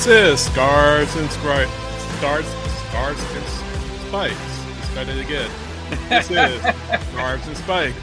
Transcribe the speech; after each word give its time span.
This 0.00 0.40
is 0.40 0.46
Scars 0.46 1.14
and 1.16 1.30
Scars, 1.30 1.68
Scars, 2.16 2.46
Scars 2.88 3.18
and 3.20 3.46
Spikes. 4.08 4.34
Let's 4.66 4.92
try 4.94 5.02
it 5.02 5.26
again. 5.26 5.50
This 6.08 6.30
is 6.30 6.62
Scarves 7.10 7.46
and 7.46 7.54
Spikes. 7.58 7.96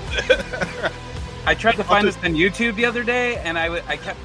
I 1.47 1.55
tried 1.55 1.75
to 1.77 1.83
find 1.83 2.07
this 2.07 2.15
on 2.17 2.35
YouTube 2.35 2.75
the 2.75 2.85
other 2.85 3.03
day, 3.03 3.37
and 3.37 3.57
I, 3.57 3.63
w- 3.63 3.83
I 3.87 3.97
kept 3.97 4.19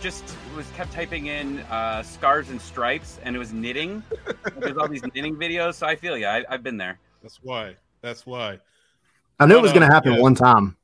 just 0.00 0.24
was 0.56 0.70
kept 0.70 0.90
typing 0.90 1.26
in 1.26 1.58
uh, 1.70 2.02
scars 2.02 2.48
and 2.48 2.58
stripes, 2.58 3.20
and 3.22 3.36
it 3.36 3.38
was 3.38 3.52
knitting. 3.52 4.02
There's 4.56 4.78
all 4.78 4.88
these 4.88 5.04
knitting 5.14 5.36
videos, 5.36 5.74
so 5.74 5.86
I 5.86 5.96
feel 5.96 6.16
you. 6.16 6.26
I, 6.26 6.44
have 6.48 6.62
been 6.62 6.78
there. 6.78 6.98
That's 7.20 7.40
why. 7.42 7.76
That's 8.00 8.24
why. 8.24 8.58
I 9.38 9.44
knew 9.44 9.52
but, 9.52 9.58
it 9.58 9.62
was 9.64 9.72
going 9.74 9.86
to 9.86 9.92
happen 9.92 10.14
yeah. 10.14 10.20
one 10.22 10.34
time 10.34 10.78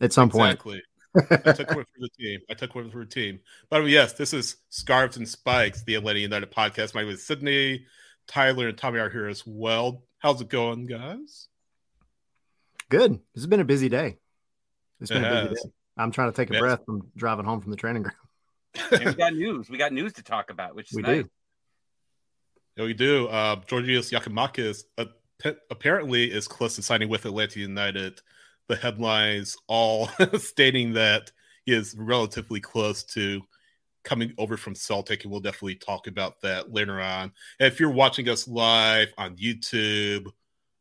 at 0.00 0.14
some 0.14 0.30
exactly. 0.30 0.76
point. 0.76 0.84
I 1.14 1.20
took 1.52 1.70
one 1.70 1.84
for 1.84 2.00
the 2.00 2.08
team. 2.18 2.40
I 2.50 2.54
took 2.54 2.74
one 2.74 2.90
for 2.90 2.98
the 2.98 3.10
team. 3.10 3.40
But 3.68 3.84
yes, 3.84 4.12
this 4.12 4.32
is 4.32 4.56
Scarves 4.68 5.16
and 5.16 5.28
Spikes, 5.28 5.82
the 5.82 5.96
Atlanta 5.96 6.20
United 6.20 6.50
podcast. 6.52 6.94
My 6.94 7.02
name 7.02 7.10
is 7.10 7.26
Sydney, 7.26 7.84
Tyler, 8.26 8.68
and 8.68 8.78
Tommy 8.78 9.00
are 9.00 9.10
here 9.10 9.26
as 9.26 9.44
well. 9.46 10.04
How's 10.18 10.40
it 10.40 10.48
going, 10.48 10.86
guys? 10.86 11.48
Good. 12.88 13.12
This 13.34 13.42
has 13.42 13.46
been 13.46 13.60
a 13.60 13.64
busy 13.64 13.88
day. 13.88 14.18
It's 15.00 15.10
been 15.10 15.24
it 15.24 15.32
a 15.32 15.48
busy 15.48 15.54
day. 15.54 15.70
I'm 15.96 16.12
trying 16.12 16.30
to 16.30 16.36
take 16.36 16.50
a 16.50 16.54
yes. 16.54 16.60
breath 16.60 16.84
from 16.86 17.10
driving 17.16 17.44
home 17.44 17.60
from 17.60 17.70
the 17.70 17.76
training 17.76 18.04
ground. 18.04 18.16
we 19.06 19.14
got 19.14 19.34
news. 19.34 19.68
We 19.68 19.78
got 19.78 19.92
news 19.92 20.12
to 20.14 20.22
talk 20.22 20.50
about, 20.50 20.74
which 20.74 20.92
is 20.92 20.96
we 20.96 21.02
nice. 21.02 21.22
do. 21.22 21.30
Yeah, 22.76 22.84
we 22.84 22.94
do. 22.94 23.26
Uh, 23.28 23.56
Georgios 23.66 24.10
Giakoumakis 24.10 24.84
uh, 24.96 25.06
apparently 25.70 26.30
is 26.30 26.46
close 26.46 26.76
to 26.76 26.82
signing 26.82 27.08
with 27.08 27.26
Atlanta 27.26 27.58
United 27.58 28.20
the 28.70 28.76
headlines 28.76 29.56
all 29.66 30.08
stating 30.38 30.94
that 30.94 31.30
he 31.64 31.74
is 31.74 31.94
relatively 31.98 32.60
close 32.60 33.02
to 33.02 33.42
coming 34.04 34.32
over 34.38 34.56
from 34.56 34.74
Celtic, 34.74 35.24
and 35.24 35.30
we'll 35.30 35.40
definitely 35.40 35.74
talk 35.74 36.06
about 36.06 36.40
that 36.40 36.72
later 36.72 37.00
on. 37.00 37.32
And 37.58 37.70
if 37.70 37.78
you're 37.78 37.90
watching 37.90 38.28
us 38.28 38.48
live 38.48 39.12
on 39.18 39.36
YouTube, 39.36 40.26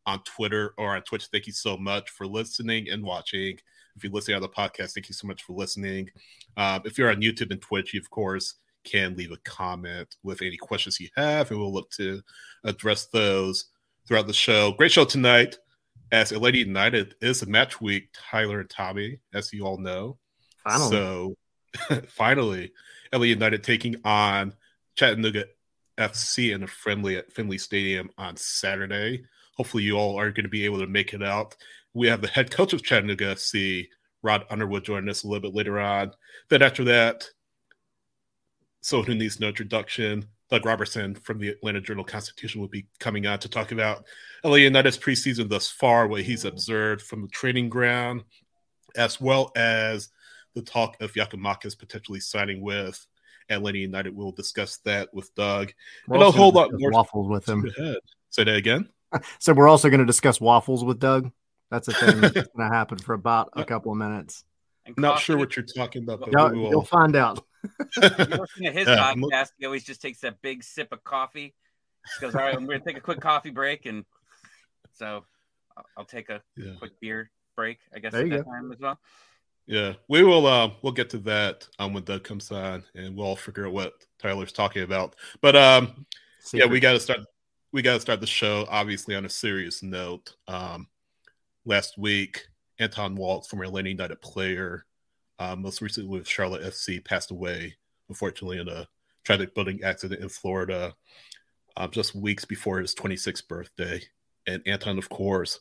on 0.05 0.21
Twitter, 0.23 0.73
or 0.77 0.95
on 0.95 1.01
Twitch, 1.01 1.27
thank 1.31 1.47
you 1.47 1.53
so 1.53 1.75
much 1.75 2.11
for 2.11 2.25
listening 2.25 2.89
and 2.89 3.03
watching. 3.03 3.57
If 3.95 4.03
you're 4.03 4.13
listening 4.13 4.35
on 4.35 4.41
the 4.41 4.49
podcast, 4.49 4.93
thank 4.93 5.09
you 5.09 5.15
so 5.15 5.27
much 5.27 5.43
for 5.43 5.53
listening. 5.53 6.09
Um, 6.55 6.83
if 6.85 6.97
you're 6.97 7.09
on 7.09 7.21
YouTube 7.21 7.51
and 7.51 7.61
Twitch, 7.61 7.93
you 7.93 7.99
of 7.99 8.09
course 8.09 8.55
can 8.85 9.15
leave 9.17 9.31
a 9.31 9.37
comment 9.37 10.15
with 10.23 10.41
any 10.41 10.55
questions 10.57 10.99
you 10.99 11.09
have, 11.17 11.51
and 11.51 11.59
we'll 11.59 11.73
look 11.73 11.89
to 11.91 12.21
address 12.63 13.07
those 13.07 13.65
throughout 14.07 14.27
the 14.27 14.33
show. 14.33 14.71
Great 14.73 14.91
show 14.91 15.05
tonight 15.05 15.57
as 16.11 16.31
Atlanta 16.31 16.57
United 16.57 17.15
is 17.21 17.41
a 17.41 17.45
match 17.45 17.79
week, 17.81 18.09
Tyler 18.13 18.61
and 18.61 18.69
Tommy, 18.69 19.19
as 19.33 19.53
you 19.53 19.65
all 19.65 19.77
know. 19.77 20.17
Finally. 20.63 20.89
So 20.89 21.35
finally, 22.07 22.71
LA 23.13 23.23
United 23.23 23.63
taking 23.63 23.95
on 24.03 24.53
Chattanooga 24.95 25.45
FC 25.97 26.53
in 26.53 26.63
a 26.63 26.67
friendly 26.67 27.17
at 27.17 27.31
Finley 27.31 27.57
Stadium 27.57 28.09
on 28.17 28.37
Saturday. 28.37 29.23
Hopefully, 29.55 29.83
you 29.83 29.97
all 29.97 30.19
are 30.19 30.31
going 30.31 30.43
to 30.43 30.49
be 30.49 30.65
able 30.65 30.79
to 30.79 30.87
make 30.87 31.13
it 31.13 31.23
out. 31.23 31.55
We 31.93 32.07
have 32.07 32.21
the 32.21 32.27
head 32.27 32.51
coach 32.51 32.73
of 32.73 32.83
Chattanooga 32.83 33.35
FC, 33.35 33.87
Rod 34.21 34.45
Underwood, 34.49 34.85
joining 34.85 35.09
us 35.09 35.23
a 35.23 35.27
little 35.27 35.41
bit 35.41 35.55
later 35.55 35.79
on. 35.79 36.11
Then 36.49 36.61
after 36.61 36.83
that, 36.85 37.29
someone 38.81 39.07
who 39.07 39.15
needs 39.15 39.39
no 39.39 39.49
introduction? 39.49 40.25
Doug 40.49 40.65
Roberson 40.65 41.15
from 41.15 41.39
the 41.39 41.49
Atlanta 41.49 41.79
Journal 41.79 42.03
Constitution 42.03 42.59
will 42.59 42.67
be 42.67 42.87
coming 42.99 43.27
on 43.27 43.39
to 43.39 43.49
talk 43.49 43.71
about 43.71 44.05
LA 44.43 44.55
United's 44.55 44.97
preseason 44.97 45.47
thus 45.49 45.69
far, 45.69 46.07
what 46.07 46.23
he's 46.23 46.43
mm. 46.43 46.49
observed 46.49 47.01
from 47.01 47.21
the 47.21 47.27
training 47.27 47.69
ground, 47.69 48.23
as 48.95 49.21
well 49.21 49.51
as 49.55 50.09
the 50.55 50.61
talk 50.61 50.97
of 51.01 51.13
Giakoumakis 51.13 51.77
potentially 51.77 52.19
signing 52.19 52.61
with 52.61 53.05
Atlanta 53.49 53.77
United. 53.77 54.15
We'll 54.15 54.31
discuss 54.31 54.77
that 54.85 55.13
with 55.13 55.33
Doug 55.35 55.71
we're 56.07 56.15
and 56.15 56.23
a 56.23 56.31
whole 56.31 56.51
lot 56.51 56.71
more 56.73 56.91
waffles 56.91 57.29
with 57.29 57.47
him. 57.47 57.65
Ahead. 57.77 57.97
Say 58.29 58.43
that 58.43 58.55
again. 58.55 58.89
so 59.39 59.53
we're 59.53 59.67
also 59.67 59.89
going 59.89 59.99
to 59.99 60.05
discuss 60.05 60.41
waffles 60.41 60.83
with 60.83 60.99
Doug. 60.99 61.31
That's 61.69 61.87
a 61.87 61.93
thing 61.93 62.21
that's 62.21 62.33
going 62.33 62.69
to 62.69 62.75
happen 62.75 62.97
for 62.97 63.13
about 63.13 63.49
a 63.55 63.59
uh, 63.59 63.63
couple 63.63 63.91
of 63.91 63.97
minutes. 63.97 64.43
Not 64.97 65.19
sure 65.19 65.37
what 65.37 65.55
you're 65.55 65.65
talking 65.65 66.03
about, 66.03 66.21
but 66.21 66.31
no, 66.31 66.47
will... 66.47 66.69
you'll 66.69 66.85
find 66.85 67.15
out. 67.15 67.45
You 67.63 68.01
listen 68.01 68.63
to 68.63 68.71
his 68.71 68.87
yeah, 68.87 69.13
podcast, 69.13 69.51
he 69.57 69.65
always 69.65 69.83
just 69.83 70.01
takes 70.01 70.19
that 70.21 70.41
big 70.41 70.63
sip 70.63 70.91
of 70.91 71.03
coffee. 71.03 71.53
He 72.19 72.25
goes, 72.25 72.35
"All 72.35 72.41
right, 72.41 72.55
I'm 72.55 72.65
going 72.65 72.79
to 72.79 72.85
take 72.85 72.97
a 72.97 73.01
quick 73.01 73.19
coffee 73.19 73.49
break," 73.49 73.85
and 73.85 74.05
so 74.93 75.25
I'll 75.97 76.05
take 76.05 76.29
a 76.29 76.41
yeah. 76.55 76.73
quick 76.79 76.99
beer 76.99 77.29
break. 77.55 77.79
I 77.93 77.99
guess 77.99 78.13
there 78.13 78.23
at 78.23 78.29
that 78.29 78.45
go. 78.45 78.51
time 78.51 78.71
as 78.71 78.79
well. 78.79 78.99
Yeah, 79.67 79.93
we 80.07 80.23
will. 80.23 80.47
Uh, 80.47 80.71
we'll 80.81 80.93
get 80.93 81.11
to 81.11 81.19
that 81.19 81.67
um, 81.77 81.93
when 81.93 82.03
Doug 82.03 82.23
comes 82.23 82.51
on, 82.51 82.83
and 82.95 83.15
we'll 83.15 83.27
all 83.27 83.35
figure 83.35 83.67
out 83.67 83.73
what 83.73 83.93
Tyler's 84.17 84.51
talking 84.51 84.81
about. 84.81 85.15
But 85.41 85.55
um, 85.55 86.05
yeah, 86.53 86.65
we 86.65 86.79
got 86.79 86.93
to 86.93 86.99
start. 86.99 87.19
We 87.71 87.83
got 87.83 87.93
to 87.93 87.99
start 87.99 88.19
the 88.19 88.27
show 88.27 88.65
obviously 88.67 89.15
on 89.15 89.25
a 89.25 89.29
serious 89.29 89.83
note. 89.83 90.33
Um, 90.47 90.87
last 91.65 91.99
week, 91.99 92.47
Anton 92.79 93.15
Walkes, 93.15 93.47
former 93.47 93.65
Atlanta 93.65 93.89
United 93.89 94.21
player, 94.21 94.85
uh, 95.39 95.55
most 95.55 95.81
recently 95.81 96.09
with 96.09 96.27
Charlotte 96.27 96.63
FC, 96.63 97.03
passed 97.03 97.31
away, 97.31 97.75
unfortunately, 98.09 98.59
in 98.59 98.67
a 98.67 98.87
tragic 99.23 99.55
boating 99.55 99.81
accident 99.83 100.21
in 100.21 100.29
Florida 100.29 100.93
um, 101.77 101.89
just 101.91 102.15
weeks 102.15 102.45
before 102.45 102.79
his 102.79 102.93
26th 102.93 103.47
birthday. 103.47 104.01
And 104.47 104.61
Anton, 104.67 104.97
of 104.97 105.09
course, 105.09 105.59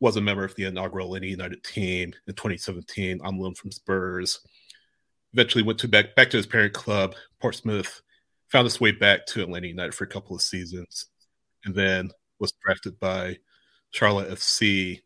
was 0.00 0.16
a 0.16 0.20
member 0.20 0.44
of 0.44 0.54
the 0.54 0.64
inaugural 0.64 1.06
Atlanta 1.06 1.26
United 1.26 1.62
team 1.64 2.12
in 2.26 2.34
2017 2.34 3.20
on 3.22 3.38
loan 3.38 3.54
from 3.54 3.72
Spurs. 3.72 4.40
Eventually 5.32 5.64
went 5.64 5.78
to 5.80 5.88
back 5.88 6.14
back 6.14 6.30
to 6.30 6.36
his 6.36 6.46
parent 6.46 6.74
club, 6.74 7.14
Portsmouth, 7.40 8.02
found 8.48 8.64
his 8.64 8.80
way 8.80 8.92
back 8.92 9.26
to 9.26 9.42
Atlanta 9.42 9.66
United 9.66 9.94
for 9.94 10.04
a 10.04 10.08
couple 10.08 10.36
of 10.36 10.42
seasons, 10.42 11.06
and 11.64 11.74
then 11.74 12.10
was 12.38 12.52
drafted 12.62 12.98
by 13.00 13.36
Charlotte 13.90 14.30
FC 14.30 15.00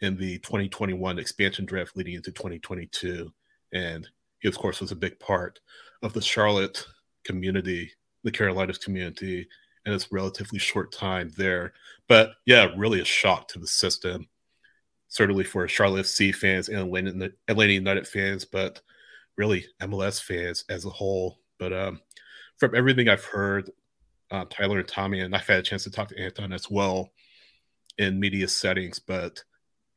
in 0.00 0.16
the 0.16 0.38
2021 0.38 1.18
expansion 1.18 1.64
draft 1.64 1.96
leading 1.96 2.14
into 2.14 2.30
2022. 2.30 3.32
And 3.72 4.08
he, 4.40 4.48
of 4.48 4.58
course, 4.58 4.80
was 4.80 4.92
a 4.92 4.96
big 4.96 5.18
part 5.18 5.60
of 6.02 6.12
the 6.12 6.20
Charlotte 6.20 6.84
community, 7.24 7.92
the 8.24 8.30
Carolinas 8.30 8.78
community, 8.78 9.48
and 9.84 9.92
his 9.92 10.10
relatively 10.12 10.58
short 10.58 10.92
time 10.92 11.32
there. 11.36 11.72
But 12.08 12.32
yeah, 12.46 12.68
really 12.76 13.00
a 13.00 13.04
shock 13.04 13.48
to 13.48 13.58
the 13.58 13.66
system, 13.66 14.28
certainly 15.08 15.44
for 15.44 15.66
Charlotte 15.68 16.06
FC 16.06 16.34
fans 16.34 16.68
and 16.68 16.78
Atlanta, 16.78 17.32
Atlanta 17.48 17.72
United 17.72 18.06
fans, 18.06 18.44
but 18.44 18.80
really 19.36 19.66
MLS 19.80 20.22
fans 20.22 20.64
as 20.68 20.84
a 20.84 20.90
whole. 20.90 21.38
But 21.58 21.72
um, 21.72 22.00
from 22.58 22.74
everything 22.74 23.08
I've 23.08 23.24
heard, 23.24 23.70
uh, 24.30 24.44
Tyler 24.48 24.78
and 24.78 24.88
Tommy, 24.88 25.20
and 25.20 25.34
I've 25.34 25.46
had 25.46 25.58
a 25.58 25.62
chance 25.62 25.84
to 25.84 25.90
talk 25.90 26.08
to 26.08 26.18
Anton 26.18 26.52
as 26.52 26.70
well 26.70 27.10
in 27.98 28.18
media 28.18 28.48
settings, 28.48 28.98
but 28.98 29.42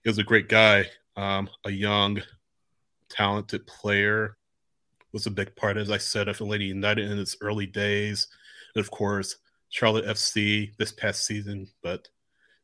he 0.03 0.09
was 0.09 0.17
a 0.17 0.23
great 0.23 0.49
guy, 0.49 0.85
um, 1.15 1.49
a 1.65 1.71
young 1.71 2.21
talented 3.09 3.65
player, 3.67 4.37
was 5.13 5.25
a 5.25 5.31
big 5.31 5.55
part, 5.55 5.77
as 5.77 5.89
I 5.89 5.97
said, 5.97 6.27
of 6.27 6.41
Atlanta 6.41 6.65
United 6.65 7.09
in 7.09 7.17
its 7.17 7.37
early 7.41 7.65
days. 7.65 8.27
And 8.75 8.83
of 8.83 8.91
course, 8.91 9.37
Charlotte 9.69 10.05
FC 10.05 10.75
this 10.77 10.91
past 10.91 11.25
season, 11.25 11.67
but 11.81 12.07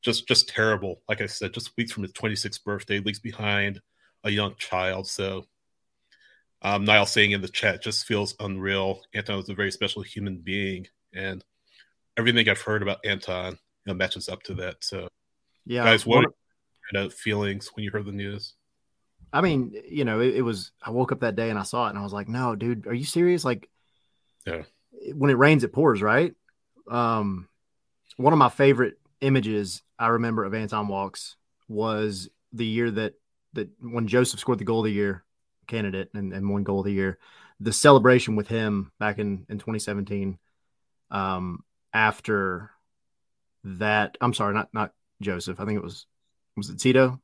just 0.01 0.27
just 0.27 0.49
terrible. 0.49 1.01
Like 1.07 1.21
I 1.21 1.27
said, 1.27 1.53
just 1.53 1.75
weeks 1.77 1.91
from 1.91 2.03
his 2.03 2.13
26th 2.13 2.63
birthday, 2.63 2.99
leagues 2.99 3.19
behind 3.19 3.81
a 4.23 4.29
young 4.29 4.55
child. 4.57 5.07
So 5.07 5.45
um, 6.61 6.85
Niall 6.85 7.05
saying 7.05 7.31
in 7.31 7.41
the 7.41 7.47
chat 7.47 7.81
just 7.81 8.05
feels 8.05 8.35
unreal. 8.39 9.01
Anton 9.13 9.37
was 9.37 9.49
a 9.49 9.53
very 9.53 9.71
special 9.71 10.01
human 10.01 10.37
being, 10.37 10.87
and 11.13 11.43
everything 12.17 12.47
I've 12.49 12.61
heard 12.61 12.81
about 12.81 12.99
Anton 13.05 13.53
you 13.53 13.57
know, 13.87 13.93
matches 13.93 14.29
up 14.29 14.43
to 14.43 14.53
that. 14.55 14.83
So, 14.83 15.07
yeah, 15.65 15.83
guys, 15.83 16.05
what 16.05 16.25
kind 16.93 17.05
of 17.05 17.13
feelings 17.13 17.71
when 17.73 17.83
you 17.83 17.91
heard 17.91 18.05
the 18.05 18.11
news? 18.11 18.55
I 19.33 19.41
mean, 19.41 19.73
you 19.87 20.03
know, 20.05 20.19
it, 20.19 20.35
it, 20.35 20.41
was. 20.41 20.71
I 20.81 20.89
woke 20.89 21.11
up 21.11 21.21
that 21.21 21.35
day 21.35 21.49
and 21.49 21.57
I 21.57 21.63
saw 21.63 21.87
it, 21.87 21.91
and 21.91 21.99
I 21.99 22.03
was 22.03 22.13
like, 22.13 22.27
"No, 22.27 22.55
dude, 22.55 22.87
are 22.87 22.93
you 22.93 23.05
serious?" 23.05 23.45
Like, 23.45 23.69
yeah. 24.45 24.63
When 25.13 25.31
it 25.31 25.37
rains, 25.37 25.63
it 25.63 25.73
pours, 25.73 26.01
right? 26.01 26.33
Um, 26.89 27.47
one 28.17 28.33
of 28.33 28.39
my 28.39 28.49
favorite 28.49 28.99
images 29.21 29.81
I 29.97 30.07
remember 30.07 30.43
of 30.43 30.53
Anton 30.53 30.87
Walkes 30.87 31.37
was 31.67 32.29
the 32.51 32.65
year 32.65 32.91
that 32.91 33.13
that 33.53 33.69
when 33.81 34.07
Josef 34.07 34.39
scored 34.39 34.59
the 34.59 34.65
goal 34.65 34.79
of 34.79 34.85
the 34.85 34.91
year 34.91 35.23
candidate 35.67 36.09
and, 36.13 36.33
and 36.33 36.49
one 36.49 36.63
goal 36.63 36.79
of 36.79 36.85
the 36.85 36.93
year, 36.93 37.17
the 37.59 37.73
celebration 37.73 38.35
with 38.35 38.47
him 38.47 38.91
back 38.99 39.19
in 39.19 39.45
in 39.49 39.57
2017. 39.57 40.37
Um, 41.09 41.63
after 41.93 42.71
that, 43.63 44.17
I'm 44.19 44.33
sorry, 44.33 44.53
not 44.53 44.69
not 44.73 44.93
Josef. 45.21 45.59
I 45.59 45.65
think 45.65 45.77
it 45.77 45.83
was 45.83 46.05
was 46.57 46.69
it 46.69 46.79
Tito, 46.79 47.21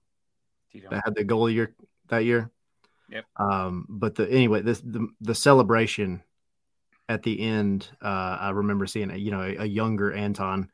Tito. 0.72 0.90
that 0.90 1.04
had 1.04 1.16
the 1.16 1.24
goal 1.24 1.46
of 1.46 1.50
the 1.50 1.56
year 1.56 1.76
that 2.10 2.26
year. 2.26 2.52
Yep. 3.10 3.26
Um, 3.38 3.86
but 3.90 4.16
the 4.16 4.30
anyway, 4.30 4.62
this 4.62 4.82
the 4.82 5.08
the 5.22 5.36
celebration 5.36 6.24
at 7.10 7.24
the 7.24 7.40
end, 7.40 7.88
uh, 8.02 8.38
I 8.40 8.50
remember 8.50 8.86
seeing 8.86 9.12
a, 9.12 9.16
you 9.16 9.32
know 9.32 9.42
a, 9.42 9.64
a 9.64 9.66
younger 9.66 10.12
Anton, 10.12 10.70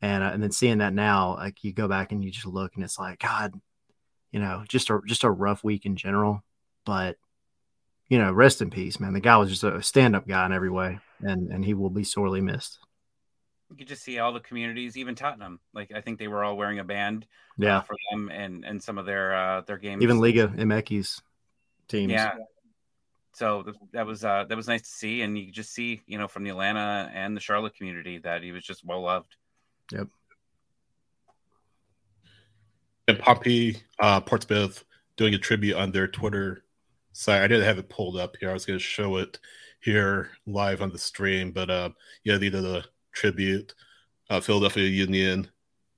and 0.00 0.22
uh, 0.22 0.30
and 0.32 0.42
then 0.42 0.52
seeing 0.52 0.78
that 0.78 0.94
now, 0.94 1.34
like 1.36 1.62
you 1.62 1.72
go 1.72 1.88
back 1.88 2.12
and 2.12 2.24
you 2.24 2.30
just 2.30 2.46
look, 2.46 2.74
and 2.74 2.84
it's 2.84 2.98
like 2.98 3.20
God, 3.20 3.52
you 4.32 4.40
know, 4.40 4.64
just 4.68 4.90
a 4.90 5.00
just 5.06 5.24
a 5.24 5.30
rough 5.30 5.62
week 5.62 5.84
in 5.84 5.96
general, 5.96 6.42
but 6.86 7.16
you 8.08 8.18
know, 8.18 8.32
rest 8.32 8.62
in 8.62 8.70
peace, 8.70 8.98
man. 8.98 9.12
The 9.12 9.20
guy 9.20 9.36
was 9.36 9.50
just 9.50 9.64
a 9.64 9.82
stand 9.82 10.16
up 10.16 10.26
guy 10.26 10.46
in 10.46 10.52
every 10.52 10.70
way, 10.70 10.98
and 11.20 11.52
and 11.52 11.64
he 11.64 11.74
will 11.74 11.90
be 11.90 12.04
sorely 12.04 12.40
missed. 12.40 12.78
You 13.70 13.76
could 13.76 13.88
just 13.88 14.02
see 14.02 14.18
all 14.18 14.32
the 14.32 14.40
communities, 14.40 14.96
even 14.96 15.14
Tottenham. 15.14 15.60
Like 15.74 15.92
I 15.94 16.00
think 16.00 16.18
they 16.18 16.28
were 16.28 16.42
all 16.42 16.56
wearing 16.56 16.78
a 16.78 16.84
band, 16.84 17.24
uh, 17.24 17.64
yeah, 17.64 17.78
uh, 17.78 17.80
for 17.82 17.96
them 18.10 18.30
and 18.30 18.64
and 18.64 18.82
some 18.82 18.98
of 18.98 19.06
their 19.06 19.34
uh 19.34 19.60
their 19.62 19.76
games. 19.76 20.02
Even 20.02 20.20
Liga 20.20 20.48
MX's 20.48 21.20
teams, 21.88 22.12
yeah. 22.12 22.32
So 23.34 23.72
that 23.92 24.06
was 24.06 24.24
uh 24.24 24.44
that 24.48 24.56
was 24.56 24.68
nice 24.68 24.82
to 24.82 24.88
see, 24.88 25.22
and 25.22 25.38
you 25.38 25.46
could 25.46 25.54
just 25.54 25.72
see, 25.72 26.02
you 26.06 26.18
know, 26.18 26.28
from 26.28 26.44
the 26.44 26.50
Atlanta 26.50 27.10
and 27.14 27.36
the 27.36 27.40
Charlotte 27.40 27.76
community 27.76 28.18
that 28.18 28.42
he 28.42 28.52
was 28.52 28.64
just 28.64 28.84
well 28.84 29.02
loved. 29.02 29.36
Yep. 29.92 30.08
And 33.06 33.18
Pompey, 33.18 33.82
uh, 34.00 34.20
Portsmouth 34.20 34.84
doing 35.16 35.34
a 35.34 35.38
tribute 35.38 35.76
on 35.76 35.92
their 35.92 36.08
Twitter 36.08 36.64
site. 37.12 37.42
I 37.42 37.48
didn't 37.48 37.64
have 37.64 37.78
it 37.78 37.88
pulled 37.88 38.16
up 38.16 38.36
here. 38.38 38.50
I 38.50 38.52
was 38.52 38.66
going 38.66 38.78
to 38.78 38.84
show 38.84 39.16
it 39.16 39.38
here 39.80 40.30
live 40.46 40.82
on 40.82 40.90
the 40.90 40.98
stream, 40.98 41.52
but 41.52 41.70
uh, 41.70 41.90
yeah, 42.24 42.38
they 42.38 42.50
did 42.50 42.64
a 42.64 42.84
tribute. 43.18 43.74
Uh, 44.30 44.40
Philadelphia 44.40 44.84
Union 44.84 45.48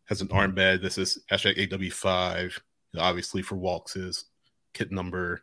has 0.06 0.22
an 0.22 0.28
armband. 0.28 0.80
This 0.82 0.98
is 0.98 1.18
hashtag 1.30 1.68
AW5, 1.68 2.58
obviously 2.98 3.42
for 3.42 3.56
Walkes' 3.56 4.24
kit 4.72 4.90
number. 4.90 5.42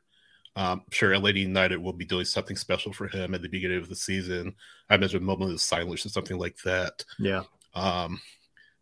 Um, 0.55 0.81
I'm 0.85 0.91
sure 0.91 1.17
LA 1.17 1.29
United 1.29 1.77
will 1.77 1.93
be 1.93 2.05
doing 2.05 2.25
something 2.25 2.57
special 2.57 2.91
for 2.91 3.07
him 3.07 3.35
at 3.35 3.43
the 3.43 3.49
beginning 3.49 3.77
of 3.77 3.89
the 3.89 3.95
season. 3.95 4.55
I 4.89 4.95
imagine 4.95 5.21
a 5.21 5.25
moment 5.25 5.51
of 5.51 5.61
silence 5.61 6.03
or 6.05 6.09
something 6.09 6.39
like 6.39 6.57
that. 6.65 7.05
Yeah. 7.19 7.43
Um, 7.75 8.19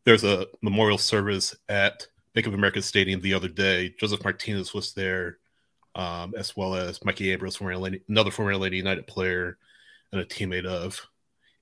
there's 0.06 0.24
a 0.24 0.48
memorial 0.62 0.98
service 0.98 1.54
at 1.68 2.08
Bank 2.34 2.48
of 2.48 2.54
America 2.54 2.82
Stadium 2.82 3.20
the 3.20 3.34
other 3.34 3.50
day. 3.50 3.94
Josef 4.00 4.22
Martínez 4.22 4.74
was 4.74 4.94
there, 4.94 5.40
um, 5.96 6.34
as 6.38 6.56
well 6.56 6.76
as 6.76 7.04
Mikey 7.04 7.34
Ambrose, 7.34 7.58
former 7.58 7.76
LA, 7.76 7.90
another 8.08 8.32
former 8.32 8.56
LA 8.56 8.68
United 8.68 9.06
player 9.06 9.58
and 10.14 10.22
a 10.22 10.26
teammate 10.26 10.66
of 10.66 11.06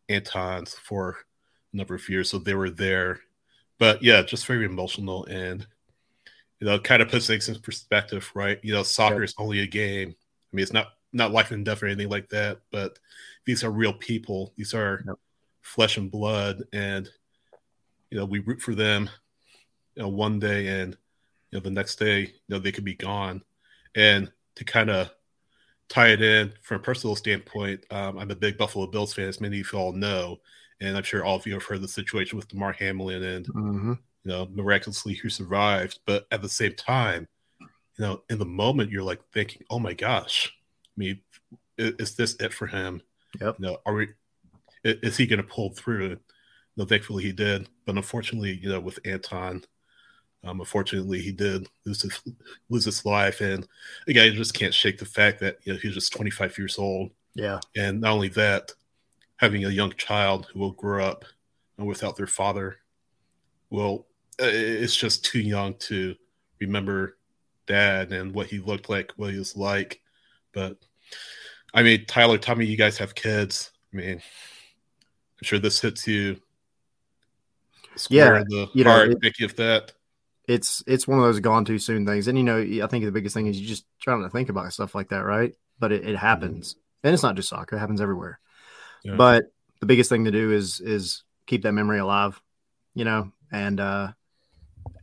Anton's 0.09 0.73
for 0.73 1.17
a 1.73 1.77
number 1.77 1.95
of 1.95 2.07
years. 2.09 2.29
So 2.29 2.38
they 2.38 2.53
were 2.53 2.69
there. 2.69 3.19
But 3.79 4.03
yeah, 4.03 4.21
just 4.21 4.45
very 4.45 4.65
emotional 4.65 5.25
and 5.25 5.65
you 6.59 6.67
know, 6.67 6.79
kind 6.79 7.01
of 7.01 7.09
puts 7.09 7.27
things 7.27 7.50
in 7.50 7.59
perspective, 7.59 8.31
right? 8.35 8.59
You 8.63 8.73
know, 8.73 8.83
soccer 8.83 9.23
is 9.23 9.35
only 9.38 9.59
a 9.59 9.67
game. 9.67 10.15
I 10.17 10.55
mean, 10.55 10.63
it's 10.63 10.71
not 10.71 10.94
not 11.11 11.31
life 11.31 11.51
and 11.51 11.65
death 11.65 11.83
or 11.83 11.88
anything 11.88 12.09
like 12.09 12.29
that, 12.29 12.59
but 12.71 13.00
these 13.45 13.63
are 13.63 13.71
real 13.71 13.94
people. 13.94 14.53
These 14.55 14.73
are 14.73 15.03
flesh 15.61 15.97
and 15.97 16.09
blood, 16.09 16.63
and 16.71 17.09
you 18.09 18.17
know, 18.17 18.25
we 18.25 18.39
root 18.39 18.61
for 18.61 18.75
them 18.75 19.09
you 19.95 20.03
know, 20.03 20.09
one 20.09 20.39
day 20.39 20.81
and 20.81 20.97
you 21.51 21.57
know 21.57 21.63
the 21.63 21.69
next 21.69 21.95
day, 21.97 22.21
you 22.21 22.49
know, 22.49 22.59
they 22.59 22.71
could 22.71 22.83
be 22.83 22.95
gone. 22.95 23.44
And 23.95 24.31
to 24.56 24.63
kind 24.63 24.89
of 24.89 25.11
tie 25.94 26.10
it 26.10 26.22
in 26.22 26.51
from 26.63 26.78
a 26.78 26.84
personal 26.84 27.16
standpoint, 27.16 27.86
um, 27.92 28.18
I'm 28.18 28.31
a 28.31 28.36
big 28.36 28.57
Buffalo 28.57 28.88
Bills 28.88 29.13
fan, 29.13 29.28
as 29.28 29.40
many 29.40 29.60
of 29.60 29.72
you 29.72 29.78
all 29.80 29.94
know, 29.94 30.40
and 30.81 30.98
I'm 30.98 31.04
sure 31.04 31.24
all 31.24 31.36
of 31.36 31.45
you 31.45 31.54
have 31.54 31.63
heard 31.63 31.81
the 31.81 31.88
situation 31.88 32.36
with 32.36 32.48
Damar 32.48 32.74
Hamlin 32.74 33.22
and 33.22 33.45
mm-hmm. 33.48 33.94
you 34.24 34.31
know 34.31 34.48
miraculously 34.51 35.13
who 35.13 35.30
survived. 35.30 36.00
But 36.06 36.25
at 36.31 36.42
the 36.42 36.50
same 36.50 36.74
time, 36.74 37.28
you 37.62 37.68
know, 38.00 38.24
in 38.30 38.40
the 38.40 38.45
moment, 38.45 38.90
you're 38.90 39.04
like 39.04 39.22
thinking, 39.34 39.62
"Oh 39.69 39.80
my 39.80 39.94
gosh, 39.94 40.51
I 40.51 40.98
mean, 40.98 41.19
is, 41.78 41.94
is 42.00 42.16
this 42.16 42.36
it 42.40 42.54
for 42.54 42.66
him? 42.66 43.01
Yep. 43.40 43.57
You 43.60 43.66
know, 43.66 43.78
are 43.86 43.94
we? 43.94 44.07
Is, 44.84 44.98
is 45.04 45.18
he 45.18 45.28
going 45.28 45.42
to 45.42 45.48
pull 45.48 45.69
through?" 45.69 46.10
You 46.10 46.18
know, 46.75 46.86
thankfully 46.86 47.24
he 47.24 47.34
did, 47.34 47.69
but 47.86 47.95
unfortunately, 47.95 48.60
you 48.60 48.69
know, 48.69 48.80
with 48.80 48.98
Anton, 49.06 49.63
um, 50.44 50.60
unfortunately, 50.60 51.22
he 51.22 51.31
did 51.31 51.68
lose 51.86 52.01
his, 52.01 52.22
lose 52.69 52.86
his 52.86 53.06
life, 53.06 53.42
and 53.42 53.68
again, 54.07 54.31
you 54.31 54.38
just 54.38 54.54
can't 54.54 54.74
shake 54.74 54.98
the 54.98 55.06
fact 55.06 55.40
that 55.40 55.60
you 55.63 55.74
know 55.74 55.80
he 55.80 55.88
was 55.88 55.95
just 55.95 56.13
25 56.13 56.57
years 56.57 56.78
old. 56.78 57.12
Yeah, 57.34 57.60
and 57.75 58.01
not 58.01 58.12
only 58.12 58.28
that, 58.30 58.74
having 59.38 59.66
a 59.66 59.69
young 59.69 59.94
child 59.94 60.48
who 60.51 60.60
will 60.60 60.72
grow 60.72 61.06
up 61.06 61.25
without 61.78 62.18
their 62.18 62.28
father, 62.28 62.78
well, 63.69 64.06
it's 64.38 64.95
just 64.95 65.24
too 65.24 65.40
young 65.40 65.75
to 65.75 66.16
remember 66.60 67.18
dad 67.66 68.12
and 68.12 68.34
what 68.34 68.48
he 68.48 68.60
looked 68.60 68.90
like, 68.90 69.13
what 69.16 69.31
he 69.31 69.40
was 69.40 69.56
like. 69.56 70.01
But 70.51 70.78
I 71.74 71.84
mean, 71.84 72.06
Tyler, 72.06 72.38
tell 72.38 72.56
me 72.56 72.66
you 72.66 72.78
guys 72.78 72.98
have 72.98 73.16
kids. 73.16 73.72
I 73.94 73.98
mean, 73.98 74.16
I'm 74.16 74.22
sure 75.44 75.60
this 75.60 75.80
hits 75.80 76.06
you 76.07 76.38
square 77.95 78.36
yeah, 78.36 78.42
in 78.42 78.48
the 78.50 78.68
you 78.74 78.84
heart, 78.84 79.10
know, 79.10 79.18
it, 79.22 79.42
of 79.42 79.56
that 79.56 79.94
it's 80.48 80.84
it's 80.88 81.07
one 81.07 81.19
of 81.19 81.25
those 81.25 81.40
gone 81.40 81.66
too 81.66 81.80
soon 81.80 82.06
things. 82.06 82.28
And 82.28 82.38
you 82.38 82.44
know, 82.44 82.60
I 82.60 82.88
think 82.88 83.06
the 83.06 83.12
biggest 83.12 83.34
thing 83.34 83.48
is 83.48 83.60
you 83.60 83.68
just 83.68 83.86
trying 84.01 84.24
to 84.24 84.30
think 84.30 84.50
about 84.50 84.72
stuff 84.74 84.95
like 84.95 85.10
that, 85.10 85.24
right? 85.24 85.54
But 85.80 85.92
it, 85.92 86.07
it 86.07 86.18
happens, 86.18 86.74
mm-hmm. 86.74 87.07
and 87.07 87.13
it's 87.13 87.24
not 87.24 87.36
just 87.36 87.50
soccer; 87.50 87.75
it 87.75 87.80
happens 87.80 88.01
everywhere. 88.01 88.40
Yeah. 89.04 89.16
But 89.16 89.45
the 89.80 89.86
biggest 89.86 90.10
thing 90.10 90.25
to 90.25 90.31
do 90.31 90.51
is 90.51 90.80
is 90.80 91.24
keep 91.45 91.63
that 91.63 91.72
memory 91.74 92.00
alive, 92.00 92.42
you 92.94 93.06
know. 93.06 93.31
And 93.51 93.80
uh, 93.80 94.12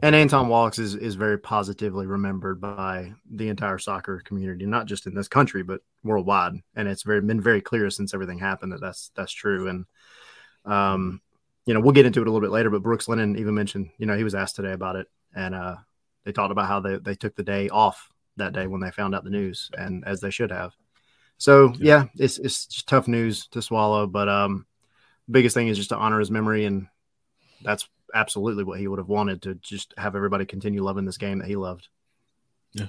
and 0.03 0.15
Anton 0.15 0.49
Walkes 0.49 0.79
is 0.79 0.95
is 0.95 1.15
very 1.15 1.39
positively 1.39 2.07
remembered 2.07 2.61
by 2.61 3.15
the 3.31 3.49
entire 3.49 3.79
soccer 3.79 4.21
community, 4.25 4.67
not 4.67 4.87
just 4.87 5.07
in 5.07 5.15
this 5.15 5.29
country 5.29 5.63
but 5.63 5.81
worldwide. 6.05 6.55
And 6.75 6.89
it's 6.89 7.03
very 7.03 7.21
been 7.21 7.41
very 7.41 7.61
clear 7.61 7.89
since 7.91 8.13
everything 8.13 8.39
happened 8.39 8.73
that 8.73 8.81
that's 8.81 9.11
that's 9.15 9.33
true. 9.33 9.69
And 9.69 9.87
um, 10.67 11.23
you 11.65 11.75
know, 11.75 11.81
we'll 11.81 11.93
get 11.93 12.07
into 12.07 12.21
it 12.21 12.27
a 12.27 12.31
little 12.31 12.47
bit 12.47 12.53
later. 12.53 12.71
But 12.71 12.83
Brooks 12.83 13.09
Lennon 13.09 13.39
even 13.39 13.55
mentioned, 13.55 13.91
you 13.97 14.07
know, 14.07 14.17
he 14.17 14.25
was 14.25 14.35
asked 14.35 14.57
today 14.57 14.73
about 14.73 14.97
it 14.97 15.07
and 15.35 15.55
uh, 15.55 15.77
they 16.25 16.33
talked 16.33 16.53
about 16.53 16.69
how 16.69 16.81
they, 16.81 16.97
they 16.99 17.15
took 17.15 17.37
the 17.37 17.43
day 17.43 17.69
off 17.69 18.09
that 18.37 18.53
day 18.53 18.67
when 18.67 18.81
they 18.81 18.91
found 18.91 19.15
out 19.15 19.25
the 19.25 19.31
news, 19.31 19.71
and 19.77 20.05
as 20.07 20.21
they 20.21 20.31
should 20.31 20.51
have. 20.51 20.73
So 21.39 21.73
yeah, 21.79 22.05
it's 22.17 22.39
it's 22.39 22.67
just 22.67 22.89
tough 22.89 23.09
news 23.09 23.47
to 23.49 23.63
swallow, 23.63 24.07
but 24.07 24.29
um, 24.29 24.67
biggest 25.31 25.55
thing 25.55 25.69
is 25.69 25.77
just 25.79 25.91
to 25.91 25.97
honor 25.97 26.19
his 26.19 26.31
memory, 26.31 26.67
and 26.67 26.87
that's 27.63 27.89
absolutely 28.15 28.65
what 28.65 28.79
he 28.79 28.89
would 28.89 28.99
have 28.99 29.09
wanted 29.09 29.43
to 29.43 29.55
just 29.57 29.95
have 29.97 30.17
everybody 30.17 30.45
continue 30.45 30.83
loving 30.83 31.05
this 31.05 31.19
game 31.19 31.39
that 31.39 31.49
he 31.49 31.57
loved. 31.57 31.89
Yeah, 32.73 32.87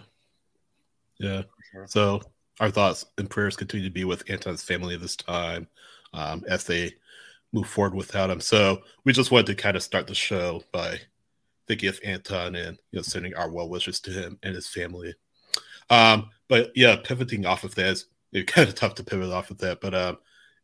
yeah. 1.18 1.44
So 1.86 2.22
our 2.60 2.70
thoughts 2.70 3.06
and 3.18 3.30
prayers 3.30 3.56
continue 3.56 3.88
to 3.88 3.94
be 3.94 4.04
with 4.04 4.30
Anton's 4.30 4.64
family 4.64 4.96
at 4.96 5.02
this 5.02 5.16
time 5.16 5.68
um, 6.14 6.44
as 6.48 6.66
they 6.66 6.94
move 7.54 7.68
forward 7.68 7.96
without 7.96 8.30
him. 8.30 8.40
So 8.40 8.82
we 9.04 9.14
just 9.14 9.32
wanted 9.32 9.48
to 9.48 9.56
kind 9.56 9.76
of 9.76 9.84
start 9.84 10.08
the 10.08 10.16
show 10.16 10.64
by 10.72 11.00
thinking 11.72 11.88
of 11.88 12.02
Anton 12.04 12.56
and 12.56 12.78
you 12.92 12.98
know 12.98 13.02
sending 13.02 13.34
our 13.36 13.50
well 13.50 13.70
wishes 13.70 14.02
to 14.02 14.12
him 14.12 14.38
and 14.44 14.54
his 14.54 14.68
family. 14.68 15.14
Um, 15.90 16.30
but 16.50 16.74
yeah, 16.76 16.98
pivoting 17.02 17.46
off 17.46 17.64
of 17.64 17.76
that 17.76 17.86
is 17.86 18.06
it's 18.34 18.52
kind 18.52 18.68
of 18.68 18.76
tough 18.76 18.96
to 18.96 19.06
pivot 19.06 19.32
off 19.32 19.52
of 19.52 19.58
that. 19.60 19.80
But 19.80 19.96
um, 19.96 20.18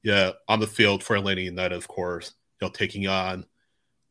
yeah, 0.03 0.31
on 0.49 0.59
the 0.59 0.67
field 0.67 1.01
for 1.01 1.15
Atlanta 1.15 1.39
United, 1.39 1.75
of 1.75 1.87
course, 1.87 2.33
you 2.59 2.67
know, 2.67 2.71
taking 2.71 3.07
on 3.07 3.45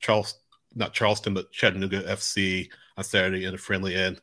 Charles, 0.00 0.40
not 0.74 0.94
Charleston, 0.94 1.34
but 1.34 1.52
Chattanooga 1.52 2.02
FC 2.04 2.70
on 2.96 3.04
Saturday 3.04 3.44
in 3.44 3.52
a 3.52 3.58
friendly 3.58 3.94
end. 3.94 4.22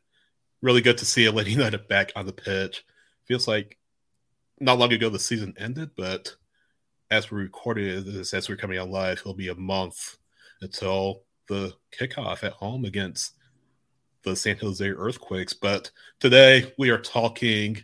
Really 0.63 0.81
good 0.81 0.97
to 0.97 1.05
see 1.05 1.27
Atlanta 1.27 1.51
United 1.51 1.87
back 1.87 2.11
on 2.15 2.25
the 2.25 2.33
pitch. 2.33 2.83
Feels 3.25 3.47
like 3.47 3.77
not 4.59 4.79
long 4.79 4.91
ago 4.93 5.09
the 5.09 5.19
season 5.19 5.53
ended, 5.59 5.91
but 5.95 6.35
as 7.11 7.29
we're 7.29 7.37
recording 7.37 8.03
this, 8.03 8.33
as 8.33 8.49
we're 8.49 8.55
coming 8.55 8.79
on 8.79 8.89
live, 8.89 9.19
it'll 9.19 9.35
be 9.35 9.49
a 9.49 9.55
month 9.55 10.17
until 10.61 11.21
the 11.47 11.73
kickoff 11.91 12.43
at 12.43 12.53
home 12.53 12.85
against 12.85 13.33
the 14.23 14.35
San 14.35 14.57
Jose 14.57 14.87
Earthquakes. 14.87 15.53
But 15.53 15.91
today 16.19 16.71
we 16.77 16.89
are 16.89 16.97
talking 16.97 17.83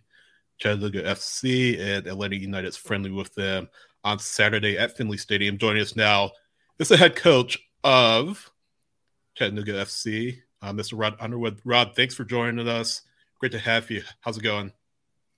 Chattanooga 0.57 1.03
FC 1.03 1.79
and 1.79 2.07
Atlanta 2.07 2.37
United's 2.37 2.77
friendly 2.77 3.11
with 3.11 3.33
them 3.35 3.69
on 4.03 4.19
Saturday 4.19 4.77
at 4.77 4.95
Finley 4.95 5.17
Stadium. 5.17 5.57
Joining 5.57 5.81
us 5.81 5.95
now 5.95 6.31
is 6.79 6.89
the 6.89 6.97
head 6.97 7.15
coach 7.15 7.57
of 7.83 8.49
Chattanooga 9.35 9.73
FC, 9.73 10.39
uh, 10.61 10.71
Mr. 10.71 10.93
Rod 10.97 11.15
Underwood. 11.19 11.59
Rod, 11.63 11.95
thanks 11.95 12.15
for 12.15 12.23
joining 12.23 12.67
us. 12.67 13.01
Great 13.39 13.51
to 13.53 13.59
have 13.59 13.89
you. 13.89 14.03
How's 14.21 14.37
it 14.37 14.43
going? 14.43 14.73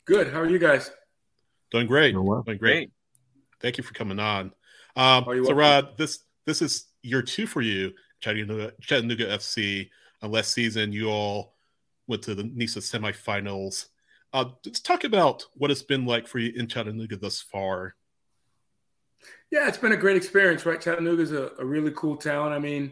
Good. 0.05 0.31
How 0.31 0.39
are 0.39 0.49
you 0.49 0.59
guys? 0.59 0.91
Doing 1.71 1.87
great. 1.87 2.13
Doing, 2.13 2.25
well. 2.25 2.41
Doing 2.41 2.57
great. 2.57 2.91
Thank 3.59 3.77
you 3.77 3.83
for 3.83 3.93
coming 3.93 4.19
on. 4.19 4.53
Um, 4.95 5.23
so, 5.23 5.35
welcome. 5.35 5.57
Rod, 5.57 5.97
this 5.97 6.19
this 6.45 6.61
is 6.61 6.85
year 7.03 7.21
two 7.21 7.47
for 7.47 7.61
you 7.61 7.93
Chattanooga, 8.21 8.73
Chattanooga 8.81 9.25
FC. 9.37 9.89
Uh, 10.23 10.27
last 10.27 10.53
season, 10.53 10.91
you 10.91 11.09
all 11.09 11.55
went 12.07 12.21
to 12.23 12.35
the 12.35 12.43
NISA 12.43 12.79
semifinals. 12.79 13.87
Uh, 14.33 14.45
let's 14.65 14.79
talk 14.79 15.03
about 15.03 15.45
what 15.55 15.71
it's 15.71 15.81
been 15.81 16.05
like 16.05 16.27
for 16.27 16.39
you 16.39 16.53
in 16.55 16.67
Chattanooga 16.67 17.17
thus 17.17 17.41
far. 17.41 17.95
Yeah, 19.51 19.67
it's 19.67 19.77
been 19.77 19.91
a 19.91 19.97
great 19.97 20.15
experience, 20.15 20.65
right? 20.65 20.79
Chattanooga's 20.79 21.31
a, 21.31 21.51
a 21.59 21.65
really 21.65 21.91
cool 21.91 22.15
town. 22.15 22.53
I 22.53 22.59
mean, 22.59 22.91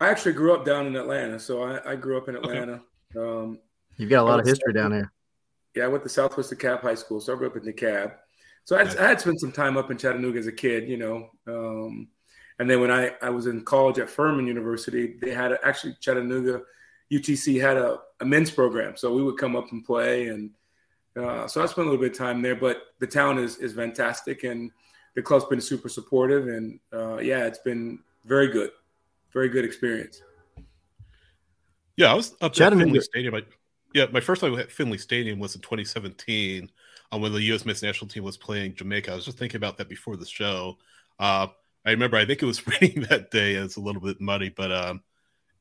I 0.00 0.08
actually 0.10 0.34
grew 0.34 0.54
up 0.54 0.64
down 0.64 0.86
in 0.86 0.96
Atlanta, 0.96 1.38
so 1.40 1.62
I, 1.62 1.92
I 1.92 1.96
grew 1.96 2.18
up 2.18 2.28
in 2.28 2.36
Atlanta. 2.36 2.82
Okay. 3.16 3.18
Um, 3.18 3.58
You've 3.96 4.10
got 4.10 4.22
a 4.22 4.28
lot 4.28 4.38
of 4.38 4.46
history 4.46 4.72
down 4.72 4.92
here. 4.92 5.12
Yeah, 5.74 5.84
I 5.84 5.88
went 5.88 6.02
to 6.04 6.08
Southwest 6.08 6.52
DeKalb 6.52 6.82
High 6.82 6.94
School, 6.94 7.20
so 7.20 7.32
I 7.32 7.36
grew 7.36 7.48
up 7.48 7.56
in 7.56 7.62
DeKalb. 7.62 8.12
So 8.64 8.76
I, 8.76 8.82
I 8.82 9.08
had 9.08 9.20
spent 9.20 9.40
some 9.40 9.50
time 9.50 9.76
up 9.76 9.90
in 9.90 9.96
Chattanooga 9.96 10.38
as 10.38 10.46
a 10.46 10.52
kid, 10.52 10.88
you 10.88 10.98
know. 10.98 11.30
Um, 11.46 12.08
and 12.58 12.68
then 12.68 12.80
when 12.80 12.90
I, 12.90 13.12
I 13.22 13.30
was 13.30 13.46
in 13.46 13.64
college 13.64 13.98
at 13.98 14.10
Furman 14.10 14.46
University, 14.46 15.16
they 15.20 15.30
had 15.30 15.52
a, 15.52 15.58
actually 15.64 15.96
Chattanooga 16.00 16.62
UTC 17.10 17.60
had 17.60 17.76
a, 17.76 17.98
a, 18.20 18.24
men's 18.24 18.50
program. 18.50 18.96
So 18.96 19.14
we 19.14 19.22
would 19.22 19.38
come 19.38 19.56
up 19.56 19.72
and 19.72 19.84
play. 19.84 20.28
And 20.28 20.50
Uh, 21.16 21.48
so 21.48 21.62
I 21.62 21.66
spent 21.66 21.88
a 21.88 21.90
little 21.90 22.04
bit 22.04 22.12
of 22.12 22.18
time 22.18 22.42
there, 22.42 22.54
but 22.54 22.94
the 23.00 23.06
town 23.06 23.38
is 23.38 23.56
is 23.56 23.72
fantastic, 23.72 24.44
and 24.44 24.70
the 25.14 25.22
club's 25.22 25.46
been 25.46 25.60
super 25.60 25.88
supportive, 25.88 26.46
and 26.46 26.78
uh, 26.92 27.18
yeah, 27.18 27.44
it's 27.44 27.58
been 27.58 27.98
very 28.24 28.46
good, 28.46 28.70
very 29.32 29.48
good 29.48 29.64
experience. 29.64 30.22
Yeah, 31.96 32.12
I 32.12 32.14
was 32.14 32.36
up 32.40 32.52
at 32.60 32.72
Finley 32.72 33.00
Stadium. 33.00 33.34
I, 33.34 33.42
yeah, 33.94 34.06
my 34.12 34.20
first 34.20 34.40
time 34.40 34.54
at 34.58 34.70
Finley 34.70 34.98
Stadium 34.98 35.40
was 35.40 35.56
in 35.56 35.60
2017 35.60 36.70
uh, 37.10 37.18
when 37.18 37.32
the 37.32 37.42
U.S. 37.50 37.64
men's 37.64 37.82
national 37.82 38.08
team 38.08 38.22
was 38.22 38.36
playing 38.36 38.74
Jamaica. 38.76 39.10
I 39.10 39.16
was 39.16 39.24
just 39.24 39.38
thinking 39.38 39.56
about 39.56 39.76
that 39.78 39.88
before 39.88 40.16
the 40.16 40.26
show. 40.26 40.78
Uh, 41.18 41.48
I 41.88 41.92
remember, 41.92 42.18
I 42.18 42.26
think 42.26 42.42
it 42.42 42.46
was 42.46 42.66
raining 42.80 43.06
that 43.08 43.30
day. 43.30 43.54
It 43.54 43.62
was 43.62 43.76
a 43.76 43.80
little 43.80 44.02
bit 44.02 44.20
muddy, 44.20 44.50
but 44.50 44.70
um, 44.70 45.02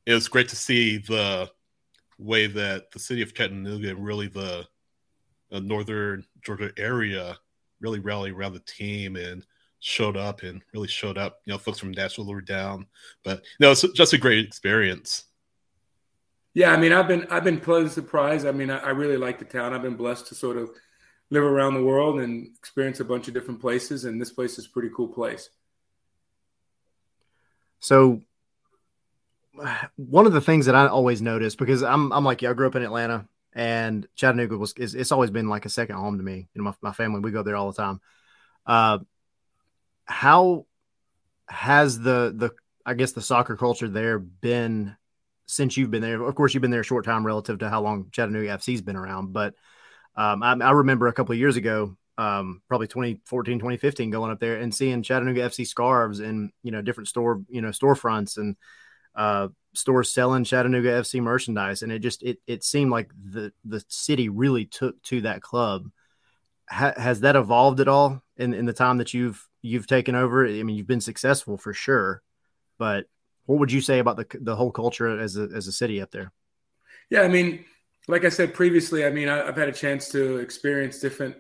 it 0.05 0.13
was 0.13 0.27
great 0.27 0.50
to 0.50 0.57
see 0.57 0.98
the 0.98 1.50
way 2.19 2.48
that 2.48 2.91
the 2.91 3.00
city 3.00 3.22
of 3.22 3.34
Chattanooga 3.34 3.91
and 3.91 4.03
really 4.03 4.27
the, 4.27 4.67
the 5.50 5.62
northern 5.62 6.25
Georgia 6.43 6.72
area 6.77 7.38
really 7.79 8.00
rallied 8.00 8.34
around 8.34 8.53
the 8.53 8.60
team 8.60 9.15
and 9.15 9.46
showed 9.79 10.17
up 10.17 10.43
and 10.43 10.62
really 10.74 10.89
showed 10.89 11.17
up. 11.17 11.39
You 11.46 11.53
know, 11.53 11.60
folks 11.60 11.79
from 11.79 11.91
Nashville 11.91 12.25
were 12.25 12.41
down, 12.41 12.88
but 13.24 13.43
no, 13.62 13.72
it's 13.72 13.88
just 13.93 14.12
a 14.12 14.17
great 14.17 14.46
experience. 14.46 15.24
Yeah, 16.53 16.74
I 16.74 16.77
mean, 16.77 16.91
I've 16.91 17.07
been 17.07 17.25
I've 17.29 17.43
been 17.43 17.62
pleasantly 17.62 17.93
surprised. 17.93 18.46
I 18.46 18.51
mean, 18.51 18.72
I, 18.72 18.79
I 18.79 18.89
really 18.89 19.17
like 19.17 19.39
the 19.39 19.46
town. 19.46 19.74
I've 19.74 19.84
been 19.84 19.96
blessed 19.96 20.27
to 20.27 20.36
sort 20.36 20.57
of 20.57 20.72
live 21.29 21.43
around 21.43 21.75
the 21.75 21.84
world 21.84 22.19
and 22.19 22.48
experience 22.57 23.00
a 23.00 23.05
bunch 23.05 23.27
of 23.27 23.34
different 23.34 23.62
places, 23.62 24.05
and 24.05 24.19
this 24.19 24.31
place 24.31 24.57
is 24.57 24.65
a 24.65 24.69
pretty 24.69 24.89
cool 24.93 25.07
place. 25.07 25.51
So 27.79 28.22
one 29.96 30.25
of 30.27 30.34
the 30.34 30.41
things 30.41 30.67
that 30.67 30.75
I 30.75 30.88
always 30.88 31.22
notice 31.22 31.55
because 31.55 31.84
I'm 31.84 32.12
I'm 32.12 32.24
like 32.24 32.41
you, 32.41 32.50
I 32.50 32.53
grew 32.53 32.67
up 32.67 32.75
in 32.75 32.84
Atlanta 32.84 33.27
and 33.53 34.07
Chattanooga 34.15 34.57
was 34.57 34.74
is, 34.77 34.93
it's 34.93 35.12
always 35.12 35.31
been 35.31 35.50
like 35.50 35.65
a 35.65 35.69
second 35.69 35.96
home 35.96 36.17
to 36.17 36.24
me. 36.24 36.48
You 36.53 36.62
know, 36.62 36.63
my, 36.63 36.89
my 36.89 36.93
family 36.93 37.19
we 37.19 37.31
go 37.31 37.43
there 37.43 37.55
all 37.55 37.72
the 37.72 37.81
time. 37.81 38.00
Uh, 38.65 39.00
how 40.05 40.65
has 41.48 42.00
the 42.00 42.34
the 42.36 42.51
I 42.86 42.93
guess 42.93 43.13
the 43.13 43.22
soccer 43.22 43.57
culture 43.57 43.89
there 43.89 44.19
been 44.19 44.96
since 45.48 45.75
you've 45.75 45.91
been 45.91 46.01
there? 46.01 46.22
Of 46.22 46.36
course, 46.36 46.53
you've 46.53 46.62
been 46.62 46.72
there 46.72 46.81
a 46.81 46.86
short 46.86 47.05
time 47.05 47.25
relative 47.25 47.60
to 47.60 47.69
how 47.69 47.81
long 47.81 48.10
Chattanooga 48.12 48.50
FC's 48.57 48.81
been 48.81 48.96
around, 48.96 49.34
but 49.34 49.55
um, 50.15 50.41
I, 50.41 50.53
I, 50.53 50.72
remember 50.72 51.07
a 51.07 51.13
couple 51.13 51.36
years 51.36 51.57
ago, 51.57 51.96
um, 52.18 52.62
probably 52.68 52.88
2014, 52.88 53.60
2015, 53.60 54.10
going 54.10 54.32
up 54.32 54.40
there 54.40 54.58
and 54.58 54.74
seeing 54.74 55.04
Chattanooga 55.04 55.42
FC 55.42 55.66
scarves 55.68 56.20
and 56.20 56.52
you 56.64 56.72
know 56.72 56.82
different 56.82 57.08
store 57.08 57.42
you 57.50 57.62
know 57.62 57.70
storefronts 57.70 58.38
and 58.38 58.56
uh, 59.16 59.50
stores 59.74 60.12
selling 60.12 60.44
Chattanooga 60.44 60.90
FC 60.90 61.22
merchandise, 61.22 61.82
and 61.82 61.92
it 61.92 62.00
just 62.00 62.24
it 62.24 62.40
it 62.48 62.64
seemed 62.64 62.92
like 62.92 63.10
the 63.32 63.52
the 63.66 63.84
city 63.88 64.30
really 64.30 64.66
took 64.66 65.02
to 65.04 65.22
that 65.22 65.42
club. 65.42 65.90
Ha, 66.70 66.94
has 66.98 67.22
that 67.22 67.36
evolved 67.36 67.80
at 67.80 67.88
all 67.88 68.22
in 68.38 68.54
in 68.54 68.66
the 68.66 68.74
time 68.74 68.98
that 68.98 69.14
you've 69.14 69.46
you've 69.62 69.88
taken 69.88 70.16
over? 70.16 70.46
I 70.46 70.64
mean, 70.64 70.76
you've 70.76 70.88
been 70.88 71.02
successful 71.02 71.58
for 71.58 71.74
sure, 71.74 72.22
but 72.78 73.06
what 73.46 73.60
would 73.60 73.72
you 73.72 73.82
say 73.82 74.00
about 74.00 74.18
the 74.18 74.28
the 74.42 74.56
whole 74.56 74.72
culture 74.72 75.20
as 75.20 75.38
a 75.38 75.50
as 75.56 75.68
a 75.68 75.72
city 75.72 76.02
up 76.02 76.12
there? 76.12 76.32
Yeah, 77.10 77.22
I 77.22 77.28
mean, 77.28 77.64
like 78.08 78.26
I 78.26 78.30
said 78.30 78.54
previously, 78.54 79.06
I 79.06 79.10
mean, 79.10 79.30
I, 79.30 79.46
have 79.46 79.56
had 79.56 79.70
a 79.70 79.74
chance 79.74 80.10
to 80.10 80.38
experience 80.38 81.00
different 81.00 81.36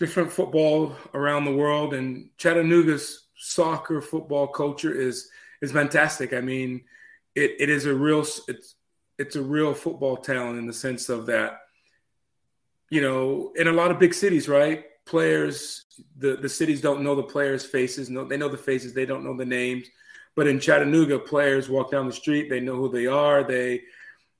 different 0.00 0.32
football 0.32 0.96
around 1.14 1.44
the 1.44 1.54
world, 1.54 1.94
and 1.94 2.30
Chattanooga's 2.38 3.28
soccer 3.36 4.00
football 4.00 4.48
culture 4.48 4.92
is 4.92 5.28
is 5.62 5.70
fantastic. 5.70 6.32
I 6.32 6.40
mean, 6.40 6.82
it, 7.36 7.52
it 7.60 7.68
is 7.68 7.84
a 7.86 7.94
real 7.94 8.24
it's 8.48 8.74
it's 9.18 9.36
a 9.36 9.42
real 9.42 9.74
football 9.74 10.16
town 10.16 10.58
in 10.58 10.66
the 10.66 10.72
sense 10.72 11.08
of 11.10 11.26
that. 11.26 11.60
You 12.88 13.02
know, 13.02 13.52
in 13.54 13.68
a 13.68 13.72
lot 13.72 13.92
of 13.92 14.00
big 14.00 14.14
cities, 14.14 14.48
right? 14.48 14.84
Players, 15.04 15.84
the 16.16 16.36
the 16.36 16.48
cities 16.48 16.80
don't 16.80 17.02
know 17.02 17.14
the 17.14 17.22
players' 17.22 17.64
faces. 17.64 18.08
No, 18.10 18.24
they 18.24 18.38
know 18.38 18.48
the 18.48 18.56
faces, 18.56 18.94
they 18.94 19.06
don't 19.06 19.24
know 19.24 19.36
the 19.36 19.44
names. 19.44 19.86
But 20.34 20.46
in 20.46 20.60
Chattanooga, 20.60 21.18
players 21.18 21.68
walk 21.68 21.90
down 21.90 22.06
the 22.06 22.12
street, 22.12 22.48
they 22.48 22.60
know 22.60 22.76
who 22.76 22.88
they 22.88 23.06
are. 23.06 23.44
They 23.44 23.82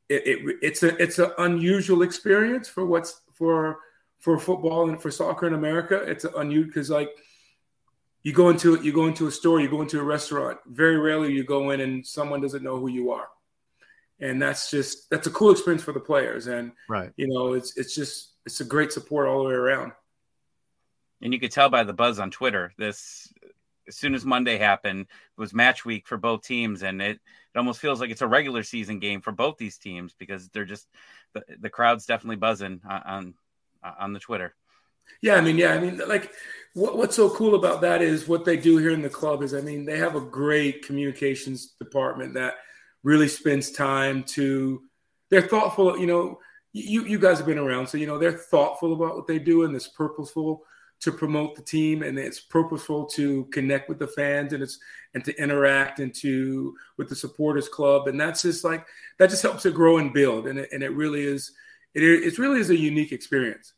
it, 0.09 0.26
it, 0.26 0.57
it's 0.62 0.83
a 0.83 0.97
it's 1.00 1.19
an 1.19 1.33
unusual 1.38 2.02
experience 2.02 2.67
for 2.67 2.87
what's 2.87 3.21
for 3.35 3.79
for 4.21 4.39
football 4.39 4.89
and 4.89 5.00
for 5.00 5.11
soccer 5.11 5.47
in 5.47 5.55
America. 5.55 5.97
It's 5.97 6.25
unusual 6.25 6.69
because 6.69 6.91
like 6.91 7.11
you 8.23 8.33
go 8.33 8.50
into 8.50 8.81
you 8.83 8.93
go 8.93 9.07
into 9.07 9.27
a 9.27 9.31
store, 9.31 9.61
you 9.61 9.69
go 9.69 9.83
into 9.83 9.99
a 9.99 10.05
restaurant. 10.05 10.59
Very 10.67 10.99
rarely 10.99 11.33
you 11.33 11.45
go 11.45 11.71
in 11.71 11.81
and 11.81 12.07
someone 12.07 12.41
doesn't 12.41 12.62
know 12.62 12.79
who 12.79 12.89
you 12.89 13.11
are, 13.11 13.29
and 14.21 14.41
that's 14.41 14.71
just 14.71 15.11
that's 15.11 15.27
a 15.27 15.31
cool 15.31 15.50
experience 15.50 15.83
for 15.83 15.93
the 15.93 16.00
players. 16.00 16.47
And 16.47 16.73
right, 16.89 17.12
you 17.17 17.27
know, 17.29 17.55
it's 17.55 17.77
it's 17.77 17.95
just 17.95 18.35
it's 18.47 18.61
a 18.61 18.65
great 18.65 18.93
support 18.93 19.27
all 19.27 19.43
the 19.43 19.49
way 19.49 19.55
around. 19.55 19.93
And 21.23 21.35
you 21.35 21.41
could 21.41 21.53
tell 21.53 21.69
by 21.69 21.85
the 21.85 21.93
buzz 21.93 22.19
on 22.19 22.31
Twitter. 22.31 22.73
This 22.79 23.33
as 23.89 23.97
soon 23.97 24.15
as 24.15 24.25
Monday 24.25 24.57
happened, 24.57 25.00
it 25.00 25.41
was 25.41 25.53
match 25.53 25.85
week 25.85 26.07
for 26.07 26.17
both 26.17 26.43
teams, 26.43 26.83
and 26.83 27.03
it, 27.03 27.17
it 27.17 27.59
almost 27.59 27.81
feels 27.81 28.00
like 28.00 28.11
it's 28.11 28.23
a 28.23 28.27
regular 28.27 28.62
season 28.62 28.99
game 28.99 29.21
for 29.21 29.33
both 29.33 29.57
these 29.57 29.79
teams 29.79 30.15
because 30.19 30.49
they're 30.50 30.65
just 30.65 30.87
the, 31.33 31.43
the 31.59 31.71
crowd's 31.71 32.07
definitely 32.07 32.37
buzzing 32.37 32.81
on, 32.89 33.03
on 33.03 33.35
Uh, 33.83 33.93
on 33.99 34.13
the 34.13 34.21
Twitter. 34.21 34.55
Yeah, 35.23 35.37
I 35.37 35.41
mean, 35.41 35.57
yeah, 35.59 35.73
I 35.73 35.81
mean, 35.81 36.01
like 36.07 36.33
what, 36.75 36.97
what's 36.97 37.17
so 37.17 37.31
cool 37.31 37.55
about 37.55 37.81
that 37.81 38.03
is 38.03 38.29
what 38.29 38.45
they 38.45 38.57
do 38.57 38.77
here 38.77 38.91
in 38.91 39.03
the 39.03 39.09
club 39.09 39.43
is, 39.43 39.55
I 39.55 39.61
mean, 39.61 39.85
they 39.85 39.99
have 39.99 40.17
a 40.17 40.21
great 40.21 40.87
communications 40.87 41.75
department 41.81 42.35
that 42.35 42.55
really 43.03 43.29
spends 43.29 43.71
time 43.71 44.23
to. 44.25 44.83
They're 45.31 45.43
thoughtful, 45.43 45.99
you 45.99 46.07
know. 46.07 46.39
You 46.73 47.05
you 47.05 47.19
guys 47.19 47.39
have 47.39 47.47
been 47.47 47.59
around, 47.59 47.89
so 47.89 47.99
you 47.99 48.07
know 48.07 48.17
they're 48.17 48.31
thoughtful 48.31 48.93
about 48.93 49.17
what 49.17 49.27
they 49.27 49.41
do 49.41 49.65
and 49.65 49.75
it's 49.75 49.89
purposeful 49.89 50.63
to 51.01 51.11
promote 51.11 51.57
the 51.57 51.63
team 51.63 52.03
and 52.03 52.19
it's 52.19 52.39
purposeful 52.39 53.07
to 53.07 53.47
connect 53.47 53.89
with 53.89 53.99
the 53.99 54.07
fans 54.07 54.53
and 54.53 54.63
it's 54.63 54.79
and 55.15 55.25
to 55.25 55.37
interact 55.43 55.99
and 55.99 56.15
to 56.15 56.77
with 56.97 57.09
the 57.09 57.17
supporters 57.17 57.69
club 57.69 58.07
and 58.07 58.21
that's 58.21 58.43
just 58.43 58.65
like 58.65 58.87
that 59.19 59.31
just 59.31 59.43
helps 59.43 59.67
it 59.67 59.75
grow 59.75 59.99
and 59.99 60.13
build 60.13 60.47
and 60.47 60.59
it, 60.59 60.69
and 60.73 60.83
it 60.83 60.93
really 60.95 61.25
is 61.25 61.53
it, 61.94 62.02
it 62.02 62.38
really 62.38 62.61
is 62.61 62.70
a 62.70 62.76
unique 62.76 63.12
experience 63.12 63.75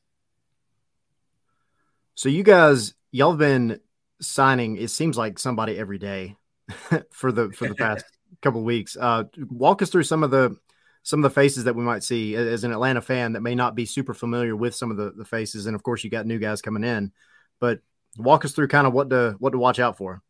so 2.14 2.28
you 2.28 2.42
guys 2.42 2.94
y'all 3.10 3.30
have 3.30 3.38
been 3.38 3.80
signing 4.20 4.76
it 4.76 4.88
seems 4.88 5.16
like 5.16 5.38
somebody 5.38 5.78
every 5.78 5.98
day 5.98 6.36
for 7.10 7.32
the 7.32 7.50
for 7.52 7.68
the 7.68 7.74
past 7.74 8.04
couple 8.42 8.62
weeks 8.62 8.96
uh 9.00 9.24
walk 9.50 9.82
us 9.82 9.90
through 9.90 10.02
some 10.02 10.24
of 10.24 10.30
the 10.30 10.56
some 11.02 11.18
of 11.18 11.30
the 11.30 11.34
faces 11.34 11.64
that 11.64 11.74
we 11.74 11.82
might 11.82 12.04
see 12.04 12.34
as 12.36 12.64
an 12.64 12.72
Atlanta 12.72 13.00
fan 13.00 13.32
that 13.32 13.40
may 13.40 13.54
not 13.54 13.74
be 13.74 13.84
super 13.84 14.14
familiar 14.14 14.54
with 14.54 14.74
some 14.74 14.90
of 14.90 14.96
the, 14.96 15.10
the 15.10 15.24
faces. 15.24 15.66
And 15.66 15.74
of 15.74 15.82
course, 15.82 16.04
you 16.04 16.10
got 16.10 16.26
new 16.26 16.38
guys 16.38 16.62
coming 16.62 16.84
in, 16.84 17.12
but 17.60 17.80
walk 18.16 18.44
us 18.44 18.52
through 18.52 18.68
kind 18.68 18.86
of 18.86 18.92
what 18.92 19.10
to 19.10 19.34
what 19.38 19.50
to 19.50 19.58
watch 19.58 19.80
out 19.80 19.96
for. 19.96 20.22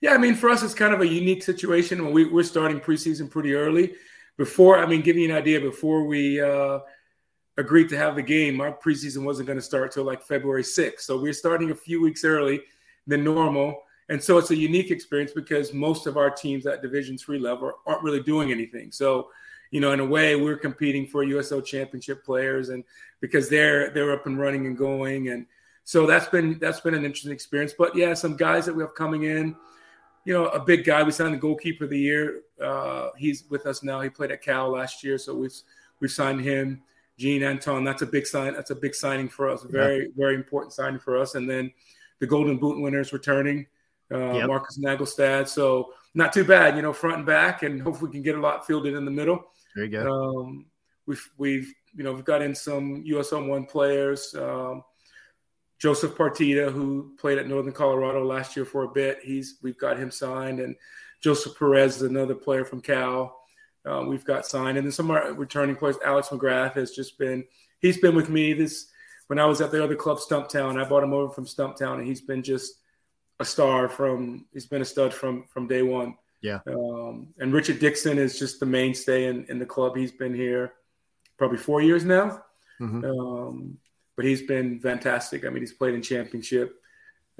Yeah, 0.00 0.12
I 0.12 0.18
mean, 0.18 0.34
for 0.34 0.50
us, 0.50 0.62
it's 0.62 0.74
kind 0.74 0.92
of 0.92 1.00
a 1.00 1.06
unique 1.06 1.42
situation 1.42 2.04
when 2.04 2.12
we, 2.12 2.24
we're 2.24 2.42
starting 2.42 2.80
preseason 2.80 3.30
pretty 3.30 3.54
early. 3.54 3.94
Before, 4.36 4.78
I 4.78 4.86
mean, 4.86 5.00
give 5.00 5.16
you 5.16 5.30
an 5.30 5.36
idea, 5.36 5.60
before 5.60 6.04
we 6.04 6.40
uh, 6.40 6.80
agreed 7.58 7.88
to 7.90 7.98
have 7.98 8.16
the 8.16 8.22
game, 8.22 8.56
my 8.56 8.70
preseason 8.70 9.24
wasn't 9.24 9.46
going 9.46 9.58
to 9.58 9.64
start 9.64 9.92
till 9.92 10.04
like 10.04 10.22
February 10.22 10.62
6th. 10.62 11.00
So 11.00 11.20
we're 11.20 11.32
starting 11.32 11.70
a 11.70 11.74
few 11.74 12.00
weeks 12.00 12.24
early 12.24 12.62
than 13.06 13.22
normal. 13.24 13.82
And 14.08 14.22
so 14.22 14.38
it's 14.38 14.50
a 14.50 14.56
unique 14.56 14.90
experience 14.90 15.32
because 15.32 15.72
most 15.72 16.06
of 16.06 16.16
our 16.16 16.30
teams 16.30 16.66
at 16.66 16.82
Division 16.82 17.16
three 17.18 17.38
level 17.38 17.72
aren't 17.86 18.02
really 18.02 18.22
doing 18.22 18.50
anything. 18.50 18.92
So 18.92 19.28
you 19.72 19.80
know, 19.80 19.92
in 19.92 20.00
a 20.00 20.04
way, 20.04 20.36
we're 20.36 20.58
competing 20.58 21.06
for 21.06 21.24
USL 21.24 21.64
Championship 21.64 22.24
players, 22.24 22.68
and 22.68 22.84
because 23.20 23.48
they're 23.48 23.90
they're 23.90 24.12
up 24.12 24.26
and 24.26 24.38
running 24.38 24.66
and 24.66 24.76
going, 24.76 25.30
and 25.30 25.46
so 25.84 26.06
that's 26.06 26.28
been 26.28 26.58
that's 26.60 26.80
been 26.80 26.94
an 26.94 27.06
interesting 27.06 27.32
experience. 27.32 27.72
But 27.76 27.96
yeah, 27.96 28.12
some 28.12 28.36
guys 28.36 28.66
that 28.66 28.76
we 28.76 28.82
have 28.82 28.94
coming 28.94 29.24
in, 29.24 29.56
you 30.26 30.34
know, 30.34 30.48
a 30.48 30.60
big 30.60 30.84
guy. 30.84 31.02
We 31.02 31.10
signed 31.10 31.32
the 31.32 31.38
goalkeeper 31.38 31.84
of 31.84 31.90
the 31.90 31.98
year. 31.98 32.42
Uh, 32.62 33.08
he's 33.16 33.44
with 33.48 33.64
us 33.64 33.82
now. 33.82 34.02
He 34.02 34.10
played 34.10 34.30
at 34.30 34.42
Cal 34.42 34.68
last 34.68 35.02
year, 35.02 35.16
so 35.16 35.34
we've 35.34 35.54
we've 36.00 36.12
signed 36.12 36.42
him. 36.42 36.82
Jean 37.18 37.44
Antoine, 37.44 37.84
that's 37.84 38.02
a 38.02 38.06
big 38.06 38.26
sign. 38.26 38.54
That's 38.54 38.70
a 38.70 38.74
big 38.74 38.94
signing 38.94 39.28
for 39.28 39.48
us. 39.48 39.62
Very, 39.62 40.08
very 40.16 40.34
important 40.34 40.72
signing 40.72 40.98
for 40.98 41.18
us. 41.18 41.34
And 41.34 41.48
then 41.48 41.72
the 42.20 42.26
Golden 42.26 42.56
Boot 42.56 42.80
winners 42.80 43.12
returning, 43.12 43.66
uh, 44.12 44.32
yep. 44.32 44.48
Markus 44.48 44.78
Naglestad. 44.78 45.48
So 45.48 45.92
not 46.14 46.32
too 46.32 46.44
bad, 46.44 46.76
you 46.76 46.82
know, 46.82 46.92
front 46.92 47.18
and 47.18 47.26
back, 47.26 47.62
and 47.62 47.80
hopefully 47.82 48.08
we 48.08 48.12
can 48.14 48.22
get 48.22 48.36
a 48.36 48.40
lot 48.40 48.66
fielded 48.66 48.94
in 48.94 49.04
the 49.04 49.10
middle. 49.10 49.44
There 49.74 49.84
you 49.84 49.90
go. 49.90 50.10
Um, 50.10 50.66
we've 51.06 51.30
we've 51.36 51.72
you 51.94 52.04
know 52.04 52.12
we've 52.12 52.24
got 52.24 52.42
in 52.42 52.54
some 52.54 53.04
USL 53.04 53.48
one 53.48 53.66
players. 53.66 54.34
Um, 54.34 54.84
Joseph 55.78 56.14
Partida, 56.14 56.70
who 56.70 57.12
played 57.18 57.38
at 57.38 57.48
Northern 57.48 57.72
Colorado 57.72 58.24
last 58.24 58.54
year 58.54 58.64
for 58.64 58.84
a 58.84 58.88
bit, 58.88 59.18
he's 59.22 59.58
we've 59.62 59.78
got 59.78 59.98
him 59.98 60.10
signed, 60.10 60.60
and 60.60 60.76
Joseph 61.20 61.58
Perez 61.58 61.96
is 61.96 62.02
another 62.02 62.34
player 62.34 62.64
from 62.64 62.80
Cal. 62.80 63.41
Uh, 63.88 64.04
we've 64.06 64.24
got 64.24 64.46
signed, 64.46 64.78
and 64.78 64.86
then 64.86 64.92
some 64.92 65.10
of 65.10 65.16
our 65.16 65.32
returning 65.32 65.76
players. 65.76 65.96
Alex 66.04 66.28
McGrath 66.28 66.74
has 66.74 66.92
just 66.92 67.18
been 67.18 67.44
he's 67.80 67.98
been 67.98 68.14
with 68.14 68.28
me 68.28 68.52
this 68.52 68.86
when 69.26 69.38
I 69.38 69.46
was 69.46 69.60
at 69.60 69.72
the 69.72 69.82
other 69.82 69.96
club, 69.96 70.18
Stumptown. 70.18 70.80
I 70.80 70.88
bought 70.88 71.02
him 71.02 71.12
over 71.12 71.32
from 71.32 71.46
Stumptown, 71.46 71.98
and 71.98 72.06
he's 72.06 72.20
been 72.20 72.42
just 72.42 72.74
a 73.40 73.44
star 73.44 73.88
from 73.88 74.46
he's 74.52 74.66
been 74.66 74.82
a 74.82 74.86
stud 74.86 75.12
from 75.12 75.44
from 75.48 75.66
day 75.66 75.82
one. 75.82 76.16
Yeah. 76.40 76.58
Um, 76.66 77.28
and 77.38 77.52
Richard 77.52 77.78
Dixon 77.78 78.18
is 78.18 78.38
just 78.38 78.60
the 78.60 78.66
mainstay 78.66 79.26
in, 79.26 79.46
in 79.48 79.58
the 79.58 79.66
club. 79.66 79.96
He's 79.96 80.10
been 80.12 80.34
here 80.34 80.72
probably 81.38 81.58
four 81.58 81.80
years 81.80 82.04
now. 82.04 82.42
Mm-hmm. 82.80 83.04
Um, 83.04 83.78
but 84.16 84.24
he's 84.24 84.42
been 84.42 84.80
fantastic. 84.80 85.44
I 85.44 85.48
mean, 85.48 85.62
he's 85.62 85.72
played 85.72 85.94
in 85.94 86.02
championship, 86.02 86.80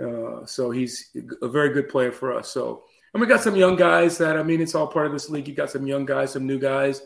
uh, 0.03 0.47
so 0.47 0.71
he's 0.71 1.11
a 1.43 1.49
very 1.49 1.71
good 1.71 1.89
player 1.89 2.13
for 2.13 2.33
us. 2.33 2.49
So, 2.49 2.85
and 3.13 3.21
we 3.21 3.27
got 3.27 3.43
some 3.43 3.57
young 3.57 3.77
guys 3.77 4.19
that 4.19 4.37
I 4.37 4.43
mean, 4.43 4.61
it's 4.61 4.75
all 4.75 4.87
part 4.87 5.07
of 5.07 5.13
this 5.13 5.29
league. 5.29 5.49
You 5.49 5.55
got 5.55 5.71
some 5.71 5.87
young 5.87 6.07
guys, 6.07 6.33
some 6.33 6.47
new 6.47 6.59
guys. 6.59 7.03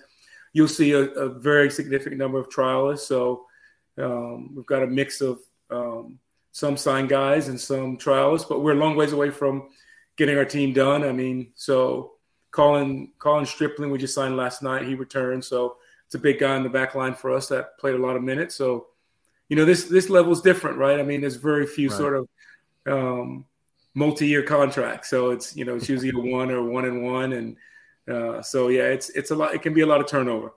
You'll 0.53 0.69
see 0.69 0.93
a, 0.93 1.01
a 1.01 1.29
very 1.29 1.71
significant 1.71 2.19
number 2.19 2.39
of 2.39 2.49
trialists. 2.49 3.01
So 3.01 3.47
um, 3.99 4.55
we've 4.55 4.67
got 4.67 4.83
a 4.83 4.87
mix 4.87 5.21
of 5.21 5.41
um, 5.71 6.19
some 6.53 6.77
signed 6.77 7.09
guys 7.09 7.49
and 7.49 7.61
some 7.61 7.99
trialists, 7.99 8.49
but 8.49 8.63
we're 8.63 8.73
a 8.73 8.77
long 8.77 8.97
ways 8.97 9.13
away 9.13 9.31
from 9.31 9.69
getting 10.17 10.39
our 10.39 10.45
team 10.45 10.73
done. 10.73 11.05
I 11.05 11.13
mean, 11.13 11.53
so 11.55 12.13
Colin 12.51 13.13
Colin 13.19 13.45
Stripling, 13.45 13.91
we 13.91 13.99
just 13.99 14.15
signed 14.15 14.37
last 14.37 14.63
night. 14.63 14.87
He 14.87 14.95
returned, 14.95 15.45
so 15.45 15.77
it's 16.07 16.15
a 16.15 16.19
big 16.19 16.39
guy 16.39 16.57
in 16.57 16.63
the 16.63 16.69
back 16.69 16.95
line 16.95 17.15
for 17.15 17.33
us 17.33 17.49
that 17.49 17.79
played 17.79 17.97
a 17.97 17.99
lot 17.99 18.17
of 18.17 18.23
minutes. 18.23 18.55
So, 18.55 18.87
you 19.49 19.57
know, 19.57 19.65
this 19.65 19.85
this 19.85 20.09
level 20.09 20.33
is 20.33 20.41
different, 20.41 20.79
right? 20.79 20.99
I 20.99 21.03
mean, 21.03 21.21
there's 21.21 21.37
very 21.37 21.67
few 21.67 21.91
right. 21.91 21.99
sort 21.99 22.17
of 22.17 22.29
um, 22.87 23.45
multi-year 23.97 24.43
contracts, 24.43 25.09
so 25.11 25.31
it's 25.31 25.57
you 25.57 25.65
know 25.65 25.75
it's 25.75 25.89
usually 25.89 26.11
a 26.11 26.33
one 26.33 26.51
or 26.53 26.63
one 26.63 26.85
and 26.85 27.03
one, 27.03 27.33
and 27.33 27.57
uh, 28.09 28.43
so 28.43 28.69
yeah, 28.69 28.85
it's 28.85 29.09
it's 29.11 29.33
a 29.33 29.35
lot. 29.35 29.55
It 29.55 29.63
can 29.63 29.75
be 29.75 29.81
a 29.81 29.87
lot 29.87 30.01
of 30.01 30.07
turnover. 30.07 30.53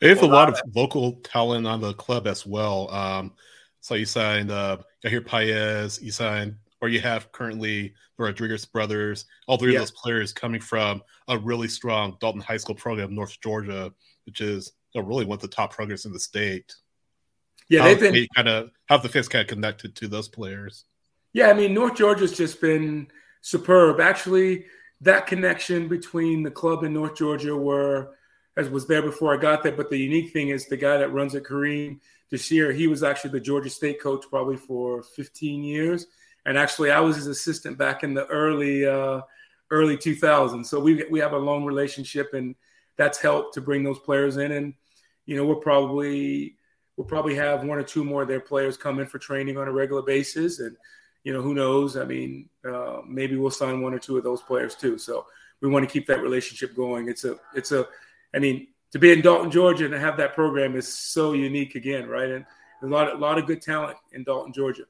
There's 0.00 0.22
a 0.22 0.26
lot 0.26 0.48
of 0.48 0.58
local 0.74 1.12
talent 1.20 1.66
on 1.66 1.82
the 1.82 1.92
club 1.92 2.26
as 2.26 2.46
well. 2.46 2.90
Um, 2.90 3.34
so 3.80 3.94
you 3.94 4.06
signed 4.06 4.50
uh, 4.50 4.78
I 5.04 5.08
hear 5.08 5.20
Paez, 5.20 6.02
you 6.02 6.10
signed, 6.10 6.56
or 6.80 6.88
you 6.88 7.00
have 7.00 7.30
currently 7.32 7.94
the 8.16 8.24
Rodriguez 8.24 8.64
brothers. 8.64 9.26
All 9.46 9.58
three 9.58 9.72
yeah. 9.72 9.78
of 9.78 9.82
those 9.82 9.90
players 9.90 10.32
coming 10.32 10.60
from 10.60 11.02
a 11.28 11.38
really 11.38 11.68
strong 11.68 12.16
Dalton 12.20 12.40
High 12.40 12.56
School 12.56 12.74
program, 12.74 13.14
North 13.14 13.38
Georgia, 13.42 13.92
which 14.24 14.40
is 14.40 14.72
you 14.94 15.02
know, 15.02 15.06
really 15.06 15.26
one 15.26 15.36
of 15.36 15.42
the 15.42 15.48
top 15.48 15.72
programs 15.72 16.06
in 16.06 16.12
the 16.12 16.20
state. 16.20 16.74
Yeah, 17.68 17.84
they've 17.84 18.00
been 18.00 18.26
kind 18.34 18.48
of 18.48 18.70
how 18.86 18.96
the 18.96 19.08
fans 19.08 19.28
kind 19.28 19.42
of 19.42 19.48
connected 19.48 19.94
to 19.96 20.08
those 20.08 20.28
players. 20.28 20.86
Yeah, 21.32 21.48
I 21.48 21.54
mean 21.54 21.74
North 21.74 21.96
Georgia's 21.96 22.36
just 22.36 22.60
been 22.60 23.08
superb. 23.40 24.00
Actually, 24.00 24.66
that 25.00 25.26
connection 25.26 25.88
between 25.88 26.42
the 26.42 26.50
club 26.50 26.84
and 26.84 26.94
North 26.94 27.16
Georgia 27.16 27.56
were 27.56 28.14
as 28.56 28.68
was 28.68 28.86
there 28.86 29.02
before 29.02 29.32
I 29.34 29.40
got 29.40 29.62
there. 29.62 29.72
But 29.72 29.90
the 29.90 29.98
unique 29.98 30.32
thing 30.32 30.48
is 30.48 30.66
the 30.66 30.76
guy 30.76 30.96
that 30.98 31.12
runs 31.12 31.34
it, 31.34 31.44
Kareem 31.44 32.00
Desir, 32.30 32.72
he 32.72 32.86
was 32.86 33.02
actually 33.02 33.30
the 33.30 33.40
Georgia 33.40 33.70
State 33.70 34.00
coach 34.00 34.24
probably 34.28 34.56
for 34.56 35.02
15 35.02 35.62
years. 35.64 36.06
And 36.46 36.56
actually, 36.56 36.90
I 36.90 37.00
was 37.00 37.16
his 37.16 37.26
assistant 37.26 37.78
back 37.78 38.02
in 38.02 38.14
the 38.14 38.26
early 38.26 38.86
uh, 38.86 39.20
early 39.70 39.96
2000s. 39.96 40.66
So 40.66 40.80
we 40.80 41.04
we 41.10 41.20
have 41.20 41.32
a 41.32 41.38
long 41.38 41.64
relationship, 41.64 42.34
and 42.34 42.54
that's 42.96 43.18
helped 43.18 43.54
to 43.54 43.60
bring 43.60 43.82
those 43.82 43.98
players 43.98 44.36
in. 44.36 44.52
And 44.52 44.74
you 45.26 45.36
know, 45.36 45.44
we'll 45.44 45.56
probably 45.56 46.56
we'll 46.96 47.06
probably 47.06 47.34
have 47.34 47.64
one 47.64 47.78
or 47.78 47.82
two 47.82 48.04
more 48.04 48.22
of 48.22 48.28
their 48.28 48.40
players 48.40 48.76
come 48.76 49.00
in 49.00 49.06
for 49.06 49.18
training 49.18 49.58
on 49.58 49.68
a 49.68 49.72
regular 49.72 50.02
basis. 50.02 50.60
And 50.60 50.76
you 51.24 51.32
know, 51.32 51.42
who 51.42 51.54
knows? 51.54 51.96
I 51.96 52.04
mean, 52.04 52.48
uh, 52.68 53.00
maybe 53.06 53.36
we'll 53.36 53.50
sign 53.50 53.82
one 53.82 53.94
or 53.94 53.98
two 53.98 54.16
of 54.16 54.24
those 54.24 54.42
players 54.42 54.74
too. 54.74 54.98
So 54.98 55.26
we 55.60 55.68
want 55.68 55.86
to 55.86 55.92
keep 55.92 56.06
that 56.06 56.22
relationship 56.22 56.74
going. 56.74 57.08
It's 57.08 57.24
a 57.24 57.36
it's 57.54 57.72
a 57.72 57.86
I 58.34 58.38
mean, 58.38 58.68
to 58.92 58.98
be 58.98 59.12
in 59.12 59.20
Dalton, 59.20 59.50
Georgia, 59.50 59.84
and 59.84 59.92
to 59.92 60.00
have 60.00 60.16
that 60.16 60.34
program 60.34 60.76
is 60.76 60.92
so 60.92 61.32
unique 61.32 61.74
again, 61.74 62.08
right? 62.08 62.30
And 62.30 62.44
a 62.82 62.86
lot, 62.86 63.12
a 63.12 63.18
lot 63.18 63.38
of 63.38 63.46
good 63.46 63.62
talent 63.62 63.96
in 64.12 64.24
Dalton, 64.24 64.52
Georgia. 64.52 64.84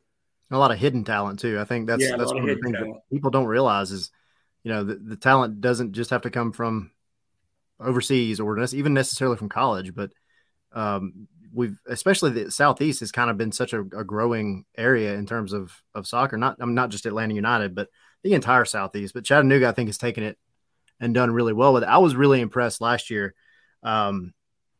A 0.50 0.58
lot 0.58 0.72
of 0.72 0.78
hidden 0.78 1.04
talent 1.04 1.38
too. 1.38 1.60
I 1.60 1.64
think 1.64 1.86
that's 1.86 2.02
yeah, 2.02 2.16
that's 2.16 2.32
one 2.32 2.48
of 2.48 2.48
the 2.48 2.60
things 2.62 2.76
talent. 2.76 2.94
that 2.94 3.14
people 3.14 3.30
don't 3.30 3.46
realize 3.46 3.92
is, 3.92 4.10
you 4.64 4.72
know, 4.72 4.84
the, 4.84 4.96
the 4.96 5.16
talent 5.16 5.60
doesn't 5.60 5.92
just 5.92 6.10
have 6.10 6.22
to 6.22 6.30
come 6.30 6.52
from 6.52 6.90
overseas 7.78 8.40
or 8.40 8.58
even 8.74 8.94
necessarily 8.94 9.36
from 9.36 9.48
college, 9.48 9.94
but 9.94 10.10
um, 10.72 11.28
we've 11.52 11.78
especially 11.86 12.30
the 12.30 12.50
southeast 12.50 13.00
has 13.00 13.12
kind 13.12 13.30
of 13.30 13.36
been 13.36 13.52
such 13.52 13.72
a, 13.72 13.80
a, 13.80 14.04
growing 14.04 14.64
area 14.76 15.14
in 15.14 15.26
terms 15.26 15.52
of 15.52 15.72
of 15.94 16.06
soccer. 16.06 16.36
Not 16.36 16.56
I'm 16.60 16.74
not 16.74 16.90
just 16.90 17.06
Atlanta 17.06 17.34
United, 17.34 17.74
but 17.74 17.88
the 18.22 18.34
entire 18.34 18.64
southeast. 18.64 19.14
But 19.14 19.24
Chattanooga, 19.24 19.68
I 19.68 19.72
think, 19.72 19.88
has 19.88 19.98
taken 19.98 20.22
it 20.22 20.38
and 21.00 21.14
done 21.14 21.30
really 21.30 21.52
well 21.52 21.72
with 21.72 21.82
it. 21.82 21.88
I 21.88 21.98
was 21.98 22.14
really 22.14 22.40
impressed 22.40 22.80
last 22.80 23.10
year 23.10 23.34
um, 23.82 24.32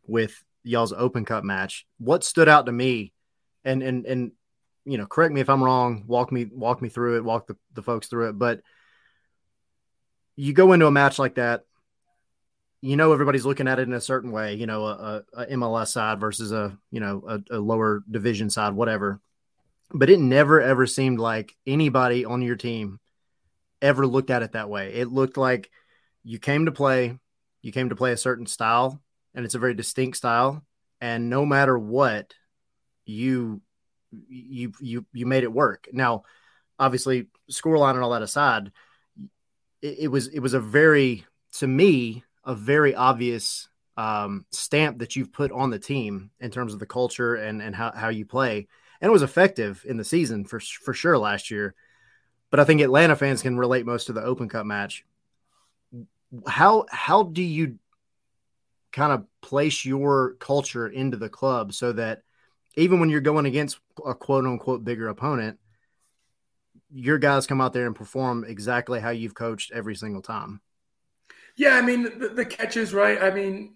with 0.07 0.43
y'all's 0.63 0.93
Open 0.93 1.25
Cup 1.25 1.45
match. 1.45 1.87
What 1.99 2.25
stood 2.25 2.49
out 2.49 2.67
to 2.67 2.73
me, 2.73 3.13
and 3.65 3.83
and 3.83 4.07
and 4.07 4.33
you 4.85 4.99
know, 4.99 5.07
correct 5.07 5.35
me 5.35 5.41
if 5.41 5.51
I'm 5.51 5.63
wrong. 5.63 6.05
Walk 6.07 6.33
me 6.33 6.47
walk 6.51 6.83
me 6.83 6.89
through 6.89 7.17
it. 7.17 7.25
Walk 7.25 7.47
the, 7.47 7.57
the 7.75 7.83
folks 7.83 8.09
through 8.09 8.31
it. 8.31 8.39
But 8.39 8.61
you 10.37 10.53
go 10.53 10.73
into 10.73 10.87
a 10.87 10.91
match 10.91 11.19
like 11.19 11.35
that, 11.35 11.65
you 12.83 12.97
know 12.97 13.13
everybody's 13.13 13.45
looking 13.45 13.69
at 13.69 13.79
it 13.79 13.89
in 13.89 13.93
a 13.93 14.01
certain 14.01 14.33
way. 14.33 14.55
You 14.55 14.67
know, 14.67 14.87
a, 14.87 15.23
a 15.35 15.47
MLS 15.47 15.89
side 15.89 16.21
versus 16.21 16.53
a 16.53 16.77
you 16.91 17.01
know 17.01 17.23
a, 17.27 17.57
a 17.57 17.59
lower 17.59 18.03
division 18.11 18.51
side, 18.51 18.75
whatever. 18.75 19.21
But 19.93 20.11
it 20.11 20.21
never 20.21 20.61
ever 20.61 20.87
seemed 20.87 21.19
like 21.19 21.57
anybody 21.67 22.25
on 22.25 22.43
your 22.43 22.57
team 22.57 23.01
ever 23.83 24.07
looked 24.07 24.31
at 24.31 24.43
it 24.43 24.53
that 24.53 24.71
way. 24.71 24.95
It 24.95 25.09
looked 25.09 25.37
like 25.37 25.71
you 26.23 26.39
came 26.39 26.67
to 26.67 26.73
play, 26.73 27.19
you 27.63 27.73
came 27.73 27.89
to 27.89 27.97
play 27.97 28.13
a 28.13 28.17
certain 28.17 28.47
style, 28.47 29.03
and 29.35 29.45
it's 29.45 29.55
a 29.55 29.59
very 29.61 29.75
distinct 29.75 30.17
style. 30.17 30.65
And 31.01 31.31
no 31.31 31.45
matter 31.45 31.79
what, 31.79 32.35
you 33.05 33.61
you 34.29 34.73
you 34.81 35.07
you 35.13 35.27
made 35.27 35.45
it 35.45 35.53
work. 35.53 35.89
Now, 35.93 36.25
obviously, 36.79 37.29
scoreline 37.51 37.95
and 37.95 38.03
all 38.03 38.11
that 38.11 38.23
aside, 38.23 38.73
it, 39.83 39.99
it 40.01 40.09
was 40.09 40.29
it 40.29 40.41
was 40.41 40.55
a 40.55 40.61
very 40.61 41.25
to 41.55 41.67
me 41.67 42.25
a 42.51 42.55
very 42.55 42.95
obvious 42.95 43.69
um, 43.97 44.47
stamp 44.51 44.99
that 44.99 45.17
you've 45.17 45.33
put 45.33 45.53
on 45.53 45.71
the 45.71 45.79
team 45.79 46.31
in 46.41 46.51
terms 46.51 46.73
of 46.73 46.81
the 46.81 46.87
culture 46.87 47.35
and 47.35 47.61
and 47.63 47.75
how, 47.75 47.93
how 47.95 48.09
you 48.09 48.27
play. 48.27 48.67
And 49.01 49.09
it 49.09 49.13
was 49.13 49.23
effective 49.23 49.85
in 49.89 49.97
the 49.97 50.05
season 50.05 50.45
for 50.45 50.61
for 50.61 50.93
sure 50.93 51.19
last 51.19 51.51
year. 51.51 51.75
But 52.51 52.61
I 52.61 52.65
think 52.65 52.81
Atlanta 52.81 53.15
fans 53.17 53.43
can 53.43 53.57
relate 53.57 53.87
most 53.87 54.07
to 54.07 54.13
the 54.13 54.23
Open 54.23 54.49
Cup 54.49 54.67
match 54.67 55.05
how 56.47 56.87
how 56.91 57.25
do 57.25 57.43
you 57.43 57.79
kind 58.93 59.13
of 59.13 59.25
place 59.41 59.85
your 59.85 60.35
culture 60.41 60.89
into 60.89 61.17
the 61.17 61.29
club 61.29 61.73
so 61.73 61.93
that 61.93 62.23
even 62.77 63.01
when 63.01 63.09
you're 63.09 63.21
going 63.21 63.47
against 63.47 63.79
a 64.05 64.15
quote 64.15 64.45
unquote 64.45 64.85
bigger 64.85 65.09
opponent, 65.09 65.59
your 66.93 67.19
guys 67.19 67.47
come 67.47 67.61
out 67.61 67.73
there 67.73 67.87
and 67.87 67.97
perform 67.97 68.45
exactly 68.45 69.01
how 69.01 69.11
you've 69.11 69.35
coached 69.35 69.73
every 69.73 69.95
single 69.95 70.23
time. 70.23 70.61
Yeah, 71.57 71.77
I 71.77 71.83
mean 71.83 72.19
the, 72.19 72.29
the 72.29 72.45
catches, 72.45 72.95
right? 72.95 73.23
I 73.23 73.31
mean, 73.31 73.75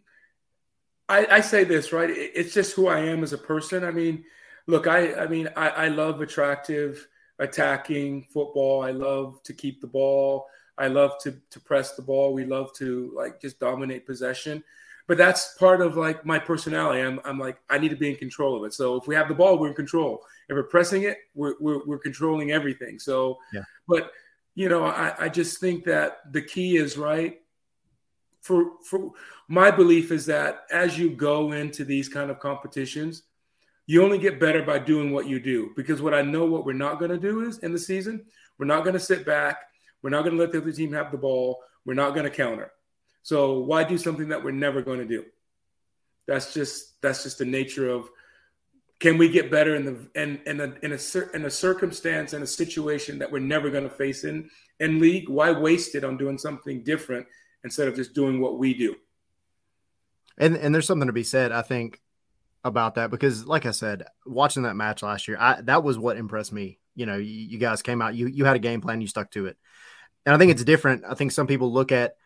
I, 1.08 1.26
I, 1.26 1.40
say 1.40 1.64
this 1.64 1.92
right. 1.92 2.08
It's 2.10 2.54
just 2.54 2.74
who 2.74 2.88
I 2.88 3.00
am 3.00 3.22
as 3.22 3.32
a 3.32 3.38
person. 3.38 3.84
I 3.84 3.90
mean, 3.90 4.24
look, 4.66 4.86
I 4.86 5.14
I 5.14 5.26
mean 5.26 5.48
I, 5.56 5.68
I 5.68 5.88
love 5.88 6.20
attractive 6.20 7.06
attacking 7.38 8.26
football. 8.32 8.82
I 8.82 8.90
love 8.90 9.42
to 9.42 9.52
keep 9.52 9.80
the 9.80 9.86
ball. 9.86 10.46
I 10.78 10.88
love 10.88 11.18
to 11.22 11.36
to 11.50 11.60
press 11.60 11.94
the 11.94 12.02
ball. 12.02 12.32
We 12.32 12.44
love 12.44 12.72
to 12.74 13.12
like 13.14 13.40
just 13.40 13.60
dominate 13.60 14.06
possession. 14.06 14.64
But 15.06 15.18
that's 15.18 15.54
part 15.58 15.82
of 15.82 15.98
like 15.98 16.24
my 16.24 16.38
personality. 16.38 17.02
I'm, 17.02 17.20
I'm 17.24 17.38
like 17.38 17.58
I 17.68 17.78
need 17.78 17.90
to 17.90 17.96
be 17.96 18.10
in 18.10 18.16
control 18.16 18.56
of 18.56 18.64
it. 18.64 18.72
So 18.72 18.96
if 18.96 19.06
we 19.06 19.14
have 19.14 19.28
the 19.28 19.34
ball, 19.34 19.58
we're 19.58 19.68
in 19.68 19.74
control. 19.74 20.24
If 20.48 20.54
we're 20.54 20.62
pressing 20.64 21.02
it, 21.02 21.18
we're 21.34 21.54
we're, 21.60 21.84
we're 21.84 21.98
controlling 21.98 22.52
everything. 22.52 22.98
So, 22.98 23.38
yeah. 23.52 23.64
but 23.86 24.12
you 24.54 24.68
know, 24.68 24.84
I, 24.84 25.14
I 25.18 25.28
just 25.28 25.58
think 25.58 25.84
that 25.84 26.32
the 26.32 26.40
key 26.40 26.76
is 26.76 26.96
right. 26.96 27.40
For 28.44 28.72
for 28.88 29.10
my 29.48 29.70
belief 29.70 30.12
is 30.12 30.26
that 30.26 30.64
as 30.70 30.98
you 30.98 31.10
go 31.10 31.52
into 31.52 31.84
these 31.84 32.08
kind 32.08 32.30
of 32.30 32.38
competitions, 32.38 33.22
you 33.86 34.04
only 34.04 34.18
get 34.18 34.38
better 34.38 34.62
by 34.62 34.78
doing 34.78 35.12
what 35.12 35.26
you 35.26 35.40
do. 35.40 35.72
Because 35.76 36.00
what 36.00 36.14
I 36.14 36.22
know 36.22 36.44
what 36.44 36.64
we're 36.64 36.74
not 36.74 36.98
going 36.98 37.10
to 37.10 37.18
do 37.18 37.40
is 37.42 37.58
in 37.58 37.72
the 37.72 37.78
season, 37.78 38.24
we're 38.58 38.66
not 38.66 38.84
going 38.84 38.94
to 38.94 39.00
sit 39.00 39.24
back 39.26 39.58
we're 40.04 40.10
not 40.10 40.22
going 40.22 40.36
to 40.36 40.40
let 40.40 40.52
the 40.52 40.58
other 40.58 40.70
team 40.70 40.92
have 40.92 41.10
the 41.10 41.16
ball. 41.16 41.62
We're 41.86 41.94
not 41.94 42.10
going 42.10 42.24
to 42.24 42.30
counter. 42.30 42.70
So 43.22 43.60
why 43.60 43.84
do 43.84 43.96
something 43.96 44.28
that 44.28 44.44
we're 44.44 44.50
never 44.50 44.82
going 44.82 44.98
to 44.98 45.06
do? 45.06 45.24
That's 46.28 46.52
just 46.52 47.00
that's 47.00 47.22
just 47.22 47.38
the 47.38 47.46
nature 47.46 47.88
of 47.88 48.10
can 49.00 49.16
we 49.16 49.30
get 49.30 49.50
better 49.50 49.74
in 49.74 49.86
the 49.86 50.22
in 50.22 50.40
in 50.44 50.60
a 50.60 50.74
in 50.82 50.92
a, 50.92 51.34
in 51.34 51.44
a 51.46 51.50
circumstance 51.50 52.34
and 52.34 52.44
a 52.44 52.46
situation 52.46 53.18
that 53.18 53.32
we're 53.32 53.38
never 53.38 53.70
going 53.70 53.84
to 53.84 53.90
face 53.90 54.24
in 54.24 54.50
in 54.78 55.00
league? 55.00 55.30
Why 55.30 55.52
waste 55.52 55.94
it 55.94 56.04
on 56.04 56.18
doing 56.18 56.36
something 56.36 56.84
different 56.84 57.26
instead 57.64 57.88
of 57.88 57.96
just 57.96 58.14
doing 58.14 58.40
what 58.40 58.58
we 58.58 58.74
do? 58.74 58.94
And 60.38 60.56
and 60.56 60.74
there's 60.74 60.86
something 60.86 61.08
to 61.08 61.12
be 61.12 61.24
said, 61.24 61.52
I 61.52 61.62
think, 61.62 62.00
about 62.64 62.94
that 62.96 63.10
because, 63.10 63.46
like 63.46 63.66
I 63.66 63.70
said, 63.72 64.04
watching 64.26 64.62
that 64.62 64.74
match 64.74 65.02
last 65.02 65.28
year, 65.28 65.36
I 65.40 65.60
that 65.62 65.82
was 65.82 65.98
what 65.98 66.16
impressed 66.16 66.52
me. 66.52 66.78
You 66.94 67.06
know, 67.06 67.16
you, 67.16 67.32
you 67.32 67.58
guys 67.58 67.82
came 67.82 68.00
out, 68.00 68.14
you 68.14 68.26
you 68.26 68.44
had 68.44 68.56
a 68.56 68.60
game 68.60 68.80
plan, 68.80 69.00
you 69.00 69.06
stuck 69.06 69.30
to 69.32 69.46
it. 69.46 69.56
And 70.26 70.34
I 70.34 70.38
think 70.38 70.50
it's 70.50 70.64
different. 70.64 71.04
I 71.08 71.14
think 71.14 71.32
some 71.32 71.46
people 71.46 71.72
look 71.72 71.92
at, 71.92 72.16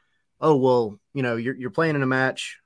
oh, 0.41 0.57
well, 0.57 1.01
you 1.15 1.23
know, 1.23 1.37
you're, 1.37 1.57
you're 1.57 1.71
playing 1.71 1.97
in 1.97 2.03
a 2.03 2.07
match 2.07 2.59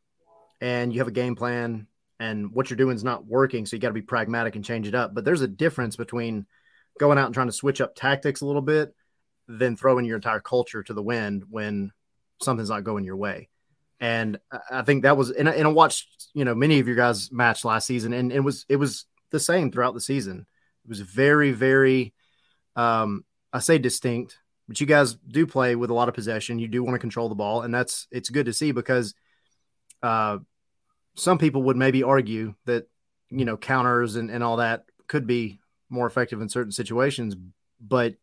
and 0.60 0.92
you 0.92 1.00
have 1.00 1.08
a 1.08 1.12
game 1.12 1.36
plan 1.36 1.86
and 2.20 2.52
what 2.52 2.68
you're 2.68 2.76
doing 2.76 2.96
is 2.96 3.04
not 3.04 3.26
working. 3.26 3.64
So 3.64 3.74
you 3.74 3.80
got 3.80 3.88
to 3.88 3.94
be 3.94 4.02
pragmatic 4.02 4.56
and 4.56 4.64
change 4.64 4.86
it 4.86 4.94
up. 4.94 5.14
But 5.14 5.24
there's 5.24 5.40
a 5.40 5.48
difference 5.48 5.96
between 5.96 6.46
going 6.98 7.18
out 7.18 7.26
and 7.26 7.34
trying 7.34 7.48
to 7.48 7.52
switch 7.52 7.80
up 7.80 7.94
tactics 7.94 8.42
a 8.42 8.46
little 8.46 8.62
bit 8.62 8.94
than 9.48 9.76
throwing 9.76 10.04
your 10.04 10.16
entire 10.16 10.40
culture 10.40 10.82
to 10.82 10.92
the 10.92 11.02
wind 11.02 11.44
when 11.48 11.92
something's 12.40 12.70
not 12.70 12.84
going 12.84 13.04
your 13.04 13.16
way. 13.16 13.48
And 14.00 14.38
I 14.70 14.82
think 14.82 15.04
that 15.04 15.16
was, 15.16 15.30
and 15.30 15.48
I, 15.48 15.52
and 15.52 15.68
I 15.68 15.70
watched, 15.70 16.28
you 16.34 16.44
know, 16.44 16.54
many 16.54 16.80
of 16.80 16.88
your 16.88 16.96
guys 16.96 17.30
match 17.30 17.64
last 17.64 17.86
season, 17.86 18.12
and 18.12 18.32
it 18.32 18.40
was 18.40 18.66
it 18.68 18.76
was 18.76 19.06
the 19.30 19.38
same 19.38 19.70
throughout 19.70 19.94
the 19.94 20.00
season. 20.00 20.46
It 20.84 20.88
was 20.88 21.00
very, 21.00 21.52
very, 21.52 22.12
um, 22.74 23.24
I 23.52 23.60
say 23.60 23.78
distinct, 23.78 24.38
but 24.66 24.80
you 24.80 24.88
guys 24.88 25.14
do 25.14 25.46
play 25.46 25.76
with 25.76 25.90
a 25.90 25.94
lot 25.94 26.08
of 26.08 26.14
possession. 26.14 26.58
You 26.58 26.66
do 26.66 26.82
want 26.82 26.96
to 26.96 26.98
control 26.98 27.28
the 27.28 27.36
ball, 27.36 27.62
and 27.62 27.72
that's 27.72 28.08
it's 28.10 28.28
good 28.28 28.46
to 28.46 28.52
see 28.52 28.72
because 28.72 29.14
uh, 30.02 30.38
some 31.14 31.38
people 31.38 31.62
would 31.64 31.76
maybe 31.76 32.02
argue 32.02 32.54
that 32.64 32.88
you 33.30 33.44
know 33.44 33.56
counters 33.56 34.16
and, 34.16 34.30
and 34.30 34.42
all 34.42 34.56
that 34.56 34.84
could 35.06 35.28
be 35.28 35.60
more 35.88 36.06
effective 36.06 36.40
in 36.40 36.48
certain 36.48 36.72
situations, 36.72 37.36
but 37.80 38.14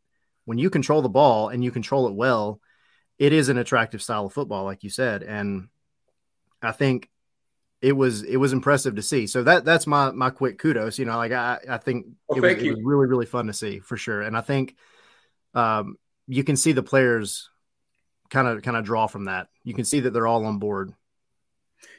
when 0.45 0.57
you 0.57 0.69
control 0.69 1.01
the 1.03 1.09
ball 1.09 1.49
and 1.49 1.63
you 1.63 1.71
control 1.71 2.07
it 2.07 2.15
well, 2.15 2.59
it 3.19 3.33
is 3.33 3.49
an 3.49 3.57
attractive 3.57 4.01
style 4.01 4.25
of 4.25 4.33
football, 4.33 4.63
like 4.63 4.83
you 4.83 4.89
said, 4.89 5.21
and 5.21 5.67
I 6.61 6.71
think 6.71 7.09
it 7.81 7.93
was 7.93 8.23
it 8.23 8.37
was 8.37 8.53
impressive 8.53 8.95
to 8.95 9.01
see. 9.01 9.27
So 9.27 9.43
that 9.43 9.65
that's 9.65 9.85
my 9.85 10.11
my 10.11 10.29
quick 10.29 10.57
kudos. 10.57 10.97
You 10.97 11.05
know, 11.05 11.17
like 11.17 11.33
I 11.33 11.59
I 11.69 11.77
think 11.77 12.07
well, 12.27 12.37
it, 12.37 12.41
was, 12.41 12.63
it, 12.63 12.71
was, 12.71 12.83
really 12.83 13.07
really 13.07 13.25
fun 13.25 13.47
to 13.47 13.53
see 13.53 13.79
for 13.79 13.97
sure, 13.97 14.21
and 14.21 14.35
I 14.35 14.41
think 14.41 14.75
um, 15.53 15.97
you 16.27 16.43
can 16.43 16.55
see 16.55 16.71
the 16.71 16.83
players 16.83 17.49
kind 18.29 18.47
of 18.47 18.61
kind 18.61 18.77
of 18.77 18.85
draw 18.85 19.07
from 19.07 19.25
that. 19.25 19.49
You 19.63 19.73
can 19.73 19.85
see 19.85 19.99
that 20.01 20.11
they're 20.11 20.27
all 20.27 20.45
on 20.45 20.59
board. 20.59 20.93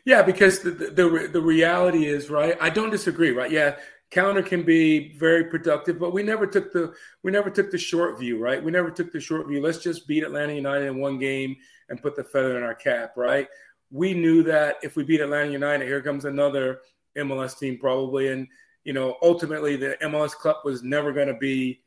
Yeah, 0.05 0.23
because 0.23 0.61
the, 0.61 0.71
the 0.71 1.29
the 1.33 1.41
reality 1.41 2.07
is 2.07 2.31
right. 2.31 2.57
I 2.61 2.71
don't 2.71 2.91
disagree. 2.91 3.31
Right? 3.31 3.51
Yeah, 3.51 3.77
counter 4.11 4.43
can 4.43 4.63
be 4.63 5.17
very 5.19 5.45
productive, 5.45 5.99
but 5.99 6.13
we 6.13 6.23
never 6.23 6.47
took 6.47 6.73
the 6.73 6.93
we 7.23 7.31
never 7.31 7.51
took 7.51 7.71
the 7.71 7.79
short 7.79 8.19
view. 8.19 8.39
Right? 8.39 8.63
We 8.63 8.71
never 8.71 8.91
took 8.91 9.13
the 9.13 9.21
short 9.21 9.47
view. 9.49 9.63
Let's 9.63 9.79
just 9.79 10.07
beat 10.07 10.25
Atlanta 10.25 10.55
United 10.55 10.87
in 10.87 10.99
one 10.99 11.19
game 11.19 11.57
and 11.89 12.03
put 12.03 12.17
the 12.17 12.25
feather 12.25 12.57
in 12.57 12.63
our 12.63 12.75
cap. 12.75 13.17
Right? 13.17 13.49
We 13.91 14.15
knew 14.15 14.43
that 14.45 14.77
if 14.83 14.97
we 14.97 15.05
beat 15.05 15.21
Atlanta 15.21 15.51
United, 15.51 15.87
here 15.87 16.03
comes 16.03 16.25
another 16.25 16.81
MLS 17.17 17.59
team 17.59 17.79
probably, 17.79 18.29
and 18.29 18.47
you 18.85 18.93
know 18.93 19.17
ultimately 19.23 19.77
the 19.77 19.97
MLS 20.03 20.37
Cup 20.37 20.65
was 20.65 20.83
never 20.83 21.13
going 21.13 21.29
to 21.29 21.35
be 21.35 21.81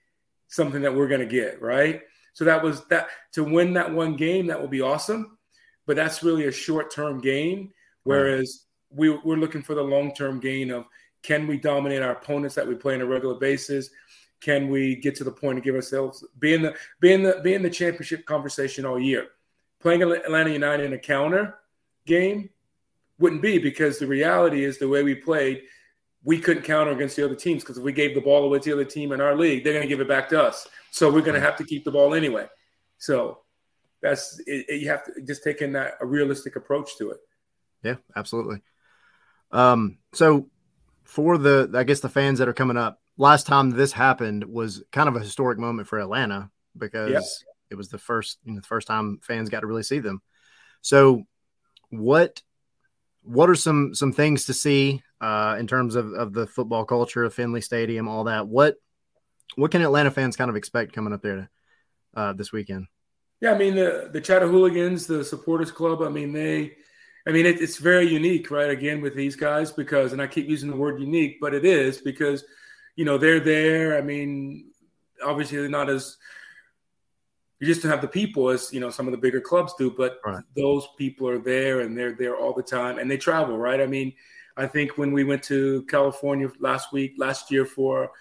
something 0.47 0.81
that 0.81 0.93
we're 0.93 1.07
going 1.07 1.21
to 1.21 1.25
get. 1.25 1.61
Right? 1.61 2.01
So 2.33 2.45
that 2.45 2.63
was 2.63 2.83
that 2.85 3.07
to 3.33 3.43
win 3.43 3.73
that 3.73 3.93
one 3.93 4.15
game, 4.15 4.47
that 4.47 4.59
will 4.59 4.67
be 4.67 4.81
awesome. 4.81 5.37
But 5.85 5.97
that's 5.97 6.23
really 6.23 6.45
a 6.47 6.51
short 6.51 6.91
term 6.91 7.19
gain. 7.19 7.73
Whereas 8.03 8.65
we, 8.89 9.09
we're 9.09 9.37
looking 9.37 9.61
for 9.61 9.75
the 9.75 9.81
long 9.81 10.13
term 10.13 10.39
gain 10.39 10.71
of 10.71 10.85
can 11.23 11.47
we 11.47 11.57
dominate 11.57 12.01
our 12.01 12.11
opponents 12.11 12.55
that 12.55 12.67
we 12.67 12.75
play 12.75 12.95
on 12.95 13.01
a 13.01 13.05
regular 13.05 13.35
basis? 13.35 13.89
Can 14.41 14.69
we 14.69 14.97
get 14.97 15.15
to 15.15 15.23
the 15.23 15.31
point 15.31 15.55
and 15.55 15.63
give 15.63 15.75
ourselves 15.75 16.23
being 16.37 16.61
the 16.61 16.75
being 16.99 17.23
the 17.23 17.39
being 17.43 17.63
the 17.63 17.69
championship 17.69 18.25
conversation 18.25 18.85
all 18.85 18.99
year? 18.99 19.27
Playing 19.79 20.03
Atlanta 20.03 20.51
United 20.51 20.85
in 20.85 20.93
a 20.93 20.97
counter 20.97 21.55
game 22.05 22.49
wouldn't 23.19 23.41
be 23.41 23.57
because 23.57 23.99
the 23.99 24.07
reality 24.07 24.63
is 24.65 24.77
the 24.77 24.87
way 24.87 25.03
we 25.03 25.15
played, 25.15 25.63
we 26.23 26.39
couldn't 26.39 26.63
counter 26.63 26.91
against 26.91 27.15
the 27.15 27.23
other 27.23 27.35
teams 27.35 27.63
because 27.63 27.77
if 27.77 27.83
we 27.83 27.93
gave 27.93 28.15
the 28.15 28.21
ball 28.21 28.43
away 28.43 28.59
to 28.59 28.69
the 28.69 28.73
other 28.73 28.85
team 28.85 29.11
in 29.13 29.21
our 29.21 29.35
league, 29.35 29.63
they're 29.63 29.73
going 29.73 29.83
to 29.83 29.89
give 29.89 30.01
it 30.01 30.07
back 30.07 30.27
to 30.29 30.41
us. 30.41 30.67
So 30.91 31.09
we're 31.11 31.21
going 31.21 31.35
to 31.35 31.41
have 31.41 31.57
to 31.57 31.63
keep 31.63 31.85
the 31.85 31.91
ball 31.91 32.13
anyway. 32.13 32.47
So 32.97 33.39
that's 34.01 34.39
it, 34.45 34.65
it, 34.67 34.81
you 34.81 34.89
have 34.89 35.05
to 35.05 35.21
just 35.21 35.43
take 35.43 35.61
in 35.61 35.73
that 35.73 35.93
a 36.01 36.05
realistic 36.05 36.55
approach 36.57 36.97
to 36.97 37.11
it. 37.11 37.17
Yeah, 37.83 37.95
absolutely. 38.15 38.61
Um, 39.51 39.99
so 40.13 40.49
for 41.03 41.37
the 41.37 41.69
I 41.73 41.83
guess 41.83 41.99
the 41.99 42.09
fans 42.09 42.39
that 42.39 42.47
are 42.47 42.53
coming 42.53 42.77
up, 42.77 42.99
last 43.17 43.47
time 43.47 43.71
this 43.71 43.91
happened 43.91 44.43
was 44.45 44.83
kind 44.91 45.09
of 45.09 45.15
a 45.15 45.19
historic 45.19 45.59
moment 45.59 45.87
for 45.87 45.99
Atlanta 45.99 46.49
because 46.77 47.11
yep. 47.11 47.23
it 47.71 47.75
was 47.75 47.89
the 47.89 47.97
first 47.97 48.39
you 48.43 48.53
know, 48.53 48.59
the 48.59 48.67
first 48.67 48.87
time 48.87 49.19
fans 49.21 49.49
got 49.49 49.61
to 49.61 49.67
really 49.67 49.83
see 49.83 49.99
them. 49.99 50.21
So 50.81 51.23
what 51.89 52.41
what 53.21 53.49
are 53.49 53.55
some 53.55 53.93
some 53.93 54.13
things 54.13 54.45
to 54.45 54.53
see 54.53 55.01
uh, 55.21 55.55
in 55.59 55.67
terms 55.67 55.95
of, 55.95 56.13
of 56.13 56.33
the 56.33 56.47
football 56.47 56.85
culture 56.85 57.23
of 57.23 57.33
Finley 57.33 57.61
Stadium, 57.61 58.07
all 58.07 58.25
that? 58.25 58.47
What 58.47 58.75
what 59.55 59.71
can 59.71 59.81
Atlanta 59.81 60.11
fans 60.11 60.35
kind 60.35 60.49
of 60.49 60.55
expect 60.55 60.93
coming 60.93 61.13
up 61.13 61.21
there 61.21 61.35
to, 61.35 61.49
uh, 62.19 62.33
this 62.33 62.51
weekend? 62.51 62.87
Yeah, 63.39 63.53
I 63.53 63.57
mean 63.57 63.75
the 63.75 64.09
the 64.11 64.21
Chattahooligans, 64.21 65.07
the 65.07 65.23
supporters 65.23 65.71
club. 65.71 66.01
I 66.01 66.09
mean 66.09 66.33
they, 66.33 66.73
I 67.27 67.31
mean 67.31 67.45
it, 67.45 67.61
it's 67.61 67.77
very 67.77 68.07
unique, 68.07 68.51
right? 68.51 68.69
Again 68.69 69.01
with 69.01 69.15
these 69.15 69.35
guys 69.35 69.71
because, 69.71 70.13
and 70.13 70.21
I 70.21 70.27
keep 70.27 70.49
using 70.49 70.69
the 70.69 70.75
word 70.75 70.99
unique, 70.99 71.37
but 71.39 71.53
it 71.53 71.65
is 71.65 71.99
because, 71.99 72.43
you 72.95 73.05
know, 73.05 73.17
they're 73.17 73.39
there. 73.39 73.97
I 73.97 74.01
mean, 74.01 74.71
obviously 75.23 75.57
they're 75.59 75.69
not 75.69 75.89
as 75.89 76.17
you 77.59 77.67
just 77.67 77.81
don't 77.81 77.91
have 77.91 78.01
the 78.01 78.07
people 78.07 78.49
as 78.49 78.73
you 78.73 78.81
know 78.81 78.89
some 78.89 79.07
of 79.07 79.11
the 79.11 79.17
bigger 79.17 79.39
clubs 79.39 79.73
do, 79.77 79.89
but 79.89 80.19
right. 80.25 80.43
those 80.55 80.87
people 80.97 81.29
are 81.29 81.39
there 81.39 81.79
and 81.79 81.97
they're 81.97 82.13
there 82.13 82.35
all 82.35 82.53
the 82.53 82.63
time 82.63 82.99
and 82.99 83.09
they 83.09 83.17
travel, 83.17 83.57
right? 83.57 83.79
I 83.79 83.85
mean, 83.85 84.13
I 84.57 84.67
think 84.67 84.97
when 84.97 85.13
we 85.13 85.23
went 85.23 85.43
to 85.43 85.83
California 85.83 86.51
last 86.59 86.91
week, 86.91 87.13
last 87.17 87.51
year 87.51 87.65
for 87.65 88.11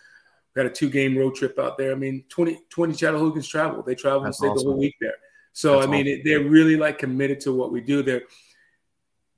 we 0.54 0.62
had 0.62 0.70
a 0.70 0.74
two 0.74 0.90
game 0.90 1.16
road 1.16 1.34
trip 1.34 1.58
out 1.58 1.78
there. 1.78 1.92
I 1.92 1.94
mean, 1.94 2.24
20, 2.28 2.60
20 2.68 2.94
Chattanooga's 2.94 3.48
travel. 3.48 3.82
They 3.82 3.94
travel 3.94 4.24
and 4.24 4.34
stay 4.34 4.48
awesome. 4.48 4.64
the 4.64 4.70
whole 4.70 4.78
week 4.78 4.94
there. 5.00 5.14
So, 5.52 5.76
That's 5.76 5.88
I 5.88 5.90
mean, 5.90 6.06
awesome. 6.06 6.22
they're 6.24 6.48
really 6.48 6.76
like 6.76 6.98
committed 6.98 7.40
to 7.40 7.52
what 7.52 7.72
we 7.72 7.80
do 7.80 8.02
there. 8.02 8.22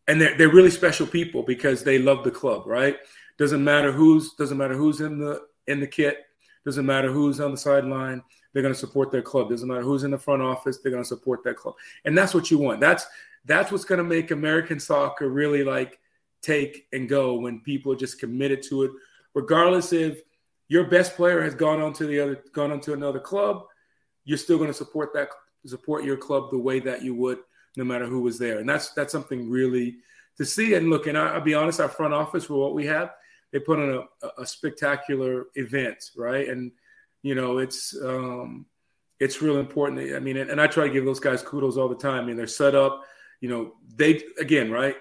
And 0.06 0.20
they're, 0.20 0.36
they're 0.36 0.52
really 0.52 0.70
special 0.70 1.06
people 1.06 1.42
because 1.42 1.82
they 1.82 1.98
love 1.98 2.24
the 2.24 2.30
club, 2.30 2.66
right? 2.66 2.98
Doesn't 3.38 3.64
matter 3.64 3.90
who's 3.90 4.34
doesn't 4.34 4.58
matter 4.58 4.74
who's 4.74 5.00
in 5.00 5.18
the 5.18 5.42
in 5.66 5.80
the 5.80 5.86
kit, 5.86 6.26
doesn't 6.64 6.86
matter 6.86 7.10
who's 7.10 7.40
on 7.40 7.50
the 7.50 7.56
sideline, 7.56 8.22
they're 8.52 8.62
going 8.62 8.74
to 8.74 8.78
support 8.78 9.10
their 9.10 9.22
club. 9.22 9.50
Doesn't 9.50 9.68
matter 9.68 9.82
who's 9.82 10.04
in 10.04 10.10
the 10.10 10.18
front 10.18 10.42
office, 10.42 10.78
they're 10.78 10.92
going 10.92 11.02
to 11.02 11.08
support 11.08 11.42
that 11.44 11.56
club. 11.56 11.74
And 12.04 12.16
that's 12.16 12.34
what 12.34 12.50
you 12.50 12.58
want. 12.58 12.80
That's 12.80 13.06
that's 13.44 13.72
what's 13.72 13.84
going 13.84 13.98
to 13.98 14.04
make 14.04 14.30
American 14.30 14.80
soccer 14.80 15.28
really 15.28 15.64
like 15.64 15.98
take 16.40 16.86
and 16.92 17.08
go 17.08 17.34
when 17.34 17.60
people 17.60 17.92
are 17.92 17.96
just 17.96 18.18
committed 18.18 18.62
to 18.62 18.84
it, 18.84 18.92
regardless 19.34 19.92
if 19.92 20.22
your 20.68 20.84
best 20.84 21.16
player 21.16 21.42
has 21.42 21.54
gone 21.54 21.80
on 21.80 21.92
to 21.94 22.06
the 22.06 22.20
other 22.20 22.44
gone 22.52 22.70
on 22.70 22.80
to 22.80 22.92
another 22.92 23.20
club, 23.20 23.64
you're 24.24 24.38
still 24.38 24.58
going 24.58 24.70
to 24.70 24.74
support 24.74 25.12
that 25.14 25.28
support 25.66 26.04
your 26.04 26.16
club 26.16 26.50
the 26.50 26.58
way 26.58 26.78
that 26.78 27.02
you 27.02 27.14
would 27.14 27.38
no 27.76 27.84
matter 27.84 28.06
who 28.06 28.20
was 28.20 28.38
there. 28.38 28.58
And 28.58 28.68
that's 28.68 28.90
that's 28.92 29.12
something 29.12 29.50
really 29.50 29.96
to 30.36 30.44
see. 30.44 30.74
And 30.74 30.90
look, 30.90 31.06
and 31.06 31.16
I, 31.16 31.34
will 31.34 31.44
be 31.44 31.54
honest, 31.54 31.80
our 31.80 31.88
front 31.88 32.14
office 32.14 32.44
for 32.44 32.54
what 32.54 32.74
we 32.74 32.86
have, 32.86 33.12
they 33.52 33.60
put 33.60 33.78
on 33.78 34.06
a, 34.22 34.42
a 34.42 34.46
spectacular 34.46 35.46
event, 35.54 36.10
right? 36.16 36.48
And 36.48 36.72
you 37.22 37.34
know, 37.34 37.58
it's 37.58 37.96
um, 38.02 38.66
it's 39.20 39.40
real 39.40 39.58
important. 39.58 40.14
I 40.14 40.18
mean, 40.18 40.36
and, 40.36 40.50
and 40.50 40.60
I 40.60 40.66
try 40.66 40.86
to 40.86 40.92
give 40.92 41.04
those 41.04 41.20
guys 41.20 41.42
kudos 41.42 41.76
all 41.76 41.88
the 41.88 41.94
time. 41.94 42.24
I 42.24 42.26
mean, 42.26 42.36
they're 42.36 42.46
set 42.46 42.74
up. 42.74 43.02
You 43.40 43.48
know, 43.48 43.72
they 43.96 44.22
again, 44.38 44.70
right, 44.70 44.96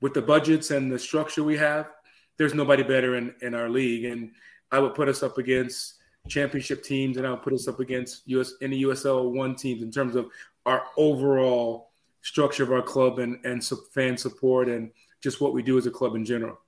with 0.00 0.14
the 0.14 0.22
budgets 0.22 0.70
and 0.70 0.90
the 0.90 0.98
structure 0.98 1.44
we 1.44 1.56
have, 1.56 1.90
there's 2.38 2.54
nobody 2.54 2.82
better 2.82 3.16
in 3.16 3.34
in 3.42 3.54
our 3.54 3.68
league. 3.68 4.04
And 4.04 4.32
I 4.72 4.78
would 4.78 4.94
put 4.94 5.08
us 5.08 5.22
up 5.22 5.38
against 5.38 5.94
championship 6.28 6.82
teams, 6.82 7.16
and 7.16 7.26
I 7.26 7.30
would 7.30 7.42
put 7.42 7.52
us 7.52 7.68
up 7.68 7.80
against 7.80 8.22
US 8.26 8.54
any 8.60 8.82
USL 8.82 9.32
one 9.32 9.54
teams 9.54 9.82
in 9.82 9.90
terms 9.90 10.16
of 10.16 10.28
our 10.64 10.84
overall 10.96 11.85
structure 12.26 12.64
of 12.64 12.72
our 12.72 12.82
club 12.82 13.20
and 13.20 13.38
and 13.44 13.64
fan 13.94 14.16
support 14.16 14.68
and 14.68 14.90
just 15.22 15.40
what 15.40 15.54
we 15.54 15.62
do 15.62 15.78
as 15.78 15.86
a 15.86 15.90
club 15.90 16.16
in 16.16 16.24
general. 16.24 16.58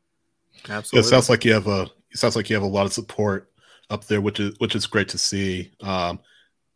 Absolutely, 0.68 1.06
it 1.06 1.10
sounds 1.10 1.28
like 1.28 1.44
you 1.44 1.52
have 1.52 1.66
a 1.66 1.82
it 2.10 2.16
sounds 2.16 2.36
like 2.36 2.48
you 2.48 2.54
have 2.54 2.62
a 2.62 2.66
lot 2.66 2.86
of 2.86 2.92
support 2.92 3.50
up 3.90 4.04
there, 4.04 4.20
which 4.20 4.38
is 4.38 4.54
which 4.58 4.76
is 4.76 4.86
great 4.86 5.08
to 5.08 5.18
see. 5.18 5.72
Um, 5.80 6.20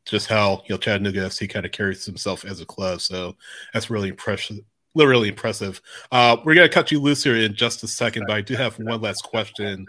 just 0.04 0.26
how 0.26 0.62
you 0.66 0.74
know 0.74 0.78
Chattanooga 0.78 1.20
FC 1.20 1.48
kind 1.48 1.64
of 1.64 1.70
carries 1.70 2.04
himself 2.04 2.44
as 2.44 2.60
a 2.60 2.66
club, 2.66 3.00
so 3.00 3.36
that's 3.72 3.88
really 3.88 4.08
impressive. 4.08 4.58
Really 4.96 5.28
impressive. 5.28 5.80
Uh, 6.10 6.36
we're 6.44 6.56
gonna 6.56 6.68
cut 6.68 6.90
you 6.90 7.00
loose 7.00 7.22
here 7.22 7.36
in 7.36 7.54
just 7.54 7.84
a 7.84 7.88
second, 7.88 8.24
but 8.26 8.36
I 8.36 8.40
do 8.40 8.56
have 8.56 8.76
one 8.80 9.00
last 9.00 9.22
question 9.22 9.86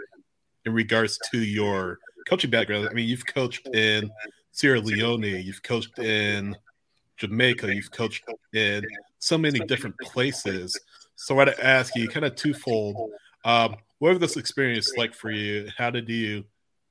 in 0.65 0.73
regards 0.73 1.19
to 1.32 1.39
your 1.39 1.97
coaching 2.27 2.51
background. 2.51 2.88
I 2.89 2.93
mean, 2.93 3.10
you've 3.10 3.25
coached 3.25 3.67
in 3.73 4.10
Sierra 4.51 4.79
Leone, 4.79 5.23
you've 5.23 5.63
coached 5.63 5.97
in 5.97 6.56
Jamaica, 7.23 7.73
you've 7.73 7.91
coached 7.91 8.25
in 8.53 8.83
so 9.19 9.38
many 9.38 9.59
different 9.59 9.97
places. 9.99 10.77
So 11.15 11.36
I 11.36 11.38
want 11.38 11.55
to 11.55 11.65
ask 11.65 11.95
you, 11.95 12.09
kind 12.09 12.25
of 12.25 12.36
twofold. 12.36 13.12
Um, 13.45 13.77
what 13.99 14.09
was 14.09 14.19
this 14.19 14.36
experience 14.36 14.91
like 14.97 15.13
for 15.13 15.31
you? 15.31 15.69
How 15.77 15.89
did 15.89 16.09
you 16.09 16.43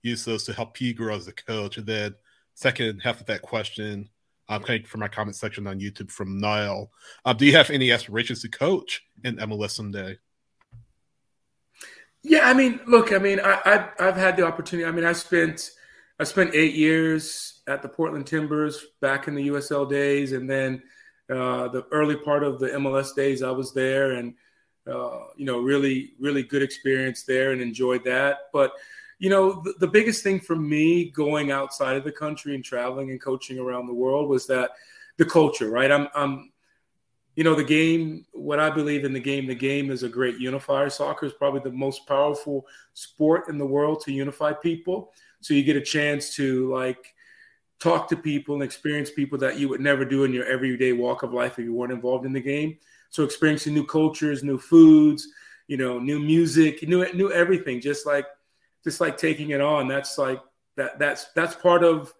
use 0.02 0.24
those 0.24 0.44
to 0.44 0.54
help 0.54 0.80
you 0.80 0.94
grow 0.94 1.14
as 1.14 1.28
a 1.28 1.32
coach? 1.32 1.76
And 1.76 1.86
then 1.86 2.14
second 2.54 3.00
half 3.00 3.20
of 3.20 3.26
that 3.26 3.42
question, 3.42 4.08
um, 4.48 4.64
of 4.66 4.86
from 4.86 5.00
my 5.00 5.08
comment 5.08 5.36
section 5.36 5.66
on 5.66 5.80
YouTube 5.80 6.10
from 6.10 6.38
Niall. 6.38 6.90
Um, 7.26 7.36
do 7.36 7.44
you 7.44 7.52
have 7.52 7.68
any 7.68 7.92
aspirations 7.92 8.40
to 8.40 8.48
coach 8.48 9.02
in 9.24 9.36
MLS 9.36 9.72
someday? 9.72 10.16
Yeah, 12.22 12.48
I 12.48 12.54
mean, 12.54 12.80
look, 12.86 13.12
I 13.12 13.18
mean, 13.18 13.38
I, 13.38 13.60
have 13.64 13.90
I've 13.98 14.16
had 14.16 14.38
the 14.38 14.46
opportunity. 14.46 14.88
I 14.88 14.92
mean, 14.92 15.04
I 15.04 15.12
spent 15.12 15.72
I 16.18 16.24
spent 16.24 16.54
eight 16.54 16.74
years 16.74 17.51
at 17.66 17.82
the 17.82 17.88
Portland 17.88 18.26
Timbers 18.26 18.84
back 19.00 19.28
in 19.28 19.34
the 19.34 19.48
USL 19.48 19.88
days, 19.88 20.32
and 20.32 20.48
then 20.48 20.82
uh, 21.30 21.68
the 21.68 21.86
early 21.92 22.16
part 22.16 22.42
of 22.42 22.58
the 22.58 22.68
MLS 22.68 23.14
days, 23.14 23.42
I 23.42 23.50
was 23.50 23.72
there, 23.72 24.12
and 24.12 24.34
uh, 24.86 25.26
you 25.36 25.46
know, 25.46 25.60
really, 25.60 26.14
really 26.18 26.42
good 26.42 26.62
experience 26.62 27.22
there, 27.22 27.52
and 27.52 27.60
enjoyed 27.60 28.04
that. 28.04 28.38
But 28.52 28.72
you 29.18 29.30
know, 29.30 29.62
the, 29.62 29.74
the 29.78 29.86
biggest 29.86 30.24
thing 30.24 30.40
for 30.40 30.56
me 30.56 31.10
going 31.10 31.52
outside 31.52 31.96
of 31.96 32.04
the 32.04 32.10
country 32.10 32.54
and 32.54 32.64
traveling 32.64 33.10
and 33.10 33.22
coaching 33.22 33.58
around 33.58 33.86
the 33.86 33.94
world 33.94 34.28
was 34.28 34.46
that 34.48 34.72
the 35.16 35.24
culture, 35.24 35.70
right? 35.70 35.90
I'm 35.90 36.08
I'm 36.14 36.52
you 37.34 37.44
know, 37.44 37.54
the 37.54 37.64
game, 37.64 38.26
what 38.32 38.60
I 38.60 38.68
believe 38.68 39.04
in 39.04 39.12
the 39.12 39.20
game, 39.20 39.46
the 39.46 39.54
game 39.54 39.90
is 39.90 40.02
a 40.02 40.08
great 40.08 40.38
unifier. 40.38 40.90
Soccer 40.90 41.24
is 41.24 41.32
probably 41.32 41.60
the 41.60 41.74
most 41.74 42.06
powerful 42.06 42.66
sport 42.92 43.48
in 43.48 43.56
the 43.56 43.66
world 43.66 44.02
to 44.02 44.12
unify 44.12 44.52
people. 44.52 45.12
So 45.40 45.54
you 45.54 45.62
get 45.62 45.76
a 45.76 45.80
chance 45.80 46.34
to 46.36 46.70
like 46.70 47.11
talk 47.82 48.08
to 48.08 48.16
people 48.16 48.54
and 48.54 48.62
experience 48.62 49.10
people 49.10 49.36
that 49.38 49.58
you 49.58 49.68
would 49.68 49.80
never 49.80 50.04
do 50.04 50.22
in 50.22 50.32
your 50.32 50.46
everyday 50.46 50.92
walk 50.92 51.24
of 51.24 51.32
life 51.32 51.58
if 51.58 51.64
you 51.64 51.74
weren't 51.74 51.92
involved 51.92 52.24
in 52.24 52.32
the 52.32 52.40
game. 52.40 52.76
So 53.10 53.24
experiencing 53.24 53.74
new 53.74 53.84
cultures, 53.84 54.44
new 54.44 54.56
foods, 54.56 55.26
you 55.66 55.76
know, 55.76 55.98
new 55.98 56.20
music, 56.20 56.86
new 56.86 57.12
new 57.12 57.32
everything, 57.32 57.80
just 57.80 58.06
like 58.06 58.26
just 58.84 59.00
like 59.00 59.16
taking 59.18 59.50
it 59.50 59.60
on. 59.60 59.88
That's 59.88 60.16
like 60.16 60.40
that 60.76 60.98
that's 61.00 61.26
that's 61.34 61.56
part 61.56 61.82
of 61.82 62.14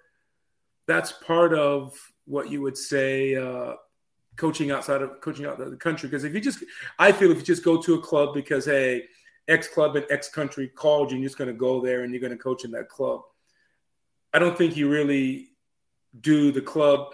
that's 0.86 1.12
part 1.12 1.54
of 1.54 1.96
what 2.26 2.50
you 2.50 2.60
would 2.62 2.76
say 2.76 3.36
uh, 3.36 3.74
coaching 4.36 4.72
outside 4.72 5.00
of 5.00 5.20
coaching 5.20 5.46
out 5.46 5.58
the 5.58 5.76
country. 5.76 6.08
Because 6.08 6.24
if 6.24 6.34
you 6.34 6.40
just, 6.40 6.64
I 6.98 7.12
feel 7.12 7.30
if 7.30 7.38
you 7.38 7.44
just 7.44 7.64
go 7.64 7.80
to 7.80 7.94
a 7.94 8.00
club 8.00 8.34
because 8.34 8.64
hey, 8.64 9.04
X 9.48 9.68
club 9.68 9.94
in 9.96 10.04
X 10.10 10.28
country 10.28 10.68
called 10.68 11.10
you, 11.10 11.14
and 11.14 11.22
you're 11.22 11.28
just 11.28 11.38
going 11.38 11.48
to 11.48 11.54
go 11.54 11.80
there 11.80 12.02
and 12.02 12.12
you're 12.12 12.20
going 12.20 12.32
to 12.32 12.42
coach 12.42 12.64
in 12.64 12.72
that 12.72 12.88
club. 12.88 13.22
I 14.34 14.38
don't 14.38 14.56
think 14.58 14.76
you 14.76 14.88
really 14.88 15.51
do 16.20 16.52
the 16.52 16.60
club 16.60 17.12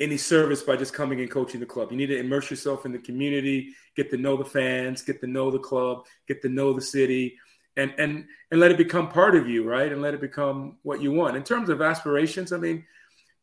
any 0.00 0.16
service 0.16 0.62
by 0.62 0.76
just 0.76 0.94
coming 0.94 1.20
and 1.20 1.30
coaching 1.30 1.60
the 1.60 1.66
club. 1.66 1.90
You 1.90 1.98
need 1.98 2.06
to 2.06 2.18
immerse 2.18 2.50
yourself 2.50 2.86
in 2.86 2.92
the 2.92 2.98
community, 2.98 3.74
get 3.96 4.10
to 4.10 4.16
know 4.16 4.36
the 4.36 4.44
fans, 4.44 5.02
get 5.02 5.20
to 5.20 5.26
know 5.26 5.50
the 5.50 5.58
club, 5.58 6.06
get 6.26 6.40
to 6.42 6.48
know 6.48 6.72
the 6.72 6.80
city, 6.80 7.36
and 7.76 7.92
and 7.98 8.24
and 8.50 8.60
let 8.60 8.70
it 8.70 8.78
become 8.78 9.08
part 9.08 9.36
of 9.36 9.48
you, 9.48 9.68
right? 9.68 9.92
And 9.92 10.00
let 10.00 10.14
it 10.14 10.20
become 10.20 10.78
what 10.82 11.02
you 11.02 11.12
want. 11.12 11.36
In 11.36 11.42
terms 11.42 11.68
of 11.68 11.82
aspirations, 11.82 12.52
I 12.52 12.56
mean, 12.56 12.84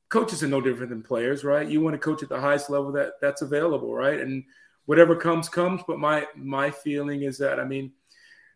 coaches 0.09 0.43
are 0.43 0.47
no 0.47 0.59
different 0.59 0.89
than 0.89 1.03
players, 1.03 1.43
right? 1.43 1.67
You 1.67 1.81
want 1.81 1.93
to 1.93 1.99
coach 1.99 2.23
at 2.23 2.29
the 2.29 2.41
highest 2.41 2.69
level 2.69 2.91
that 2.93 3.13
that's 3.21 3.43
available, 3.43 3.93
right? 3.93 4.19
And 4.19 4.43
whatever 4.85 5.15
comes 5.15 5.47
comes. 5.49 5.81
But 5.87 5.99
my 5.99 6.25
my 6.35 6.71
feeling 6.71 7.21
is 7.21 7.37
that 7.37 7.59
I 7.59 7.65
mean, 7.65 7.91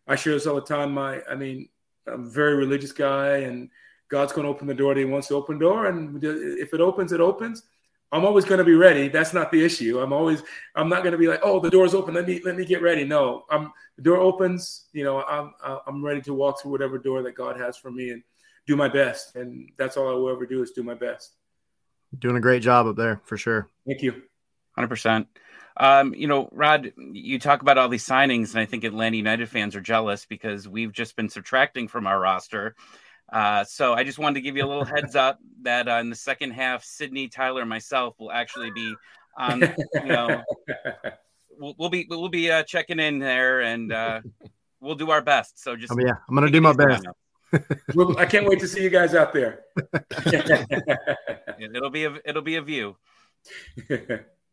I 0.08 0.15
share 0.15 0.34
this 0.34 0.48
all 0.48 0.56
the 0.56 0.62
time. 0.62 0.94
My 0.94 1.22
I 1.30 1.36
mean, 1.36 1.70
I'm 2.08 2.26
a 2.26 2.30
very 2.30 2.56
religious 2.56 2.91
guy, 2.91 3.38
and 3.38 3.70
God's 4.12 4.34
going 4.34 4.43
to 4.45 4.50
open 4.50 4.67
the 4.67 4.74
door 4.74 4.93
that 4.93 5.00
He 5.00 5.06
wants 5.06 5.30
to 5.30 5.36
open 5.36 5.58
the 5.58 5.65
door, 5.65 5.88
and 5.88 6.21
if 6.24 6.74
it 6.74 6.82
opens, 6.82 7.13
it 7.13 7.21
opens. 7.21 7.63
I'm 8.12 8.26
always 8.26 8.43
going 8.43 8.58
to 8.58 8.65
be 8.65 8.76
ready. 8.76 9.08
That's 9.08 9.34
not 9.34 9.52
the 9.52 9.63
issue. 9.63 10.02
I'm 10.02 10.12
always 10.12 10.43
I'm 10.76 10.89
not 10.89 11.02
going 11.02 11.13
to 11.13 11.17
be 11.17 11.28
like, 11.28 11.39
oh, 11.43 11.62
the 11.62 11.69
door's 11.69 11.93
open. 11.93 12.13
Let 12.13 12.28
me 12.28 12.41
let 12.43 12.58
me 12.58 12.65
get 12.65 12.82
ready. 12.82 13.06
No, 13.06 13.45
I'm 13.50 13.71
the 13.95 14.04
door 14.04 14.17
opens. 14.17 14.88
You 14.91 15.06
know, 15.06 15.24
I'm 15.24 15.54
I'm 15.88 16.04
ready 16.04 16.21
to 16.24 16.34
walk 16.34 16.62
through 16.62 16.71
whatever 16.71 16.97
door 16.97 17.24
that 17.24 17.36
God 17.36 17.58
has 17.58 17.78
for 17.78 17.89
me 17.89 18.10
and 18.10 18.21
do 18.67 18.76
my 18.76 18.89
best. 18.89 19.38
And 19.38 19.71
that's 19.78 19.95
all 19.95 20.10
I 20.10 20.13
will 20.13 20.30
ever 20.30 20.45
do 20.45 20.62
is 20.62 20.71
do 20.71 20.84
my 20.84 20.93
best. 20.93 21.36
Doing 22.19 22.36
a 22.36 22.41
great 22.41 22.62
job 22.62 22.86
up 22.86 22.97
there 22.97 23.21
for 23.24 23.38
sure. 23.38 23.69
Thank 23.88 24.02
you. 24.02 24.21
Hundred 24.76 24.86
um, 24.86 24.89
percent. 24.89 25.28
you 26.19 26.28
know, 26.28 26.50
Rod, 26.52 26.91
you 26.97 27.39
talk 27.39 27.62
about 27.62 27.78
all 27.78 27.88
these 27.88 28.06
signings, 28.06 28.52
and 28.52 28.60
I 28.60 28.65
think 28.65 28.84
Atlanta 28.84 29.15
United 29.15 29.47
fans 29.47 29.74
are 29.78 29.82
jealous 29.82 30.26
because 30.26 30.67
we've 30.67 30.91
just 30.91 31.15
been 31.15 31.30
subtracting 31.30 31.88
from 31.88 32.08
our 32.08 32.19
roster. 32.19 32.76
Uh, 33.32 33.63
so 33.63 33.94
I 33.94 34.04
just 34.04 34.20
wanted 34.20 34.36
to 34.36 34.41
give 34.41 34.58
you 34.58 34.65
a 34.65 34.67
little 34.67 34.86
heads 34.96 35.15
up 35.15 35.39
that 35.62 35.88
uh, 35.88 35.94
in 35.96 36.10
the 36.10 36.15
second 36.15 36.52
half, 36.52 36.84
Sydney, 36.84 37.28
Tyler, 37.28 37.65
myself 37.65 38.15
will 38.20 38.32
actually 38.32 38.72
be 38.72 38.94
on. 39.38 39.62
You 40.04 40.08
know, 40.08 40.44
we'll, 41.60 41.76
we'll 41.78 41.89
be 41.89 42.08
we'll 42.10 42.30
be 42.30 42.50
uh, 42.50 42.63
checking 42.63 43.00
in 43.00 43.20
there, 43.20 43.62
and 43.62 43.94
uh, 43.94 44.22
we'll 44.80 44.96
do 44.96 45.12
our 45.12 45.22
best. 45.22 45.62
So 45.62 45.76
just 45.76 45.94
oh, 45.94 45.98
yeah, 46.00 46.13
I'm 46.28 46.36
gonna 46.36 46.50
do 46.50 46.60
my 46.60 46.74
best. 46.74 47.06
I 48.17 48.26
can't 48.26 48.48
wait 48.48 48.60
to 48.62 48.67
see 48.67 48.82
you 48.82 48.89
guys 48.89 49.13
out 49.13 49.34
there. 49.34 49.62
it'll 51.60 51.89
be 51.89 52.06
a 52.06 52.17
it'll 52.26 52.41
be 52.41 52.56
a 52.56 52.62
view. 52.62 52.98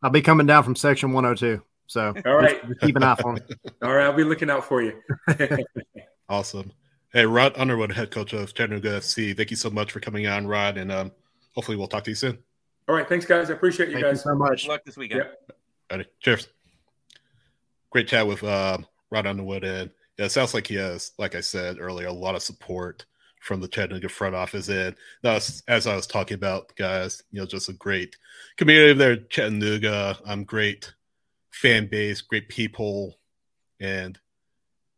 I'll 0.02 0.10
be 0.10 0.20
coming 0.20 0.46
down 0.46 0.64
from 0.64 0.76
section 0.76 1.12
102. 1.12 1.62
So 1.86 2.14
all 2.26 2.34
right, 2.36 2.60
keep 2.82 2.96
an 2.96 3.02
eye 3.02 3.16
on 3.24 3.34
me. 3.34 3.40
All 3.82 3.94
right, 3.94 4.04
I'll 4.04 4.12
be 4.12 4.24
looking 4.24 4.50
out 4.50 4.64
for 4.64 4.82
you. 4.82 5.00
awesome. 6.28 6.72
Hey, 7.10 7.24
Rod 7.24 7.54
Underwood, 7.56 7.92
head 7.92 8.10
coach 8.10 8.34
of 8.34 8.52
Chattanooga 8.52 8.98
FC. 9.00 9.34
Thank 9.34 9.50
you 9.50 9.56
so 9.56 9.70
much 9.70 9.92
for 9.92 10.00
coming 10.00 10.26
on, 10.26 10.46
Rod, 10.46 10.76
and 10.76 10.92
um, 10.92 11.10
hopefully 11.54 11.78
we'll 11.78 11.86
talk 11.86 12.04
to 12.04 12.10
you 12.10 12.14
soon. 12.14 12.36
All 12.86 12.94
right, 12.94 13.08
thanks, 13.08 13.24
guys. 13.24 13.48
I 13.48 13.54
appreciate 13.54 13.88
you 13.88 13.94
Thank 13.94 14.04
guys 14.04 14.18
you 14.18 14.30
so 14.30 14.34
much. 14.34 14.64
Good 14.64 14.68
luck 14.68 14.84
this 14.84 14.98
weekend. 14.98 15.24
Yep. 15.90 16.06
cheers. 16.20 16.48
Great 17.88 18.08
chat 18.08 18.26
with 18.26 18.44
uh, 18.44 18.76
Rod 19.10 19.26
Underwood, 19.26 19.64
and 19.64 19.90
yeah, 20.18 20.26
it 20.26 20.32
sounds 20.32 20.52
like 20.52 20.66
he 20.66 20.74
has, 20.74 21.12
like 21.16 21.34
I 21.34 21.40
said 21.40 21.78
earlier, 21.80 22.08
a 22.08 22.12
lot 22.12 22.34
of 22.34 22.42
support 22.42 23.06
from 23.40 23.62
the 23.62 23.68
Chattanooga 23.68 24.10
front 24.10 24.34
office. 24.34 24.68
And 24.68 24.94
that's 25.22 25.62
as 25.66 25.86
I 25.86 25.96
was 25.96 26.06
talking 26.06 26.34
about, 26.34 26.76
guys, 26.76 27.22
you 27.30 27.40
know, 27.40 27.46
just 27.46 27.70
a 27.70 27.72
great 27.72 28.16
community 28.58 28.92
there, 28.92 29.16
Chattanooga. 29.16 30.18
I'm 30.26 30.40
um, 30.40 30.44
great 30.44 30.92
fan 31.52 31.86
base, 31.86 32.20
great 32.20 32.50
people, 32.50 33.18
and 33.80 34.18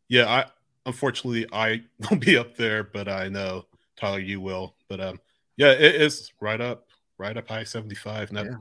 yeah, 0.09 0.27
I 0.27 0.45
unfortunately 0.85 1.47
I 1.51 1.83
won't 1.99 2.23
be 2.23 2.37
up 2.37 2.55
there, 2.55 2.83
but 2.83 3.07
I 3.07 3.29
know 3.29 3.65
Tyler, 3.97 4.19
you 4.19 4.41
will. 4.41 4.75
But 4.87 5.01
um, 5.01 5.19
yeah, 5.57 5.71
it 5.71 5.95
is 5.95 6.31
right 6.39 6.59
up, 6.59 6.87
right 7.17 7.35
up 7.35 7.47
high 7.47 7.63
seventy 7.63 7.95
five. 7.95 8.31
Not, 8.31 8.45
yeah. 8.45 8.55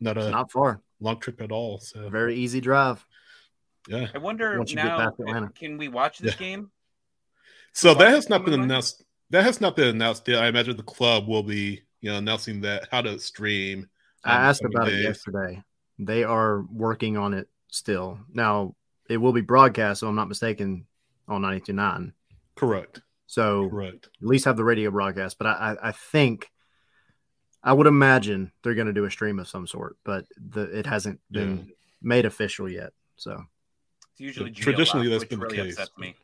not 0.00 0.18
a 0.18 0.30
not 0.30 0.50
far 0.50 0.80
long 1.00 1.20
trip 1.20 1.40
at 1.40 1.52
all. 1.52 1.78
So 1.78 2.08
very 2.08 2.36
easy 2.36 2.60
drive. 2.60 3.04
Yeah, 3.88 4.08
I 4.14 4.18
wonder 4.18 4.58
now, 4.72 5.10
can 5.54 5.76
we 5.76 5.88
watch 5.88 6.18
this 6.18 6.32
yeah. 6.32 6.38
game? 6.38 6.70
So 7.74 7.92
that 7.94 8.08
has 8.08 8.30
not 8.30 8.44
been 8.44 8.54
announced 8.54 9.04
that 9.30 9.44
has 9.44 9.60
not 9.60 9.76
been 9.76 9.88
announced 9.88 10.26
yet. 10.26 10.42
I 10.42 10.48
imagine 10.48 10.76
the 10.76 10.82
club 10.82 11.28
will 11.28 11.42
be, 11.42 11.82
you 12.00 12.10
know, 12.10 12.18
announcing 12.18 12.60
that 12.62 12.88
how 12.90 13.02
to 13.02 13.18
stream. 13.18 13.88
I 14.24 14.36
asked 14.36 14.64
about 14.64 14.86
days. 14.86 15.00
it 15.00 15.02
yesterday. 15.02 15.62
They 15.98 16.24
are 16.24 16.62
working 16.72 17.16
on 17.16 17.34
it 17.34 17.48
still. 17.68 18.18
Now 18.32 18.74
it 19.08 19.18
will 19.18 19.32
be 19.32 19.42
broadcast, 19.42 20.00
so 20.00 20.08
I'm 20.08 20.14
not 20.14 20.28
mistaken, 20.28 20.86
on 21.28 21.42
92.9. 21.42 22.12
Correct. 22.54 23.00
So 23.26 23.68
correct. 23.68 24.08
At 24.20 24.26
least 24.26 24.44
have 24.44 24.56
the 24.56 24.64
radio 24.64 24.90
broadcast. 24.90 25.38
But 25.38 25.48
I, 25.48 25.50
I, 25.52 25.88
I 25.88 25.92
think 25.92 26.50
I 27.62 27.72
would 27.72 27.86
imagine 27.86 28.52
they're 28.62 28.74
going 28.74 28.86
to 28.86 28.92
do 28.92 29.06
a 29.06 29.10
stream 29.10 29.38
of 29.38 29.48
some 29.48 29.66
sort, 29.66 29.96
but 30.04 30.26
the 30.36 30.62
it 30.62 30.86
hasn't 30.86 31.20
been 31.30 31.66
yeah. 31.66 31.74
made 32.02 32.26
official 32.26 32.68
yet. 32.68 32.92
So 33.16 33.42
it's 34.12 34.20
usually 34.20 34.50
traditionally 34.50 35.08
that's 35.08 35.24
been 35.24 35.40
really 35.40 35.72
the 35.72 35.88
case. 35.96 36.14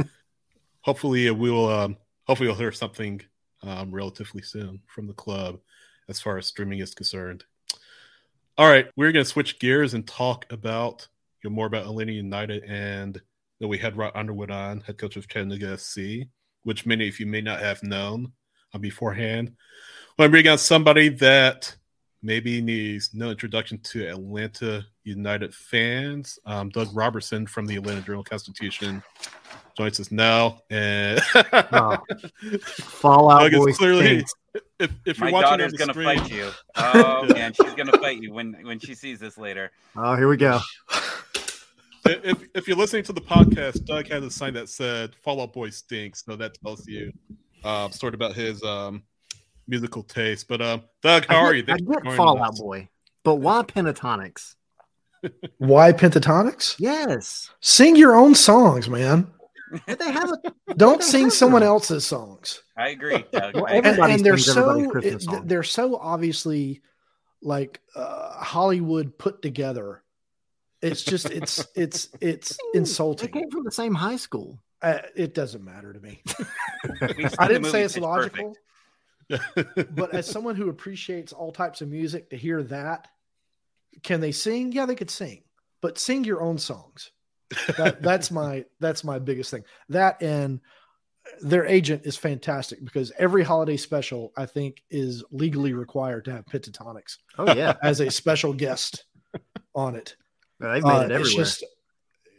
hopefully 0.82 1.30
we 1.30 1.50
will 1.50 1.68
um, 1.68 1.96
hopefully 2.26 2.48
we'll 2.48 2.56
hear 2.56 2.72
something 2.72 3.20
um, 3.62 3.92
relatively 3.92 4.42
soon 4.42 4.80
from 4.86 5.06
the 5.06 5.12
club 5.12 5.58
as 6.08 6.20
far 6.20 6.38
as 6.38 6.46
streaming 6.46 6.78
is 6.78 6.94
concerned. 6.94 7.44
All 8.56 8.68
right, 8.68 8.88
we're 8.96 9.12
going 9.12 9.24
to 9.24 9.30
switch 9.30 9.58
gears 9.58 9.94
and 9.94 10.06
talk 10.06 10.46
about 10.50 11.08
you 11.42 11.50
know, 11.50 11.54
more 11.54 11.66
about 11.66 11.86
Atlanta 11.86 12.12
United 12.12 12.64
and 12.64 13.20
that 13.60 13.68
we 13.68 13.78
had 13.78 13.96
Rod 13.96 14.12
Underwood 14.14 14.50
on, 14.50 14.80
head 14.80 14.98
coach 14.98 15.16
of 15.16 15.28
Chattanooga 15.28 15.76
FC, 15.76 16.28
which 16.64 16.86
many 16.86 17.08
of 17.08 17.20
you 17.20 17.26
may 17.26 17.40
not 17.40 17.60
have 17.60 17.82
known 17.82 18.32
uh, 18.74 18.78
beforehand. 18.78 19.52
Well, 20.18 20.26
I'm 20.26 20.30
bringing 20.30 20.50
on 20.50 20.58
somebody 20.58 21.08
that 21.10 21.76
maybe 22.22 22.60
needs 22.60 23.10
no 23.14 23.30
introduction 23.30 23.78
to 23.78 24.06
Atlanta 24.06 24.84
United 25.04 25.54
fans. 25.54 26.38
Um, 26.46 26.68
Doug 26.70 26.88
Roberson 26.92 27.46
from 27.46 27.66
the 27.66 27.76
Atlanta 27.76 28.02
Journal 28.02 28.24
Constitution 28.24 29.02
joins 29.76 30.00
us 30.00 30.10
now. 30.10 30.60
And 30.70 31.20
oh. 31.52 31.98
Fallout 32.60 33.50
Doug 33.50 33.74
clearly. 33.74 34.24
If, 34.80 34.90
if 35.04 35.18
you're 35.18 35.30
My 35.30 35.42
daughter's 35.42 35.74
gonna 35.74 35.94
fight 35.94 36.28
you. 36.28 36.50
Oh 36.74 37.24
man, 37.34 37.52
she's 37.52 37.74
gonna 37.74 37.96
fight 37.98 38.20
you 38.20 38.32
when 38.32 38.56
when 38.62 38.80
she 38.80 38.94
sees 38.94 39.20
this 39.20 39.38
later. 39.38 39.70
Oh, 39.94 40.16
here 40.16 40.26
we 40.26 40.36
go. 40.36 40.58
if, 42.06 42.42
if 42.54 42.68
you're 42.68 42.76
listening 42.76 43.02
to 43.04 43.12
the 43.12 43.20
podcast, 43.20 43.84
Doug 43.84 44.08
had 44.08 44.22
a 44.22 44.30
sign 44.30 44.54
that 44.54 44.68
said 44.68 45.14
"Fall 45.16 45.40
Out 45.40 45.52
Boy 45.52 45.70
stinks," 45.70 46.24
so 46.24 46.36
that 46.36 46.56
tells 46.62 46.86
you 46.86 47.12
uh, 47.64 47.90
sort 47.90 48.14
of 48.14 48.20
about 48.20 48.34
his 48.34 48.62
um, 48.62 49.02
musical 49.66 50.02
taste. 50.02 50.48
But 50.48 50.60
um, 50.60 50.82
Doug, 51.02 51.26
how 51.26 51.34
get, 51.34 51.44
are 51.44 51.54
you? 51.54 51.64
I 51.68 51.78
get 51.78 52.16
Fall 52.16 52.42
Out 52.42 52.56
Boy, 52.56 52.88
but 53.24 53.36
why 53.36 53.62
Pentatonix? 53.62 54.54
why 55.58 55.92
Pentatonix? 55.92 56.76
Yes. 56.78 57.50
Sing 57.60 57.96
your 57.96 58.14
own 58.16 58.34
songs, 58.34 58.88
man. 58.88 59.30
But 59.86 59.98
they 59.98 60.10
have 60.10 60.30
a, 60.30 60.74
Don't 60.76 61.02
sing 61.02 61.30
someone 61.30 61.60
them. 61.60 61.68
else's 61.68 62.04
songs. 62.04 62.62
I 62.76 62.88
agree. 62.88 63.24
Doug. 63.32 63.54
Well, 63.54 63.66
and, 63.66 63.86
and 63.86 64.24
they're 64.24 64.38
so 64.38 64.90
it, 64.98 65.22
they're 65.44 65.62
so 65.62 65.96
obviously 65.96 66.82
like 67.42 67.80
uh, 67.94 68.42
Hollywood 68.42 69.16
put 69.16 69.42
together. 69.42 70.02
It's 70.82 71.02
just 71.02 71.30
it's 71.30 71.66
it's 71.74 72.08
it's 72.20 72.58
insulting. 72.74 73.30
They 73.30 73.40
came 73.40 73.50
from 73.50 73.64
the 73.64 73.72
same 73.72 73.94
high 73.94 74.16
school. 74.16 74.60
Uh, 74.82 74.98
it 75.14 75.34
doesn't 75.34 75.62
matter 75.62 75.92
to 75.92 76.00
me. 76.00 76.22
I 77.38 77.48
didn't 77.48 77.66
say 77.66 77.82
it's 77.82 77.98
logical. 77.98 78.56
But 79.28 80.14
as 80.14 80.26
someone 80.26 80.56
who 80.56 80.70
appreciates 80.70 81.32
all 81.32 81.52
types 81.52 81.82
of 81.82 81.88
music, 81.88 82.30
to 82.30 82.36
hear 82.36 82.62
that, 82.64 83.08
can 84.02 84.20
they 84.20 84.32
sing? 84.32 84.72
Yeah, 84.72 84.86
they 84.86 84.94
could 84.94 85.10
sing, 85.10 85.42
but 85.80 85.98
sing 85.98 86.24
your 86.24 86.40
own 86.40 86.58
songs. 86.58 87.10
That, 87.76 88.02
that's 88.02 88.30
my 88.30 88.64
that's 88.78 89.04
my 89.04 89.18
biggest 89.18 89.50
thing. 89.50 89.64
That 89.88 90.22
and 90.22 90.60
their 91.42 91.66
agent 91.66 92.02
is 92.06 92.16
fantastic 92.16 92.82
because 92.84 93.12
every 93.18 93.42
holiday 93.42 93.76
special 93.76 94.32
I 94.36 94.46
think 94.46 94.82
is 94.90 95.22
legally 95.30 95.74
required 95.74 96.24
to 96.26 96.32
have 96.32 96.46
Pentatonix. 96.46 97.18
Oh 97.38 97.52
yeah, 97.54 97.74
as 97.82 98.00
a 98.00 98.10
special 98.10 98.52
guest 98.52 99.04
on 99.74 99.94
it. 99.94 100.16
They've 100.60 100.84
made 100.84 100.90
uh, 100.90 101.00
it 101.00 101.10
everywhere. 101.10 101.20
It's 101.20 101.34
just 101.34 101.64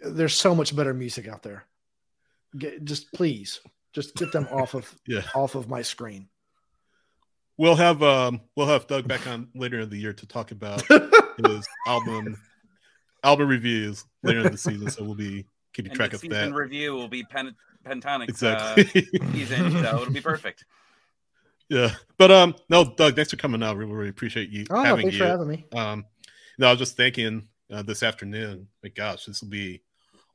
there's 0.03 0.33
so 0.33 0.55
much 0.55 0.75
better 0.75 0.93
music 0.93 1.27
out 1.27 1.43
there. 1.43 1.65
Get, 2.57 2.83
just 2.83 3.11
please, 3.13 3.59
just 3.93 4.15
get 4.15 4.31
them 4.31 4.47
off 4.51 4.73
of 4.73 4.93
yeah. 5.07 5.23
off 5.35 5.55
of 5.55 5.69
my 5.69 5.81
screen. 5.81 6.27
We'll 7.57 7.75
have 7.75 8.01
um 8.01 8.41
we'll 8.55 8.67
have 8.67 8.87
Doug 8.87 9.07
back 9.07 9.27
on 9.27 9.49
later 9.53 9.79
in 9.79 9.89
the 9.89 9.97
year 9.97 10.13
to 10.13 10.25
talk 10.25 10.51
about 10.51 10.81
his 11.45 11.67
album 11.87 12.37
album 13.23 13.47
reviews 13.47 14.05
later 14.23 14.39
in 14.41 14.51
the 14.51 14.57
season. 14.57 14.89
So 14.89 15.03
we'll 15.03 15.15
be 15.15 15.45
keeping 15.73 15.91
and 15.91 15.97
track 15.97 16.13
of 16.13 16.21
that. 16.21 16.53
Review 16.53 16.93
will 16.93 17.07
be 17.07 17.23
pen, 17.23 17.55
Pentatonix 17.85 18.29
exactly. 18.29 19.07
Uh, 19.19 19.31
season, 19.33 19.71
so 19.71 20.01
it'll 20.01 20.11
be 20.11 20.21
perfect. 20.21 20.65
Yeah, 21.69 21.91
but 22.17 22.31
um, 22.31 22.55
no, 22.69 22.83
Doug, 22.83 23.15
thanks 23.15 23.31
for 23.31 23.37
coming 23.37 23.63
out. 23.63 23.77
We 23.77 23.85
really 23.85 24.09
appreciate 24.09 24.49
you 24.49 24.65
oh, 24.69 24.83
having 24.83 25.03
thanks 25.03 25.17
you. 25.17 25.23
for 25.23 25.29
having 25.29 25.47
me. 25.47 25.65
Um, 25.73 26.05
no, 26.57 26.67
I 26.67 26.71
was 26.71 26.79
just 26.79 26.97
thinking 26.97 27.47
uh, 27.71 27.81
this 27.81 28.03
afternoon. 28.03 28.67
My 28.83 28.89
gosh, 28.89 29.25
this 29.25 29.41
will 29.41 29.49
be 29.49 29.81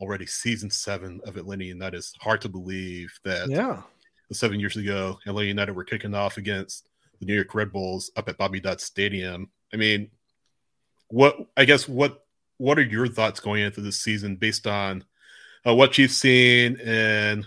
already 0.00 0.26
season 0.26 0.70
seven 0.70 1.20
of 1.24 1.36
Atlanta 1.36 1.64
United. 1.64 1.96
It's 1.98 2.14
hard 2.20 2.40
to 2.42 2.48
believe 2.48 3.12
that. 3.24 3.48
Yeah. 3.48 3.82
Seven 4.32 4.58
years 4.58 4.76
ago, 4.76 5.20
Atlanta 5.24 5.46
United 5.46 5.76
were 5.76 5.84
kicking 5.84 6.12
off 6.12 6.36
against 6.36 6.88
the 7.20 7.26
New 7.26 7.34
York 7.34 7.54
Red 7.54 7.72
Bulls 7.72 8.10
up 8.16 8.28
at 8.28 8.36
Bobby 8.36 8.58
Dodd 8.58 8.80
Stadium. 8.80 9.48
I 9.72 9.76
mean, 9.76 10.10
what 11.08 11.36
I 11.56 11.64
guess 11.64 11.88
what 11.88 12.24
what 12.58 12.76
are 12.78 12.82
your 12.82 13.06
thoughts 13.06 13.38
going 13.38 13.62
into 13.62 13.80
this 13.80 14.00
season 14.00 14.34
based 14.34 14.66
on 14.66 15.04
uh, 15.64 15.74
what 15.74 15.96
you've 15.96 16.10
seen 16.10 16.80
and 16.80 17.46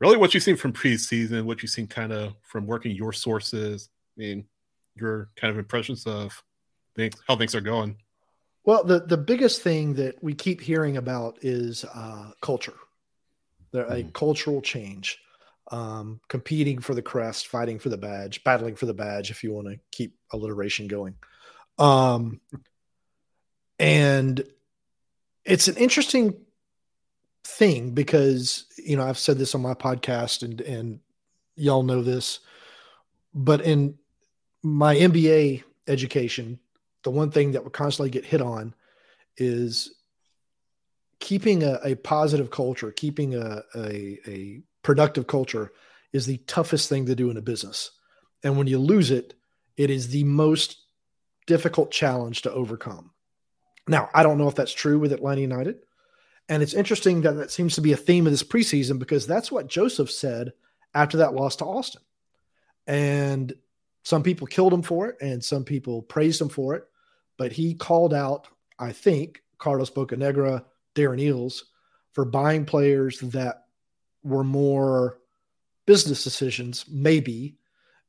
really 0.00 0.18
what 0.18 0.34
you've 0.34 0.42
seen 0.42 0.56
from 0.56 0.74
preseason, 0.74 1.44
what 1.44 1.62
you've 1.62 1.70
seen 1.70 1.86
kind 1.86 2.12
of 2.12 2.34
from 2.42 2.66
working 2.66 2.94
your 2.94 3.14
sources? 3.14 3.88
I 4.18 4.20
mean, 4.20 4.44
your 4.96 5.30
kind 5.36 5.50
of 5.50 5.58
impressions 5.58 6.06
of 6.06 6.42
things, 6.94 7.14
how 7.26 7.36
things 7.36 7.54
are 7.54 7.60
going. 7.62 7.96
Well, 8.70 8.84
the 8.84 9.00
the 9.00 9.16
biggest 9.16 9.62
thing 9.62 9.94
that 9.94 10.22
we 10.22 10.32
keep 10.32 10.60
hearing 10.60 10.96
about 10.96 11.38
is 11.42 11.84
uh, 11.92 12.30
culture, 12.40 12.76
there 13.72 13.84
a 13.86 14.04
mm. 14.04 14.12
cultural 14.12 14.62
change 14.62 15.18
um, 15.72 16.20
competing 16.28 16.78
for 16.78 16.94
the 16.94 17.02
crest, 17.02 17.48
fighting 17.48 17.80
for 17.80 17.88
the 17.88 17.96
badge, 17.96 18.44
battling 18.44 18.76
for 18.76 18.86
the 18.86 18.94
badge, 18.94 19.32
if 19.32 19.42
you 19.42 19.52
want 19.52 19.66
to 19.66 19.80
keep 19.90 20.16
alliteration 20.32 20.86
going. 20.86 21.16
Um, 21.80 22.40
and 23.80 24.40
it's 25.44 25.66
an 25.66 25.76
interesting 25.76 26.34
thing 27.42 27.90
because, 27.90 28.66
you 28.76 28.96
know, 28.96 29.02
I've 29.02 29.18
said 29.18 29.36
this 29.36 29.56
on 29.56 29.62
my 29.62 29.74
podcast 29.74 30.44
and, 30.44 30.60
and 30.60 31.00
y'all 31.56 31.82
know 31.82 32.02
this, 32.02 32.38
but 33.34 33.62
in 33.62 33.98
my 34.62 34.94
MBA 34.94 35.64
education, 35.88 36.60
the 37.02 37.10
one 37.10 37.30
thing 37.30 37.52
that 37.52 37.64
would 37.64 37.72
constantly 37.72 38.10
get 38.10 38.24
hit 38.24 38.40
on 38.40 38.74
is 39.36 39.94
keeping 41.18 41.62
a, 41.62 41.78
a 41.84 41.94
positive 41.96 42.50
culture, 42.50 42.90
keeping 42.90 43.34
a, 43.34 43.62
a, 43.74 44.18
a 44.26 44.62
productive 44.82 45.26
culture 45.26 45.72
is 46.12 46.26
the 46.26 46.38
toughest 46.38 46.88
thing 46.88 47.06
to 47.06 47.14
do 47.14 47.30
in 47.30 47.36
a 47.36 47.42
business. 47.42 47.90
And 48.42 48.56
when 48.56 48.66
you 48.66 48.78
lose 48.78 49.10
it, 49.10 49.34
it 49.76 49.90
is 49.90 50.08
the 50.08 50.24
most 50.24 50.78
difficult 51.46 51.90
challenge 51.90 52.42
to 52.42 52.52
overcome. 52.52 53.10
Now, 53.86 54.08
I 54.14 54.22
don't 54.22 54.38
know 54.38 54.48
if 54.48 54.54
that's 54.54 54.72
true 54.72 54.98
with 54.98 55.12
Atlanta 55.12 55.40
United. 55.40 55.80
And 56.48 56.62
it's 56.62 56.74
interesting 56.74 57.22
that 57.22 57.36
that 57.36 57.50
seems 57.50 57.76
to 57.76 57.80
be 57.80 57.92
a 57.92 57.96
theme 57.96 58.26
of 58.26 58.32
this 58.32 58.42
preseason 58.42 58.98
because 58.98 59.26
that's 59.26 59.52
what 59.52 59.68
Josef 59.68 60.10
said 60.10 60.52
after 60.94 61.18
that 61.18 61.34
loss 61.34 61.56
to 61.56 61.64
Austin. 61.64 62.02
And 62.86 63.52
some 64.02 64.22
people 64.22 64.46
killed 64.46 64.72
him 64.72 64.82
for 64.82 65.08
it 65.08 65.16
and 65.20 65.44
some 65.44 65.64
people 65.64 66.02
praised 66.02 66.40
him 66.40 66.48
for 66.48 66.74
it. 66.74 66.84
But 67.40 67.52
he 67.52 67.72
called 67.72 68.12
out, 68.12 68.48
I 68.78 68.92
think, 68.92 69.42
Carlos 69.56 69.88
Bocanegra, 69.88 70.62
Darren 70.94 71.22
Eales 71.22 71.62
for 72.12 72.26
buying 72.26 72.66
players 72.66 73.18
that 73.20 73.64
were 74.22 74.44
more 74.44 75.20
business 75.86 76.22
decisions, 76.22 76.84
maybe, 76.86 77.56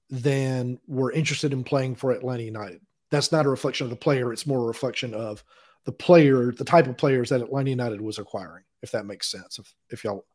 than 0.09 0.81
were 0.85 1.13
interested 1.13 1.53
in 1.53 1.63
playing 1.63 1.95
for 1.95 2.11
Atlanta 2.11 2.43
United. 2.43 2.81
That's 3.09 3.31
not 3.31 3.45
a 3.45 3.49
reflection 3.49 3.85
of 3.85 3.89
the 3.89 3.95
player. 3.95 4.33
It's 4.33 4.45
more 4.45 4.65
a 4.65 4.67
reflection 4.67 5.13
of 5.13 5.45
the 5.85 5.93
player, 5.93 6.51
the 6.51 6.65
type 6.65 6.87
of 6.87 6.97
players 6.97 7.29
that 7.29 7.39
Atlanta 7.39 7.69
United 7.69 8.01
was 8.01 8.19
acquiring, 8.19 8.65
if 8.81 8.91
that 8.91 9.05
makes 9.05 9.31
sense. 9.31 9.59
If 9.59 9.73
if 9.91 10.03
y'all 10.03 10.25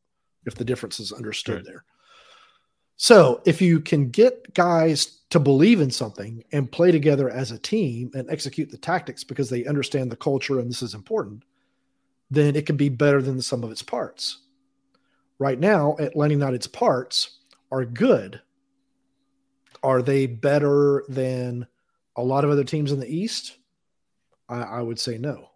if 0.46 0.54
the 0.54 0.64
difference 0.64 1.00
is 1.00 1.12
understood 1.12 1.56
right. 1.56 1.64
there. 1.66 1.85
So 2.96 3.42
if 3.44 3.61
you 3.61 3.80
can 3.80 4.11
get 4.11 4.54
guys 4.54 5.18
to 5.30 5.38
believe 5.38 5.80
in 5.80 5.90
something 5.90 6.44
and 6.52 6.70
play 6.70 6.90
together 6.90 7.28
as 7.28 7.50
a 7.50 7.59
team 7.59 8.11
and 8.14 8.30
execute 8.30 8.70
the 8.70 8.78
tactics 8.78 9.24
because 9.24 9.50
they 9.50 9.66
understand 9.66 10.11
the 10.11 10.16
culture 10.16 10.59
and 10.59 10.70
this 10.70 10.82
is 10.82 10.94
important, 10.94 11.42
then 12.30 12.56
it 12.56 12.66
can 12.66 12.76
be 12.76 12.88
better 12.88 13.20
than 13.20 13.37
the 13.37 13.42
sum 13.42 13.62
of 13.62 13.70
its 13.70 13.82
parts 13.82 14.38
right 15.38 15.59
now 15.59 15.96
Atlanta 15.98 16.35
United's 16.35 16.66
parts 16.66 17.38
are 17.70 17.85
good. 17.85 18.40
Are 19.82 20.02
they 20.02 20.26
better 20.26 21.04
than 21.09 21.66
a 22.16 22.22
lot 22.22 22.44
of 22.44 22.50
other 22.50 22.64
teams 22.64 22.92
in 22.92 23.00
the 23.00 23.14
East? 23.14 23.56
I, 24.48 24.61
I 24.62 24.82
would 24.82 24.98
say 24.98 25.18
no. 25.18 25.50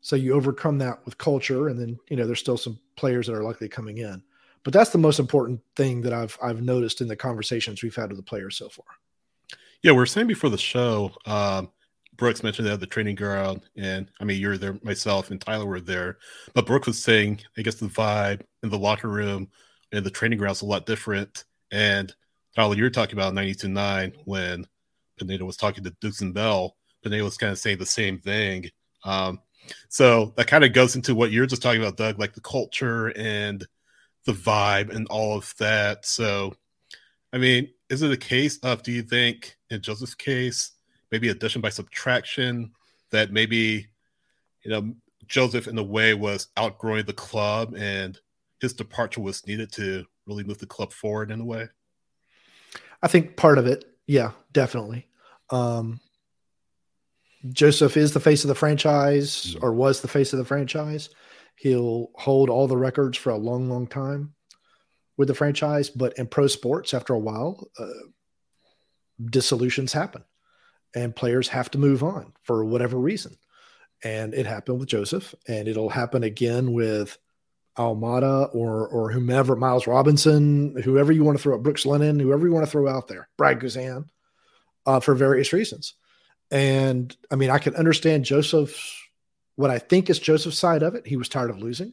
So 0.00 0.16
you 0.16 0.34
overcome 0.34 0.78
that 0.78 1.04
with 1.04 1.18
culture, 1.18 1.68
and 1.68 1.78
then 1.78 1.98
you 2.08 2.16
know 2.16 2.26
there's 2.26 2.38
still 2.38 2.56
some 2.56 2.78
players 2.96 3.26
that 3.26 3.34
are 3.34 3.42
likely 3.42 3.68
coming 3.68 3.98
in. 3.98 4.22
But 4.64 4.72
that's 4.72 4.90
the 4.90 4.98
most 4.98 5.18
important 5.18 5.60
thing 5.76 6.02
that 6.02 6.12
I've 6.12 6.38
I've 6.42 6.62
noticed 6.62 7.00
in 7.00 7.08
the 7.08 7.16
conversations 7.16 7.82
we've 7.82 7.94
had 7.94 8.10
with 8.10 8.18
the 8.18 8.22
players 8.22 8.56
so 8.56 8.68
far. 8.68 8.86
Yeah, 9.82 9.92
we 9.92 9.98
are 9.98 10.06
saying 10.06 10.26
before 10.26 10.50
the 10.50 10.58
show, 10.58 11.12
um, 11.24 11.70
Brooks 12.16 12.42
mentioned 12.42 12.66
that 12.66 12.80
the 12.80 12.86
training 12.86 13.14
ground, 13.14 13.62
and 13.76 14.10
I 14.20 14.24
mean, 14.24 14.40
you're 14.40 14.58
there, 14.58 14.76
myself 14.82 15.30
and 15.30 15.40
Tyler 15.40 15.66
were 15.66 15.80
there. 15.80 16.18
But 16.52 16.66
Brooks 16.66 16.88
was 16.88 17.02
saying, 17.02 17.40
I 17.56 17.62
guess 17.62 17.76
the 17.76 17.86
vibe 17.86 18.42
in 18.64 18.70
the 18.70 18.78
locker 18.78 19.08
room 19.08 19.48
and 19.92 20.04
the 20.04 20.10
training 20.10 20.38
ground 20.38 20.56
is 20.56 20.62
a 20.62 20.66
lot 20.66 20.84
different. 20.84 21.44
And 21.70 22.12
Tyler, 22.56 22.74
you're 22.74 22.90
talking 22.90 23.16
about 23.16 23.34
92 23.34 23.68
9 23.68 24.12
when 24.24 24.66
Pineda 25.16 25.44
was 25.44 25.56
talking 25.56 25.84
to 25.84 25.94
Dukes 26.00 26.20
and 26.20 26.34
Bell. 26.34 26.76
Pineda 27.04 27.22
was 27.22 27.36
kind 27.36 27.52
of 27.52 27.58
saying 27.58 27.78
the 27.78 27.86
same 27.86 28.18
thing. 28.18 28.68
Um, 29.04 29.40
so 29.88 30.32
that 30.36 30.48
kind 30.48 30.64
of 30.64 30.72
goes 30.72 30.96
into 30.96 31.14
what 31.14 31.30
you're 31.30 31.46
just 31.46 31.62
talking 31.62 31.80
about, 31.80 31.96
Doug, 31.96 32.18
like 32.18 32.34
the 32.34 32.40
culture 32.40 33.08
and 33.16 33.64
the 34.24 34.32
vibe 34.32 34.94
and 34.94 35.06
all 35.08 35.36
of 35.36 35.54
that. 35.58 36.04
So, 36.04 36.54
I 37.32 37.38
mean, 37.38 37.70
is 37.88 38.02
it 38.02 38.12
a 38.12 38.16
case 38.16 38.58
of, 38.58 38.82
do 38.82 38.92
you 38.92 39.02
think, 39.02 39.56
in 39.70 39.80
Josef's 39.80 40.14
case, 40.14 40.72
maybe 41.10 41.28
addition 41.28 41.60
by 41.60 41.70
subtraction 41.70 42.72
that 43.10 43.32
maybe 43.32 43.86
you 44.62 44.70
know 44.70 44.94
Josef 45.26 45.68
in 45.68 45.78
a 45.78 45.82
way 45.82 46.14
was 46.14 46.48
outgrowing 46.56 47.06
the 47.06 47.12
club 47.12 47.74
and 47.76 48.18
his 48.60 48.72
departure 48.72 49.20
was 49.20 49.46
needed 49.46 49.70
to 49.72 50.04
really 50.26 50.44
move 50.44 50.58
the 50.58 50.66
club 50.66 50.92
forward 50.92 51.30
in 51.30 51.40
a 51.40 51.44
way. 51.44 51.68
I 53.02 53.08
think 53.08 53.36
part 53.36 53.58
of 53.58 53.66
it, 53.66 53.84
yeah, 54.06 54.32
definitely. 54.52 55.06
Um, 55.50 56.00
Josef 57.50 57.96
is 57.96 58.12
the 58.12 58.20
face 58.20 58.42
of 58.42 58.48
the 58.48 58.54
franchise 58.54 59.56
or 59.62 59.72
was 59.72 60.00
the 60.00 60.08
face 60.08 60.32
of 60.32 60.38
the 60.38 60.44
franchise. 60.44 61.08
He'll 61.58 62.10
hold 62.14 62.50
all 62.50 62.68
the 62.68 62.76
records 62.76 63.18
for 63.18 63.30
a 63.30 63.36
long, 63.36 63.68
long 63.68 63.86
time 63.86 64.34
with 65.16 65.28
the 65.28 65.34
franchise. 65.34 65.90
But 65.90 66.16
in 66.18 66.26
pro 66.26 66.46
sports, 66.46 66.94
after 66.94 67.14
a 67.14 67.18
while, 67.18 67.68
uh, 67.78 67.88
dissolutions 69.24 69.92
happen 69.92 70.24
and 70.94 71.14
players 71.14 71.48
have 71.48 71.70
to 71.72 71.78
move 71.78 72.02
on 72.02 72.32
for 72.42 72.64
whatever 72.64 72.96
reason. 72.96 73.36
And 74.04 74.32
it 74.32 74.46
happened 74.46 74.78
with 74.78 74.88
Josef, 74.88 75.34
and 75.48 75.66
it'll 75.66 75.88
happen 75.88 76.22
again 76.22 76.72
with 76.72 77.18
Almada 77.76 78.54
or 78.54 78.86
or 78.86 79.10
whomever, 79.10 79.56
Miles 79.56 79.86
Robinson, 79.86 80.80
whoever 80.82 81.10
you 81.10 81.24
want 81.24 81.36
to 81.36 81.42
throw 81.42 81.54
out, 81.54 81.62
Brooks 81.62 81.84
Lennon, 81.84 82.20
whoever 82.20 82.46
you 82.46 82.52
want 82.52 82.64
to 82.64 82.70
throw 82.70 82.88
out 82.88 83.08
there, 83.08 83.28
Brad 83.36 83.58
Guzan, 83.60 84.08
uh, 84.86 85.00
for 85.00 85.14
various 85.14 85.52
reasons. 85.52 85.94
And 86.50 87.14
I 87.30 87.36
mean, 87.36 87.50
I 87.50 87.58
can 87.58 87.74
understand 87.74 88.24
Josef's 88.24 88.96
what 89.58 89.72
I 89.72 89.80
think 89.80 90.08
is 90.08 90.20
Josef's 90.20 90.56
side 90.56 90.84
of 90.84 90.94
it. 90.94 91.04
He 91.04 91.16
was 91.16 91.28
tired 91.28 91.50
of 91.50 91.58
losing. 91.58 91.92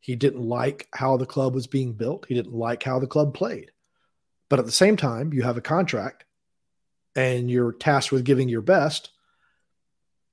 He 0.00 0.16
didn't 0.16 0.42
like 0.42 0.88
how 0.92 1.16
the 1.16 1.24
club 1.24 1.54
was 1.54 1.68
being 1.68 1.92
built. 1.92 2.26
He 2.28 2.34
didn't 2.34 2.52
like 2.52 2.82
how 2.82 2.98
the 2.98 3.06
club 3.06 3.32
played. 3.32 3.70
But 4.48 4.58
at 4.58 4.66
the 4.66 4.72
same 4.72 4.96
time, 4.96 5.32
you 5.32 5.42
have 5.42 5.56
a 5.56 5.60
contract 5.60 6.24
and 7.14 7.48
you're 7.48 7.70
tasked 7.70 8.10
with 8.10 8.24
giving 8.24 8.48
your 8.48 8.60
best, 8.60 9.10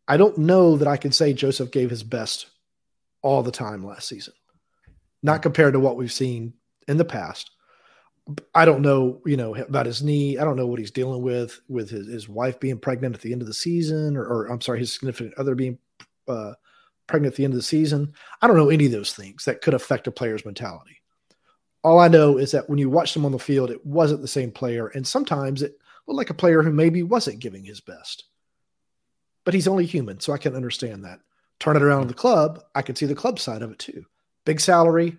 I 0.07 0.17
don't 0.17 0.39
know 0.39 0.78
that 0.78 0.88
I 0.88 0.97
can 0.97 1.11
say 1.11 1.32
Josef 1.32 1.69
gave 1.69 1.91
his 1.91 2.01
best 2.01 2.47
all 3.21 3.43
the 3.43 3.51
time 3.51 3.86
last 3.86 4.07
season, 4.07 4.34
not 5.21 5.43
compared 5.43 5.73
to 5.73 5.80
what 5.80 5.95
we've 5.95 6.11
seen 6.11 6.53
in 6.88 6.97
the 6.97 7.05
past. 7.05 7.51
I 8.55 8.65
don't 8.65 8.82
know, 8.82 9.21
you 9.28 9.38
know, 9.38 9.53
about 9.53 9.86
his 9.86 10.01
knee. 10.01 10.39
I 10.39 10.43
don't 10.43 10.57
know 10.57 10.65
what 10.65 10.80
he's 10.80 10.89
dealing 10.89 11.21
with 11.21 11.59
with 11.69 11.91
his, 11.91 12.07
his 12.07 12.28
wife 12.28 12.59
being 12.59 12.80
pregnant 12.80 13.13
at 13.13 13.21
the 13.21 13.32
end 13.32 13.43
of 13.43 13.47
the 13.47 13.53
season, 13.53 14.17
or, 14.17 14.23
or 14.23 14.45
I'm 14.47 14.61
sorry, 14.61 14.80
his 14.80 14.91
significant 14.91 15.36
other 15.38 15.53
being 15.53 15.78
uh, 16.28 16.53
pregnant 17.07 17.34
at 17.34 17.38
the 17.38 17.43
end 17.43 17.53
of 17.53 17.59
the 17.59 17.63
season. 17.63 18.13
I 18.41 18.47
don't 18.47 18.57
know 18.57 18.69
any 18.69 18.86
of 18.86 18.91
those 18.91 19.13
things 19.13 19.45
that 19.45 19.61
could 19.61 19.73
affect 19.73 20.07
a 20.07 20.11
player's 20.11 20.45
mentality. 20.45 21.01
All 21.84 21.99
I 21.99 22.07
know 22.07 22.38
is 22.38 22.51
that 22.51 22.69
when 22.69 22.80
you 22.80 22.89
watch 22.89 23.13
them 23.13 23.26
on 23.26 23.32
the 23.32 23.39
field, 23.39 23.69
it 23.69 23.86
wasn't 23.86 24.21
the 24.21 24.28
same 24.28 24.51
player. 24.51 24.88
And 24.88 25.05
sometimes 25.05 25.61
it 25.61 25.78
looked 26.07 26.17
like 26.17 26.30
a 26.32 26.34
player 26.34 26.63
who 26.63 26.71
maybe 26.71 27.03
wasn't 27.03 27.39
giving 27.39 27.63
his 27.63 27.80
best. 27.80 28.26
But 29.43 29.53
he's 29.53 29.67
only 29.67 29.86
human, 29.86 30.19
so 30.19 30.34
I 30.34 30.39
can 30.39 30.55
understand 30.55 31.05
that. 31.05 31.19
Turn 31.59 31.76
it 31.76 31.84
around 31.84 32.03
in 32.03 32.07
the 32.07 32.13
club, 32.13 32.63
I 32.73 32.82
can 32.82 32.95
see 32.95 33.05
the 33.05 33.15
club 33.15 33.39
side 33.39 33.61
of 33.61 33.71
it 33.71 33.80
too. 33.80 34.05
Big 34.45 34.59
salary, 34.59 35.17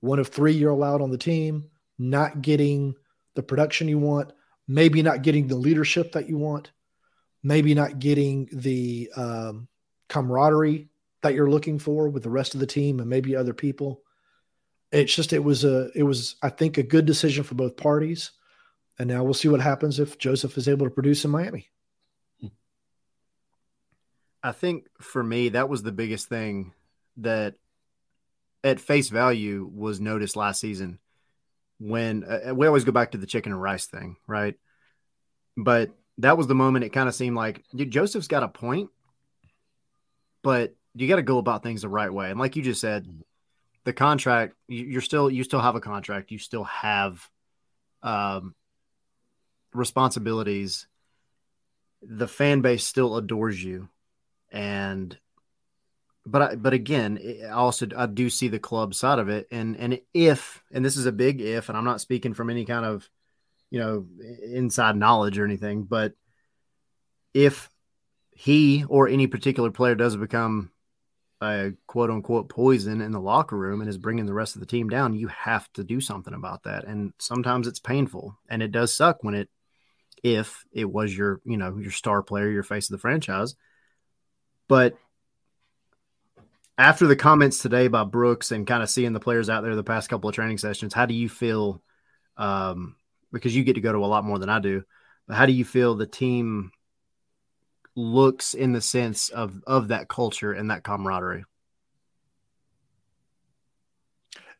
one 0.00 0.18
of 0.18 0.28
three 0.28 0.52
you're 0.52 0.70
allowed 0.70 1.02
on 1.02 1.10
the 1.10 1.18
team, 1.18 1.70
not 1.98 2.42
getting 2.42 2.94
the 3.34 3.42
production 3.42 3.88
you 3.88 3.98
want, 3.98 4.32
maybe 4.68 5.02
not 5.02 5.22
getting 5.22 5.46
the 5.46 5.56
leadership 5.56 6.12
that 6.12 6.28
you 6.28 6.36
want, 6.36 6.70
maybe 7.42 7.74
not 7.74 7.98
getting 7.98 8.48
the 8.52 9.10
um, 9.16 9.68
camaraderie 10.08 10.88
that 11.22 11.34
you're 11.34 11.50
looking 11.50 11.78
for 11.78 12.08
with 12.08 12.22
the 12.22 12.30
rest 12.30 12.54
of 12.54 12.60
the 12.60 12.66
team 12.66 13.00
and 13.00 13.10
maybe 13.10 13.34
other 13.34 13.54
people. 13.54 14.02
It's 14.92 15.14
just 15.14 15.32
it 15.32 15.42
was 15.42 15.64
a 15.64 15.90
it 15.94 16.04
was 16.04 16.36
I 16.42 16.48
think 16.48 16.78
a 16.78 16.82
good 16.82 17.06
decision 17.06 17.42
for 17.44 17.54
both 17.54 17.76
parties, 17.76 18.30
and 18.98 19.08
now 19.08 19.24
we'll 19.24 19.34
see 19.34 19.48
what 19.48 19.60
happens 19.60 19.98
if 19.98 20.18
Josef 20.18 20.56
is 20.56 20.68
able 20.68 20.86
to 20.86 20.90
produce 20.90 21.24
in 21.24 21.30
Miami. 21.30 21.68
I 24.42 24.52
think 24.52 24.86
for 25.00 25.24
me 25.24 25.48
that 25.50 25.68
was 25.68 25.82
the 25.82 25.90
biggest 25.90 26.28
thing 26.28 26.72
that 27.16 27.54
at 28.62 28.78
face 28.78 29.08
value 29.08 29.68
was 29.74 30.00
noticed 30.00 30.36
last 30.36 30.60
season 30.60 31.00
when 31.78 32.24
uh, 32.24 32.54
we 32.54 32.66
always 32.66 32.84
go 32.84 32.92
back 32.92 33.10
to 33.12 33.18
the 33.18 33.26
chicken 33.26 33.52
and 33.52 33.60
rice 33.60 33.86
thing, 33.86 34.16
right? 34.26 34.54
But 35.56 35.90
that 36.18 36.38
was 36.38 36.46
the 36.46 36.54
moment 36.54 36.84
it 36.84 36.90
kind 36.90 37.08
of 37.08 37.14
seemed 37.14 37.36
like 37.36 37.64
dude, 37.74 37.90
Josef's 37.90 38.28
got 38.28 38.44
a 38.44 38.48
point, 38.48 38.90
but 40.46 40.76
you 40.94 41.08
got 41.08 41.16
to 41.16 41.22
go 41.22 41.38
about 41.38 41.64
things 41.64 41.82
the 41.82 41.88
right 41.88 42.12
way. 42.12 42.30
And 42.30 42.38
like 42.38 42.54
you 42.54 42.62
just 42.62 42.80
said, 42.80 43.04
the 43.82 43.92
contract 43.92 44.54
you're 44.68 45.00
still 45.00 45.28
you 45.28 45.42
still 45.42 45.58
have 45.58 45.74
a 45.74 45.80
contract, 45.80 46.30
you 46.30 46.38
still 46.38 46.62
have 46.62 47.28
um, 48.00 48.54
responsibilities. 49.74 50.86
The 52.00 52.28
fan 52.28 52.60
base 52.60 52.84
still 52.84 53.16
adores 53.16 53.60
you, 53.60 53.88
and 54.52 55.18
but 56.24 56.42
I, 56.42 56.54
but 56.54 56.74
again, 56.74 57.18
I 57.44 57.48
also 57.48 57.88
I 57.96 58.06
do 58.06 58.30
see 58.30 58.46
the 58.46 58.60
club 58.60 58.94
side 58.94 59.18
of 59.18 59.28
it, 59.28 59.48
and 59.50 59.76
and 59.76 59.98
if 60.14 60.62
and 60.72 60.84
this 60.84 60.96
is 60.96 61.06
a 61.06 61.12
big 61.12 61.40
if, 61.40 61.68
and 61.68 61.76
I'm 61.76 61.84
not 61.84 62.00
speaking 62.00 62.34
from 62.34 62.50
any 62.50 62.64
kind 62.64 62.86
of 62.86 63.10
you 63.70 63.80
know 63.80 64.06
inside 64.44 64.94
knowledge 64.94 65.40
or 65.40 65.44
anything, 65.44 65.82
but 65.82 66.12
if 67.34 67.68
he 68.36 68.84
or 68.88 69.08
any 69.08 69.26
particular 69.26 69.70
player 69.70 69.94
does 69.94 70.14
become 70.14 70.70
a 71.40 71.72
quote 71.86 72.10
unquote 72.10 72.50
poison 72.50 73.00
in 73.00 73.10
the 73.10 73.20
locker 73.20 73.56
room 73.56 73.80
and 73.80 73.88
is 73.88 73.96
bringing 73.96 74.26
the 74.26 74.34
rest 74.34 74.56
of 74.56 74.60
the 74.60 74.66
team 74.66 74.90
down, 74.90 75.14
you 75.14 75.28
have 75.28 75.72
to 75.72 75.82
do 75.82 76.02
something 76.02 76.34
about 76.34 76.64
that. 76.64 76.84
And 76.84 77.14
sometimes 77.18 77.66
it's 77.66 77.78
painful, 77.78 78.38
and 78.50 78.62
it 78.62 78.72
does 78.72 78.92
suck 78.92 79.24
when 79.24 79.34
it 79.34 79.48
if 80.22 80.66
it 80.70 80.84
was 80.84 81.16
your 81.16 81.40
you 81.44 81.56
know 81.56 81.78
your 81.78 81.90
star 81.90 82.22
player, 82.22 82.50
your 82.50 82.62
face 82.62 82.90
of 82.90 82.92
the 82.92 83.00
franchise, 83.00 83.54
but 84.68 84.98
after 86.76 87.06
the 87.06 87.16
comments 87.16 87.60
today 87.60 87.88
by 87.88 88.04
Brooks 88.04 88.52
and 88.52 88.66
kind 88.66 88.82
of 88.82 88.90
seeing 88.90 89.14
the 89.14 89.20
players 89.20 89.48
out 89.48 89.62
there 89.62 89.74
the 89.74 89.82
past 89.82 90.10
couple 90.10 90.28
of 90.28 90.34
training 90.34 90.58
sessions, 90.58 90.92
how 90.92 91.06
do 91.06 91.14
you 91.14 91.30
feel? 91.30 91.82
Um, 92.36 92.96
because 93.32 93.56
you 93.56 93.64
get 93.64 93.74
to 93.74 93.80
go 93.80 93.92
to 93.92 93.98
a 93.98 94.06
lot 94.06 94.24
more 94.24 94.38
than 94.38 94.50
I 94.50 94.58
do, 94.58 94.84
but 95.26 95.36
how 95.36 95.46
do 95.46 95.52
you 95.52 95.64
feel 95.64 95.94
the 95.94 96.06
team 96.06 96.70
looks 97.96 98.54
in 98.54 98.72
the 98.72 98.80
sense 98.80 99.30
of 99.30 99.62
of 99.66 99.88
that 99.88 100.08
culture 100.08 100.52
and 100.52 100.70
that 100.70 100.84
camaraderie? 100.84 101.44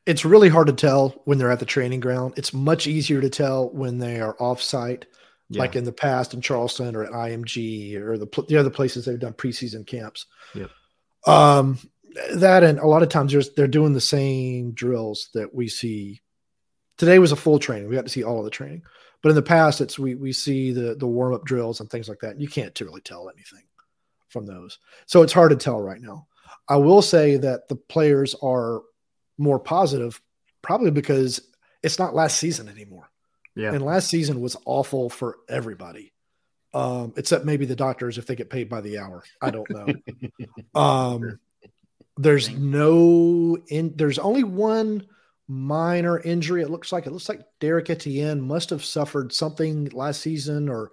It's 0.07 0.25
really 0.25 0.49
hard 0.49 0.69
to 0.69 0.73
tell 0.73 1.21
when 1.25 1.39
they're 1.39 1.51
at 1.51 1.59
the 1.59 1.67
training 1.67 2.01
ground. 2.01 2.35
It's 2.37 2.53
much 2.53 2.87
easier 2.87 3.21
to 3.21 3.29
tell 3.29 3.71
when 3.71 3.99
they 3.99 4.21
are 4.21 4.37
off 4.41 4.63
site, 4.63 5.07
yeah. 5.51 5.61
like 5.61 5.75
in 5.75 5.85
the 5.85 5.93
past 5.93 6.33
in 6.33 6.41
Charleston 6.41 6.95
or 6.95 7.05
at 7.05 7.11
IMG 7.11 7.97
or 7.97 8.17
the, 8.17 8.45
the 8.49 8.57
other 8.57 8.71
places 8.71 9.05
they've 9.05 9.19
done 9.19 9.33
preseason 9.33 9.85
camps. 9.85 10.27
Yep. 10.55 10.71
Um, 11.27 11.79
that 12.35 12.63
and 12.63 12.79
a 12.79 12.87
lot 12.87 13.03
of 13.03 13.09
times 13.09 13.33
there's, 13.33 13.53
they're 13.55 13.67
doing 13.67 13.93
the 13.93 14.01
same 14.01 14.73
drills 14.73 15.29
that 15.35 15.53
we 15.53 15.69
see. 15.69 16.23
Today 16.99 17.19
was 17.19 17.33
a 17.33 17.37
full 17.37 17.59
training. 17.59 17.89
We 17.89 17.97
got 17.97 18.07
to 18.07 18.11
see 18.11 18.25
all 18.25 18.39
of 18.39 18.45
the 18.45 18.51
training, 18.51 18.83
but 19.23 19.31
in 19.31 19.35
the 19.35 19.43
past, 19.43 19.81
it's 19.81 19.99
we 19.99 20.15
we 20.15 20.33
see 20.33 20.73
the 20.73 20.95
the 20.95 21.07
warm 21.07 21.35
up 21.35 21.45
drills 21.45 21.81
and 21.81 21.91
things 21.91 22.09
like 22.09 22.21
that. 22.21 22.41
You 22.41 22.49
can't 22.49 22.79
really 22.81 23.01
tell 23.01 23.29
anything 23.29 23.65
from 24.29 24.47
those, 24.47 24.79
so 25.07 25.23
it's 25.23 25.33
hard 25.33 25.51
to 25.51 25.57
tell 25.57 25.81
right 25.81 26.01
now. 26.01 26.27
I 26.69 26.77
will 26.77 27.03
say 27.03 27.37
that 27.37 27.69
the 27.69 27.77
players 27.77 28.35
are 28.43 28.83
more 29.39 29.59
positive, 29.59 30.21
probably 30.63 30.91
because 30.91 31.41
it's 31.83 31.99
not 31.99 32.15
last 32.15 32.39
season 32.39 32.69
anymore. 32.69 33.11
Yeah, 33.55 33.73
and 33.73 33.85
last 33.85 34.09
season 34.09 34.41
was 34.41 34.57
awful 34.65 35.11
for 35.11 35.39
everybody. 35.49 36.13
Um, 36.75 37.15
except 37.17 37.47
maybe 37.47 37.65
the 37.65 37.77
doctors 37.77 38.19
if 38.19 38.27
they 38.27 38.37
get 38.37 38.51
paid 38.51 38.69
by 38.69 38.83
the 38.83 38.99
hour. 38.99 39.23
I 39.41 39.51
don't 39.51 39.71
know. 39.71 39.87
um, 40.81 41.39
there's 42.19 42.51
no 42.51 43.59
in 43.69 43.95
there's 43.97 44.19
only 44.19 44.45
one 44.45 45.07
minor 45.49 46.19
injury. 46.21 46.63
It 46.63 46.71
looks 46.71 46.93
like 46.93 47.07
it 47.07 47.13
looks 47.13 47.29
like 47.29 47.43
Derrick 47.61 47.91
Etienne 47.91 48.41
must 48.41 48.71
have 48.71 48.85
suffered 48.85 49.33
something 49.33 49.87
last 49.93 50.21
season 50.21 50.69
or 50.69 50.93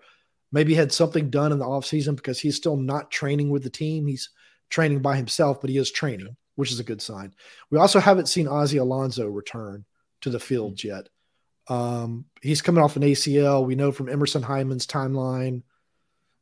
maybe 0.51 0.75
had 0.75 0.91
something 0.91 1.29
done 1.29 1.51
in 1.51 1.59
the 1.59 1.65
offseason 1.65 2.15
because 2.15 2.39
he's 2.39 2.55
still 2.55 2.77
not 2.77 3.11
training 3.11 3.49
with 3.49 3.63
the 3.63 3.69
team. 3.69 4.05
He's 4.05 4.29
training 4.69 5.01
by 5.01 5.17
himself, 5.17 5.59
but 5.59 5.69
he 5.69 5.77
is 5.77 5.91
training, 5.91 6.35
which 6.55 6.71
is 6.71 6.79
a 6.79 6.83
good 6.83 7.01
sign. 7.01 7.33
We 7.71 7.79
also 7.79 7.99
haven't 7.99 8.29
seen 8.29 8.47
Ozzie 8.47 8.77
Alonso 8.77 9.27
return 9.27 9.85
to 10.21 10.29
the 10.29 10.39
field 10.39 10.77
mm-hmm. 10.77 10.87
yet. 10.87 11.09
Um, 11.69 12.25
he's 12.41 12.61
coming 12.61 12.83
off 12.83 12.95
an 12.95 13.03
ACL. 13.03 13.65
We 13.65 13.75
know 13.75 13.91
from 13.91 14.09
Emerson 14.09 14.43
Hyndman's 14.43 14.85
timeline, 14.85 15.63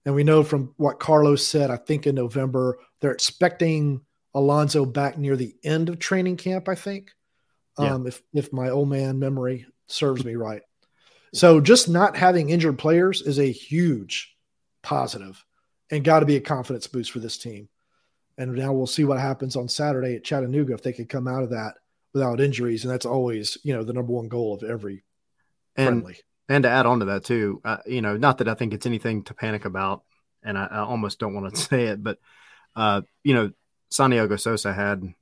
and 0.05 0.15
we 0.15 0.23
know 0.23 0.43
from 0.43 0.73
what 0.77 0.99
Carlos 0.99 1.45
said, 1.45 1.69
I 1.69 1.77
think 1.77 2.07
in 2.07 2.15
November, 2.15 2.79
they're 2.99 3.11
expecting 3.11 4.01
Alonso 4.33 4.85
back 4.85 5.17
near 5.17 5.35
the 5.35 5.55
end 5.63 5.89
of 5.89 5.99
training 5.99 6.37
camp, 6.37 6.67
I 6.67 6.75
think. 6.75 7.11
Yeah. 7.79 7.93
Um, 7.93 8.07
if 8.07 8.21
if 8.33 8.51
my 8.51 8.69
old 8.69 8.89
man 8.89 9.19
memory 9.19 9.65
serves 9.87 10.25
me 10.25 10.35
right. 10.35 10.61
So 11.33 11.61
just 11.61 11.87
not 11.87 12.17
having 12.17 12.49
injured 12.49 12.77
players 12.77 13.21
is 13.21 13.39
a 13.39 13.51
huge 13.51 14.35
positive 14.81 15.43
and 15.89 16.03
got 16.03 16.21
to 16.21 16.25
be 16.25 16.35
a 16.35 16.41
confidence 16.41 16.87
boost 16.87 17.11
for 17.11 17.19
this 17.19 17.37
team. 17.37 17.69
And 18.37 18.53
now 18.53 18.73
we'll 18.73 18.87
see 18.87 19.03
what 19.03 19.19
happens 19.19 19.55
on 19.55 19.69
Saturday 19.69 20.15
at 20.15 20.23
Chattanooga 20.23 20.73
if 20.73 20.83
they 20.83 20.93
can 20.93 21.05
come 21.05 21.27
out 21.27 21.43
of 21.43 21.51
that 21.51 21.75
without 22.13 22.41
injuries. 22.41 22.83
And 22.83 22.91
that's 22.91 23.05
always, 23.05 23.57
you 23.63 23.73
know, 23.73 23.83
the 23.83 23.93
number 23.93 24.11
one 24.11 24.27
goal 24.27 24.53
of 24.55 24.63
every 24.63 25.03
and, 25.75 26.01
friendly. 26.01 26.17
And 26.49 26.63
to 26.63 26.69
add 26.69 26.85
on 26.85 26.99
to 26.99 27.05
that 27.05 27.23
too, 27.23 27.61
uh, 27.63 27.77
you 27.85 28.01
know, 28.01 28.17
not 28.17 28.39
that 28.39 28.49
I 28.49 28.53
think 28.53 28.73
it's 28.73 28.85
anything 28.85 29.23
to 29.23 29.33
panic 29.33 29.65
about, 29.65 30.03
and 30.43 30.57
I, 30.57 30.65
I 30.65 30.79
almost 30.79 31.19
don't 31.19 31.33
want 31.33 31.53
to 31.53 31.61
say 31.69 31.83
it, 31.83 32.03
but 32.03 32.17
uh, 32.75 33.01
you 33.23 33.33
know, 33.33 33.51
Santiago 33.89 34.35
Sosa 34.37 34.73
had 34.73 35.13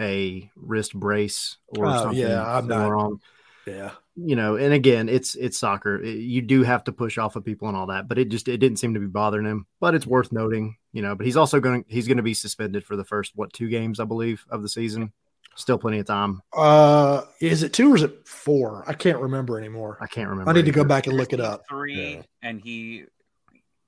a 0.00 0.50
wrist 0.56 0.94
brace 0.94 1.56
or 1.66 1.86
oh, 1.86 2.02
something 2.02 2.18
yeah, 2.18 2.44
I'm 2.44 2.66
not, 2.66 2.88
wrong. 2.88 3.20
Yeah. 3.66 3.90
You 4.16 4.34
know, 4.34 4.56
and 4.56 4.72
again, 4.72 5.08
it's 5.08 5.34
it's 5.34 5.58
soccer. 5.58 6.02
you 6.02 6.42
do 6.42 6.62
have 6.62 6.84
to 6.84 6.92
push 6.92 7.18
off 7.18 7.36
of 7.36 7.44
people 7.44 7.68
and 7.68 7.76
all 7.76 7.86
that, 7.86 8.08
but 8.08 8.18
it 8.18 8.30
just 8.30 8.48
it 8.48 8.58
didn't 8.58 8.78
seem 8.78 8.94
to 8.94 9.00
be 9.00 9.06
bothering 9.06 9.46
him. 9.46 9.66
But 9.78 9.94
it's 9.94 10.06
worth 10.06 10.32
noting, 10.32 10.76
you 10.92 11.02
know. 11.02 11.14
But 11.14 11.26
he's 11.26 11.36
also 11.36 11.60
going 11.60 11.84
to 11.84 11.90
he's 11.90 12.08
going 12.08 12.16
to 12.16 12.22
be 12.22 12.34
suspended 12.34 12.84
for 12.84 12.96
the 12.96 13.04
first 13.04 13.32
what 13.36 13.52
two 13.52 13.68
games 13.68 14.00
I 14.00 14.04
believe 14.04 14.44
of 14.50 14.62
the 14.62 14.68
season. 14.68 15.12
Still 15.54 15.78
plenty 15.78 15.98
of 15.98 16.06
time. 16.06 16.40
Uh, 16.56 17.22
is 17.40 17.62
it 17.62 17.72
two 17.72 17.92
or 17.92 17.96
is 17.96 18.02
it 18.02 18.26
four? 18.26 18.84
I 18.86 18.92
can't 18.92 19.18
remember 19.18 19.58
anymore. 19.58 19.98
I 20.00 20.06
can't 20.06 20.28
remember. 20.28 20.50
I 20.50 20.52
need 20.52 20.60
either. 20.60 20.72
to 20.72 20.76
go 20.76 20.84
back 20.84 21.06
and 21.06 21.16
look 21.16 21.32
it 21.32 21.40
up. 21.40 21.64
Three, 21.68 22.14
yeah. 22.14 22.22
and 22.42 22.60
he 22.60 23.04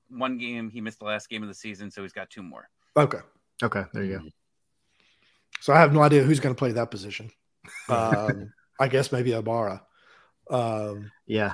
one 0.09 0.37
game 0.37 0.69
he 0.69 0.81
missed 0.81 0.99
the 0.99 1.05
last 1.05 1.29
game 1.29 1.41
of 1.41 1.49
the 1.49 1.55
season, 1.55 1.89
so 1.89 2.01
he's 2.01 2.13
got 2.13 2.29
two 2.29 2.43
more. 2.43 2.69
Okay. 2.95 3.19
Okay, 3.63 3.83
there 3.93 4.03
you 4.03 4.19
go. 4.19 4.25
So 5.61 5.73
I 5.73 5.79
have 5.79 5.93
no 5.93 6.01
idea 6.01 6.23
who's 6.23 6.39
going 6.39 6.53
to 6.53 6.59
play 6.59 6.71
that 6.73 6.91
position. 6.91 7.31
Um, 7.87 8.51
I 8.79 8.87
guess 8.87 9.11
maybe 9.11 9.31
Ibarra. 9.31 9.81
Um, 10.49 11.11
yeah. 11.25 11.53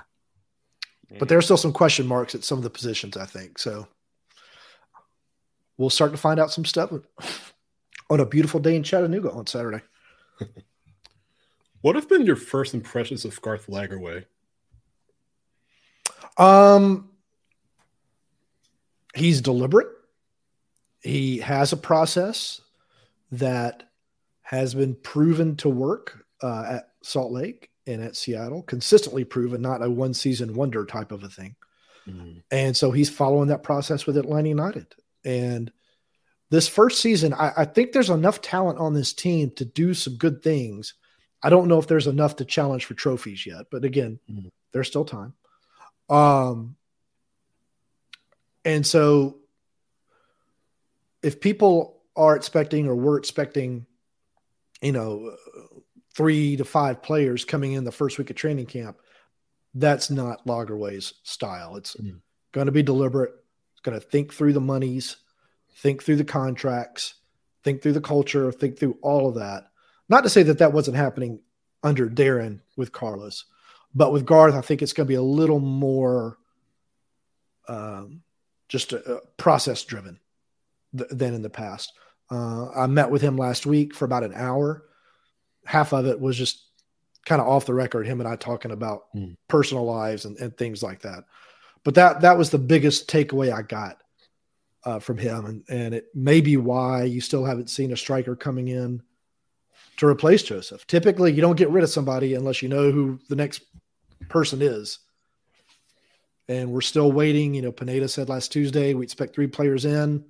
But 1.20 1.30
there 1.30 1.38
are 1.38 1.42
still 1.42 1.58
some 1.58 1.74
question 1.74 2.08
marks 2.08 2.36
at 2.36 2.44
some 2.44 2.58
of 2.58 2.64
the 2.64 2.70
positions, 2.70 3.16
I 3.16 3.26
think. 3.26 3.60
So 3.60 3.88
we'll 5.78 5.90
start 5.90 6.12
to 6.12 6.18
find 6.18 6.40
out 6.40 6.52
some 6.52 6.66
stuff 6.66 6.92
on 8.10 8.20
a 8.20 8.26
beautiful 8.26 8.60
day 8.60 8.76
in 8.76 8.84
Chattanooga 8.84 9.32
on 9.32 9.48
Saturday. 9.48 9.82
what 11.82 11.96
have 11.96 12.10
been 12.10 12.26
your 12.26 12.36
first 12.36 12.74
impressions 12.74 13.26
of 13.26 13.42
Garth 13.42 13.68
Lagerwey? 13.68 14.26
Um, 16.38 17.10
he's 19.16 19.42
deliberate 19.42 19.88
he 21.08 21.38
has 21.40 21.74
a 21.74 21.78
process 21.78 22.62
that 23.32 23.87
has 24.48 24.74
been 24.74 24.96
proven 24.96 25.56
to 25.58 25.70
work 25.70 26.26
uh, 26.42 26.66
at 26.70 26.90
Salt 27.04 27.32
Lake 27.32 27.70
and 27.86 28.02
at 28.02 28.16
Seattle, 28.16 28.64
consistently 28.64 29.26
proven, 29.26 29.62
not 29.62 29.84
a 29.84 29.90
one 29.90 30.14
season 30.14 30.56
wonder 30.56 30.86
type 30.86 31.12
of 31.12 31.24
a 31.24 31.30
thing. 31.30 31.56
Mm-hmm. 32.08 32.40
And 32.52 32.76
so 32.76 32.92
he's 32.92 33.10
following 33.10 33.50
that 33.50 33.64
process 33.64 34.06
with 34.06 34.18
Atlanta 34.18 34.48
United. 34.48 34.88
And 35.26 35.72
this 36.50 36.70
first 36.70 37.02
season, 37.02 37.34
I, 37.34 37.52
I, 37.58 37.66
think 37.66 37.92
there's 37.92 38.10
enough 38.10 38.40
talent 38.40 38.80
on 38.80 38.94
this 38.94 39.12
team 39.12 39.52
to 39.58 39.66
do 39.66 39.94
some 39.94 40.16
good 40.16 40.42
things 40.42 40.94
I 41.42 41.50
don't 41.50 41.68
know 41.68 41.80
if 41.80 41.88
there's 41.88 42.08
enough 42.08 42.38
to 42.38 42.46
challenge 42.46 42.86
for 42.86 42.94
trophies 42.94 43.46
yet, 43.46 43.68
but 43.72 43.86
again, 43.86 44.20
mm-hmm. 44.30 44.48
there's 44.72 44.88
still 44.88 45.06
time. 45.06 45.34
Um, 46.10 46.76
and 48.66 48.86
so 48.86 49.38
if 51.22 51.40
people 51.40 52.02
are 52.16 52.36
expecting 52.36 52.88
or 52.88 52.96
we're 52.96 53.18
expecting, 53.18 53.86
you 54.82 54.92
know, 54.92 55.36
three 56.16 56.56
to 56.58 56.66
five 56.66 57.02
players 57.02 57.46
coming 57.46 57.74
in 57.74 57.84
the 57.84 57.92
first 57.92 58.18
week 58.18 58.30
of 58.30 58.36
training 58.36 58.66
camp, 58.66 58.98
that's 59.76 60.10
not 60.10 60.46
Lagerwey's 60.46 61.14
style. 61.24 61.76
It's 61.76 61.96
mm-hmm. 61.96 62.18
going 62.52 62.66
to 62.66 62.72
be 62.72 62.84
deliberate. 62.84 63.34
It's 63.74 63.82
going 63.82 64.00
to 64.00 64.06
think 64.06 64.34
through 64.34 64.54
the 64.54 64.62
monies, 64.62 65.18
think 65.76 66.04
through 66.04 66.16
the 66.16 66.24
contracts, 66.24 67.16
think 67.64 67.82
through 67.82 67.94
the 67.94 68.02
culture, 68.02 68.52
think 68.52 68.80
through 68.80 68.98
all 69.02 69.30
of 69.30 69.36
that. 69.36 69.68
Not 70.10 70.24
to 70.24 70.30
say 70.30 70.44
that 70.44 70.60
that 70.60 70.74
wasn't 70.74 70.98
happening 70.98 71.42
under 71.84 72.10
Darren 72.10 72.62
with 72.76 72.92
Carlos, 72.92 73.46
but 73.94 74.12
with 74.12 74.26
Garth, 74.26 74.56
I 74.56 74.62
think 74.62 74.82
it's 74.82 74.94
going 74.94 75.06
to 75.06 75.10
be 75.10 75.16
a 75.16 75.22
little 75.22 75.60
more 75.60 76.38
um, 77.68 78.22
just 78.70 78.94
a, 78.94 79.18
a 79.18 79.22
process 79.38 79.84
driven 79.84 80.20
th- 80.98 81.10
than 81.12 81.34
in 81.34 81.42
the 81.42 81.50
past. 81.50 81.94
Uh, 82.30 82.70
I 82.72 82.88
met 82.88 83.10
with 83.10 83.22
him 83.22 83.38
last 83.38 83.66
week 83.66 83.96
for 83.96 84.06
about 84.06 84.24
an 84.24 84.34
hour. 84.34 84.84
Half 85.66 85.94
of 85.94 86.06
it 86.06 86.20
was 86.20 86.38
just 86.38 86.66
kind 87.26 87.42
of 87.42 87.48
off 87.48 87.66
the 87.66 87.74
record, 87.74 88.08
him 88.08 88.20
and 88.20 88.28
I 88.28 88.36
talking 88.36 88.72
about 88.72 89.14
mm. 89.16 89.36
personal 89.48 89.86
lives 89.86 90.26
and, 90.26 90.38
and, 90.38 90.56
things 90.58 90.82
like 90.82 91.02
that. 91.02 91.26
But 91.84 91.96
that 91.96 92.22
that 92.22 92.38
was 92.38 92.50
the 92.50 92.58
biggest 92.58 93.10
takeaway 93.10 93.52
I 93.52 93.62
got 93.62 94.02
uh, 94.84 95.00
from 95.00 95.18
him, 95.18 95.46
and 95.46 95.64
and 95.70 95.94
it 95.94 96.08
may 96.14 96.42
be 96.42 96.58
why 96.58 97.04
you 97.04 97.22
still 97.22 97.46
haven't 97.46 97.70
seen 97.70 97.92
a 97.92 97.98
striker 97.98 98.36
coming 98.36 98.70
in 98.70 99.02
to 99.98 100.08
replace 100.08 100.44
Josef. 100.44 100.88
Typically, 100.88 101.34
you 101.34 101.42
don't 101.42 101.58
get 101.58 101.70
rid 101.70 101.84
of 101.84 101.90
somebody 101.90 102.34
unless 102.34 102.62
you 102.62 102.70
know 102.70 102.92
who 102.92 103.20
the 103.30 103.36
next 103.36 103.62
person 104.30 104.62
is. 104.62 105.00
And 106.50 106.72
we're 106.72 106.82
still 106.82 107.12
waiting. 107.12 107.54
You 107.54 107.62
know, 107.62 107.72
Pineda 107.72 108.08
said 108.08 108.30
last 108.30 108.52
Tuesday 108.52 108.94
we 108.94 109.04
expect 109.04 109.36
three 109.36 109.48
players 109.48 109.86
in. 109.86 110.24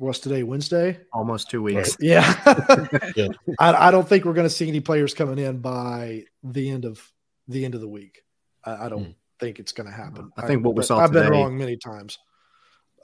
What's 0.00 0.18
today? 0.18 0.42
Wednesday? 0.44 0.98
Almost 1.12 1.50
two 1.50 1.60
weeks. 1.62 1.94
Yeah. 2.00 2.24
yeah. 3.16 3.28
I, 3.58 3.88
I, 3.88 3.90
don't 3.90 4.08
think 4.08 4.24
we're 4.24 4.32
going 4.32 4.46
to 4.46 4.54
see 4.54 4.66
any 4.66 4.80
players 4.80 5.12
coming 5.12 5.38
in 5.38 5.58
by 5.58 6.24
the 6.42 6.70
end 6.70 6.86
of 6.86 7.06
the 7.48 7.66
end 7.66 7.74
of 7.74 7.82
the 7.82 7.88
week. 7.88 8.22
I, 8.64 8.86
I 8.86 8.88
don't 8.88 9.08
mm. 9.08 9.14
think 9.38 9.58
it's 9.58 9.72
going 9.72 9.90
to 9.90 9.94
happen. 9.94 10.30
I 10.38 10.46
think 10.46 10.64
what 10.64 10.74
we 10.74 10.84
saw. 10.84 11.00
I've 11.00 11.12
today, 11.12 11.24
been 11.24 11.32
wrong 11.32 11.58
many 11.58 11.76
times. 11.76 12.18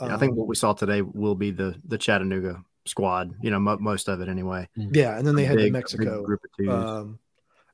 Yeah, 0.00 0.06
um, 0.06 0.14
I 0.14 0.16
think 0.16 0.30
um, 0.32 0.38
what 0.38 0.48
we 0.48 0.54
saw 0.54 0.72
today 0.72 1.02
will 1.02 1.34
be 1.34 1.50
the 1.50 1.78
the 1.86 1.98
Chattanooga 1.98 2.64
squad. 2.86 3.34
You 3.42 3.50
know, 3.50 3.60
most 3.60 4.08
of 4.08 4.22
it 4.22 4.30
anyway. 4.30 4.66
Yeah, 4.74 5.18
and 5.18 5.26
then 5.26 5.36
they 5.36 5.44
head 5.44 5.58
to 5.58 5.70
Mexico. 5.70 6.22
Group 6.22 6.44
of 6.44 6.50
twos. 6.56 6.70
Um, 6.70 7.18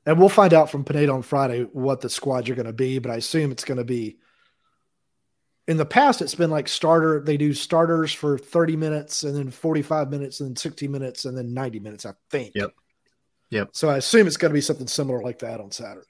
and 0.05 0.19
we'll 0.19 0.27
find 0.27 0.53
out 0.53 0.69
from 0.69 0.83
Pineda 0.83 1.13
on 1.13 1.21
Friday 1.21 1.61
what 1.71 2.01
the 2.01 2.09
squads 2.09 2.49
are 2.49 2.55
going 2.55 2.65
to 2.65 2.73
be, 2.73 2.99
but 2.99 3.09
I 3.09 3.15
assume 3.15 3.53
it's 3.53 3.63
going 3.63 3.77
to 3.77 3.85
be. 3.85 4.17
In 5.67 5.77
the 5.77 5.85
past, 5.85 6.21
it's 6.21 6.35
been 6.35 6.49
like 6.49 6.67
starter. 6.67 7.21
They 7.21 7.37
do 7.37 7.53
starters 7.53 8.11
for 8.11 8.37
30 8.37 8.75
minutes 8.75 9.23
and 9.23 9.35
then 9.35 9.49
45 9.49 10.09
minutes 10.09 10.39
and 10.39 10.49
then 10.49 10.55
60 10.55 10.87
minutes 10.87 11.25
and 11.25 11.37
then 11.37 11.53
90 11.53 11.79
minutes, 11.79 12.05
I 12.05 12.13
think. 12.29 12.51
Yep. 12.55 12.71
Yep. 13.49 13.69
So 13.73 13.89
I 13.89 13.97
assume 13.97 14.27
it's 14.27 14.37
going 14.37 14.49
to 14.49 14.53
be 14.53 14.61
something 14.61 14.87
similar 14.87 15.21
like 15.21 15.39
that 15.39 15.61
on 15.61 15.71
Saturday. 15.71 16.07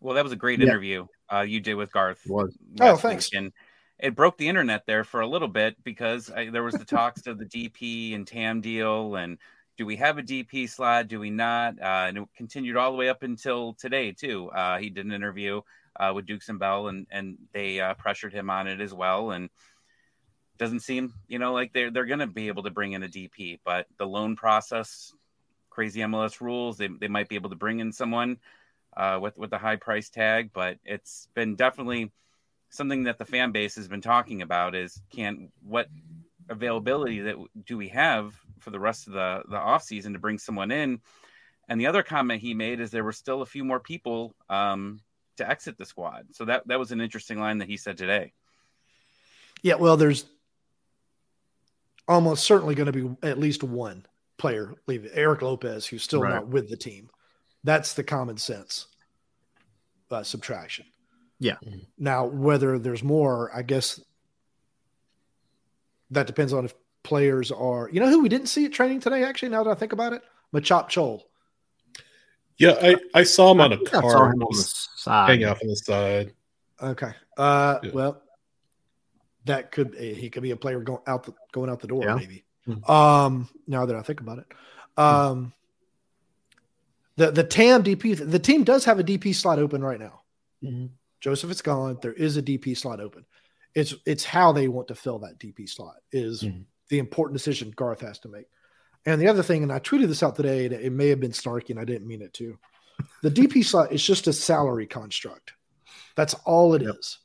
Well, 0.00 0.14
that 0.14 0.24
was 0.24 0.32
a 0.32 0.36
great 0.36 0.58
yeah. 0.58 0.66
interview 0.66 1.06
uh, 1.32 1.42
you 1.42 1.60
did 1.60 1.74
with 1.74 1.92
Garth. 1.92 2.20
It 2.24 2.32
was. 2.32 2.56
Oh, 2.80 2.96
thanks. 2.96 3.30
And 3.32 3.52
it 3.98 4.16
broke 4.16 4.36
the 4.36 4.48
internet 4.48 4.84
there 4.86 5.04
for 5.04 5.20
a 5.20 5.26
little 5.26 5.48
bit 5.48 5.82
because 5.84 6.30
I, 6.30 6.50
there 6.50 6.62
was 6.62 6.74
the 6.74 6.84
talks 6.84 7.26
of 7.26 7.38
the 7.38 7.46
DP 7.46 8.14
and 8.14 8.26
TAM 8.26 8.60
deal 8.60 9.16
and 9.16 9.38
do 9.76 9.86
we 9.86 9.96
have 9.96 10.18
a 10.18 10.22
DP 10.22 10.68
slot? 10.68 11.08
Do 11.08 11.18
we 11.18 11.30
not? 11.30 11.80
Uh, 11.80 12.06
and 12.08 12.18
it 12.18 12.28
continued 12.36 12.76
all 12.76 12.92
the 12.92 12.96
way 12.96 13.08
up 13.08 13.22
until 13.22 13.74
today 13.74 14.12
too. 14.12 14.50
Uh, 14.50 14.78
he 14.78 14.88
did 14.88 15.04
an 15.04 15.12
interview 15.12 15.60
uh, 15.98 16.12
with 16.14 16.26
Dukes 16.26 16.48
and 16.48 16.58
Bell, 16.58 16.88
and 16.88 17.06
and 17.10 17.38
they 17.52 17.80
uh, 17.80 17.94
pressured 17.94 18.32
him 18.32 18.50
on 18.50 18.66
it 18.66 18.80
as 18.80 18.92
well. 18.92 19.30
And 19.30 19.50
doesn't 20.56 20.80
seem, 20.80 21.12
you 21.26 21.38
know, 21.38 21.52
like 21.52 21.72
they're 21.72 21.90
they're 21.90 22.06
going 22.06 22.20
to 22.20 22.26
be 22.26 22.48
able 22.48 22.62
to 22.62 22.70
bring 22.70 22.92
in 22.92 23.02
a 23.02 23.08
DP, 23.08 23.58
but 23.64 23.86
the 23.98 24.06
loan 24.06 24.36
process, 24.36 25.12
crazy 25.70 26.00
MLS 26.00 26.40
rules, 26.40 26.78
they 26.78 26.88
they 26.88 27.08
might 27.08 27.28
be 27.28 27.36
able 27.36 27.50
to 27.50 27.56
bring 27.56 27.80
in 27.80 27.92
someone 27.92 28.38
uh, 28.96 29.18
with 29.20 29.36
with 29.36 29.52
a 29.52 29.58
high 29.58 29.76
price 29.76 30.10
tag, 30.10 30.50
but 30.52 30.78
it's 30.84 31.28
been 31.34 31.56
definitely 31.56 32.12
something 32.70 33.04
that 33.04 33.18
the 33.18 33.24
fan 33.24 33.52
base 33.52 33.76
has 33.76 33.88
been 33.88 34.00
talking 34.00 34.42
about 34.42 34.74
is 34.74 35.00
can 35.10 35.50
what 35.62 35.88
availability 36.48 37.20
that 37.20 37.36
do 37.64 37.76
we 37.76 37.88
have 37.88 38.34
for 38.58 38.70
the 38.70 38.80
rest 38.80 39.06
of 39.06 39.12
the 39.12 39.42
the 39.48 39.56
off 39.56 39.82
season 39.82 40.12
to 40.12 40.18
bring 40.18 40.38
someone 40.38 40.70
in 40.70 41.00
and 41.68 41.80
the 41.80 41.86
other 41.86 42.02
comment 42.02 42.40
he 42.40 42.52
made 42.52 42.80
is 42.80 42.90
there 42.90 43.04
were 43.04 43.12
still 43.12 43.42
a 43.42 43.46
few 43.46 43.64
more 43.64 43.80
people 43.80 44.34
um, 44.50 45.00
to 45.36 45.48
exit 45.48 45.76
the 45.78 45.84
squad 45.84 46.26
so 46.32 46.44
that 46.44 46.66
that 46.66 46.78
was 46.78 46.92
an 46.92 47.00
interesting 47.00 47.38
line 47.38 47.58
that 47.58 47.68
he 47.68 47.76
said 47.76 47.96
today 47.96 48.32
yeah 49.62 49.74
well 49.74 49.96
there's 49.96 50.26
almost 52.06 52.44
certainly 52.44 52.74
going 52.74 52.90
to 52.90 52.92
be 52.92 53.26
at 53.26 53.38
least 53.38 53.62
one 53.62 54.04
player 54.36 54.74
leaving 54.86 55.10
erik 55.14 55.42
lopez 55.42 55.86
who's 55.86 56.02
still 56.02 56.20
right. 56.20 56.34
not 56.34 56.48
with 56.48 56.68
the 56.68 56.76
team 56.76 57.08
that's 57.62 57.94
the 57.94 58.04
common 58.04 58.36
sense 58.36 58.88
uh, 60.10 60.22
subtraction 60.22 60.84
yeah. 61.44 61.56
Now, 61.98 62.24
whether 62.24 62.78
there's 62.78 63.02
more, 63.02 63.50
I 63.54 63.62
guess 63.62 64.00
that 66.10 66.26
depends 66.26 66.52
on 66.52 66.64
if 66.64 66.74
players 67.02 67.50
are. 67.50 67.90
You 67.92 68.00
know 68.00 68.08
who 68.08 68.22
we 68.22 68.28
didn't 68.28 68.46
see 68.46 68.64
at 68.64 68.72
training 68.72 69.00
today? 69.00 69.24
Actually, 69.24 69.50
now 69.50 69.62
that 69.62 69.70
I 69.70 69.74
think 69.74 69.92
about 69.92 70.12
it, 70.12 70.22
Machop 70.54 70.88
Chol. 70.88 71.22
Yeah, 72.58 72.76
I, 72.80 72.96
I 73.14 73.22
saw 73.24 73.52
him 73.52 73.60
on 73.60 73.72
a 73.72 73.78
car 73.78 74.28
on 74.28 74.38
the 74.38 74.46
side. 74.96 75.30
hanging 75.30 75.46
off 75.46 75.58
on 75.62 75.68
the 75.68 75.76
side. 75.76 76.32
Okay. 76.80 77.12
Uh, 77.36 77.78
yeah. 77.82 77.90
Well, 77.92 78.22
that 79.44 79.70
could 79.72 79.94
he 79.94 80.30
could 80.30 80.42
be 80.42 80.52
a 80.52 80.56
player 80.56 80.80
going 80.80 81.02
out 81.06 81.24
the, 81.24 81.34
going 81.52 81.70
out 81.70 81.80
the 81.80 81.88
door 81.88 82.04
yeah. 82.04 82.14
maybe. 82.14 82.44
Mm-hmm. 82.68 82.90
Um, 82.90 83.48
now 83.66 83.86
that 83.86 83.96
I 83.96 84.02
think 84.02 84.20
about 84.20 84.38
it, 84.38 84.46
um, 84.96 85.52
the 87.16 87.30
the 87.30 87.44
TAM 87.44 87.82
DP 87.82 88.30
the 88.30 88.38
team 88.38 88.64
does 88.64 88.84
have 88.84 88.98
a 88.98 89.04
DP 89.04 89.34
slot 89.34 89.58
open 89.58 89.82
right 89.82 90.00
now. 90.00 90.22
Mm-hmm. 90.62 90.86
Josef 91.20 91.50
is 91.50 91.62
gone. 91.62 91.98
There 92.02 92.12
is 92.12 92.36
a 92.36 92.42
DP 92.42 92.76
slot 92.76 93.00
open. 93.00 93.24
It's 93.74 93.94
it's 94.06 94.24
how 94.24 94.52
they 94.52 94.68
want 94.68 94.88
to 94.88 94.94
fill 94.94 95.18
that 95.20 95.38
DP 95.38 95.68
slot 95.68 95.96
is 96.12 96.42
mm-hmm. 96.42 96.62
the 96.88 96.98
important 96.98 97.36
decision 97.36 97.72
Garth 97.74 98.00
has 98.00 98.18
to 98.20 98.28
make. 98.28 98.46
And 99.06 99.20
the 99.20 99.28
other 99.28 99.42
thing, 99.42 99.62
and 99.62 99.72
I 99.72 99.78
tweeted 99.80 100.08
this 100.08 100.22
out 100.22 100.36
today, 100.36 100.64
and 100.66 100.74
it 100.74 100.92
may 100.92 101.08
have 101.08 101.20
been 101.20 101.32
snarky, 101.32 101.70
and 101.70 101.78
I 101.78 101.84
didn't 101.84 102.08
mean 102.08 102.22
it 102.22 102.32
to. 102.34 102.58
The 103.22 103.30
DP 103.30 103.64
slot 103.64 103.92
is 103.92 104.04
just 104.04 104.26
a 104.26 104.32
salary 104.32 104.86
construct. 104.86 105.52
That's 106.16 106.34
all 106.44 106.74
it 106.74 106.82
yep. 106.82 106.96
is. 106.98 107.18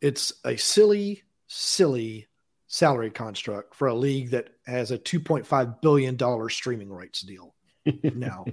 It's 0.00 0.32
a 0.44 0.56
silly, 0.56 1.22
silly 1.46 2.28
salary 2.68 3.10
construct 3.10 3.74
for 3.74 3.88
a 3.88 3.94
league 3.94 4.30
that 4.30 4.50
has 4.66 4.92
a 4.92 4.98
$2.5 4.98 5.80
billion 5.80 6.48
streaming 6.48 6.90
rights 6.90 7.22
deal 7.22 7.54
now. 8.14 8.44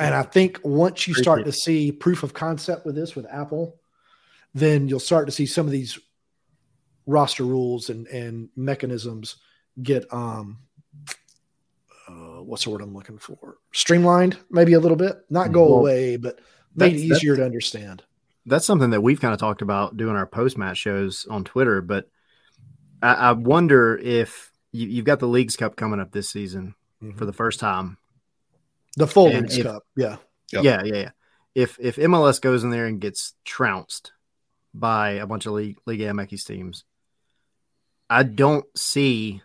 and 0.00 0.14
I 0.14 0.22
think 0.22 0.60
once 0.64 1.06
you 1.06 1.14
start 1.14 1.44
to 1.44 1.52
see 1.52 1.92
proof 1.92 2.22
of 2.22 2.32
concept 2.32 2.86
with 2.86 2.94
this 2.94 3.14
with 3.14 3.26
Apple, 3.30 3.78
then 4.54 4.88
you'll 4.88 5.00
start 5.00 5.26
to 5.26 5.32
see 5.32 5.46
some 5.46 5.66
of 5.66 5.72
these 5.72 5.98
roster 7.06 7.44
rules 7.44 7.88
and 7.88 8.06
and 8.08 8.50
mechanisms 8.54 9.36
get 9.82 10.12
um 10.12 10.58
what's 12.48 12.64
the 12.64 12.70
word 12.70 12.80
I'm 12.80 12.94
looking 12.94 13.18
for? 13.18 13.58
Streamlined, 13.72 14.38
maybe 14.50 14.72
a 14.72 14.80
little 14.80 14.96
bit, 14.96 15.18
not 15.28 15.52
go 15.52 15.66
well, 15.66 15.78
away, 15.78 16.16
but 16.16 16.40
made 16.74 16.96
easier 16.96 17.36
to 17.36 17.44
understand. 17.44 18.02
That's 18.46 18.64
something 18.64 18.90
that 18.90 19.02
we've 19.02 19.20
kind 19.20 19.34
of 19.34 19.40
talked 19.40 19.60
about 19.60 19.96
doing 19.96 20.16
our 20.16 20.26
post 20.26 20.56
match 20.56 20.78
shows 20.78 21.26
on 21.28 21.44
Twitter. 21.44 21.82
But 21.82 22.08
I, 23.02 23.14
I 23.14 23.32
wonder 23.32 23.96
if 23.98 24.50
you, 24.72 24.96
have 24.96 25.04
got 25.04 25.20
the 25.20 25.28
Leagues 25.28 25.56
Cup 25.56 25.76
coming 25.76 26.00
up 26.00 26.10
this 26.10 26.30
season 26.30 26.74
mm-hmm. 27.02 27.18
for 27.18 27.26
the 27.26 27.32
first 27.32 27.60
time. 27.60 27.98
The 28.96 29.06
full 29.06 29.28
Leagues 29.28 29.62
Cup, 29.62 29.84
yeah. 29.96 30.16
Yep. 30.52 30.64
yeah, 30.64 30.82
yeah, 30.84 30.94
yeah. 30.94 31.10
If 31.54 31.76
if 31.78 31.96
MLS 31.96 32.40
goes 32.40 32.64
in 32.64 32.70
there 32.70 32.86
and 32.86 33.00
gets 33.00 33.34
trounced 33.44 34.12
by 34.72 35.10
a 35.10 35.26
bunch 35.26 35.44
of 35.44 35.52
league 35.52 35.78
League 35.86 36.00
MX 36.00 36.46
teams, 36.46 36.84
I 38.08 38.22
don't 38.22 38.64
see 38.76 39.42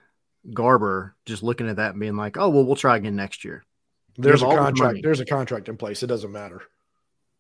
Garber 0.52 1.16
just 1.26 1.44
looking 1.44 1.70
at 1.70 1.78
that 1.78 1.92
and 1.92 2.00
being 2.00 2.18
like, 2.18 2.38
"Oh, 2.38 2.50
well, 2.50 2.66
we'll 2.66 2.76
try 2.76 2.98
again 2.98 3.16
next 3.16 3.46
year." 3.46 3.64
There's 4.18 4.42
a 4.42 4.46
contract. 4.46 5.00
There's 5.04 5.20
a 5.20 5.26
contract 5.26 5.70
in 5.70 5.78
place. 5.78 6.04
It 6.04 6.08
doesn't 6.08 6.32
matter. 6.32 6.62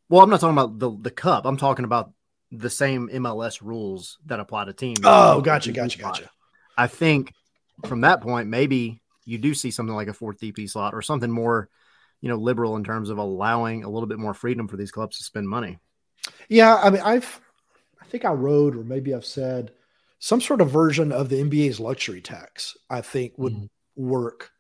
Well, 0.10 0.22
I'm 0.22 0.30
not 0.30 0.40
talking 0.40 0.58
about 0.58 0.80
the 0.80 0.92
the 0.92 1.12
cup. 1.12 1.46
I'm 1.46 1.58
talking 1.58 1.86
about 1.86 2.12
the 2.52 2.70
same 2.70 3.10
MLS 3.10 3.62
rules 3.62 4.20
that 4.26 4.40
apply 4.40 4.66
to 4.66 4.74
teams. 4.74 5.00
Oh, 5.04 5.42
gotcha, 5.42 5.72
gotcha, 5.72 6.00
gotcha. 6.00 6.30
I 6.78 6.88
think 6.88 7.34
from 7.86 8.02
that 8.02 8.22
point, 8.22 8.48
maybe 8.48 9.02
you 9.26 9.38
do 9.38 9.54
see 9.54 9.72
something 9.72 9.96
like 9.96 10.08
a 10.08 10.14
fourth 10.14 10.40
DP 10.40 10.70
slot 10.70 10.94
or 10.94 11.02
something 11.02 11.32
more 11.32 11.70
you 12.24 12.30
know, 12.30 12.38
liberal 12.38 12.78
in 12.78 12.86
terms 12.86 13.10
of 13.10 13.18
allowing 13.18 13.84
a 13.84 13.90
little 13.90 14.08
bit 14.08 14.18
more 14.18 14.34
freedom 14.34 14.66
for 14.70 14.78
these 14.78 14.92
clubs 14.92 15.18
to 15.18 15.26
spend 15.26 15.48
money. 15.48 15.78
Yeah, 16.48 16.78
I 16.78 16.90
mean, 16.90 17.02
I've, 17.02 17.42
I 18.02 18.06
think 18.06 18.24
I 18.24 18.32
wrote, 18.32 18.78
or 18.78 18.84
maybe 18.86 19.14
I've 19.14 19.26
said, 19.26 19.72
some 20.24 20.40
sort 20.40 20.62
of 20.62 20.72
version 20.72 21.12
of 21.12 21.28
the 21.28 21.36
NBA's 21.36 21.82
luxury 21.82 22.22
tax. 22.22 22.78
I 22.90 23.02
think 23.02 23.34
would 23.38 23.56
mm-hmm. 23.56 23.66
work 24.10 24.52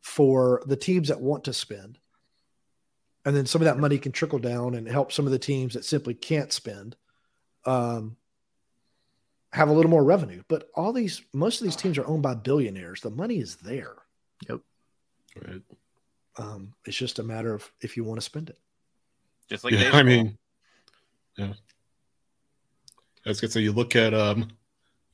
for 0.00 0.60
the 0.66 0.74
teams 0.74 1.06
that 1.06 1.20
want 1.20 1.44
to 1.44 1.52
spend. 1.52 1.98
And 3.24 3.36
then 3.36 3.46
some 3.46 3.62
of 3.62 3.66
that 3.66 3.78
money 3.78 3.96
can 3.98 4.10
trickle 4.10 4.40
down 4.40 4.74
and 4.74 4.88
help 4.88 5.12
some 5.12 5.24
of 5.24 5.30
the 5.30 5.38
teams 5.38 5.74
that 5.74 5.84
simply 5.84 6.14
can't 6.14 6.52
spend 6.52 6.96
um, 7.64 8.16
have 9.52 9.68
a 9.68 9.72
little 9.72 9.88
more 9.88 10.02
revenue. 10.02 10.42
But 10.48 10.68
all 10.74 10.92
these, 10.92 11.22
most 11.32 11.60
of 11.60 11.64
these 11.64 11.76
teams 11.76 11.96
are 11.96 12.06
owned 12.08 12.24
by 12.24 12.34
billionaires. 12.34 13.00
The 13.00 13.10
money 13.10 13.38
is 13.38 13.54
there. 13.54 13.94
Yep. 14.48 14.60
Right. 15.46 15.62
Um, 16.38 16.74
it's 16.86 16.96
just 16.96 17.20
a 17.20 17.22
matter 17.22 17.54
of 17.54 17.70
if 17.80 17.96
you 17.96 18.02
want 18.02 18.18
to 18.18 18.24
spend 18.24 18.50
it. 18.50 18.58
Just 19.48 19.62
like 19.62 19.74
yeah, 19.74 19.90
I 19.92 20.02
mean, 20.02 20.36
yeah. 21.38 21.52
I 23.24 23.28
was 23.28 23.40
gonna 23.40 23.52
say 23.52 23.60
you 23.60 23.70
look 23.70 23.94
at 23.94 24.12
um, 24.12 24.48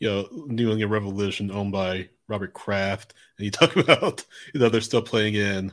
you 0.00 0.08
know, 0.08 0.28
New 0.46 0.70
England 0.70 0.90
Revolution 0.90 1.50
owned 1.50 1.72
by 1.72 2.08
Robert 2.26 2.52
Kraft, 2.52 3.14
and 3.38 3.44
you 3.44 3.50
talk 3.50 3.76
about 3.76 4.24
you 4.52 4.60
know 4.60 4.68
they're 4.68 4.80
still 4.80 5.02
playing 5.02 5.34
in 5.34 5.66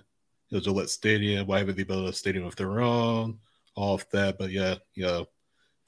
you 0.50 0.58
know 0.58 0.60
Gillette 0.60 0.90
Stadium. 0.90 1.48
Why 1.48 1.60
haven't 1.60 1.78
they 1.78 1.84
built 1.84 2.08
a 2.08 2.14
stadium 2.14 2.46
of 2.46 2.56
their 2.56 2.82
own? 2.82 3.40
All 3.76 3.96
of 3.96 4.06
that, 4.12 4.38
but 4.38 4.52
yeah, 4.52 4.76
you 4.96 5.06
know, 5.06 5.28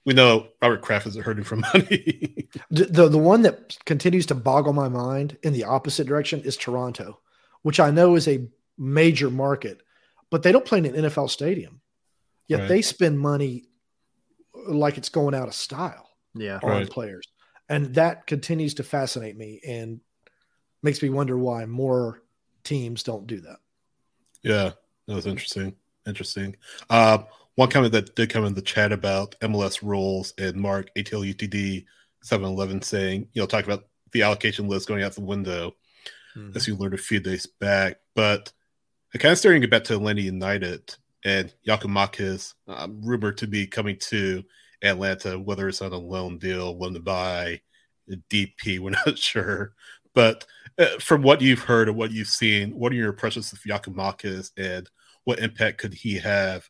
we 0.05 0.13
know 0.13 0.47
Robert 0.61 0.81
Kraft 0.81 1.07
isn't 1.07 1.23
hurting 1.23 1.43
for 1.43 1.55
money. 1.73 2.47
the, 2.71 2.85
the 2.85 3.09
the 3.09 3.17
one 3.17 3.41
that 3.43 3.77
continues 3.85 4.25
to 4.27 4.35
boggle 4.35 4.73
my 4.73 4.87
mind 4.87 5.37
in 5.43 5.53
the 5.53 5.65
opposite 5.65 6.07
direction 6.07 6.41
is 6.41 6.55
Toronto, 6.55 7.19
which 7.63 7.79
I 7.79 7.91
know 7.91 8.15
is 8.15 8.27
a 8.27 8.47
major 8.77 9.29
market, 9.29 9.81
but 10.29 10.43
they 10.43 10.51
don't 10.51 10.65
play 10.65 10.79
in 10.79 10.85
an 10.85 10.93
NFL 10.93 11.29
stadium. 11.29 11.81
Yet 12.47 12.61
right. 12.61 12.69
they 12.69 12.81
spend 12.81 13.19
money 13.19 13.65
like 14.67 14.97
it's 14.97 15.09
going 15.09 15.35
out 15.35 15.47
of 15.47 15.53
style 15.53 16.09
yeah, 16.33 16.59
on 16.63 16.69
right. 16.69 16.89
players. 16.89 17.27
And 17.69 17.93
that 17.95 18.27
continues 18.27 18.73
to 18.75 18.83
fascinate 18.83 19.37
me 19.37 19.61
and 19.65 20.01
makes 20.81 21.01
me 21.01 21.09
wonder 21.09 21.37
why 21.37 21.65
more 21.65 22.23
teams 22.63 23.03
don't 23.03 23.27
do 23.27 23.39
that. 23.41 23.57
Yeah, 24.41 24.71
that 25.07 25.15
was 25.15 25.27
interesting. 25.27 25.75
Interesting. 26.07 26.55
Uh, 26.89 27.19
one 27.55 27.69
comment 27.69 27.91
that 27.91 28.15
did 28.15 28.29
come 28.29 28.45
in 28.45 28.53
the 28.53 28.61
chat 28.61 28.91
about 28.91 29.35
MLS 29.41 29.83
rules 29.83 30.33
and 30.37 30.55
Mark 30.55 30.89
ATL 30.95 31.33
UTD 31.33 31.85
711 32.23 32.81
saying, 32.81 33.27
you 33.33 33.41
know, 33.41 33.45
talk 33.45 33.65
about 33.65 33.85
the 34.11 34.23
allocation 34.23 34.67
list 34.67 34.87
going 34.87 35.03
out 35.03 35.13
the 35.13 35.21
window 35.21 35.75
mm-hmm. 36.35 36.55
as 36.55 36.67
you 36.67 36.75
learned 36.75 36.93
a 36.93 36.97
few 36.97 37.19
days 37.19 37.45
back. 37.45 37.97
But 38.15 38.51
I 39.13 39.17
kind 39.17 39.31
of 39.31 39.37
starting 39.37 39.61
to 39.61 39.67
get 39.67 39.71
back 39.71 39.83
to 39.85 39.95
Atlanta 39.95 40.21
United 40.21 40.95
and 41.25 41.53
Giakoumakis, 41.67 42.53
um, 42.67 43.01
rumored 43.03 43.37
to 43.39 43.47
be 43.47 43.67
coming 43.67 43.97
to 43.97 44.43
Atlanta, 44.81 45.37
whether 45.39 45.67
it's 45.67 45.81
on 45.81 45.93
a 45.93 45.97
loan 45.97 46.37
deal, 46.37 46.77
loan 46.77 46.93
to 46.93 46.99
buy, 46.99 47.61
DP, 48.29 48.79
we're 48.79 48.91
not 48.91 49.17
sure. 49.17 49.73
But 50.13 50.45
uh, 50.77 50.97
from 50.99 51.21
what 51.21 51.41
you've 51.41 51.59
heard 51.59 51.87
and 51.87 51.97
what 51.97 52.11
you've 52.11 52.27
seen, 52.27 52.71
what 52.71 52.91
are 52.91 52.95
your 52.95 53.09
impressions 53.09 53.53
of 53.53 53.59
Giakoumakis 53.59 54.51
and 54.57 54.89
what 55.23 55.39
impact 55.39 55.77
could 55.77 55.93
he 55.93 56.17
have 56.17 56.69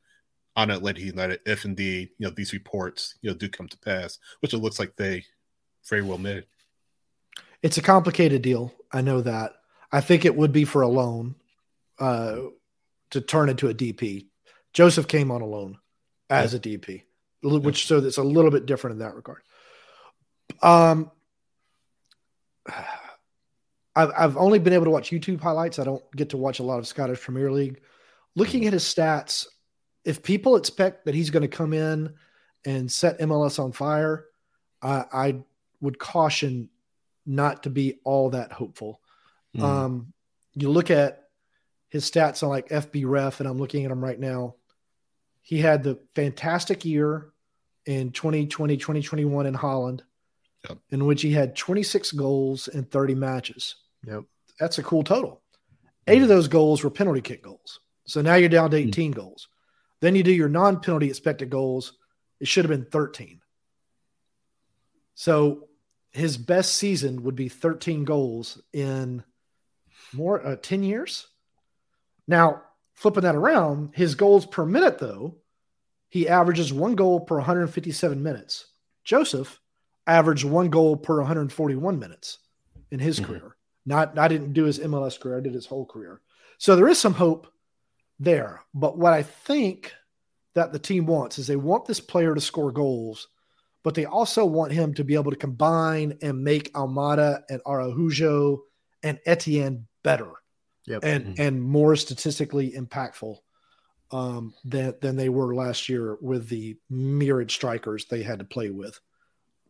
on 0.55 0.71
Atlanta 0.71 1.01
United 1.01 1.39
if 1.45 1.63
indeed 1.63 2.09
you 2.17 2.27
know 2.27 2.33
these 2.35 2.51
reports 2.51 3.15
you 3.21 3.29
know 3.29 3.35
do 3.35 3.47
come 3.47 3.67
to 3.69 3.77
pass, 3.79 4.19
which 4.41 4.53
it 4.53 4.57
looks 4.57 4.79
like 4.79 4.95
they 4.95 5.23
very 5.87 6.01
well 6.01 6.17
may. 6.17 6.43
It's 7.61 7.77
a 7.77 7.81
complicated 7.81 8.41
deal. 8.41 8.73
I 8.91 9.01
know 9.01 9.21
that. 9.21 9.53
I 9.91 10.01
think 10.01 10.25
it 10.25 10.35
would 10.35 10.51
be 10.51 10.65
for 10.65 10.81
a 10.81 10.87
loan 10.87 11.35
uh, 11.97 12.37
to 13.11 13.21
turn 13.21 13.49
into 13.49 13.69
a 13.69 13.73
DP. 13.73 14.27
Josef 14.73 15.07
came 15.07 15.31
on 15.31 15.41
a 15.41 15.45
loan 15.45 15.77
as 16.29 16.53
yeah. 16.53 16.57
a 16.57 16.61
DP 16.61 17.03
which 17.41 17.87
so 17.87 17.97
it's 17.99 18.17
a 18.17 18.23
little 18.23 18.51
bit 18.51 18.65
different 18.65 18.95
in 18.95 18.99
that 18.99 19.15
regard. 19.15 19.41
Um, 20.61 21.11
I've 23.95 24.11
I've 24.17 24.37
only 24.37 24.59
been 24.59 24.73
able 24.73 24.85
to 24.85 24.91
watch 24.91 25.11
YouTube 25.11 25.41
highlights. 25.41 25.79
I 25.79 25.83
don't 25.83 26.03
get 26.15 26.29
to 26.29 26.37
watch 26.37 26.59
a 26.59 26.63
lot 26.63 26.79
of 26.79 26.87
Scottish 26.87 27.21
Premier 27.21 27.51
League. 27.51 27.81
Looking 28.35 28.65
at 28.65 28.73
his 28.73 28.83
stats, 28.83 29.47
if 30.05 30.23
people 30.23 30.55
expect 30.55 31.05
that 31.05 31.15
he's 31.15 31.29
going 31.29 31.41
to 31.41 31.47
come 31.47 31.73
in 31.73 32.13
and 32.65 32.91
set 32.91 33.19
MLS 33.19 33.59
on 33.59 33.71
fire, 33.71 34.25
I, 34.81 35.05
I 35.11 35.35
would 35.81 35.99
caution 35.99 36.69
not 37.25 37.63
to 37.63 37.69
be 37.69 37.99
all 38.03 38.29
that 38.31 38.51
hopeful. 38.51 39.01
Mm. 39.55 39.63
Um, 39.63 40.13
you 40.53 40.69
look 40.69 40.91
at 40.91 41.23
his 41.89 42.09
stats 42.09 42.43
on 42.43 42.49
like 42.49 42.69
FBref, 42.69 43.39
and 43.39 43.49
I'm 43.49 43.57
looking 43.57 43.85
at 43.85 43.89
them 43.89 44.03
right 44.03 44.19
now. 44.19 44.55
He 45.49 45.57
had 45.57 45.81
the 45.81 45.97
fantastic 46.13 46.85
year 46.85 47.31
in 47.87 48.11
2020, 48.11 48.77
2021 48.77 49.47
in 49.47 49.55
Holland, 49.55 50.03
yep. 50.69 50.77
in 50.91 51.07
which 51.07 51.23
he 51.23 51.31
had 51.31 51.55
26 51.55 52.11
goals 52.11 52.67
in 52.67 52.83
30 52.83 53.15
matches. 53.15 53.73
Yep. 54.05 54.25
That's 54.59 54.77
a 54.77 54.83
cool 54.83 55.03
total. 55.03 55.41
Eight 56.05 56.21
of 56.21 56.27
those 56.27 56.47
goals 56.47 56.83
were 56.83 56.91
penalty 56.91 57.21
kick 57.21 57.41
goals. 57.41 57.79
So 58.05 58.21
now 58.21 58.35
you're 58.35 58.47
down 58.47 58.69
to 58.69 58.79
hmm. 58.79 58.89
18 58.89 59.09
mm-hmm. 59.09 59.19
goals. 59.19 59.47
Then 60.01 60.13
you 60.13 60.21
do 60.21 60.31
your 60.31 60.49
non 60.49 60.81
penalty 60.81 61.07
expected 61.07 61.49
goals. 61.49 61.93
It 62.39 62.47
should 62.47 62.65
have 62.65 62.69
been 62.69 62.85
13. 62.85 63.41
So 65.15 65.67
his 66.11 66.37
best 66.37 66.75
season 66.75 67.23
would 67.23 67.35
be 67.35 67.49
13 67.49 68.03
goals 68.03 68.61
in 68.71 69.23
more 70.13 70.45
uh, 70.45 70.57
10 70.61 70.83
years. 70.83 71.25
Now, 72.27 72.61
flipping 72.99 73.23
that 73.23 73.35
around, 73.35 73.91
his 73.93 74.15
goals 74.15 74.45
per 74.45 74.65
minute, 74.65 74.99
though, 74.99 75.37
he 76.09 76.27
averages 76.27 76.73
one 76.73 76.95
goal 76.95 77.21
per 77.21 77.37
157 77.37 78.21
minutes. 78.21 78.65
Josef 79.05 79.61
averaged 80.05 80.43
one 80.43 80.69
goal 80.69 80.97
per 80.97 81.15
141 81.19 81.97
minutes 81.97 82.39
in 82.91 82.99
his 82.99 83.17
mm-hmm. 83.17 83.31
career. 83.31 83.55
Not 83.85 84.19
I 84.19 84.27
didn't 84.27 84.51
do 84.51 84.65
his 84.65 84.79
MLS 84.79 85.17
career, 85.17 85.37
I 85.37 85.41
did 85.41 85.53
his 85.53 85.65
whole 85.65 85.85
career. 85.85 86.19
So 86.57 86.75
there 86.75 86.89
is 86.89 86.99
some 86.99 87.13
hope 87.13 87.47
there. 88.19 88.63
But 88.73 88.97
what 88.97 89.13
I 89.13 89.23
think 89.23 89.93
that 90.55 90.73
the 90.73 90.79
team 90.79 91.05
wants 91.05 91.39
is 91.39 91.47
they 91.47 91.55
want 91.55 91.85
this 91.85 92.01
player 92.01 92.35
to 92.35 92.41
score 92.41 92.73
goals, 92.73 93.29
but 93.81 93.95
they 93.95 94.03
also 94.03 94.43
want 94.43 94.73
him 94.73 94.93
to 94.95 95.05
be 95.05 95.15
able 95.15 95.31
to 95.31 95.37
combine 95.37 96.17
and 96.21 96.43
make 96.43 96.73
Almada 96.73 97.43
and 97.49 97.61
Araujo 97.65 98.63
and 99.03 99.19
Etienne 99.25 99.87
better 100.03 100.33
yep. 100.85 101.03
and 101.03 101.25
mm-hmm. 101.25 101.41
and 101.41 101.61
more 101.61 101.95
statistically 101.95 102.71
impactful 102.71 103.37
um, 104.11 104.53
than 104.65 104.95
than 105.01 105.15
they 105.15 105.29
were 105.29 105.53
last 105.53 105.89
year 105.89 106.17
with 106.21 106.49
the 106.49 106.77
myriad 106.89 107.51
strikers 107.51 108.05
they 108.05 108.23
had 108.23 108.39
to 108.39 108.45
play 108.45 108.69
with 108.69 108.99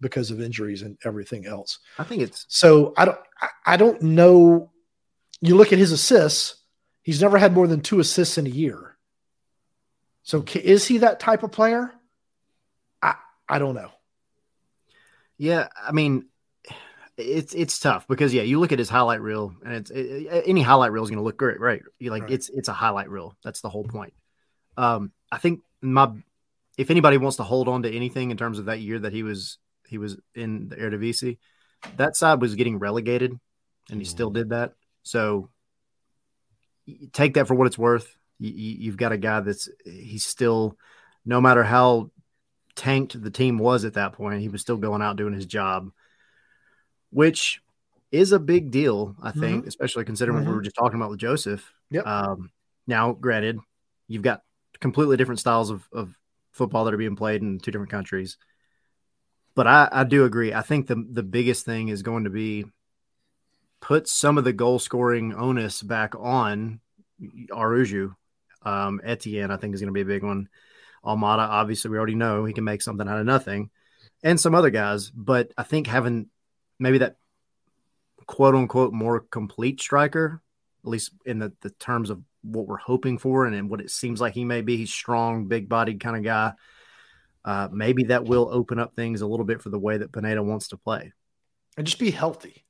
because 0.02 0.32
of 0.32 0.42
injuries 0.42 0.82
and 0.82 0.98
everything 1.04 1.46
else. 1.46 1.80
I 1.98 2.04
think 2.04 2.22
it's 2.22 2.46
so. 2.48 2.94
I 2.98 3.06
don't. 3.06 3.20
I 3.66 3.78
don't 3.78 4.02
know. 4.02 4.72
You 5.42 5.56
look 5.56 5.74
at 5.74 5.80
his 5.80 5.92
assists. 5.92 6.56
He's 7.02 7.22
never 7.22 7.38
had 7.38 7.54
more 7.54 7.68
than 7.68 7.82
two 7.82 8.00
assists 8.00 8.38
in 8.38 8.46
a 8.46 8.52
year. 8.52 8.98
So 10.24 10.44
is 10.54 10.86
he 10.86 11.00
that 11.00 11.20
type 11.20 11.44
of 11.44 11.52
player? 11.52 11.92
I 13.02 13.16
I 13.48 13.60
don't 13.60 13.76
know. 13.76 13.92
Yeah, 15.38 15.70
I 15.82 15.92
mean, 15.94 16.26
it's 17.20 17.54
it's 17.54 17.80
tough 17.80 18.08
because 18.08 18.34
yeah, 18.34 18.44
you 18.44 18.60
look 18.60 18.72
at 18.72 18.80
his 18.80 18.90
highlight 18.90 19.22
reel, 19.22 19.54
and 19.64 19.74
it's 19.74 19.92
it, 19.92 20.44
any 20.46 20.62
highlight 20.62 20.92
reel 20.92 21.04
is 21.04 21.10
going 21.10 21.20
to 21.20 21.24
look 21.24 21.38
great, 21.38 21.60
right? 21.60 21.82
You 22.00 22.12
like 22.12 22.24
right. 22.24 22.32
it's 22.32 22.50
it's 22.50 22.68
a 22.68 22.74
highlight 22.74 23.10
reel. 23.10 23.36
That's 23.44 23.62
the 23.62 23.70
whole 23.70 23.84
point. 23.84 24.14
Um, 24.78 25.12
I 25.32 25.38
think 25.38 25.62
my 25.82 26.12
if 26.78 26.90
anybody 26.90 27.18
wants 27.18 27.38
to 27.38 27.44
hold 27.44 27.68
on 27.68 27.84
to 27.84 27.94
anything 27.94 28.32
in 28.32 28.38
terms 28.38 28.60
of 28.60 28.66
that 28.66 28.80
year 28.80 29.00
that 29.00 29.14
he 29.14 29.24
was 29.24 29.58
he 29.88 29.98
was 29.98 30.18
in 30.34 30.70
the 30.70 30.78
Eredivisie, 30.78 31.38
that 31.98 32.16
side 32.16 32.42
was 32.42 32.56
getting 32.56 32.80
relegated, 32.80 33.38
and 33.90 34.00
he 34.00 34.06
still 34.06 34.30
did 34.30 34.50
that. 34.50 34.74
So 35.04 35.50
take 37.14 37.34
that 37.36 37.48
for 37.48 37.56
what 37.56 37.68
it's 37.68 37.78
worth. 37.78 38.16
You, 38.40 38.52
You, 38.52 38.92
have 38.92 38.98
got 38.98 39.12
a 39.12 39.18
guy 39.18 39.42
that's 39.42 39.68
he's 39.84 40.26
still, 40.26 40.78
no 41.26 41.42
matter 41.42 41.64
how 41.64 42.12
tanked 42.76 43.22
the 43.22 43.32
team 43.32 43.58
was 43.58 43.84
at 43.84 43.96
that 43.96 44.14
point, 44.14 44.42
he 44.42 44.50
was 44.50 44.62
still 44.62 44.78
going 44.78 45.02
out 45.02 45.18
doing 45.18 45.34
his 45.34 45.46
job, 45.46 45.92
which 47.12 47.62
is 48.12 48.32
a 48.32 48.40
big 48.40 48.72
deal, 48.72 49.16
I 49.22 49.32
think, 49.32 49.60
mm-hmm. 49.60 49.68
especially 49.68 50.06
considering 50.06 50.38
mm-hmm. 50.38 50.46
what 50.46 50.52
we 50.52 50.56
were 50.58 50.64
just 50.64 50.76
talking 50.76 51.00
about 51.00 51.12
with 51.12 51.20
Josef. 51.20 51.72
Yep. 51.92 52.08
Um, 52.08 52.52
now, 52.88 53.14
granted, 53.14 53.60
you've 54.08 54.24
got 54.24 54.42
completely 54.80 55.18
different 55.18 55.40
styles 55.40 55.70
of, 55.70 55.88
of 55.92 56.14
football 56.52 56.86
that 56.86 56.94
are 56.94 56.98
being 56.98 57.16
played 57.16 57.42
in 57.42 57.60
two 57.60 57.72
different 57.72 57.92
countries. 57.92 58.38
But 59.56 59.68
I, 59.68 59.90
I 59.92 60.04
do 60.04 60.26
agree. 60.26 60.54
I 60.54 60.62
think 60.62 60.88
the 60.88 60.96
the 60.96 61.24
biggest 61.24 61.66
thing 61.66 61.90
is 61.90 62.02
going 62.02 62.24
to 62.24 62.30
be 62.30 62.66
put 63.82 64.08
some 64.08 64.38
of 64.38 64.44
the 64.44 64.54
goal 64.54 64.80
scoring 64.80 65.34
onus 65.34 65.82
back 65.82 66.14
on 66.18 66.80
Araujo. 67.52 68.16
Um, 68.64 69.02
Etienne, 69.04 69.52
I 69.52 69.58
think, 69.58 69.74
is 69.74 69.82
going 69.82 69.94
to 69.94 69.94
be 69.94 70.02
a 70.02 70.06
big 70.06 70.24
one. 70.24 70.50
Almada, 71.04 71.48
obviously, 71.48 71.92
we 71.92 71.98
already 71.98 72.16
know 72.16 72.46
he 72.46 72.54
can 72.54 72.64
make 72.64 72.82
something 72.82 73.08
out 73.08 73.20
of 73.20 73.26
nothing, 73.26 73.70
and 74.24 74.40
some 74.40 74.56
other 74.56 74.70
guys. 74.70 75.10
But 75.10 75.52
I 75.58 75.64
think 75.64 75.88
having 75.88 76.28
maybe 76.80 77.00
that 77.00 77.18
quote 78.26 78.56
unquote 78.56 78.94
more 78.94 79.20
complete 79.20 79.82
striker, 79.82 80.42
at 80.84 80.90
least 80.90 81.12
in 81.26 81.40
the, 81.40 81.52
the 81.62 81.70
terms 81.72 82.10
of 82.10 82.22
what 82.42 82.68
we're 82.68 82.78
hoping 82.78 83.18
for 83.18 83.46
and, 83.46 83.56
and 83.56 83.70
what 83.70 83.82
it 83.82 83.92
seems 83.92 84.22
like 84.22 84.34
he 84.34 84.46
may 84.46 84.62
be. 84.62 84.78
He's 84.78 84.94
strong, 84.94 85.48
big 85.48 85.68
bodied 85.68 86.00
kind 86.00 86.16
of 86.16 86.24
guy. 86.24 86.54
Uh, 87.44 87.68
maybe 87.72 88.06
that 88.06 88.26
will 88.26 88.50
open 88.52 88.80
up 88.80 88.96
things 88.96 89.22
a 89.22 89.28
little 89.28 89.46
bit 89.46 89.62
for 89.62 89.70
the 89.70 89.80
way 89.80 89.98
that 89.98 90.12
Pineda 90.12 90.44
wants 90.44 90.70
to 90.70 90.78
play. 90.78 91.12
And 91.78 91.86
just 91.86 92.00
be 92.00 92.12
healthy. 92.12 92.66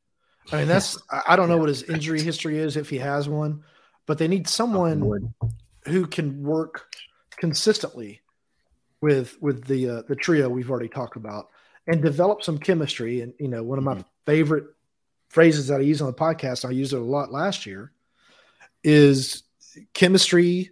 I 0.51 0.57
mean, 0.57 0.67
that's, 0.67 0.97
I 1.27 1.35
don't 1.35 1.49
know 1.49 1.57
what 1.57 1.69
his 1.69 1.83
injury 1.83 2.21
history 2.21 2.57
is 2.57 2.77
if 2.77 2.89
he 2.89 2.97
has 2.97 3.27
one, 3.27 3.63
but 4.05 4.17
they 4.17 4.27
need 4.27 4.47
someone 4.47 5.33
who 5.85 6.07
can 6.07 6.43
work 6.43 6.87
consistently 7.37 8.21
with 9.01 9.41
with 9.41 9.63
the 9.65 9.89
uh, 9.89 10.01
the 10.07 10.15
trio 10.15 10.49
we've 10.49 10.69
already 10.69 10.89
talked 10.89 11.15
about 11.15 11.49
and 11.87 12.01
develop 12.01 12.43
some 12.43 12.57
chemistry. 12.57 13.21
And 13.21 13.33
you 13.39 13.47
know, 13.47 13.63
one 13.63 13.77
of 13.77 13.83
my 13.83 13.93
mm-hmm. 13.93 14.01
favorite 14.25 14.65
phrases 15.29 15.67
that 15.67 15.79
I 15.79 15.83
use 15.83 16.01
on 16.01 16.07
the 16.07 16.13
podcast, 16.13 16.65
I 16.65 16.71
used 16.71 16.93
it 16.93 16.97
a 16.97 17.03
lot 17.03 17.31
last 17.31 17.65
year, 17.65 17.91
is 18.83 19.43
chemistry 19.93 20.71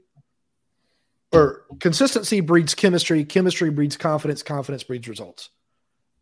or 1.31 1.65
consistency 1.79 2.39
breeds 2.39 2.73
chemistry, 2.73 3.23
chemistry 3.25 3.69
breeds 3.69 3.97
confidence, 3.97 4.43
confidence 4.43 4.83
breeds 4.83 5.07
results. 5.07 5.49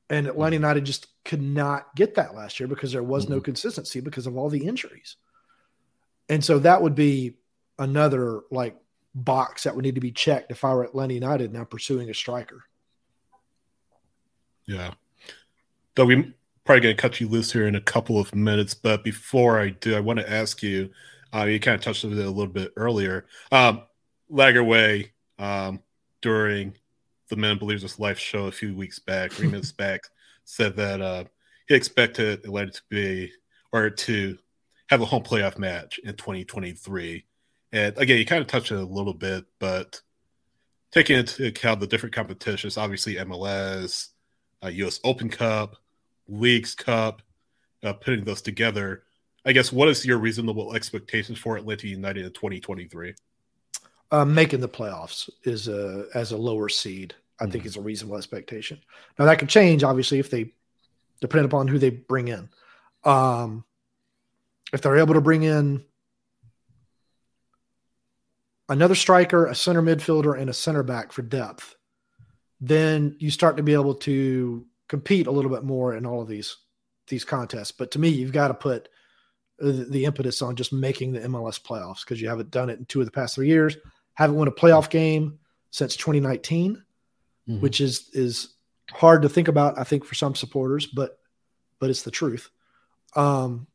And 0.10 0.28
Atlanta 0.28 0.56
United 0.56 0.86
just 0.86 1.08
could 1.24 1.42
not 1.42 1.96
get 1.96 2.16
that 2.16 2.36
last 2.36 2.60
year 2.60 2.68
because 2.68 2.92
there 2.92 3.04
was 3.04 3.26
mm-hmm. 3.26 3.36
no 3.36 3.42
consistency 3.42 4.02
because 4.02 4.28
of 4.28 4.38
all 4.38 4.50
the 4.50 4.68
injuries. 4.68 5.16
And 6.30 6.44
so 6.44 6.60
that 6.60 6.82
would 6.82 6.96
be 6.96 7.36
another 7.78 8.42
like 8.52 8.76
box 9.14 9.64
that 9.64 9.76
would 9.76 9.86
need 9.86 9.96
to 9.96 10.02
be 10.02 10.12
checked 10.12 10.52
if 10.52 10.64
I 10.64 10.74
were 10.74 10.84
Atlanta 10.84 11.14
United 11.14 11.54
now 11.54 11.64
pursuing 11.64 12.10
a 12.10 12.14
striker. 12.14 12.64
Yeah. 14.68 14.94
Though 15.96 16.06
we 16.06 16.34
probably 16.66 16.82
going 16.82 16.96
to 16.96 17.02
cut 17.02 17.20
you 17.22 17.28
loose 17.28 17.52
here 17.52 17.68
in 17.68 17.76
a 17.76 17.82
couple 17.82 18.20
of 18.20 18.34
minutes, 18.36 18.74
but 18.74 19.04
before 19.04 19.60
I 19.60 19.70
do, 19.70 19.96
I 19.96 20.00
want 20.00 20.20
to 20.20 20.32
ask 20.32 20.62
you. 20.64 20.90
Uh, 21.34 21.44
you 21.44 21.60
kind 21.60 21.76
of 21.76 21.82
touched 21.82 22.06
on 22.06 22.14
it 22.14 22.18
a 22.18 22.30
little 22.30 22.52
bit 22.52 22.72
earlier. 22.78 23.26
Um, 23.52 23.82
Lagerwey 24.32 25.10
um, 25.38 25.82
during 26.22 26.74
the 27.30 27.36
Men 27.36 27.58
Believes 27.58 27.82
This 27.82 28.00
Life 28.00 28.18
show 28.18 28.46
a 28.46 28.52
few 28.52 28.76
weeks 28.76 29.00
back, 29.00 29.32
three 29.34 29.48
minutes 29.48 29.72
back, 29.72 30.02
said 30.46 30.76
that 30.78 31.02
uh, 31.02 31.26
he 31.68 31.76
expected 31.76 32.46
Atlanta 32.46 32.72
to 32.72 32.82
be 32.90 33.32
or 33.74 33.90
to 33.90 34.38
have 34.90 35.02
a 35.02 35.06
home 35.06 35.24
playoff 35.24 35.58
match 35.58 36.00
in 36.04 36.16
2023. 36.16 37.26
And 37.74 37.98
again, 37.98 38.18
you 38.18 38.26
kind 38.26 38.42
of 38.42 38.48
touched 38.48 38.72
on 38.72 38.78
it 38.78 38.84
a 38.84 38.86
little 38.86 39.14
bit, 39.14 39.46
but 39.60 40.02
taking 40.92 41.18
into 41.18 41.48
account 41.48 41.82
the 41.82 41.88
different 41.88 42.16
competitions, 42.16 42.78
obviously 42.78 43.16
MLS, 43.16 44.10
uh, 44.66 44.70
U.S. 44.70 45.00
Open 45.04 45.30
Cup, 45.30 45.78
Leagues 46.28 46.74
Cup, 46.76 47.22
uh, 47.84 47.94
putting 47.94 48.26
those 48.26 48.42
together. 48.42 49.04
I 49.46 49.52
guess 49.52 49.72
what 49.72 49.88
is 49.90 50.06
your 50.06 50.18
reasonable 50.18 50.76
expectations 50.76 51.38
for 51.38 51.56
Atlanta 51.56 51.88
United 51.88 52.26
in 52.26 52.32
2023? 52.32 53.14
Uh, 54.12 54.26
making 54.26 54.60
the 54.60 54.70
playoffs 54.70 55.30
is 55.44 55.68
a 55.68 56.06
as 56.14 56.32
a 56.32 56.38
lower 56.38 56.70
seed. 56.70 57.14
I 57.40 57.44
mm-hmm. 57.44 57.52
think 57.52 57.66
is 57.66 57.78
a 57.78 57.82
reasonable 57.82 58.18
expectation. 58.18 58.80
Now 59.20 59.26
that 59.26 59.40
could 59.40 59.50
change, 59.50 59.84
obviously, 59.84 60.20
if 60.20 60.30
they 60.30 60.54
depending 61.22 61.46
upon 61.46 61.68
who 61.68 61.80
they 61.80 61.90
bring 61.90 62.28
in. 62.28 62.50
Um, 63.04 63.64
if 64.74 64.82
they're 64.82 64.98
able 64.98 65.14
to 65.14 65.22
bring 65.22 65.44
in 65.44 65.84
another 68.68 68.96
striker, 68.96 69.46
a 69.46 69.56
center 69.56 69.82
midfielder, 69.82 70.38
and 70.40 70.50
a 70.50 70.54
center 70.54 70.84
back 70.84 71.12
for 71.12 71.22
depth, 71.22 71.76
then 72.68 73.16
you 73.20 73.32
start 73.32 73.58
to 73.58 73.64
be 73.64 73.74
able 73.74 73.96
to 73.96 74.66
compete 74.88 75.28
a 75.28 75.32
little 75.32 75.52
bit 75.52 75.64
more 75.64 75.96
in 75.96 76.06
all 76.06 76.22
of 76.22 76.28
these 76.28 76.58
these 77.08 77.24
contests. 77.24 77.72
But 77.72 77.92
to 77.92 78.00
me, 78.00 78.10
you've 78.10 78.32
got 78.32 78.48
to 78.48 78.54
put 78.54 78.90
the, 79.60 79.72
the 79.72 80.06
impetus 80.06 80.42
on 80.42 80.56
just 80.56 80.74
making 80.74 81.14
the 81.14 81.22
MLS 81.22 81.62
playoffs 81.62 82.04
because 82.04 82.22
you 82.22 82.28
haven't 82.28 82.52
done 82.52 82.70
it 82.70 82.80
in 82.80 82.86
two 82.86 83.00
of 83.00 83.06
the 83.06 83.12
past 83.12 83.36
three 83.36 83.48
years. 83.48 83.78
Haven't 84.16 84.36
won 84.36 84.48
a 84.48 84.52
playoff 84.52 84.90
game 84.90 85.40
since 85.72 85.96
2019, 85.96 86.84
mm-hmm. 87.48 87.62
which 87.62 87.82
is 87.82 88.10
is 88.14 88.56
hard 88.92 89.22
to 89.22 89.30
think 89.30 89.48
about. 89.48 89.78
I 89.78 89.84
think 89.84 90.06
for 90.06 90.16
some 90.16 90.36
supporters, 90.36 90.88
but 90.88 91.20
but 91.80 91.90
it's 91.90 92.04
the 92.04 92.12
truth. 92.12 92.50
Um, 93.16 93.68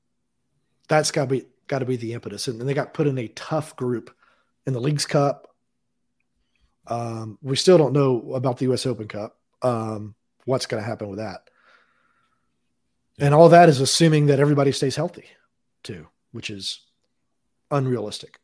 that's 0.89 1.11
got 1.11 1.29
to 1.29 1.35
be 1.35 1.47
got 1.67 1.81
to 1.81 1.87
be 1.87 1.97
the 1.97 2.15
impetus, 2.15 2.49
and, 2.49 2.61
and 2.61 2.69
they 2.69 2.75
got 2.75 2.95
put 2.95 3.07
in 3.07 3.19
a 3.19 3.29
tough 3.29 3.77
group 3.77 4.15
in 4.67 4.73
the 4.73 4.81
Leagues 4.81 5.07
Cup. 5.07 5.50
Um, 6.91 7.39
we 7.41 7.57
still 7.57 7.79
don't 7.79 7.93
know 7.93 8.35
about 8.35 8.59
the 8.59 8.67
U.S. 8.67 8.85
Open 8.85 9.09
Cup. 9.09 9.39
Um, 9.63 10.15
what's 10.45 10.67
going 10.67 10.83
to 10.83 10.89
happen 10.89 11.09
with 11.09 11.21
that. 11.21 11.49
And 13.19 13.35
all 13.35 13.49
that 13.51 13.69
is 13.69 13.81
assuming 13.81 14.27
that 14.27 14.41
everybody 14.41 14.73
stays 14.73 14.97
healthy 14.97 15.27
too, 15.83 16.09
which 16.33 16.51
is 16.51 16.81
unrealistic. 17.71 18.41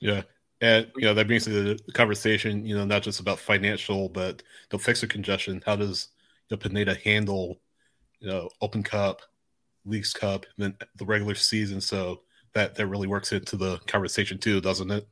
Yeah. 0.00 0.22
And 0.60 0.90
you 0.96 1.04
know 1.04 1.14
that 1.14 1.26
brings 1.26 1.44
to 1.44 1.50
the 1.50 1.92
conversation, 1.92 2.66
you 2.66 2.76
know, 2.76 2.84
not 2.84 3.02
just 3.02 3.20
about 3.20 3.38
financial, 3.38 4.08
but 4.08 4.42
the 4.70 4.78
fixture 4.78 5.06
congestion. 5.06 5.62
How 5.64 5.76
does 5.76 6.08
the 6.48 6.56
Pineda 6.56 6.96
handle, 7.04 7.60
you 8.18 8.28
know, 8.28 8.48
Open 8.60 8.82
Cup, 8.82 9.22
Leagues 9.84 10.12
Cup, 10.12 10.46
and 10.56 10.64
then 10.64 10.88
the 10.96 11.04
regular 11.04 11.36
season? 11.36 11.80
So 11.80 12.22
that 12.54 12.74
that 12.74 12.88
really 12.88 13.06
works 13.06 13.32
into 13.32 13.56
the 13.56 13.78
conversation 13.86 14.38
too, 14.38 14.60
doesn't 14.60 14.90
it? 14.90 15.06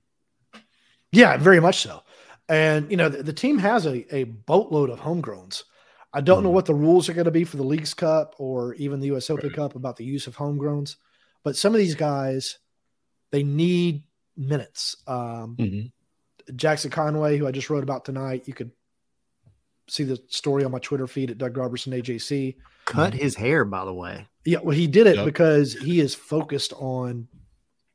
Yeah, 1.12 1.36
very 1.36 1.60
much 1.60 1.78
so. 1.78 2.02
And 2.49 2.90
you 2.90 2.97
know, 2.97 3.09
the, 3.09 3.22
the 3.22 3.32
team 3.32 3.59
has 3.59 3.86
a, 3.86 4.14
a 4.14 4.24
boatload 4.24 4.90
of 4.90 5.01
homegrowns. 5.01 5.64
I 6.12 6.20
don't 6.20 6.40
mm. 6.40 6.44
know 6.44 6.49
hmm. 6.51 6.55
what 6.55 6.66
the 6.66 6.74
rules 6.74 7.09
are 7.09 7.14
going 7.14 7.26
to 7.26 7.30
be 7.30 7.44
for 7.44 7.57
the 7.57 7.64
Leagues 7.64 7.94
Cup 7.94 8.36
or 8.38 8.74
even 8.74 9.01
the 9.01 9.14
US 9.14 9.30
Open 9.30 9.49
right. 9.49 9.57
Cup 9.57 9.74
about 9.74 9.97
the 9.97 10.05
use 10.05 10.26
of 10.26 10.36
homegrowns, 10.36 10.97
but 11.42 11.57
some 11.57 11.74
of 11.74 11.78
these 11.78 11.94
guys 11.94 12.59
they 13.32 13.42
need 13.42 14.05
minutes. 14.36 14.97
Um, 15.07 15.57
mm-hmm. 15.59 16.55
Jackson 16.57 16.90
Conway, 16.90 17.38
who 17.38 17.47
I 17.47 17.51
just 17.51 17.70
wrote 17.70 17.82
about 17.82 18.05
tonight, 18.05 18.44
you 18.47 18.55
could 18.55 18.70
see 19.88 20.05
the 20.05 20.22
story 20.28 20.64
on 20.64 20.70
my 20.70 20.78
Twitter 20.78 21.07
feed 21.07 21.30
at 21.30 21.38
Doug 21.38 21.57
Roberson 21.57 21.92
AJC. 21.92 22.57
Cut 22.84 23.14
his 23.14 23.34
hair, 23.34 23.64
by 23.64 23.84
the 23.84 23.92
way. 23.92 24.26
Yeah, 24.44 24.59
well, 24.62 24.76
he 24.76 24.86
did 24.86 25.07
it 25.07 25.16
yep. 25.16 25.24
because 25.24 25.74
he 25.74 26.01
is 26.01 26.14
focused 26.14 26.72
on 26.74 27.28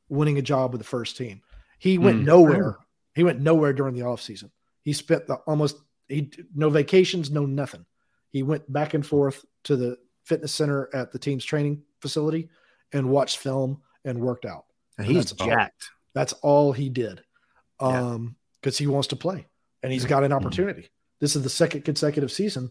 winning 0.08 0.38
a 0.38 0.42
job 0.42 0.72
with 0.72 0.80
the 0.80 0.86
first 0.86 1.16
team. 1.16 1.40
He 1.78 1.98
went 1.98 2.20
mm. 2.20 2.24
nowhere 2.24 2.76
he 3.14 3.24
went 3.24 3.40
nowhere 3.40 3.72
during 3.72 3.94
the 3.94 4.02
offseason. 4.02 4.50
He 4.82 4.92
spent 4.92 5.26
the 5.26 5.34
almost 5.46 5.76
he 6.08 6.32
no 6.54 6.70
vacations, 6.70 7.30
no 7.30 7.46
nothing. 7.46 7.84
He 8.30 8.42
went 8.42 8.70
back 8.72 8.94
and 8.94 9.04
forth 9.04 9.44
to 9.64 9.76
the 9.76 9.98
fitness 10.24 10.52
center 10.52 10.88
at 10.94 11.12
the 11.12 11.18
team's 11.18 11.44
training 11.44 11.82
facility 12.00 12.48
and 12.92 13.10
watched 13.10 13.38
film 13.38 13.82
and 14.04 14.20
worked 14.20 14.44
out. 14.44 14.64
And 14.98 15.06
he's 15.06 15.32
that's 15.32 15.32
jacked. 15.32 15.82
All, 15.82 15.98
that's 16.14 16.32
all 16.34 16.72
he 16.72 16.88
did. 16.88 17.22
Um, 17.80 18.36
because 18.60 18.78
yeah. 18.80 18.84
he 18.84 18.88
wants 18.88 19.08
to 19.08 19.16
play 19.16 19.46
and 19.82 19.92
he's 19.92 20.04
got 20.04 20.22
an 20.22 20.30
mm-hmm. 20.30 20.44
opportunity. 20.44 20.82
Mm-hmm. 20.82 20.92
This 21.20 21.36
is 21.36 21.42
the 21.42 21.50
second 21.50 21.84
consecutive 21.84 22.32
season. 22.32 22.70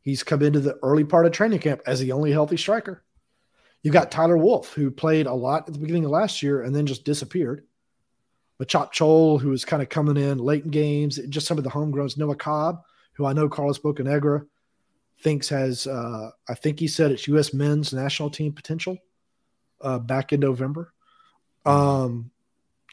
He's 0.00 0.22
come 0.22 0.42
into 0.42 0.60
the 0.60 0.78
early 0.82 1.04
part 1.04 1.26
of 1.26 1.32
training 1.32 1.58
camp 1.58 1.82
as 1.86 2.00
the 2.00 2.12
only 2.12 2.30
healthy 2.30 2.56
striker. 2.56 3.02
You 3.82 3.90
got 3.90 4.10
Tyler 4.10 4.36
Wolff, 4.36 4.72
who 4.72 4.90
played 4.90 5.26
a 5.26 5.34
lot 5.34 5.66
at 5.66 5.74
the 5.74 5.78
beginning 5.78 6.04
of 6.04 6.10
last 6.10 6.42
year 6.42 6.62
and 6.62 6.74
then 6.74 6.86
just 6.86 7.04
disappeared. 7.04 7.66
Machop 8.62 8.92
Chol, 8.92 9.40
who 9.40 9.50
was 9.50 9.64
kind 9.64 9.82
of 9.82 9.88
coming 9.88 10.16
in 10.16 10.38
late 10.38 10.64
in 10.64 10.70
games, 10.70 11.18
just 11.28 11.46
some 11.46 11.58
of 11.58 11.64
the 11.64 11.70
homegrowns. 11.70 12.16
Noah 12.16 12.36
Cobb, 12.36 12.82
who 13.12 13.26
I 13.26 13.32
know 13.32 13.48
Carlos 13.48 13.78
Bocanegra 13.78 14.46
thinks 15.20 15.48
has, 15.48 15.86
uh, 15.86 16.30
I 16.48 16.54
think 16.54 16.80
he 16.80 16.88
said 16.88 17.10
it's 17.10 17.28
U.S. 17.28 17.52
men's 17.52 17.92
national 17.92 18.30
team 18.30 18.52
potential 18.52 18.98
uh, 19.80 19.98
back 19.98 20.32
in 20.32 20.40
November. 20.40 20.92
Um, 21.64 22.30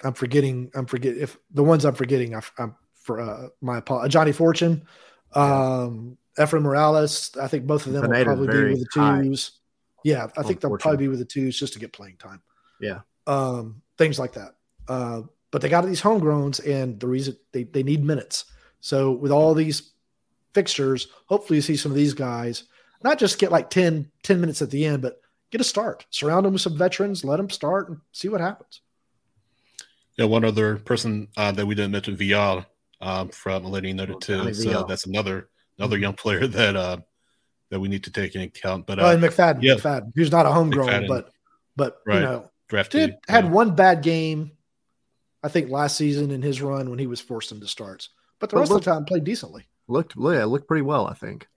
I'm 0.03 0.13
forgetting. 0.13 0.71
I'm 0.75 0.85
forget 0.85 1.15
if 1.15 1.37
the 1.51 1.63
ones 1.63 1.85
I'm 1.85 1.95
forgetting. 1.95 2.35
I, 2.35 2.41
am 2.57 2.75
for 2.93 3.21
uh, 3.21 3.49
my 3.61 3.77
apologies. 3.77 4.15
Ajani 4.15 4.35
Fortune, 4.35 4.85
um, 5.33 6.17
Efrain 6.37 6.63
Morales. 6.63 7.31
I 7.39 7.47
think 7.47 7.65
both 7.65 7.85
of 7.85 7.93
them 7.93 8.09
will 8.09 8.23
probably 8.23 8.47
be 8.47 8.71
with 8.71 8.79
the 8.79 8.87
twos. 8.93 9.45
High. 9.45 9.59
Yeah, 10.03 10.27
I 10.35 10.43
think 10.43 10.59
they'll 10.59 10.77
probably 10.77 10.97
be 10.97 11.07
with 11.07 11.19
the 11.19 11.25
twos 11.25 11.57
just 11.57 11.73
to 11.73 11.79
get 11.79 11.93
playing 11.93 12.17
time. 12.17 12.41
Yeah, 12.81 13.01
um, 13.27 13.81
things 13.97 14.19
like 14.19 14.33
that. 14.33 14.55
Uh, 14.87 15.21
but 15.53 15.61
they 15.61 15.69
got 15.69 15.85
these 15.85 16.01
homegrowns, 16.01 16.67
and 16.67 16.99
the 16.99 17.05
reason 17.05 17.37
they, 17.51 17.63
they 17.63 17.83
need 17.83 18.03
minutes. 18.03 18.45
So 18.81 19.11
with 19.11 19.31
all 19.31 19.53
these 19.53 19.91
fixtures, 20.55 21.09
hopefully 21.27 21.57
you 21.57 21.61
see 21.61 21.77
some 21.77 21.91
of 21.91 21.95
these 21.95 22.15
guys 22.15 22.63
not 23.03 23.19
just 23.19 23.37
get 23.37 23.51
like 23.51 23.69
10, 23.69 24.09
10 24.23 24.41
minutes 24.41 24.63
at 24.63 24.71
the 24.71 24.83
end, 24.83 25.03
but 25.03 25.21
get 25.51 25.61
a 25.61 25.63
start. 25.63 26.07
Surround 26.09 26.47
them 26.47 26.53
with 26.53 26.63
some 26.63 26.75
veterans, 26.75 27.23
let 27.23 27.37
them 27.37 27.51
start, 27.51 27.87
and 27.87 27.99
see 28.13 28.29
what 28.29 28.41
happens. 28.41 28.81
Yeah, 30.17 30.25
one 30.25 30.43
other 30.43 30.77
person 30.77 31.27
uh, 31.37 31.51
that 31.51 31.67
we 31.67 31.75
didn't 31.75 31.91
mention, 31.91 32.17
Vial 32.17 32.65
um, 32.99 33.29
from 33.29 33.63
Atlanta 33.67 33.89
United 33.89 34.21
too. 34.21 34.55
So 34.55 34.85
that's 34.89 35.05
another 35.05 35.49
another 35.77 35.97
mm-hmm. 35.97 36.03
young 36.03 36.13
player 36.13 36.47
that 36.47 36.75
uh, 36.75 36.97
that 37.69 37.79
we 37.79 37.89
need 37.89 38.05
to 38.05 38.11
take 38.11 38.33
into 38.33 38.47
account. 38.47 38.87
But 38.87 38.97
uh, 38.97 39.03
oh, 39.03 39.11
and 39.11 39.21
McFadden, 39.21 39.61
yeah, 39.61 39.75
McFadden, 39.75 40.13
who's 40.15 40.31
not 40.31 40.47
a 40.47 40.51
homegrown, 40.51 40.89
McFadden. 40.89 41.07
but 41.07 41.29
but 41.75 41.97
right. 42.07 42.15
you 42.15 42.21
know, 42.21 42.51
drafted 42.69 43.11
did, 43.11 43.19
had 43.27 43.51
one 43.51 43.75
bad 43.75 44.01
game 44.01 44.53
I 45.43 45.49
think 45.49 45.69
last 45.69 45.97
season 45.97 46.31
in 46.31 46.41
his 46.41 46.61
run 46.61 46.89
when 46.89 46.99
he 46.99 47.07
was 47.07 47.19
forced 47.19 47.51
into 47.51 47.67
starts. 47.67 48.09
But 48.39 48.49
the 48.49 48.55
but 48.55 48.59
rest 48.61 48.71
looked, 48.71 48.87
of 48.87 48.93
the 48.93 48.99
time 48.99 49.05
played 49.05 49.23
decently. 49.25 49.65
Looked 49.87 50.15
yeah, 50.17 50.45
looked 50.45 50.67
pretty 50.67 50.81
well, 50.81 51.07
I 51.07 51.13
think. 51.13 51.47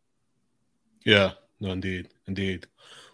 Yeah, 1.05 1.32
no, 1.61 1.70
indeed, 1.70 2.09
indeed. 2.26 2.66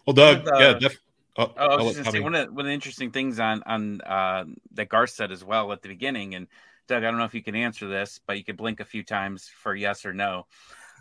Well, 0.07 0.15
Doug, 0.15 0.49
uh, 0.49 0.59
yeah, 0.59 0.73
def- 0.75 1.01
oh, 1.37 1.53
oh, 1.57 1.79
I 1.79 1.83
was 1.83 1.97
just 1.97 2.11
say, 2.11 2.21
one 2.21 2.35
of, 2.35 2.47
the, 2.47 2.53
one 2.53 2.65
of 2.65 2.69
the 2.69 2.73
interesting 2.73 3.11
things 3.11 3.39
on 3.39 3.63
on 3.67 4.01
uh, 4.01 4.45
that 4.73 4.89
Garth 4.89 5.11
said 5.11 5.31
as 5.31 5.45
well 5.45 5.71
at 5.73 5.83
the 5.83 5.89
beginning, 5.89 6.35
and 6.35 6.49
Doug, 6.89 7.05
I 7.05 7.11
don't 7.11 7.19
know 7.19 7.25
if 7.25 7.35
you 7.35 7.43
can 7.43 7.55
answer 7.55 7.87
this, 7.87 8.19
but 8.27 8.39
you 8.39 8.45
could 8.45 8.57
blink 8.57 8.81
a 8.81 8.87
few 8.87 9.05
times 9.05 9.51
for 9.63 9.75
yes 9.75 10.07
or 10.07 10.15
no. 10.15 10.47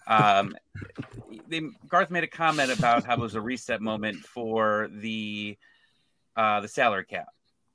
Um, 0.06 0.56
they, 1.48 1.62
Garth 1.88 2.12
made 2.12 2.26
a 2.26 2.28
comment 2.28 2.78
about 2.78 3.06
how 3.06 3.14
it 3.14 3.20
was 3.20 3.36
a 3.36 3.42
reset 3.42 3.82
moment 3.82 4.18
for 4.18 4.90
the 4.92 5.58
uh, 6.36 6.60
the 6.60 6.68
salary 6.68 7.06
cap 7.06 7.28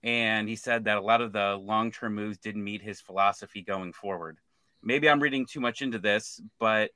and 0.06 0.48
he 0.48 0.54
said 0.54 0.84
that 0.84 0.98
a 0.98 1.00
lot 1.00 1.20
of 1.20 1.32
the 1.32 1.56
long 1.56 1.90
term 1.90 2.14
moves 2.14 2.38
didn't 2.38 2.62
meet 2.62 2.80
his 2.80 3.00
philosophy 3.00 3.60
going 3.60 3.92
forward. 3.92 4.38
Maybe 4.80 5.10
I'm 5.10 5.20
reading 5.20 5.44
too 5.44 5.58
much 5.58 5.82
into 5.82 5.98
this, 5.98 6.40
but 6.60 6.92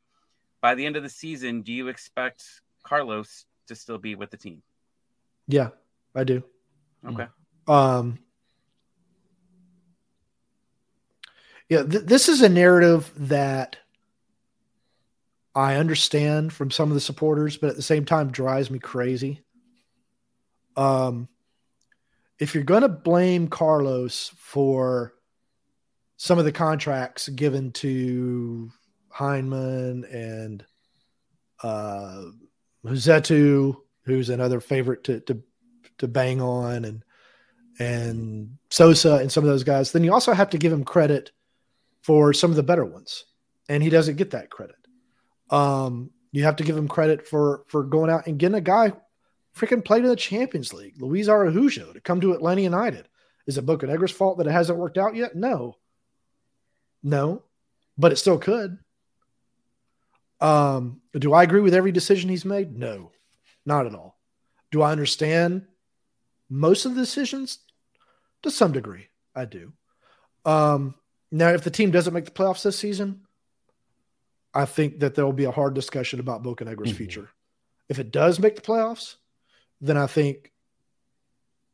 by 0.63 0.77
the 0.77 0.87
end 0.87 0.95
of 0.95 1.03
the 1.03 1.09
season, 1.09 1.63
do 1.63 1.73
you 1.73 1.89
expect 1.89 2.45
Carlos 2.85 3.47
to 3.67 3.75
still 3.75 3.99
be 3.99 4.15
with 4.15 4.31
the 4.31 4.37
team? 4.37 4.63
Yeah, 5.49 5.71
I 6.15 6.23
do. 6.23 6.45
Okay. 7.05 7.27
Um, 7.67 8.21
yeah, 11.69 11.83
th- 11.83 12.05
this 12.05 12.29
is 12.29 12.43
a 12.43 12.49
narrative 12.49 13.11
that 13.17 13.77
I 15.53 15.75
understand 15.75 16.53
from 16.53 16.71
some 16.71 16.91
of 16.91 16.95
the 16.95 17.01
supporters, 17.01 17.57
but 17.57 17.71
at 17.71 17.77
the 17.77 17.83
same 17.83 18.05
time 18.05 18.31
drives 18.31 18.71
me 18.71 18.79
crazy. 18.79 19.41
Um, 20.77 21.29
if 22.41 22.55
you're 22.55 22.65
going 22.65 22.83
to 22.83 22.89
blame 22.89 23.49
Carlos 23.49 24.33
for 24.37 25.15
some 26.17 26.39
of 26.39 26.47
the 26.47 26.53
contracts 26.53 27.29
given 27.29 27.71
to 27.73 28.71
Hyndman 29.15 30.13
and 30.13 30.65
uh, 31.63 32.25
Rossetto, 32.85 33.77
who's 34.05 34.31
another 34.31 34.61
favorite 34.61 35.05
to, 35.05 35.21
to 35.21 35.43
to 35.99 36.09
bang 36.09 36.41
on, 36.41 36.87
and 36.87 37.05
and 37.79 38.57
Sosa 38.71 39.17
and 39.17 39.31
some 39.31 39.45
of 39.45 39.51
those 39.51 39.65
guys, 39.65 39.93
then 39.93 40.03
you 40.03 40.13
also 40.13 40.33
have 40.33 40.51
to 40.51 40.59
give 40.59 40.73
him 40.73 40.85
credit 40.85 41.31
for 42.03 42.33
some 42.33 42.51
of 42.51 42.57
the 42.57 42.63
better 42.63 42.85
ones, 42.85 43.27
and 43.69 43.83
he 43.83 43.91
doesn't 43.91 44.17
get 44.17 44.31
that 44.31 44.51
credit. 44.51 44.77
Um, 45.51 46.11
you 46.33 46.45
have 46.45 46.57
to 46.57 46.65
give 46.65 46.77
him 46.77 46.89
credit 46.89 47.29
for 47.29 47.65
for 47.69 47.85
going 47.85 48.11
out 48.11 48.27
and 48.27 48.39
getting 48.39 48.57
a 48.57 48.63
guy 48.63 48.93
freaking 49.57 49.85
played 49.85 50.05
in 50.05 50.09
the 50.09 50.17
Champions 50.17 50.73
League, 50.73 51.01
Luis 51.01 51.29
Araujo, 51.29 51.93
to 51.93 52.01
come 52.01 52.21
to 52.21 52.33
Atlanta 52.33 52.63
United. 52.63 53.09
Is 53.47 53.59
it 53.59 53.67
Bocanegra's 53.67 54.13
fault 54.13 54.39
that 54.39 54.47
it 54.47 54.53
hasn't 54.53 54.79
worked 54.79 54.99
out 54.99 55.15
yet? 55.17 55.35
No. 55.35 55.77
No, 57.03 57.43
but 57.97 58.13
it 58.13 58.17
still 58.17 58.39
could. 58.39 58.79
Um, 60.41 61.01
do 61.19 61.33
I 61.33 61.43
agree 61.43 61.61
with 61.61 61.75
every 61.75 61.93
decision 61.93 62.31
he's 62.31 62.45
made? 62.45 62.77
No, 62.77 63.13
not 63.65 63.87
at 63.87 63.95
all. 63.95 64.19
Do 64.71 64.83
I 64.83 64.93
understand 64.93 65.67
most 66.49 66.85
of 66.85 66.95
the 66.95 67.01
decisions? 67.01 67.59
To 68.43 68.51
some 68.51 68.73
degree, 68.73 69.09
I 69.35 69.45
do. 69.45 69.73
Um, 70.47 70.95
now, 71.31 71.51
if 71.51 71.63
the 71.63 71.71
team 71.71 71.91
doesn't 71.91 72.15
make 72.15 72.25
the 72.25 72.31
playoffs 72.31 72.63
this 72.63 72.79
season, 72.79 73.27
I 74.55 74.65
think 74.65 75.01
that 75.01 75.15
there 75.15 75.27
will 75.27 75.35
be 75.35 75.45
a 75.45 75.51
hard 75.51 75.75
discussion 75.75 76.21
about 76.21 76.43
Bocanegra's 76.43 76.89
mm-hmm. 76.89 76.97
future. 76.97 77.29
If 77.91 77.99
it 77.99 78.11
does 78.11 78.39
make 78.39 78.57
the 78.57 78.63
playoffs, 78.63 79.17
then 79.81 79.97
I 79.97 80.07
think, 80.07 80.53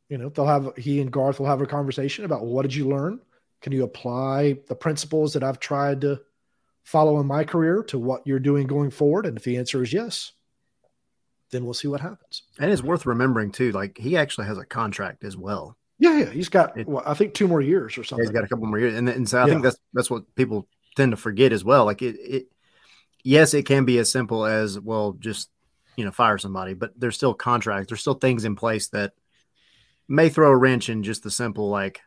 you 0.08 0.18
know, 0.18 0.28
they'll 0.28 0.46
have 0.46 0.76
he 0.76 1.00
and 1.00 1.10
Garth 1.10 1.40
will 1.40 1.46
have 1.46 1.60
a 1.60 1.66
conversation 1.66 2.24
about 2.24 2.42
well, 2.42 2.52
what 2.52 2.62
did 2.62 2.74
you 2.74 2.88
learn? 2.88 3.20
Can 3.60 3.72
you 3.72 3.84
apply 3.84 4.58
the 4.68 4.76
principles 4.76 5.32
that 5.32 5.42
I've 5.42 5.58
tried 5.58 6.02
to 6.02 6.20
follow 6.84 7.18
in 7.20 7.26
my 7.26 7.42
career 7.42 7.82
to 7.84 7.98
what 7.98 8.26
you're 8.26 8.38
doing 8.38 8.66
going 8.66 8.90
forward? 8.90 9.26
And 9.26 9.36
if 9.36 9.44
the 9.44 9.56
answer 9.56 9.82
is 9.82 9.92
yes, 9.92 10.32
then 11.50 11.64
we'll 11.64 11.74
see 11.74 11.88
what 11.88 12.00
happens. 12.00 12.42
And 12.58 12.70
it's 12.70 12.82
worth 12.82 13.06
remembering 13.06 13.50
too, 13.50 13.72
like 13.72 13.98
he 13.98 14.16
actually 14.16 14.46
has 14.46 14.58
a 14.58 14.64
contract 14.64 15.24
as 15.24 15.36
well. 15.36 15.76
Yeah, 15.98 16.18
yeah, 16.18 16.30
he's 16.30 16.50
got 16.50 16.76
it, 16.76 16.86
well, 16.86 17.02
I 17.06 17.14
think 17.14 17.32
two 17.32 17.48
more 17.48 17.62
years 17.62 17.96
or 17.96 18.04
something. 18.04 18.26
he's 18.26 18.32
got 18.32 18.44
a 18.44 18.48
couple 18.48 18.66
more 18.66 18.78
years, 18.78 18.94
and, 18.94 19.08
and 19.08 19.26
so 19.26 19.38
I 19.38 19.46
yeah. 19.46 19.52
think 19.52 19.62
that's 19.62 19.78
that's 19.94 20.10
what 20.10 20.34
people 20.34 20.68
tend 20.94 21.12
to 21.12 21.16
forget 21.16 21.52
as 21.52 21.64
well. 21.64 21.86
Like 21.86 22.02
it, 22.02 22.16
it, 22.20 22.46
yes, 23.24 23.54
it 23.54 23.64
can 23.64 23.86
be 23.86 23.98
as 23.98 24.12
simple 24.12 24.44
as 24.44 24.78
well, 24.78 25.16
just 25.18 25.48
you 25.96 26.04
know, 26.04 26.10
fire 26.10 26.38
somebody, 26.38 26.74
but 26.74 26.92
there's 26.98 27.16
still 27.16 27.34
contracts, 27.34 27.88
there's 27.88 28.00
still 28.00 28.14
things 28.14 28.44
in 28.44 28.56
place 28.56 28.88
that 28.88 29.12
may 30.08 30.28
throw 30.28 30.50
a 30.50 30.56
wrench 30.56 30.88
in 30.88 31.02
just 31.02 31.22
the 31.22 31.30
simple 31.30 31.68
like, 31.68 32.00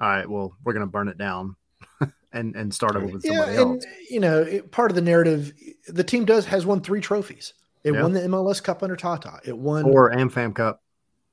all 0.00 0.08
right, 0.08 0.28
well, 0.28 0.56
we're 0.64 0.72
going 0.72 0.86
to 0.86 0.90
burn 0.90 1.08
it 1.08 1.18
down 1.18 1.56
and 2.32 2.56
and 2.56 2.74
start 2.74 2.96
over 2.96 3.06
with 3.06 3.22
somebody 3.22 3.52
yeah, 3.52 3.60
and, 3.60 3.74
else. 3.74 3.84
You 4.10 4.20
know, 4.20 4.42
it, 4.42 4.72
part 4.72 4.90
of 4.90 4.94
the 4.94 5.02
narrative, 5.02 5.52
the 5.86 6.04
team 6.04 6.24
does 6.24 6.46
has 6.46 6.66
won 6.66 6.80
three 6.80 7.00
trophies. 7.00 7.54
It 7.84 7.94
yeah. 7.94 8.02
won 8.02 8.12
the 8.12 8.20
MLS 8.20 8.62
Cup 8.62 8.82
under 8.82 8.96
Tata. 8.96 9.40
It 9.44 9.56
won 9.56 9.84
or 9.84 10.10
AmFam 10.10 10.54
Cup. 10.54 10.82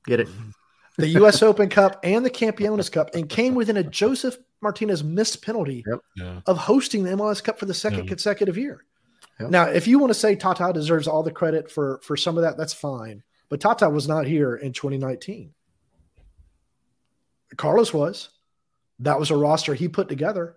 Get 0.06 0.20
it? 0.20 0.28
the 0.98 1.08
U.S. 1.08 1.42
Open 1.42 1.68
Cup 1.68 1.98
and 2.04 2.24
the 2.24 2.30
Campeones 2.30 2.92
Cup, 2.92 3.14
and 3.14 3.28
came 3.28 3.54
within 3.54 3.78
a 3.78 3.82
Josef 3.82 4.36
Martínez 4.62 5.02
missed 5.02 5.42
penalty 5.42 5.82
yep. 5.86 6.00
yeah. 6.16 6.40
of 6.46 6.58
hosting 6.58 7.04
the 7.04 7.10
MLS 7.10 7.42
Cup 7.42 7.58
for 7.58 7.66
the 7.66 7.74
second 7.74 8.04
yeah. 8.04 8.08
consecutive 8.08 8.58
year. 8.58 8.84
Yep. 9.40 9.50
Now, 9.50 9.64
if 9.64 9.86
you 9.86 9.98
want 9.98 10.10
to 10.10 10.18
say 10.18 10.36
Tata 10.36 10.72
deserves 10.72 11.08
all 11.08 11.22
the 11.22 11.30
credit 11.30 11.70
for 11.70 12.00
for 12.02 12.16
some 12.16 12.36
of 12.36 12.42
that, 12.42 12.56
that's 12.56 12.74
fine. 12.74 13.22
But 13.48 13.60
Tata 13.60 13.88
was 13.90 14.08
not 14.08 14.26
here 14.26 14.54
in 14.54 14.72
2019. 14.72 15.52
Carlos 17.56 17.92
was. 17.92 18.30
That 19.00 19.18
was 19.18 19.30
a 19.30 19.36
roster 19.36 19.74
he 19.74 19.88
put 19.88 20.08
together. 20.08 20.56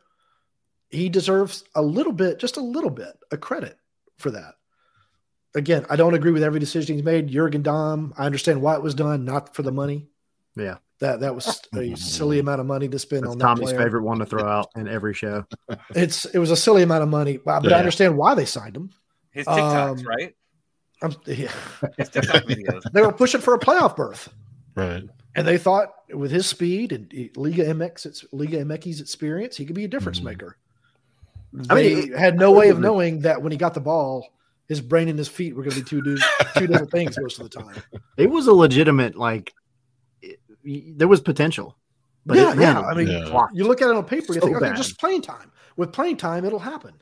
He 0.89 1.09
deserves 1.09 1.63
a 1.73 1.81
little 1.81 2.13
bit, 2.13 2.39
just 2.39 2.57
a 2.57 2.61
little 2.61 2.89
bit, 2.89 3.17
a 3.31 3.37
credit 3.37 3.77
for 4.17 4.31
that. 4.31 4.53
Again, 5.55 5.85
I 5.89 5.95
don't 5.95 6.13
agree 6.13 6.31
with 6.31 6.43
every 6.43 6.59
decision 6.59 6.95
he's 6.95 7.05
made. 7.05 7.27
Jurgen 7.27 7.63
Damm, 7.63 8.13
I 8.17 8.25
understand 8.25 8.61
why 8.61 8.75
it 8.75 8.83
was 8.83 8.93
done, 8.93 9.25
not 9.25 9.55
for 9.55 9.63
the 9.63 9.71
money. 9.71 10.07
Yeah. 10.55 10.77
That 10.99 11.19
that 11.19 11.35
was 11.35 11.61
a 11.73 11.95
silly 11.95 12.39
amount 12.39 12.61
of 12.61 12.67
money 12.67 12.87
to 12.87 12.97
spend 12.97 13.23
That's 13.23 13.33
on 13.33 13.39
Tommy's 13.39 13.71
player. 13.71 13.83
favorite 13.83 14.03
one 14.03 14.19
to 14.19 14.25
throw 14.25 14.45
out 14.45 14.69
in 14.75 14.87
every 14.87 15.13
show. 15.13 15.45
It's 15.93 16.25
it 16.25 16.39
was 16.39 16.51
a 16.51 16.55
silly 16.55 16.83
amount 16.83 17.03
of 17.03 17.09
money, 17.09 17.37
but, 17.37 17.63
yeah. 17.63 17.75
I 17.75 17.79
understand 17.79 18.17
why 18.17 18.33
they 18.33 18.45
signed 18.45 18.77
him. 18.77 18.91
His 19.31 19.45
TikToks, 19.45 19.99
um, 19.99 20.05
right? 20.05 20.35
I'm, 21.01 21.13
yeah. 21.25 21.51
His 21.97 22.09
TikTok 22.09 22.43
videos. 22.43 22.89
they 22.93 23.01
were 23.01 23.11
pushing 23.11 23.41
for 23.41 23.53
a 23.53 23.59
playoff 23.59 23.97
berth, 23.97 24.29
right? 24.75 25.03
And 25.35 25.45
they 25.45 25.57
thought 25.57 25.89
with 26.13 26.31
his 26.31 26.47
speed 26.47 26.93
and 26.93 27.11
Liga 27.35 27.65
MX, 27.65 28.05
it's 28.05 28.25
Liga 28.31 28.63
MX's 28.63 29.01
experience, 29.01 29.57
he 29.57 29.65
could 29.65 29.75
be 29.75 29.83
a 29.83 29.87
difference 29.89 30.19
mm-hmm. 30.19 30.29
maker. 30.29 30.57
They 31.51 31.69
I 31.69 32.01
mean, 32.01 32.13
had 32.13 32.37
no 32.37 32.51
way 32.51 32.69
of 32.69 32.79
knowing 32.79 33.19
that 33.21 33.41
when 33.41 33.51
he 33.51 33.57
got 33.57 33.73
the 33.73 33.81
ball, 33.81 34.27
his 34.67 34.81
brain 34.81 35.09
and 35.09 35.17
his 35.17 35.27
feet 35.27 35.55
were 35.55 35.63
going 35.63 35.75
to 35.75 35.83
be 35.83 35.89
two 35.89 36.01
two 36.57 36.67
different 36.67 36.91
things 36.91 37.17
most 37.19 37.39
of 37.39 37.49
the 37.49 37.61
time. 37.61 37.75
It 38.17 38.29
was 38.29 38.47
a 38.47 38.53
legitimate 38.53 39.15
like 39.15 39.53
there 40.65 41.07
was 41.07 41.21
potential. 41.21 41.77
But 42.25 42.37
yeah, 42.37 42.53
it, 42.53 42.59
yeah. 42.59 42.81
I 42.81 42.93
mean, 42.95 43.07
yeah. 43.07 43.47
you 43.53 43.65
look 43.65 43.81
at 43.81 43.89
it 43.89 43.95
on 43.95 44.03
paper, 44.03 44.33
you 44.33 44.39
so 44.39 44.47
think, 44.47 44.57
okay, 44.57 44.69
bad. 44.69 44.77
just 44.77 44.99
playing 44.99 45.21
time. 45.21 45.51
With 45.77 45.93
playing 45.93 46.17
time, 46.17 46.43
it'll 46.43 46.59
happen. 46.59 46.93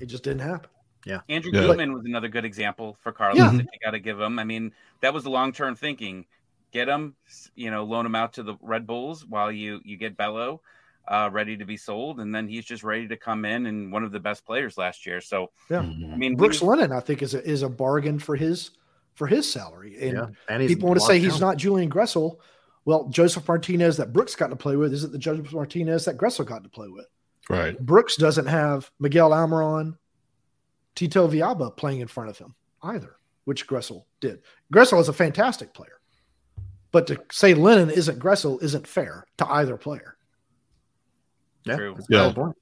It 0.00 0.06
just 0.06 0.24
didn't 0.24 0.40
happen. 0.40 0.70
Yeah. 1.06 1.20
Andrew 1.28 1.50
yeah. 1.54 1.62
Gutman 1.62 1.92
was 1.92 2.04
another 2.04 2.28
good 2.28 2.44
example 2.44 2.96
for 3.00 3.12
Carlos 3.12 3.38
yeah. 3.38 3.50
that 3.50 3.62
you 3.62 3.78
got 3.82 3.92
to 3.92 4.00
give 4.00 4.20
him. 4.20 4.38
I 4.38 4.44
mean, 4.44 4.72
that 5.00 5.14
was 5.14 5.24
the 5.24 5.30
long 5.30 5.52
term 5.52 5.74
thinking. 5.74 6.26
Get 6.72 6.88
him, 6.88 7.16
you 7.56 7.70
know, 7.70 7.82
loan 7.82 8.06
him 8.06 8.14
out 8.14 8.34
to 8.34 8.44
the 8.44 8.54
Red 8.60 8.86
Bulls 8.86 9.26
while 9.26 9.50
you 9.50 9.80
you 9.84 9.96
get 9.96 10.16
Bello 10.16 10.60
uh, 11.08 11.28
ready 11.32 11.56
to 11.56 11.64
be 11.64 11.76
sold, 11.76 12.20
and 12.20 12.32
then 12.32 12.46
he's 12.46 12.64
just 12.64 12.84
ready 12.84 13.08
to 13.08 13.16
come 13.16 13.44
in 13.44 13.66
and 13.66 13.92
one 13.92 14.04
of 14.04 14.12
the 14.12 14.20
best 14.20 14.46
players 14.46 14.78
last 14.78 15.04
year. 15.04 15.20
So 15.20 15.50
yeah, 15.68 15.80
I 15.80 16.16
mean, 16.16 16.36
Brooks 16.36 16.62
Lennon, 16.62 16.92
I 16.92 17.00
think 17.00 17.22
is 17.22 17.34
a, 17.34 17.44
is 17.44 17.62
a 17.62 17.68
bargain 17.68 18.20
for 18.20 18.36
his 18.36 18.70
for 19.20 19.26
his 19.26 19.52
salary. 19.52 19.98
And, 20.00 20.16
yeah. 20.16 20.26
and 20.48 20.66
people 20.66 20.88
want 20.88 20.98
to 20.98 21.04
say 21.04 21.18
he's 21.18 21.40
not 21.40 21.58
Julian 21.58 21.90
Gressel. 21.90 22.38
Well, 22.86 23.10
Josef 23.10 23.44
Martínez 23.44 23.98
that 23.98 24.14
Brooks 24.14 24.34
got 24.34 24.46
to 24.46 24.56
play 24.56 24.76
with 24.76 24.94
isn't 24.94 25.12
the 25.12 25.18
Josef 25.18 25.50
Martínez 25.50 26.06
that 26.06 26.16
Gressel 26.16 26.46
got 26.46 26.62
to 26.62 26.70
play 26.70 26.88
with. 26.88 27.04
Right. 27.50 27.78
Brooks 27.78 28.16
doesn't 28.16 28.46
have 28.46 28.90
Miguel 28.98 29.28
Almiron, 29.28 29.98
Tito 30.94 31.28
Villalba 31.28 31.76
playing 31.76 32.00
in 32.00 32.08
front 32.08 32.30
of 32.30 32.38
him 32.38 32.54
either, 32.82 33.16
which 33.44 33.66
Gressel 33.66 34.04
did. 34.20 34.40
Gressel 34.72 34.98
is 35.02 35.10
a 35.10 35.12
fantastic 35.12 35.74
player. 35.74 36.00
But 36.90 37.06
to 37.08 37.20
say 37.30 37.52
Lennon 37.52 37.90
isn't 37.90 38.18
Gressel 38.18 38.62
isn't 38.62 38.86
fair 38.86 39.26
to 39.36 39.46
either 39.52 39.76
player. 39.76 40.16
Yeah. 41.66 41.76
True. 41.76 41.96
Yeah. 42.08 42.32
Oh, 42.34 42.54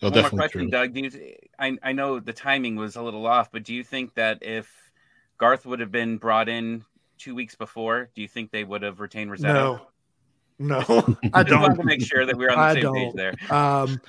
One 0.00 0.20
more 0.20 0.30
question, 0.30 0.62
true. 0.62 0.70
Doug. 0.70 0.94
Do 0.94 1.00
you, 1.02 1.36
I, 1.60 1.78
I 1.80 1.92
know 1.92 2.18
the 2.18 2.32
timing 2.32 2.74
was 2.74 2.96
a 2.96 3.02
little 3.02 3.24
off, 3.24 3.52
but 3.52 3.62
do 3.62 3.72
you 3.72 3.84
think 3.84 4.14
that 4.16 4.42
if 4.42 4.83
Garth 5.38 5.66
would 5.66 5.80
have 5.80 5.92
been 5.92 6.18
brought 6.18 6.48
in 6.48 6.84
two 7.18 7.34
weeks 7.34 7.54
before, 7.54 8.10
do 8.14 8.22
you 8.22 8.28
think 8.28 8.50
they 8.50 8.64
would 8.64 8.82
have 8.82 9.00
retained 9.00 9.30
Rossetto? 9.30 9.42
No, 9.44 9.86
no, 10.58 11.16
I 11.32 11.42
don't. 11.42 11.60
want 11.60 11.78
to 11.78 11.84
make 11.84 12.04
sure 12.04 12.24
that 12.26 12.36
we're 12.36 12.50
on 12.50 12.58
the 12.58 12.62
I 12.62 12.74
same 12.74 12.82
don't. 12.82 12.94
page 12.94 13.14
there. 13.14 13.34
Um, 13.50 14.00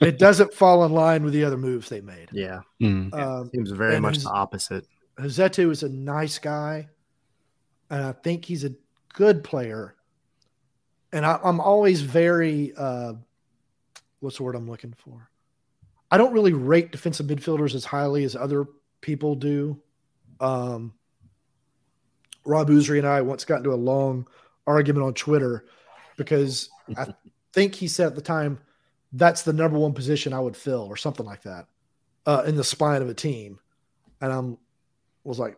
it 0.00 0.18
doesn't 0.18 0.54
fall 0.54 0.84
in 0.84 0.92
line 0.92 1.24
with 1.24 1.32
the 1.32 1.44
other 1.44 1.58
moves 1.58 1.88
they 1.88 2.00
made. 2.00 2.28
Yeah, 2.32 2.60
mm. 2.80 3.12
um, 3.14 3.50
seems 3.54 3.70
very 3.70 4.00
much 4.00 4.18
the 4.18 4.30
opposite. 4.30 4.86
Rossetto 5.18 5.70
is 5.70 5.82
a 5.82 5.88
nice 5.88 6.38
guy, 6.38 6.88
and 7.90 8.04
I 8.04 8.12
think 8.12 8.44
he's 8.44 8.64
a 8.64 8.72
good 9.14 9.44
player. 9.44 9.94
And 11.12 11.26
I, 11.26 11.40
am 11.42 11.60
always 11.60 12.02
very, 12.02 12.72
uh, 12.76 13.14
what's 14.20 14.36
the 14.36 14.44
word 14.44 14.54
I'm 14.54 14.70
looking 14.70 14.94
for? 14.96 15.28
I 16.10 16.18
don't 16.18 16.32
really 16.32 16.52
rate 16.52 16.92
defensive 16.92 17.26
midfielders 17.26 17.74
as 17.74 17.84
highly 17.84 18.24
as 18.24 18.36
other 18.36 18.66
people 19.00 19.34
do. 19.34 19.80
Um, 20.40 20.94
Rob 22.44 22.68
Usry 22.70 22.98
and 22.98 23.06
I 23.06 23.20
once 23.20 23.44
got 23.44 23.58
into 23.58 23.72
a 23.72 23.76
long 23.76 24.26
argument 24.66 25.06
on 25.06 25.14
Twitter 25.14 25.66
because 26.16 26.70
I 26.96 27.14
think 27.52 27.74
he 27.74 27.88
said 27.88 28.06
at 28.08 28.14
the 28.14 28.22
time 28.22 28.58
that's 29.12 29.42
the 29.42 29.52
number 29.52 29.78
one 29.78 29.92
position 29.92 30.32
I 30.32 30.40
would 30.40 30.56
fill 30.56 30.82
or 30.82 30.96
something 30.96 31.26
like 31.26 31.42
that 31.42 31.66
uh, 32.26 32.44
in 32.46 32.56
the 32.56 32.64
spine 32.64 33.02
of 33.02 33.08
a 33.08 33.14
team, 33.14 33.58
and 34.20 34.32
I'm 34.32 34.58
was 35.24 35.38
like, 35.38 35.56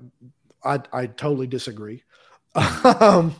I 0.64 0.80
I 0.92 1.06
totally 1.06 1.46
disagree. 1.46 2.02
um, 3.00 3.34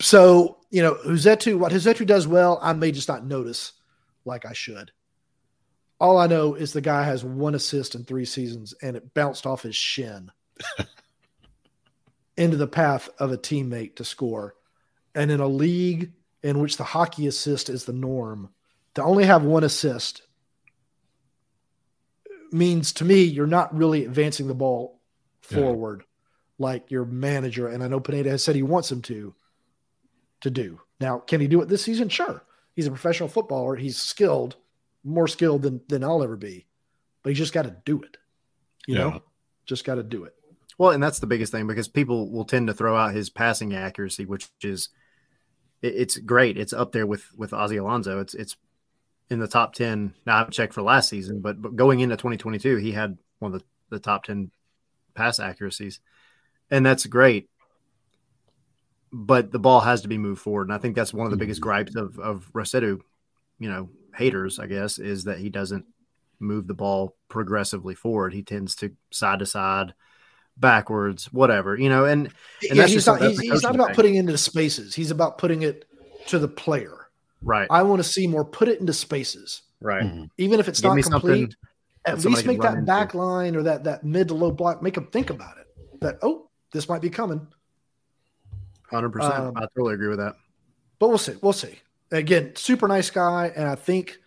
So, 0.00 0.58
you 0.70 0.82
know, 0.82 0.94
Rossetto, 1.06 1.58
what 1.58 1.72
Rossetto 1.72 2.06
does 2.06 2.26
well, 2.26 2.58
I 2.62 2.72
may 2.74 2.92
just 2.92 3.08
not 3.08 3.24
notice 3.24 3.72
like 4.24 4.44
I 4.44 4.52
should. 4.52 4.92
All 5.98 6.18
I 6.18 6.26
know 6.26 6.54
is 6.54 6.72
the 6.72 6.80
guy 6.80 7.04
has 7.04 7.24
one 7.24 7.54
assist 7.54 7.94
in 7.94 8.04
three 8.04 8.26
seasons 8.26 8.74
and 8.82 8.96
it 8.96 9.14
bounced 9.14 9.46
off 9.46 9.62
his 9.62 9.76
shin 9.76 10.30
into 12.36 12.56
the 12.56 12.66
path 12.66 13.08
of 13.18 13.32
a 13.32 13.38
teammate 13.38 13.96
to 13.96 14.04
score. 14.04 14.54
And 15.14 15.30
in 15.30 15.40
a 15.40 15.48
league 15.48 16.12
in 16.42 16.58
which 16.58 16.76
the 16.76 16.84
hockey 16.84 17.26
assist 17.26 17.70
is 17.70 17.84
the 17.84 17.94
norm, 17.94 18.50
to 18.94 19.02
only 19.02 19.24
have 19.24 19.42
one 19.42 19.64
assist 19.64 20.22
means 22.52 22.92
to 22.92 23.04
me 23.04 23.22
you're 23.22 23.46
not 23.46 23.74
really 23.76 24.04
advancing 24.04 24.46
the 24.46 24.54
ball 24.54 25.00
forward 25.40 26.02
yeah. 26.02 26.64
like 26.66 26.90
your 26.90 27.04
manager 27.04 27.66
and 27.68 27.82
I 27.82 27.88
know 27.88 28.00
Pineda 28.00 28.30
has 28.30 28.44
said 28.44 28.54
he 28.54 28.62
wants 28.62 28.90
him 28.90 29.02
to 29.02 29.34
to 30.42 30.50
do. 30.50 30.80
Now, 31.00 31.18
can 31.18 31.40
he 31.40 31.48
do 31.48 31.60
it 31.62 31.68
this 31.68 31.82
season? 31.82 32.08
Sure. 32.08 32.42
He's 32.74 32.86
a 32.86 32.90
professional 32.90 33.28
footballer. 33.28 33.76
He's 33.76 33.96
skilled, 33.96 34.56
more 35.06 35.28
skilled 35.28 35.62
than 35.62 35.80
than 35.88 36.04
I'll 36.04 36.22
ever 36.22 36.36
be. 36.36 36.66
But 37.22 37.30
he's 37.30 37.38
just 37.38 37.54
got 37.54 37.62
to 37.62 37.76
do 37.84 38.02
it. 38.02 38.16
You 38.86 38.94
yeah. 38.94 39.00
know? 39.00 39.22
Just 39.64 39.84
got 39.84 39.96
to 39.96 40.02
do 40.02 40.24
it. 40.24 40.34
Well, 40.78 40.90
and 40.90 41.02
that's 41.02 41.20
the 41.20 41.26
biggest 41.26 41.52
thing 41.52 41.66
because 41.66 41.88
people 41.88 42.30
will 42.30 42.44
tend 42.44 42.66
to 42.66 42.74
throw 42.74 42.96
out 42.96 43.14
his 43.14 43.30
passing 43.30 43.74
accuracy, 43.74 44.26
which 44.26 44.48
is 44.62 44.90
it, 45.80 45.94
it's 45.94 46.18
great. 46.18 46.58
It's 46.58 46.72
up 46.72 46.92
there 46.92 47.06
with 47.06 47.26
with 47.36 47.52
Ozzie 47.52 47.78
Alonso. 47.78 48.20
It's 48.20 48.34
it's 48.34 48.56
in 49.30 49.38
the 49.38 49.48
top 49.48 49.74
ten. 49.74 50.14
Now 50.26 50.40
I've 50.40 50.50
checked 50.50 50.74
for 50.74 50.82
last 50.82 51.08
season, 51.08 51.40
but 51.40 51.60
but 51.60 51.76
going 51.76 52.00
into 52.00 52.16
2022, 52.16 52.76
he 52.76 52.92
had 52.92 53.16
one 53.38 53.54
of 53.54 53.60
the, 53.60 53.66
the 53.90 54.00
top 54.00 54.24
ten 54.24 54.50
pass 55.14 55.40
accuracies, 55.40 56.00
and 56.70 56.84
that's 56.84 57.06
great. 57.06 57.48
But 59.12 59.50
the 59.50 59.58
ball 59.58 59.80
has 59.80 60.02
to 60.02 60.08
be 60.08 60.18
moved 60.18 60.42
forward, 60.42 60.68
and 60.68 60.74
I 60.74 60.78
think 60.78 60.94
that's 60.94 61.14
one 61.14 61.26
of 61.26 61.30
the 61.30 61.38
biggest 61.38 61.60
mm-hmm. 61.60 61.68
gripes 61.68 61.96
of 61.96 62.18
of 62.18 62.50
Rossetto, 62.52 63.00
you 63.58 63.70
know, 63.70 63.88
haters, 64.16 64.58
I 64.58 64.66
guess, 64.66 64.98
is 64.98 65.24
that 65.24 65.38
he 65.38 65.50
doesn't 65.50 65.84
move 66.40 66.66
the 66.66 66.74
ball 66.74 67.16
progressively 67.28 67.94
forward. 67.94 68.34
He 68.34 68.42
tends 68.42 68.74
to 68.76 68.92
side 69.10 69.40
to 69.40 69.46
side 69.46 69.94
backwards, 70.56 71.32
whatever, 71.32 71.76
you 71.76 71.88
know, 71.88 72.04
and, 72.04 72.32
and 72.68 72.78
yeah, 72.78 72.86
he's 72.86 73.06
not, 73.06 73.20
he's, 73.20 73.38
he's 73.38 73.62
not 73.62 73.74
about 73.74 73.88
thing. 73.88 73.94
putting 73.94 74.14
into 74.14 74.36
spaces. 74.38 74.94
He's 74.94 75.10
about 75.10 75.38
putting 75.38 75.62
it 75.62 75.84
to 76.28 76.38
the 76.38 76.48
player. 76.48 77.08
Right. 77.42 77.68
I 77.70 77.82
want 77.82 78.02
to 78.02 78.08
see 78.08 78.26
more 78.26 78.44
put 78.44 78.68
it 78.68 78.80
into 78.80 78.92
spaces. 78.92 79.62
Right. 79.80 80.04
Mm-hmm. 80.04 80.24
Even 80.38 80.60
if 80.60 80.68
it's 80.68 80.80
Give 80.80 80.94
not 80.94 81.02
complete, 81.02 81.54
at 82.06 82.24
least 82.24 82.46
make 82.46 82.60
that 82.62 82.74
into. 82.74 82.86
back 82.86 83.14
line 83.14 83.54
or 83.54 83.62
that, 83.64 83.84
that 83.84 84.04
mid 84.04 84.28
to 84.28 84.34
low 84.34 84.50
block, 84.50 84.82
make 84.82 84.94
them 84.94 85.06
think 85.06 85.30
about 85.30 85.58
it 85.58 85.66
that, 86.00 86.18
oh, 86.22 86.48
this 86.72 86.88
might 86.88 87.02
be 87.02 87.10
coming. 87.10 87.46
100%. 88.90 89.20
Um, 89.22 89.52
I 89.56 89.66
totally 89.76 89.94
agree 89.94 90.08
with 90.08 90.18
that. 90.18 90.36
But 90.98 91.08
we'll 91.08 91.18
see. 91.18 91.34
We'll 91.42 91.52
see. 91.52 91.78
Again, 92.10 92.54
super 92.56 92.88
nice 92.88 93.10
guy. 93.10 93.52
And 93.54 93.66
I 93.66 93.74
think, 93.74 94.18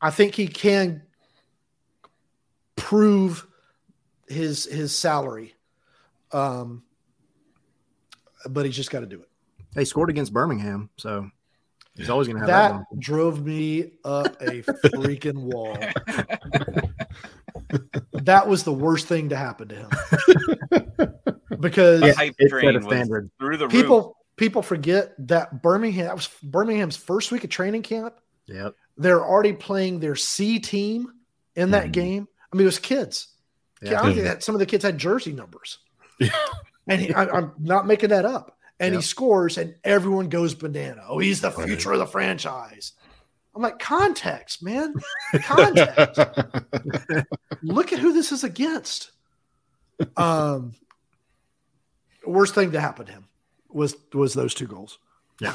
I 0.00 0.10
think 0.10 0.34
he 0.34 0.46
can 0.48 1.02
prove 2.76 3.46
his, 4.28 4.64
his 4.64 4.96
salary 4.96 5.54
um, 6.32 6.82
but 8.48 8.66
he's 8.66 8.76
just 8.76 8.90
got 8.90 9.00
to 9.00 9.06
do 9.06 9.20
it. 9.20 9.28
They 9.74 9.84
scored 9.84 10.10
against 10.10 10.32
Birmingham, 10.32 10.90
so 10.96 11.30
he's 11.94 12.10
always 12.10 12.26
going 12.28 12.40
to 12.40 12.40
have 12.40 12.48
that. 12.48 12.84
That 12.90 13.00
drove 13.00 13.44
me 13.44 13.92
up 14.04 14.40
a 14.40 14.62
freaking 14.86 15.42
wall. 15.42 15.76
that 18.12 18.48
was 18.48 18.64
the 18.64 18.72
worst 18.72 19.06
thing 19.06 19.28
to 19.28 19.36
happen 19.36 19.68
to 19.68 19.74
him 19.74 19.90
because 21.60 22.02
standard. 22.84 23.30
through 23.38 23.56
the 23.58 23.68
people 23.68 23.98
roof. 23.98 24.14
People 24.38 24.62
forget 24.62 25.14
that 25.28 25.62
Birmingham 25.62 26.06
that 26.06 26.14
was 26.14 26.28
Birmingham's 26.42 26.96
first 26.96 27.30
week 27.30 27.44
of 27.44 27.50
training 27.50 27.82
camp. 27.82 28.14
Yep, 28.46 28.74
they're 28.96 29.24
already 29.24 29.52
playing 29.52 30.00
their 30.00 30.16
C 30.16 30.58
team 30.58 31.12
in 31.54 31.72
that 31.72 31.88
mm. 31.88 31.92
game. 31.92 32.28
I 32.50 32.56
mean, 32.56 32.62
it 32.62 32.66
was 32.66 32.78
kids. 32.78 33.28
Yeah. 33.82 34.00
I 34.00 34.12
think 34.12 34.24
that 34.24 34.42
some 34.42 34.54
of 34.54 34.58
the 34.58 34.66
kids 34.66 34.84
had 34.84 34.96
jersey 34.98 35.32
numbers. 35.32 35.78
Yeah. 36.18 36.30
and 36.88 37.00
he, 37.00 37.12
I, 37.12 37.24
am 37.36 37.52
not 37.58 37.86
making 37.86 38.08
that 38.08 38.24
up. 38.24 38.56
And 38.80 38.94
he 38.94 39.02
scores, 39.02 39.58
and 39.58 39.74
everyone 39.82 40.28
goes 40.28 40.54
banana. 40.54 41.02
Oh, 41.08 41.18
he's 41.18 41.40
the 41.40 41.50
future 41.50 41.92
of 41.92 41.98
the 41.98 42.06
franchise. 42.06 42.92
I'm 43.54 43.60
like, 43.60 43.80
context, 43.80 44.62
man. 44.62 44.94
Context. 45.42 46.20
Look 47.62 47.92
at 47.92 47.98
who 47.98 48.12
this 48.12 48.30
is 48.30 48.44
against. 48.44 49.10
Um, 50.16 50.74
worst 52.24 52.54
thing 52.54 52.70
to 52.70 52.80
happen 52.80 53.06
to 53.06 53.12
him 53.12 53.24
was 53.70 53.96
was 54.12 54.34
those 54.34 54.54
two 54.54 54.66
goals. 54.66 54.98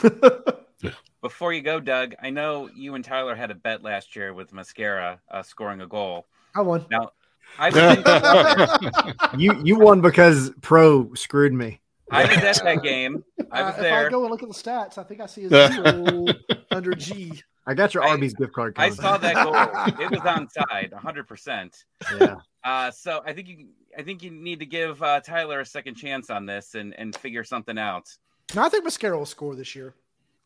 Yeah. 0.83 0.91
Before 1.21 1.53
you 1.53 1.61
go, 1.61 1.79
Doug, 1.79 2.13
I 2.21 2.29
know 2.29 2.69
you 2.75 2.95
and 2.95 3.05
Tyler 3.05 3.35
had 3.35 3.51
a 3.51 3.55
bet 3.55 3.83
last 3.83 4.17
year 4.17 4.33
with 4.33 4.51
Mosquera 4.51 5.19
uh, 5.31 5.41
scoring 5.41 5.79
a 5.79 5.87
goal. 5.87 6.27
I 6.53 6.61
won. 6.61 6.85
Now, 6.91 7.11
I 7.57 7.69
you 9.37 9.61
you 9.63 9.79
won 9.79 10.01
because 10.01 10.51
Pro 10.61 11.13
screwed 11.13 11.53
me. 11.53 11.79
I 12.11 12.25
was 12.25 12.37
at 12.37 12.63
that 12.63 12.83
game. 12.83 13.23
I 13.51 13.63
was 13.63 13.75
uh, 13.75 13.81
there. 13.81 14.01
If 14.01 14.07
I 14.07 14.09
go 14.11 14.23
and 14.23 14.31
look 14.31 14.43
at 14.43 14.49
the 14.49 14.55
stats, 14.55 14.97
I 14.97 15.03
think 15.03 15.21
I 15.21 15.25
see 15.25 15.45
a 15.45 15.49
zero 15.49 16.25
under 16.71 16.93
G. 16.93 17.41
I 17.65 17.73
got 17.73 17.93
your 17.93 18.03
I, 18.03 18.09
Arby's 18.09 18.33
gift 18.33 18.51
card. 18.51 18.75
Coming. 18.75 18.91
I 18.91 18.95
saw 18.95 19.17
that 19.17 19.35
goal. 19.35 19.55
it 20.03 20.11
was 20.11 20.19
onside, 20.19 20.91
100. 20.91 21.27
percent 21.27 21.85
Yeah. 22.19 22.35
Uh, 22.63 22.91
so 22.91 23.23
I 23.25 23.33
think 23.33 23.47
you, 23.47 23.67
I 23.97 24.03
think 24.03 24.23
you 24.23 24.31
need 24.31 24.59
to 24.59 24.65
give 24.65 25.01
uh, 25.01 25.19
Tyler 25.21 25.59
a 25.59 25.65
second 25.65 25.95
chance 25.95 26.29
on 26.29 26.45
this 26.45 26.75
and 26.75 26.93
and 26.97 27.15
figure 27.15 27.43
something 27.43 27.77
out. 27.77 28.09
No, 28.55 28.63
I 28.63 28.69
think 28.69 28.85
Mosquera 28.85 29.17
will 29.17 29.25
score 29.25 29.55
this 29.55 29.75
year. 29.75 29.95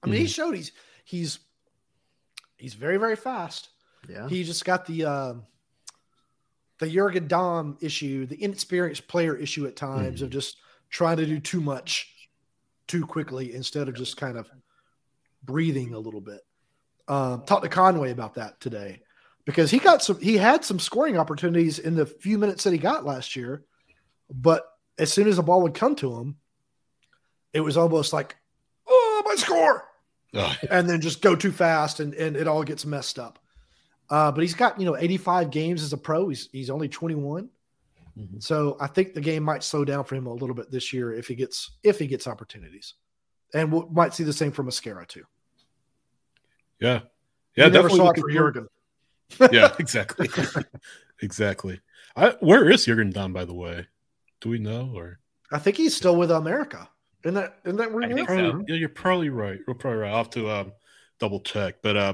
I 0.04 0.08
mean, 0.08 0.16
mm. 0.16 0.22
he 0.22 0.28
showed 0.28 0.56
he's 0.56 0.72
he's 1.04 1.40
he's 2.58 2.74
very 2.74 2.98
very 2.98 3.16
fast. 3.16 3.70
Yeah. 4.10 4.28
He 4.28 4.44
just 4.44 4.66
got 4.66 4.86
the. 4.86 5.06
Uh, 5.06 5.34
the 6.80 6.88
Jurgen 6.88 7.28
Damm 7.28 7.76
issue, 7.82 8.28
the 8.28 8.42
inexperienced 8.44 9.08
player 9.08 9.36
issue 9.36 9.66
at 9.66 9.76
times 9.76 10.18
mm-hmm. 10.18 10.26
of 10.26 10.30
just 10.30 10.58
trying 10.92 11.18
to 11.18 11.26
do 11.26 11.40
too 11.40 11.60
much 11.60 12.14
too 12.88 13.04
quickly 13.04 13.56
instead 13.56 13.90
of 13.90 13.96
just 13.96 14.16
kind 14.16 14.38
of 14.38 14.48
breathing 15.44 15.96
a 15.96 16.00
little 16.00 16.22
bit. 16.22 16.42
Um, 17.08 17.44
talked 17.46 17.64
to 17.64 17.70
Conway 17.70 18.12
about 18.12 18.36
that 18.36 18.60
today 18.60 19.02
because 19.48 19.72
he 19.72 19.80
got 19.80 20.04
some, 20.04 20.20
he 20.20 20.36
had 20.36 20.66
some 20.66 20.78
scoring 20.78 21.18
opportunities 21.18 21.80
in 21.80 21.96
the 21.96 22.06
few 22.06 22.38
minutes 22.38 22.66
that 22.66 22.74
he 22.74 22.78
got 22.78 23.06
last 23.06 23.38
year, 23.38 23.64
but 24.30 24.68
as 25.00 25.12
soon 25.12 25.26
as 25.30 25.38
the 25.38 25.42
ball 25.42 25.62
would 25.62 25.74
come 25.74 25.96
to 25.96 26.18
him, 26.18 26.36
it 27.54 27.62
was 27.62 27.78
almost 27.78 28.12
like, 28.12 28.36
oh, 28.86 29.24
my 29.26 29.36
score. 29.36 29.86
Oh. 30.34 30.56
And 30.70 30.90
then 30.90 31.00
just 31.00 31.22
go 31.22 31.34
too 31.34 31.54
fast 31.54 32.02
and, 32.02 32.14
and 32.14 32.36
it 32.36 32.46
all 32.46 32.62
gets 32.64 32.86
messed 32.86 33.18
up. 33.18 33.40
Uh, 34.10 34.34
but 34.34 34.42
he's 34.42 34.54
got 34.54 34.80
you 34.80 34.86
know 34.86 34.98
85 34.98 35.50
games 35.50 35.82
as 35.82 35.94
a 35.94 35.98
pro. 35.98 36.30
He's 36.30 36.50
he's 36.52 36.70
only 36.70 36.88
21, 36.88 37.50
mm-hmm. 38.18 38.40
so 38.40 38.78
I 38.80 38.88
think 38.88 39.14
the 39.14 39.22
game 39.22 39.44
might 39.44 39.64
slow 39.64 39.84
down 39.84 40.06
for 40.06 40.16
him 40.16 40.28
a 40.28 40.34
little 40.34 40.56
bit 40.56 40.72
this 40.72 40.94
year 40.94 41.14
if 41.14 41.28
he 41.28 41.36
gets 41.36 41.72
if 41.84 42.00
he 42.00 42.08
gets 42.08 42.26
opportunities, 42.26 42.94
and 43.54 43.70
we 43.70 43.82
might 43.92 44.14
see 44.14 44.24
the 44.24 44.32
same 44.32 44.54
for 44.54 44.64
Mosquera 44.64 45.06
too. 45.06 45.26
Yeah, 46.80 47.02
yeah, 47.58 47.68
definitely 47.68 47.98
saw 47.98 48.12
it 48.12 48.20
for 48.20 48.32
Jurgen. 48.32 48.70
Yeah, 49.52 49.74
exactly, 49.80 50.30
exactly. 51.22 51.82
I, 52.16 52.36
where 52.40 52.70
is 52.70 52.86
Jurgen 52.86 53.12
Damm, 53.12 53.34
by 53.34 53.46
the 53.46 53.54
way? 53.54 53.88
Do 54.42 54.50
we 54.50 54.60
know 54.60 54.92
or? 54.96 55.20
I 55.52 55.60
think 55.60 55.78
he's 55.78 55.96
still 55.96 56.16
with 56.16 56.32
America. 56.32 56.90
Isn't 57.24 57.36
that 57.36 57.60
isn't 57.66 57.78
that 57.78 57.92
where 57.92 58.04
I 58.04 58.14
think 58.14 58.30
so. 58.30 58.64
Yeah, 58.68 58.76
you're 58.76 58.90
probably 58.90 59.30
right. 59.30 59.60
You're 59.66 59.76
probably 59.76 60.00
right. 60.00 60.12
I'll 60.12 60.18
have 60.18 60.30
to 60.32 60.50
um, 60.50 60.74
double 61.20 61.40
check, 61.42 61.78
but 61.82 61.98
uh, 61.98 62.14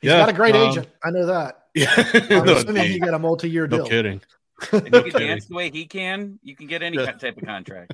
He's 0.00 0.10
yeah, 0.10 0.18
got 0.18 0.28
a 0.28 0.32
great 0.32 0.54
um, 0.54 0.70
agent. 0.70 0.88
I 1.02 1.10
know 1.10 1.26
that. 1.26 1.62
Yeah, 1.76 1.92
I'm 2.30 2.46
no, 2.46 2.56
assuming 2.56 2.90
he 2.90 2.98
got 2.98 3.12
a 3.12 3.18
multi-year 3.18 3.66
no 3.66 3.76
deal. 3.76 3.86
Kidding. 3.86 4.22
if 4.72 4.84
you 4.84 5.12
can 5.12 5.20
dance 5.20 5.44
the 5.44 5.54
way 5.54 5.70
he 5.70 5.84
can, 5.84 6.38
you 6.42 6.56
can 6.56 6.68
get 6.68 6.82
any 6.82 6.96
type 6.96 7.22
of 7.22 7.44
contract. 7.44 7.92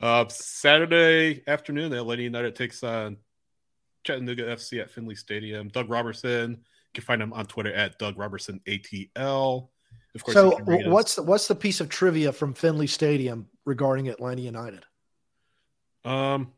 uh, 0.00 0.24
Saturday 0.26 1.44
afternoon, 1.46 1.92
the 1.92 1.98
Atlanta 1.98 2.22
United 2.22 2.56
takes 2.56 2.82
on 2.82 3.18
Chattanooga 4.04 4.44
FC 4.44 4.80
at 4.80 4.90
Finley 4.90 5.14
Stadium. 5.14 5.68
Doug 5.68 5.88
Roberson, 5.88 6.50
you 6.52 6.92
can 6.94 7.04
find 7.04 7.22
him 7.22 7.32
on 7.32 7.46
Twitter 7.46 7.72
at 7.72 7.98
Doug 7.98 8.18
Roberson 8.18 8.60
ATL. 8.66 9.68
Of 10.14 10.24
course. 10.24 10.34
So, 10.34 10.58
what's 10.90 11.14
the, 11.16 11.22
what's 11.22 11.48
the 11.48 11.54
piece 11.54 11.80
of 11.80 11.88
trivia 11.88 12.32
from 12.32 12.54
Finley 12.54 12.86
Stadium 12.86 13.48
regarding 13.64 14.08
Atlanta 14.08 14.42
United? 14.42 14.84
Um, 16.04 16.52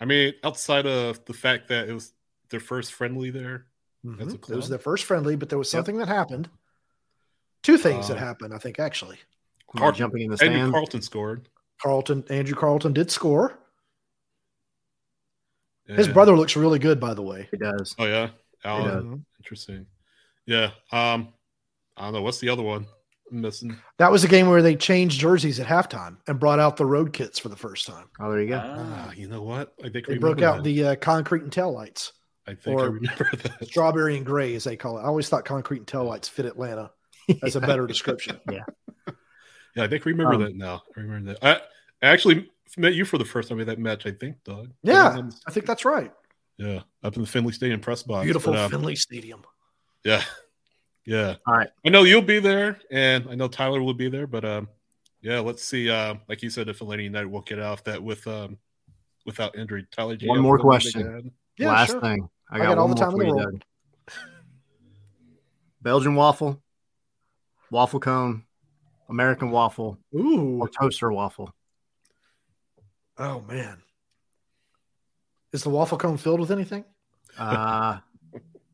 I 0.00 0.06
mean, 0.06 0.34
outside 0.42 0.86
of 0.86 1.24
the 1.24 1.34
fact 1.34 1.68
that 1.68 1.88
it 1.88 1.92
was 1.92 2.12
their 2.50 2.60
first 2.60 2.92
friendly 2.92 3.30
there 3.30 3.66
mm-hmm. 4.04 4.22
as 4.22 4.34
a 4.34 4.38
club. 4.38 4.54
It 4.54 4.56
was 4.56 4.68
their 4.68 4.78
first 4.78 5.04
friendly, 5.04 5.36
but 5.36 5.48
there 5.48 5.58
was 5.58 5.70
something 5.70 5.96
yep. 5.96 6.06
that 6.06 6.14
happened. 6.14 6.48
Two 7.62 7.78
things 7.78 8.08
uh, 8.08 8.14
that 8.14 8.20
happened, 8.20 8.54
I 8.54 8.58
think, 8.58 8.78
actually. 8.78 9.18
Carl, 9.76 9.92
jumping 9.92 10.22
in 10.22 10.30
the 10.30 10.36
stand. 10.36 10.54
Andrew 10.54 10.72
Carleton 10.72 11.02
scored. 11.02 11.48
Carleton, 11.82 12.24
Andrew 12.30 12.54
Carleton 12.54 12.92
did 12.92 13.10
score. 13.10 13.58
Yeah. 15.88 15.96
His 15.96 16.08
brother 16.08 16.36
looks 16.36 16.56
really 16.56 16.78
good, 16.78 16.98
by 16.98 17.14
the 17.14 17.22
way. 17.22 17.48
He 17.50 17.56
does. 17.58 17.94
Oh 17.98 18.06
yeah, 18.06 18.30
Alan. 18.64 19.24
Interesting. 19.38 19.86
Yeah. 20.46 20.70
Um, 20.92 21.28
I 21.96 22.04
don't 22.04 22.14
know 22.14 22.22
what's 22.22 22.38
the 22.40 22.48
other 22.48 22.62
one. 22.62 22.86
missing. 23.30 23.76
That 23.98 24.10
was 24.10 24.24
a 24.24 24.28
game 24.28 24.48
where 24.48 24.62
they 24.62 24.76
changed 24.76 25.20
jerseys 25.20 25.60
at 25.60 25.66
halftime 25.66 26.16
and 26.26 26.40
brought 26.40 26.58
out 26.58 26.76
the 26.76 26.86
road 26.86 27.12
kits 27.12 27.38
for 27.38 27.48
the 27.48 27.56
first 27.56 27.86
time. 27.86 28.06
Oh, 28.20 28.30
there 28.30 28.40
you 28.40 28.48
go. 28.48 28.60
Ah, 28.64 29.12
you 29.12 29.28
know 29.28 29.42
what? 29.42 29.74
I 29.84 29.88
think 29.90 30.06
they 30.06 30.18
broke 30.18 30.42
out 30.42 30.56
that. 30.58 30.64
the 30.64 30.84
uh, 30.88 30.96
concrete 30.96 31.42
and 31.42 31.52
tail 31.52 31.72
lights. 31.72 32.12
I 32.46 32.54
think 32.54 32.80
I 32.80 32.84
remember 32.84 33.30
that. 33.42 33.66
Strawberry 33.66 34.16
and 34.16 34.26
gray, 34.26 34.54
as 34.54 34.64
they 34.64 34.76
call 34.76 34.98
it. 34.98 35.02
I 35.02 35.06
always 35.06 35.28
thought 35.28 35.44
concrete 35.44 35.78
and 35.78 35.86
tail 35.86 36.04
lights 36.04 36.28
fit 36.28 36.46
Atlanta. 36.46 36.90
That's 37.40 37.56
a 37.56 37.60
better 37.62 37.86
description. 37.86 38.40
yeah. 38.50 38.64
Yeah, 39.76 39.84
I 39.84 39.88
think 39.88 40.06
I 40.06 40.10
remember 40.10 40.34
um, 40.34 40.42
that 40.42 40.56
now. 40.56 40.82
I 40.96 41.00
remember 41.00 41.34
that. 41.34 41.62
I 42.02 42.06
actually 42.06 42.50
met 42.78 42.94
you 42.94 43.04
for 43.04 43.18
the 43.18 43.24
first 43.24 43.48
time 43.48 43.60
in 43.60 43.66
that 43.66 43.78
match, 43.78 44.06
I 44.06 44.10
think, 44.10 44.42
Doug. 44.44 44.70
Yeah, 44.82 45.20
I 45.46 45.50
think 45.50 45.66
that's 45.66 45.84
right. 45.84 46.12
Yeah, 46.56 46.80
up 47.02 47.16
in 47.16 47.22
the 47.22 47.28
Finley 47.28 47.52
Stadium 47.52 47.80
press 47.80 48.02
box. 48.02 48.24
Beautiful 48.24 48.52
but, 48.52 48.62
um, 48.62 48.70
Finley 48.70 48.96
Stadium. 48.96 49.42
Yeah, 50.04 50.22
yeah. 51.04 51.36
All 51.46 51.54
right. 51.54 51.68
I 51.84 51.88
know 51.88 52.04
you'll 52.04 52.22
be 52.22 52.38
there, 52.38 52.78
and 52.90 53.26
I 53.28 53.34
know 53.34 53.48
Tyler 53.48 53.82
will 53.82 53.94
be 53.94 54.08
there. 54.08 54.26
But 54.26 54.44
um, 54.44 54.68
yeah, 55.20 55.40
let's 55.40 55.64
see. 55.64 55.90
Uh, 55.90 56.14
like 56.28 56.42
you 56.42 56.50
said, 56.50 56.68
if 56.68 56.80
Atlanta 56.80 57.02
United 57.02 57.28
will 57.28 57.42
get 57.42 57.58
off 57.58 57.82
that 57.84 58.02
with 58.02 58.26
um, 58.26 58.58
without 59.26 59.56
injury. 59.56 59.86
Tyler, 59.90 60.16
one 60.22 60.40
more 60.40 60.58
question. 60.58 61.32
Yeah, 61.58 61.68
Last 61.68 61.90
sure. 61.90 62.00
thing. 62.00 62.28
I 62.50 62.58
got, 62.58 62.64
I 62.64 62.68
got 62.68 62.78
all 62.78 62.88
the 62.88 62.94
time 62.94 63.12
in 63.12 63.18
the 63.18 63.34
world. 63.34 63.64
Belgian 65.82 66.14
waffle, 66.14 66.62
waffle 67.70 68.00
cone, 68.00 68.44
American 69.08 69.50
waffle, 69.50 69.98
ooh, 70.14 70.58
or 70.60 70.68
toaster 70.68 71.12
waffle. 71.12 71.54
Oh 73.16 73.40
man, 73.48 73.80
is 75.52 75.62
the 75.62 75.70
waffle 75.70 75.98
cone 75.98 76.16
filled 76.16 76.40
with 76.40 76.50
anything? 76.50 76.84
Uh, 77.38 77.98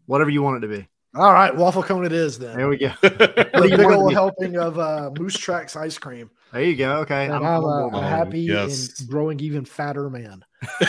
whatever 0.06 0.30
you 0.30 0.42
want 0.42 0.64
it 0.64 0.66
to 0.66 0.78
be. 0.78 0.88
All 1.14 1.32
right, 1.32 1.54
waffle 1.54 1.82
cone 1.82 2.06
it 2.06 2.12
is 2.12 2.38
then. 2.38 2.56
There 2.56 2.68
we 2.68 2.78
go. 2.78 2.92
a 3.02 3.60
big 3.60 3.80
old 3.80 4.12
helping 4.12 4.56
of 4.56 4.78
uh, 4.78 5.10
Moose 5.18 5.36
Tracks 5.36 5.76
ice 5.76 5.98
cream. 5.98 6.30
There 6.52 6.62
you 6.62 6.76
go. 6.76 6.98
Okay, 6.98 7.26
and 7.26 7.34
I'm, 7.34 7.44
I'm 7.44 7.64
a, 7.64 7.88
a 7.98 8.00
happy 8.00 8.42
yes. 8.42 9.00
and 9.00 9.08
growing 9.08 9.40
even 9.40 9.64
fatter 9.64 10.08
man. 10.08 10.44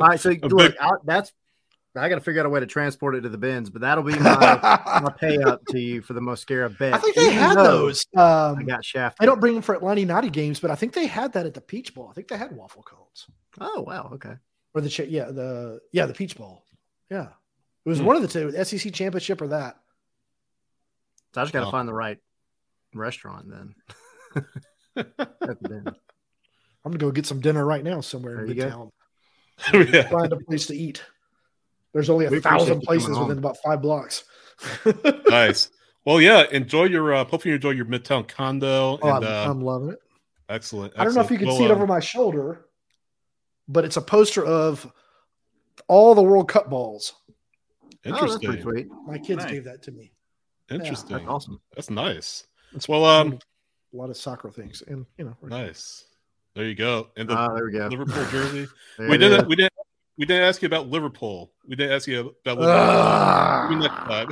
All 0.00 0.08
right, 0.08 0.18
so 0.18 0.30
look, 0.30 0.72
big... 0.72 0.74
I, 0.80 0.90
that's 1.04 1.32
I 1.96 2.08
got 2.08 2.16
to 2.16 2.20
figure 2.20 2.40
out 2.40 2.46
a 2.46 2.48
way 2.48 2.60
to 2.60 2.66
transport 2.66 3.14
it 3.14 3.20
to 3.20 3.28
the 3.28 3.38
bins, 3.38 3.70
but 3.70 3.82
that'll 3.82 4.02
be 4.02 4.14
my, 4.18 5.00
my 5.02 5.12
pay 5.18 5.38
up 5.38 5.64
to 5.66 5.78
you 5.78 6.02
for 6.02 6.12
the 6.12 6.20
Mosquera 6.20 6.76
bet. 6.76 6.94
I 6.94 6.98
think 6.98 7.14
they 7.14 7.26
Even 7.26 7.34
had 7.34 7.56
those. 7.56 8.04
Um, 8.16 8.58
I 8.58 8.62
got 8.64 8.84
shafted. 8.84 9.22
I 9.22 9.26
don't 9.26 9.40
bring 9.40 9.54
them 9.54 9.62
for 9.62 9.74
Atlanta 9.74 10.00
United 10.00 10.32
games, 10.32 10.58
but 10.58 10.70
I 10.70 10.74
think 10.74 10.92
they 10.92 11.06
had 11.06 11.32
that 11.34 11.46
at 11.46 11.54
the 11.54 11.60
Peach 11.60 11.94
Bowl. 11.94 12.08
I 12.10 12.14
think 12.14 12.28
they 12.28 12.36
had 12.36 12.52
waffle 12.52 12.82
cones. 12.82 13.26
Oh 13.60 13.82
wow, 13.82 14.10
okay. 14.14 14.34
Or 14.74 14.80
the 14.80 15.06
yeah 15.08 15.26
the 15.26 15.80
yeah 15.92 16.06
the 16.06 16.14
Peach 16.14 16.36
Bowl. 16.36 16.64
Yeah, 17.10 17.28
it 17.84 17.88
was 17.88 18.00
hmm. 18.00 18.06
one 18.06 18.16
of 18.16 18.22
the 18.22 18.28
two, 18.28 18.64
SEC 18.64 18.92
championship 18.92 19.40
or 19.40 19.48
that. 19.48 19.76
So 21.34 21.40
I 21.40 21.44
just 21.44 21.52
got 21.52 21.60
to 21.60 21.66
oh. 21.66 21.70
find 21.70 21.88
the 21.88 21.94
right 21.94 22.18
restaurant 22.92 23.46
then. 23.50 23.74
I'm 26.84 26.92
gonna 26.92 26.98
go 26.98 27.10
get 27.12 27.26
some 27.26 27.40
dinner 27.40 27.64
right 27.64 27.82
now 27.84 28.00
somewhere 28.00 28.46
there 28.46 28.46
in 28.46 28.56
Midtown. 28.56 28.90
yeah. 29.92 30.08
Find 30.08 30.32
a 30.32 30.36
place 30.36 30.66
to 30.66 30.76
eat. 30.76 31.02
There's 31.94 32.10
only 32.10 32.26
a 32.26 32.30
we 32.30 32.40
thousand 32.40 32.82
places 32.82 33.16
within 33.18 33.38
about 33.38 33.56
five 33.64 33.80
blocks. 33.80 34.24
nice. 35.28 35.70
Well, 36.04 36.20
yeah. 36.20 36.44
Enjoy 36.50 36.84
your. 36.84 37.14
Uh, 37.14 37.24
hopefully, 37.24 37.50
you 37.50 37.54
enjoy 37.54 37.70
your 37.70 37.86
Midtown 37.86 38.26
condo. 38.26 38.98
Oh, 39.00 39.16
and, 39.16 39.24
I'm, 39.24 39.48
uh, 39.48 39.50
I'm, 39.50 39.60
loving 39.62 39.90
it. 39.90 39.98
Excellent, 40.48 40.92
excellent, 40.92 41.00
I 41.00 41.04
don't 41.04 41.14
know 41.14 41.20
if 41.22 41.30
you 41.30 41.38
can 41.38 41.46
well, 41.46 41.56
see 41.56 41.64
it 41.64 41.70
over 41.70 41.86
my 41.86 42.00
shoulder, 42.00 42.66
but 43.66 43.84
it's 43.84 43.96
a 43.96 44.02
poster 44.02 44.44
of 44.44 44.92
all 45.88 46.14
the 46.14 46.22
World 46.22 46.48
Cup 46.48 46.68
balls. 46.68 47.14
Interesting. 48.04 48.62
Oh, 48.66 49.02
my 49.06 49.16
kids 49.16 49.44
nice. 49.44 49.50
gave 49.50 49.64
that 49.64 49.82
to 49.84 49.92
me. 49.92 50.12
Interesting. 50.70 51.12
Yeah, 51.12 51.18
that's 51.18 51.30
awesome. 51.30 51.60
That's 51.74 51.90
nice. 51.90 52.44
That's 52.72 52.88
well, 52.88 53.06
um, 53.06 53.38
a 53.94 53.96
lot 53.96 54.10
of 54.10 54.16
soccer 54.16 54.50
things, 54.50 54.82
and 54.86 55.06
you 55.16 55.24
know, 55.24 55.36
nice. 55.42 56.04
There 56.54 56.66
you 56.66 56.74
go. 56.74 57.08
And 57.16 57.28
the 57.28 57.36
ah, 57.36 57.54
there 57.54 57.66
we 57.66 57.72
go. 57.72 57.86
Liverpool 57.86 58.26
jersey. 58.26 58.66
we 58.98 59.16
didn't. 59.16 59.48
We 59.48 59.56
didn't. 59.56 59.72
We 60.16 60.26
didn't 60.26 60.44
ask 60.44 60.62
you 60.62 60.66
about 60.66 60.88
Liverpool. 60.88 61.52
We 61.66 61.74
didn't 61.74 61.92
ask 61.92 62.06
you 62.06 62.34
about 62.44 62.58
Liverpool. 62.58 62.70
Uh, 62.70 63.68
Maybe 63.68 63.80
next 63.80 63.96
time. 63.96 64.28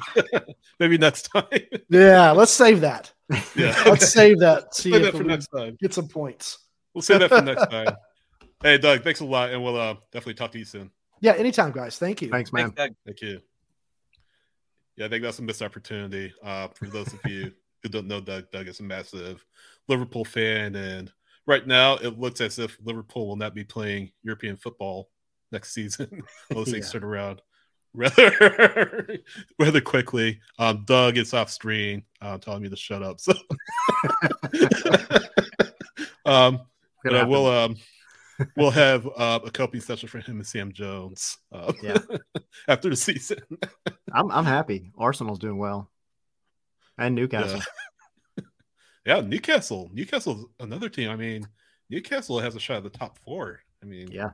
Maybe 0.78 0.98
next 0.98 1.22
time. 1.22 1.82
yeah, 1.88 2.30
let's 2.30 2.52
save 2.52 2.80
that. 2.82 3.12
Yeah, 3.56 3.82
let's 3.86 4.12
save 4.12 4.38
that. 4.40 4.74
See 4.74 4.92
save 4.92 5.02
that 5.02 5.16
for 5.16 5.24
next 5.24 5.48
time. 5.48 5.76
Get 5.80 5.92
some 5.92 6.06
points. 6.06 6.58
We'll 6.94 7.02
save 7.02 7.20
that 7.20 7.30
for 7.30 7.42
next 7.42 7.66
time. 7.70 7.96
Hey, 8.62 8.78
Doug, 8.78 9.02
thanks 9.02 9.20
a 9.20 9.24
lot, 9.24 9.50
and 9.50 9.62
we'll 9.62 9.76
uh, 9.76 9.94
definitely 10.12 10.34
talk 10.34 10.52
to 10.52 10.58
you 10.58 10.64
soon. 10.64 10.90
Yeah, 11.20 11.32
anytime, 11.32 11.72
guys. 11.72 11.98
Thank 11.98 12.22
you. 12.22 12.28
Thanks, 12.28 12.52
man. 12.52 12.70
Thanks, 12.72 12.96
Thank 13.04 13.20
you. 13.22 13.40
Yeah, 14.96 15.06
I 15.06 15.08
think 15.08 15.24
that's 15.24 15.38
a 15.40 15.42
missed 15.42 15.62
opportunity. 15.62 16.32
Uh, 16.44 16.68
for 16.68 16.86
those 16.86 17.12
of 17.12 17.18
you 17.26 17.52
who 17.82 17.88
don't 17.88 18.06
know 18.06 18.20
Doug, 18.20 18.50
Doug 18.52 18.68
is 18.68 18.78
a 18.78 18.84
massive 18.84 19.44
Liverpool 19.88 20.24
fan, 20.24 20.76
and 20.76 21.10
right 21.46 21.66
now 21.66 21.94
it 21.94 22.20
looks 22.20 22.40
as 22.40 22.60
if 22.60 22.78
Liverpool 22.84 23.26
will 23.26 23.36
not 23.36 23.54
be 23.54 23.64
playing 23.64 24.12
European 24.22 24.56
football 24.56 25.08
next 25.52 25.72
season. 25.72 26.22
Those 26.50 26.70
things 26.70 26.90
turn 26.90 27.04
around 27.04 27.42
rather 27.94 29.18
rather 29.58 29.80
quickly. 29.80 30.40
Um, 30.58 30.84
Doug 30.86 31.16
is 31.18 31.34
off 31.34 31.50
screen 31.50 32.02
uh, 32.20 32.38
telling 32.38 32.62
me 32.62 32.68
to 32.68 32.76
shut 32.76 33.02
up. 33.02 33.20
So, 33.20 33.32
um, 36.24 36.60
but 37.04 37.14
I 37.14 37.24
will 37.24 37.46
um, 37.46 37.76
we'll 38.56 38.70
have 38.70 39.06
uh, 39.16 39.40
a 39.44 39.50
coping 39.50 39.80
session 39.80 40.08
for 40.08 40.18
him 40.18 40.36
and 40.36 40.46
Sam 40.46 40.72
Jones. 40.72 41.38
Uh, 41.50 41.72
yeah. 41.82 41.98
after 42.68 42.88
the 42.88 42.96
season. 42.96 43.38
I'm 44.12 44.30
I'm 44.30 44.46
happy. 44.46 44.92
Arsenal's 44.96 45.38
doing 45.38 45.58
well, 45.58 45.90
and 46.98 47.14
Newcastle. 47.14 47.60
Yeah. 48.36 48.44
yeah, 49.06 49.20
Newcastle. 49.20 49.90
Newcastle's 49.92 50.46
another 50.60 50.88
team. 50.88 51.10
I 51.10 51.16
mean, 51.16 51.46
Newcastle 51.90 52.40
has 52.40 52.56
a 52.56 52.60
shot 52.60 52.78
at 52.78 52.84
the 52.84 52.90
top 52.90 53.18
four. 53.18 53.60
I 53.82 53.86
mean, 53.86 54.10
yeah, 54.10 54.30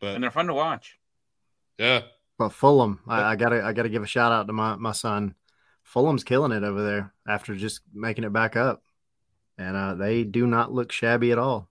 but 0.00 0.14
and 0.14 0.22
they're 0.22 0.30
fun 0.30 0.46
to 0.46 0.54
watch. 0.54 0.98
Yeah. 1.78 2.02
But 2.38 2.52
Fulham, 2.52 3.00
I, 3.06 3.22
I, 3.22 3.36
gotta 3.36 3.62
I 3.62 3.72
gotta 3.72 3.88
give 3.88 4.02
a 4.02 4.06
shout 4.06 4.32
out 4.32 4.46
to 4.46 4.52
my, 4.52 4.76
my 4.76 4.92
son. 4.92 5.34
Fulham's 5.82 6.24
killing 6.24 6.52
it 6.52 6.62
over 6.62 6.82
there 6.82 7.12
after 7.28 7.54
just 7.54 7.80
making 7.92 8.24
it 8.24 8.32
back 8.32 8.56
up. 8.56 8.82
And 9.58 9.76
uh, 9.76 9.94
they 9.94 10.24
do 10.24 10.46
not 10.46 10.72
look 10.72 10.90
shabby 10.90 11.32
at 11.32 11.38
all. 11.38 11.68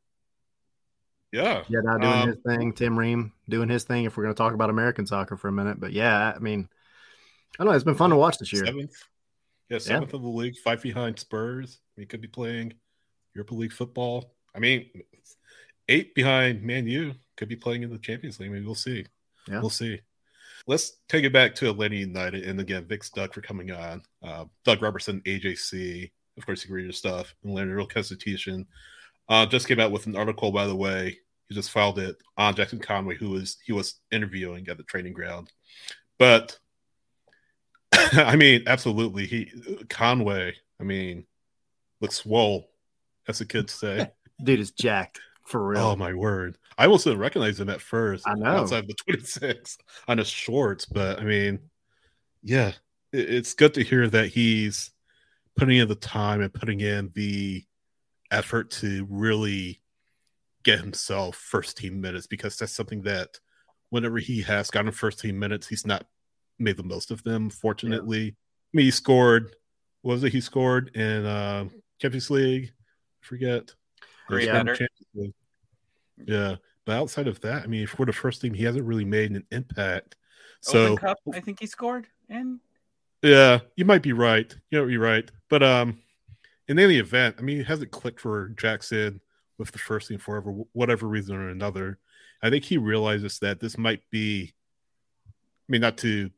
Yeah. 1.31 1.63
Yeah, 1.69 1.79
now 1.83 1.97
doing 1.97 2.13
um, 2.13 2.27
his 2.27 2.37
thing. 2.45 2.73
Tim 2.73 2.97
Ream 2.97 3.33
doing 3.47 3.69
his 3.69 3.83
thing 3.83 4.05
if 4.05 4.17
we're 4.17 4.23
gonna 4.23 4.35
talk 4.35 4.53
about 4.53 4.69
American 4.69 5.05
soccer 5.07 5.37
for 5.37 5.47
a 5.47 5.51
minute. 5.51 5.79
But 5.79 5.91
yeah, 5.91 6.33
I 6.35 6.39
mean 6.39 6.69
I 7.57 7.63
don't 7.63 7.71
know, 7.71 7.75
it's 7.75 7.83
been 7.83 7.95
fun 7.95 8.11
to 8.11 8.15
watch 8.15 8.37
this 8.37 8.53
year. 8.53 8.65
Seventh. 8.65 8.93
Yeah, 9.69 9.77
seventh 9.79 10.11
yeah. 10.11 10.17
of 10.17 10.21
the 10.23 10.29
league, 10.29 10.57
five 10.57 10.81
behind 10.81 11.19
Spurs. 11.19 11.79
He 11.95 12.05
could 12.05 12.21
be 12.21 12.27
playing 12.27 12.73
Europa 13.35 13.53
League 13.53 13.73
football. 13.73 14.33
I 14.55 14.59
mean, 14.59 14.89
eight 15.87 16.15
behind 16.15 16.63
Man 16.63 16.87
U 16.87 17.13
could 17.39 17.49
be 17.49 17.55
playing 17.55 17.83
in 17.83 17.89
the 17.89 17.97
Champions 17.97 18.39
League. 18.39 18.51
Maybe 18.51 18.65
we'll 18.65 18.75
see. 18.75 19.05
Yeah. 19.47 19.61
We'll 19.61 19.69
see. 19.69 20.01
Let's 20.67 20.97
take 21.07 21.23
it 21.23 21.31
back 21.31 21.55
to 21.55 21.69
Atlanta 21.69 21.95
United. 21.95 22.43
And 22.43 22.59
again, 22.59 22.85
Vic's 22.85 23.09
Doug 23.09 23.33
for 23.33 23.41
coming 23.41 23.71
on. 23.71 24.03
Uh, 24.21 24.45
Doug 24.65 24.81
Roberson, 24.81 25.21
AJC. 25.21 26.11
Of 26.37 26.45
course, 26.45 26.61
you 26.61 26.67
can 26.67 26.75
read 26.75 26.83
your 26.83 26.91
stuff. 26.91 27.33
And 27.41 27.53
Atlanta 27.53 27.73
Real 27.73 27.87
Constitution. 27.87 28.67
Uh, 29.29 29.45
just 29.45 29.69
came 29.69 29.79
out 29.79 29.91
with 29.91 30.05
an 30.05 30.17
article, 30.17 30.51
by 30.51 30.67
the 30.67 30.75
way. 30.75 31.17
He 31.47 31.55
just 31.55 31.71
filed 31.71 31.97
it 31.97 32.17
on 32.37 32.55
Jackson 32.55 32.79
Conway, 32.79 33.15
who 33.15 33.29
was 33.29 33.57
he 33.65 33.71
was 33.71 33.95
interviewing 34.11 34.67
at 34.67 34.77
the 34.77 34.83
training 34.83 35.13
ground. 35.13 35.49
But 36.17 36.59
I 37.93 38.35
mean, 38.35 38.63
absolutely, 38.67 39.27
he 39.27 39.51
Conway. 39.89 40.55
I 40.79 40.83
mean, 40.83 41.25
looks 42.01 42.17
swole, 42.17 42.69
as 43.27 43.39
the 43.39 43.45
kids 43.45 43.73
say. 43.73 44.11
Dude 44.43 44.59
is 44.59 44.71
jacked. 44.71 45.21
For 45.49 45.69
real. 45.69 45.81
Oh 45.81 45.95
my 45.95 46.13
word. 46.13 46.59
I 46.77 46.85
almost 46.85 47.05
didn't 47.05 47.19
recognize 47.19 47.59
him 47.59 47.69
at 47.69 47.81
first. 47.81 48.27
I 48.27 48.35
know. 48.35 48.45
Outside 48.45 48.87
the 48.87 48.93
26 49.07 49.79
on 50.07 50.19
his 50.19 50.27
shorts. 50.27 50.85
But 50.85 51.19
I 51.19 51.23
mean, 51.23 51.57
yeah, 52.43 52.73
it's 53.11 53.55
good 53.55 53.73
to 53.73 53.83
hear 53.83 54.07
that 54.07 54.27
he's 54.27 54.91
putting 55.57 55.77
in 55.77 55.87
the 55.87 55.95
time 55.95 56.41
and 56.41 56.53
putting 56.53 56.81
in 56.81 57.09
the 57.15 57.63
effort 58.29 58.69
to 58.69 59.07
really 59.09 59.81
get 60.61 60.79
himself 60.79 61.35
first 61.35 61.77
team 61.77 61.99
minutes 61.99 62.27
because 62.27 62.55
that's 62.55 62.71
something 62.71 63.01
that 63.01 63.39
whenever 63.89 64.19
he 64.19 64.43
has 64.43 64.69
gotten 64.69 64.91
first 64.91 65.19
team 65.19 65.39
minutes, 65.39 65.67
he's 65.67 65.87
not 65.87 66.05
made 66.59 66.77
the 66.77 66.83
most 66.83 67.09
of 67.09 67.23
them, 67.23 67.49
fortunately. 67.49 68.19
Yeah. 68.19 68.31
I 68.31 68.71
mean, 68.73 68.85
he 68.85 68.91
scored, 68.91 69.55
What 70.03 70.13
was 70.13 70.23
it 70.23 70.31
he 70.31 70.41
scored 70.41 70.95
in 70.95 71.25
uh, 71.25 71.65
Champions 71.99 72.29
League? 72.29 72.71
I 73.23 73.25
forget. 73.25 73.73
Great 74.27 74.47
League. 75.15 75.33
Yeah, 76.25 76.55
but 76.85 76.97
outside 76.97 77.27
of 77.27 77.39
that, 77.41 77.63
I 77.63 77.67
mean, 77.67 77.87
for 77.87 78.05
the 78.05 78.13
first 78.13 78.41
team, 78.41 78.53
he 78.53 78.63
hasn't 78.63 78.85
really 78.85 79.05
made 79.05 79.31
an 79.31 79.45
impact. 79.51 80.15
So 80.61 80.97
Cup, 80.97 81.17
I 81.33 81.39
think 81.39 81.59
he 81.59 81.65
scored 81.65 82.07
in. 82.29 82.59
Yeah, 83.21 83.59
you 83.75 83.85
might 83.85 84.01
be 84.01 84.13
right. 84.13 84.53
You 84.71 84.79
might 84.79 84.87
be 84.87 84.97
right, 84.97 85.29
but 85.49 85.63
um, 85.63 85.99
in 86.67 86.79
any 86.79 86.97
event, 86.97 87.35
I 87.37 87.41
mean, 87.41 87.59
it 87.59 87.67
hasn't 87.67 87.91
clicked 87.91 88.21
for 88.21 88.49
Jackson 88.49 89.21
with 89.57 89.71
the 89.71 89.79
first 89.79 90.07
team 90.07 90.19
forever, 90.19 90.51
whatever 90.73 91.07
reason 91.07 91.35
or 91.35 91.49
another. 91.49 91.99
I 92.41 92.49
think 92.49 92.63
he 92.63 92.77
realizes 92.77 93.39
that 93.39 93.59
this 93.59 93.77
might 93.77 94.01
be, 94.09 94.53
I 95.27 95.71
mean, 95.71 95.81
not 95.81 95.97
to 95.97 96.29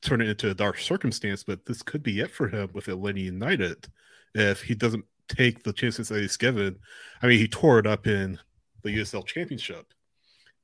turn 0.00 0.20
it 0.20 0.28
into 0.28 0.50
a 0.50 0.54
dark 0.54 0.78
circumstance, 0.78 1.44
but 1.44 1.66
this 1.66 1.82
could 1.82 2.02
be 2.02 2.20
it 2.20 2.30
for 2.30 2.48
him 2.48 2.70
with 2.72 2.88
Atlanta 2.88 3.20
United 3.20 3.86
if 4.34 4.62
he 4.62 4.74
doesn't 4.74 5.04
take 5.28 5.62
the 5.62 5.72
chances 5.72 6.08
that 6.08 6.20
he's 6.20 6.36
given. 6.36 6.76
I 7.22 7.26
mean, 7.26 7.38
he 7.38 7.48
tore 7.48 7.78
it 7.78 7.86
up 7.86 8.06
in 8.06 8.38
the 8.82 8.90
USL 8.98 9.26
Championship, 9.26 9.92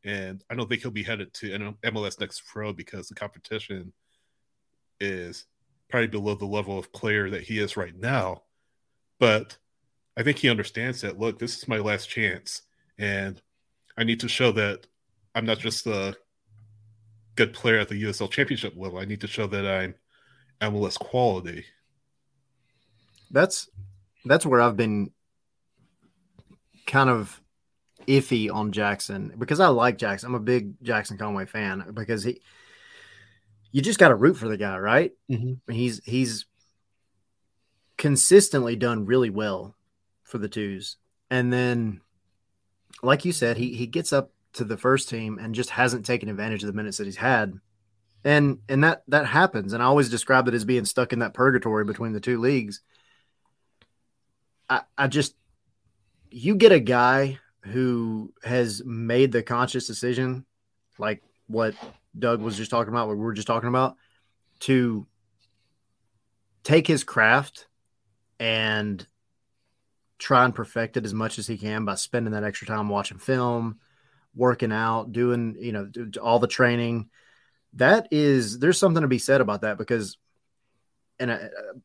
and 0.05 0.45
I 0.51 0.55
don't 0.55 0.69
think 0.69 0.82
he'll 0.82 0.91
be 0.91 1.03
headed 1.03 1.32
to 1.35 1.74
MLS 1.85 2.20
Next 2.20 2.43
Pro 2.47 2.73
because 2.73 3.09
the 3.09 3.15
competition 3.15 3.93
is 5.01 5.47
probably 5.89 6.09
below 6.09 6.35
the 6.35 6.47
level 6.47 6.78
of 6.78 6.93
player 6.93 7.31
that 7.31 7.43
he 7.43 7.59
is 7.59 7.77
right 7.77 7.97
now. 7.97 8.43
But 9.19 9.57
I 10.16 10.23
think 10.23 10.39
he 10.39 10.51
understands 10.51 11.01
that. 11.01 11.19
Look, 11.19 11.39
this 11.39 11.57
is 11.57 11.69
my 11.69 11.78
last 11.78 12.09
chance, 12.09 12.62
and 12.99 13.41
I 13.97 14.05
need 14.05 14.20
to 14.20 14.28
show 14.28 14.53
that 14.53 14.87
I'm 15.35 15.47
not 15.47 15.59
just 15.59 15.87
a 15.87 16.16
good 17.37 17.53
player 17.53 17.78
at 17.78 17.89
the 17.89 18.03
USL 18.03 18.31
Championship 18.31 18.74
level. 18.77 18.99
I 18.99 19.05
need 19.05 19.20
to 19.23 19.27
show 19.27 19.47
that 19.47 19.66
I'm 19.66 19.95
MLS 20.61 20.99
quality. 20.99 21.65
That's 23.31 23.70
that's 24.24 24.47
where 24.47 24.60
I've 24.60 24.76
been 24.76 25.10
kind 26.86 27.10
of 27.10 27.40
iffy 28.06 28.52
on 28.52 28.72
Jackson 28.72 29.32
because 29.38 29.60
I 29.60 29.68
like 29.68 29.98
Jackson. 29.98 30.28
I'm 30.28 30.34
a 30.34 30.40
big 30.40 30.74
Jackson 30.82 31.18
Conway 31.18 31.47
fan 31.47 31.84
because 31.94 32.24
he 32.24 32.40
you 33.72 33.82
just 33.82 33.98
got 33.98 34.09
to 34.09 34.14
root 34.14 34.36
for 34.36 34.48
the 34.48 34.56
guy, 34.56 34.78
right? 34.78 35.12
Mm-hmm. 35.30 35.72
He's 35.72 36.01
he's 36.05 36.47
consistently 37.97 38.76
done 38.76 39.06
really 39.06 39.30
well 39.30 39.76
for 40.22 40.38
the 40.38 40.48
twos, 40.48 40.97
and 41.30 41.52
then, 41.52 42.01
like 43.02 43.24
you 43.24 43.32
said, 43.32 43.56
he 43.56 43.74
he 43.74 43.86
gets 43.86 44.12
up 44.12 44.32
to 44.55 44.64
the 44.64 44.76
first 44.76 45.09
team 45.09 45.38
and 45.38 45.55
just 45.55 45.70
hasn't 45.70 46.05
taken 46.05 46.28
advantage 46.28 46.62
of 46.62 46.66
the 46.66 46.72
minutes 46.72 46.98
that 46.98 47.06
he's 47.06 47.16
had, 47.16 47.55
and 48.24 48.59
and 48.68 48.82
that 48.82 49.05
that 49.09 49.26
happens. 49.26 49.72
And 49.72 49.82
I 49.82 49.86
always 49.86 50.10
describe 50.10 50.48
it 50.48 50.55
as 50.55 50.64
being 50.64 50.84
stuck 50.84 51.12
in 51.12 51.20
that 51.20 51.34
purgatory 51.34 51.84
between 51.84 52.12
the 52.12 52.20
two 52.20 52.40
leagues. 52.40 52.80
I 54.70 54.82
I 54.97 55.09
just 55.09 55.34
you 56.30 56.55
get 56.55 56.72
a 56.72 56.80
guy 56.80 57.38
who 57.62 58.32
has 58.42 58.82
made 58.84 59.32
the 59.32 59.42
conscious 59.42 59.86
decision, 59.86 60.47
like 60.98 61.22
what 61.48 61.74
Doug 62.18 62.40
was 62.40 62.56
just 62.56 62.70
talking 62.70 62.92
about, 62.92 63.09
what 63.09 63.16
we 63.16 63.24
were 63.24 63.34
just 63.34 63.48
talking 63.48 63.68
about, 63.68 63.97
to 64.60 65.06
take 66.62 66.86
his 66.86 67.05
craft 67.05 67.66
and 68.38 69.06
try 70.18 70.44
and 70.44 70.55
perfect 70.55 70.97
it 70.97 71.05
as 71.05 71.14
much 71.14 71.38
as 71.38 71.47
he 71.47 71.59
can 71.59 71.84
by 71.84 71.94
spending 71.94 72.32
that 72.32 72.44
extra 72.44 72.66
time 72.66 72.88
watching 72.88 73.18
film, 73.18 73.80
working 74.34 74.72
out, 74.72 75.12
doing, 75.12 75.56
you 75.59 75.72
know, 75.72 75.90
all 76.22 76.38
the 76.38 76.47
training. 76.47 77.10
That 77.74 78.09
is, 78.10 78.59
there's 78.59 78.78
something 78.78 79.02
to 79.02 79.09
be 79.09 79.18
said 79.18 79.40
about 79.40 79.62
that 79.62 79.78
because, 79.78 80.16
and 81.18 81.30
I, 81.30 81.36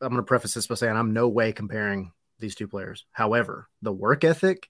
I'm 0.02 0.10
going 0.10 0.16
to 0.16 0.24
preface 0.24 0.54
this 0.54 0.68
by 0.68 0.76
saying 0.76 0.96
I'm 0.96 1.14
no 1.14 1.28
way 1.28 1.52
comparing 1.52 2.12
these 2.40 2.56
two 2.56 2.68
players. 2.68 3.06
However, 3.12 3.70
the 3.82 3.92
work 3.92 4.24
ethic 4.24 4.70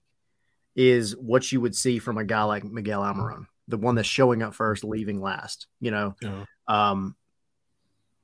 is 0.74 1.16
what 1.16 1.50
you 1.50 1.60
would 1.60 1.74
see 1.74 1.98
from 1.98 2.18
a 2.18 2.24
guy 2.24 2.42
like 2.44 2.64
Miguel 2.64 3.02
Almiron 3.02 3.46
the 3.68 3.76
one 3.76 3.96
that's 3.96 4.08
showing 4.08 4.42
up 4.42 4.54
first, 4.54 4.84
leaving 4.84 5.20
last. 5.20 5.66
You 5.80 5.90
know, 5.90 6.14
yeah. 6.20 6.44
um, 6.68 7.16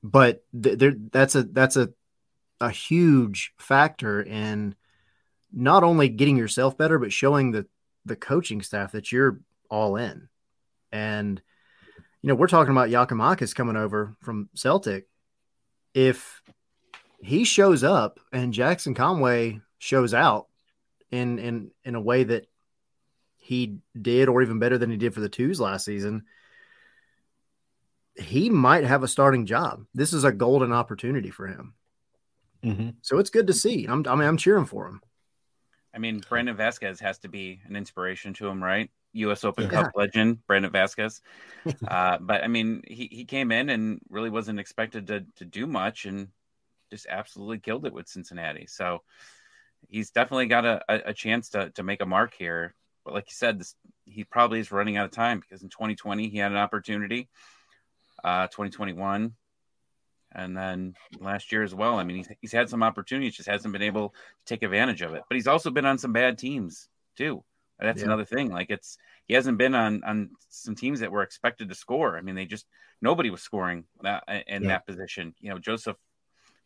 but 0.03 0.45
th- 0.61 0.79
there 0.79 0.95
that's 1.11 1.35
a 1.35 1.43
that's 1.45 1.77
a 1.77 1.91
a 2.61 2.71
huge 2.71 3.53
factor 3.59 4.23
in 4.23 4.75
not 5.53 5.85
only 5.85 6.09
getting 6.09 6.37
yourself 6.37 6.79
better, 6.79 6.99
but 6.99 7.13
showing 7.13 7.51
the 7.51 7.67
the 8.05 8.17
coaching 8.17 8.63
staff 8.63 8.93
that 8.93 9.13
you're 9.13 9.41
all 9.69 9.97
in. 9.97 10.29
And 10.91 11.41
you 12.21 12.29
know, 12.29 12.35
we're 12.35 12.47
talking 12.47 12.73
about 12.73 12.91
Giakoumakis 12.91 13.55
coming 13.55 13.77
over 13.77 14.15
from 14.23 14.49
Celtic. 14.55 15.09
If 15.95 16.41
he 17.23 17.45
shows 17.45 17.85
up 17.85 18.21
and 18.33 18.53
Jackson 18.53 18.95
Conway 18.95 19.61
shows 19.79 20.13
out 20.13 20.49
in 21.11 21.39
in 21.39 21.71
in 21.85 21.95
a 21.95 22.01
way 22.01 22.25
that 22.25 22.47
he 23.37 23.79
did, 24.01 24.29
or 24.29 24.43
even 24.43 24.59
better 24.59 24.79
than 24.79 24.91
he 24.91 24.97
did 24.97 25.15
for 25.15 25.21
the 25.21 25.29
twos 25.29 25.61
last 25.61 25.85
season, 25.85 26.25
he 28.17 28.51
might 28.51 28.85
have 28.85 29.03
a 29.03 29.09
starting 29.09 29.47
job. 29.47 29.85
This 29.95 30.13
is 30.13 30.25
a 30.25 30.33
golden 30.33 30.73
opportunity 30.73 31.31
for 31.31 31.47
him. 31.47 31.75
Mm-hmm. 32.65 32.91
So 33.03 33.19
it's 33.19 33.31
good 33.31 33.49
to 33.49 33.53
see. 33.53 33.87
I'm, 33.87 34.05
I 34.07 34.15
mean, 34.15 34.29
I'm 34.29 34.37
cheering 34.37 34.65
for 34.65 34.87
him. 34.87 35.01
I 35.93 35.99
mean, 35.99 36.23
Brandon 36.29 36.57
Vazquez 36.57 37.01
has 37.01 37.19
to 37.19 37.29
be 37.29 37.61
an 37.67 37.75
inspiration 37.75 38.33
to 38.35 38.47
him, 38.47 38.63
right? 38.63 38.89
U.S. 39.15 39.45
Open 39.45 39.65
yeah. 39.65 39.71
Cup 39.71 39.93
legend 39.95 40.47
Brandon 40.47 40.71
Vazquez 40.71 41.21
uh, 41.89 42.19
but 42.19 42.43
I 42.43 42.49
mean, 42.49 42.83
he, 42.87 43.09
he 43.11 43.25
came 43.25 43.53
in 43.53 43.69
and 43.69 44.01
really 44.09 44.31
wasn't 44.31 44.59
expected 44.61 45.09
to 45.09 45.27
to 45.37 45.45
do 45.45 45.67
much, 45.67 46.07
and 46.07 46.29
just 46.93 47.07
absolutely 47.09 47.59
killed 47.59 47.87
it 47.87 47.95
with 47.95 48.07
Cincinnati. 48.07 48.67
So 48.69 49.03
he's 49.89 50.11
definitely 50.11 50.47
got 50.47 50.67
a, 50.67 51.09
a 51.09 51.15
chance 51.15 51.49
to 51.51 51.71
to 51.71 51.83
make 51.83 52.03
a 52.03 52.07
mark 52.07 52.35
here. 52.39 52.75
But 53.05 53.15
like 53.15 53.25
you 53.29 53.35
said, 53.35 53.59
this 53.59 53.75
he 54.05 54.25
probably 54.25 54.61
is 54.61 54.71
running 54.71 54.99
out 54.99 55.07
of 55.07 55.11
time 55.11 55.41
because 55.41 55.63
in 55.63 55.71
2020 55.71 56.29
he 56.29 56.39
had 56.39 56.53
an 56.53 56.59
opportunity, 56.59 57.29
uh, 58.23 58.47
2021, 58.49 59.33
and 60.33 60.57
then 60.57 60.95
last 61.19 61.51
year 61.51 61.63
as 61.63 61.75
well. 61.75 61.99
I 61.99 62.05
mean, 62.05 62.19
he's, 62.19 62.29
he's 62.43 62.53
had 62.53 62.69
some 62.69 62.83
opportunities, 62.83 63.37
just 63.37 63.49
hasn't 63.49 63.73
been 63.73 63.83
able 63.83 64.11
to 64.11 64.15
take 64.47 64.63
advantage 64.63 65.01
of 65.01 65.15
it. 65.15 65.23
But 65.29 65.37
he's 65.37 65.47
also 65.47 65.71
been 65.71 65.87
on 65.87 65.99
some 65.99 66.13
bad 66.13 66.37
teams 66.37 66.89
too. 67.17 67.43
That's 67.81 68.01
yeah. 68.01 68.07
another 68.07 68.27
thing. 68.27 68.53
Like 68.53 68.71
it's 68.71 68.99
he 69.27 69.35
hasn't 69.35 69.57
been 69.57 69.75
on 69.75 70.05
on 70.05 70.31
some 70.51 70.75
teams 70.75 71.01
that 71.01 71.11
were 71.11 71.23
expected 71.23 71.71
to 71.71 71.75
score. 71.75 72.19
I 72.19 72.21
mean, 72.21 72.35
they 72.35 72.45
just 72.45 72.67
nobody 73.01 73.31
was 73.31 73.41
scoring 73.41 73.85
that 74.03 74.25
in 74.47 74.63
yeah. 74.63 74.69
that 74.69 74.87
position. 74.87 75.35
You 75.41 75.51
know, 75.51 75.59
Josef 75.59 75.97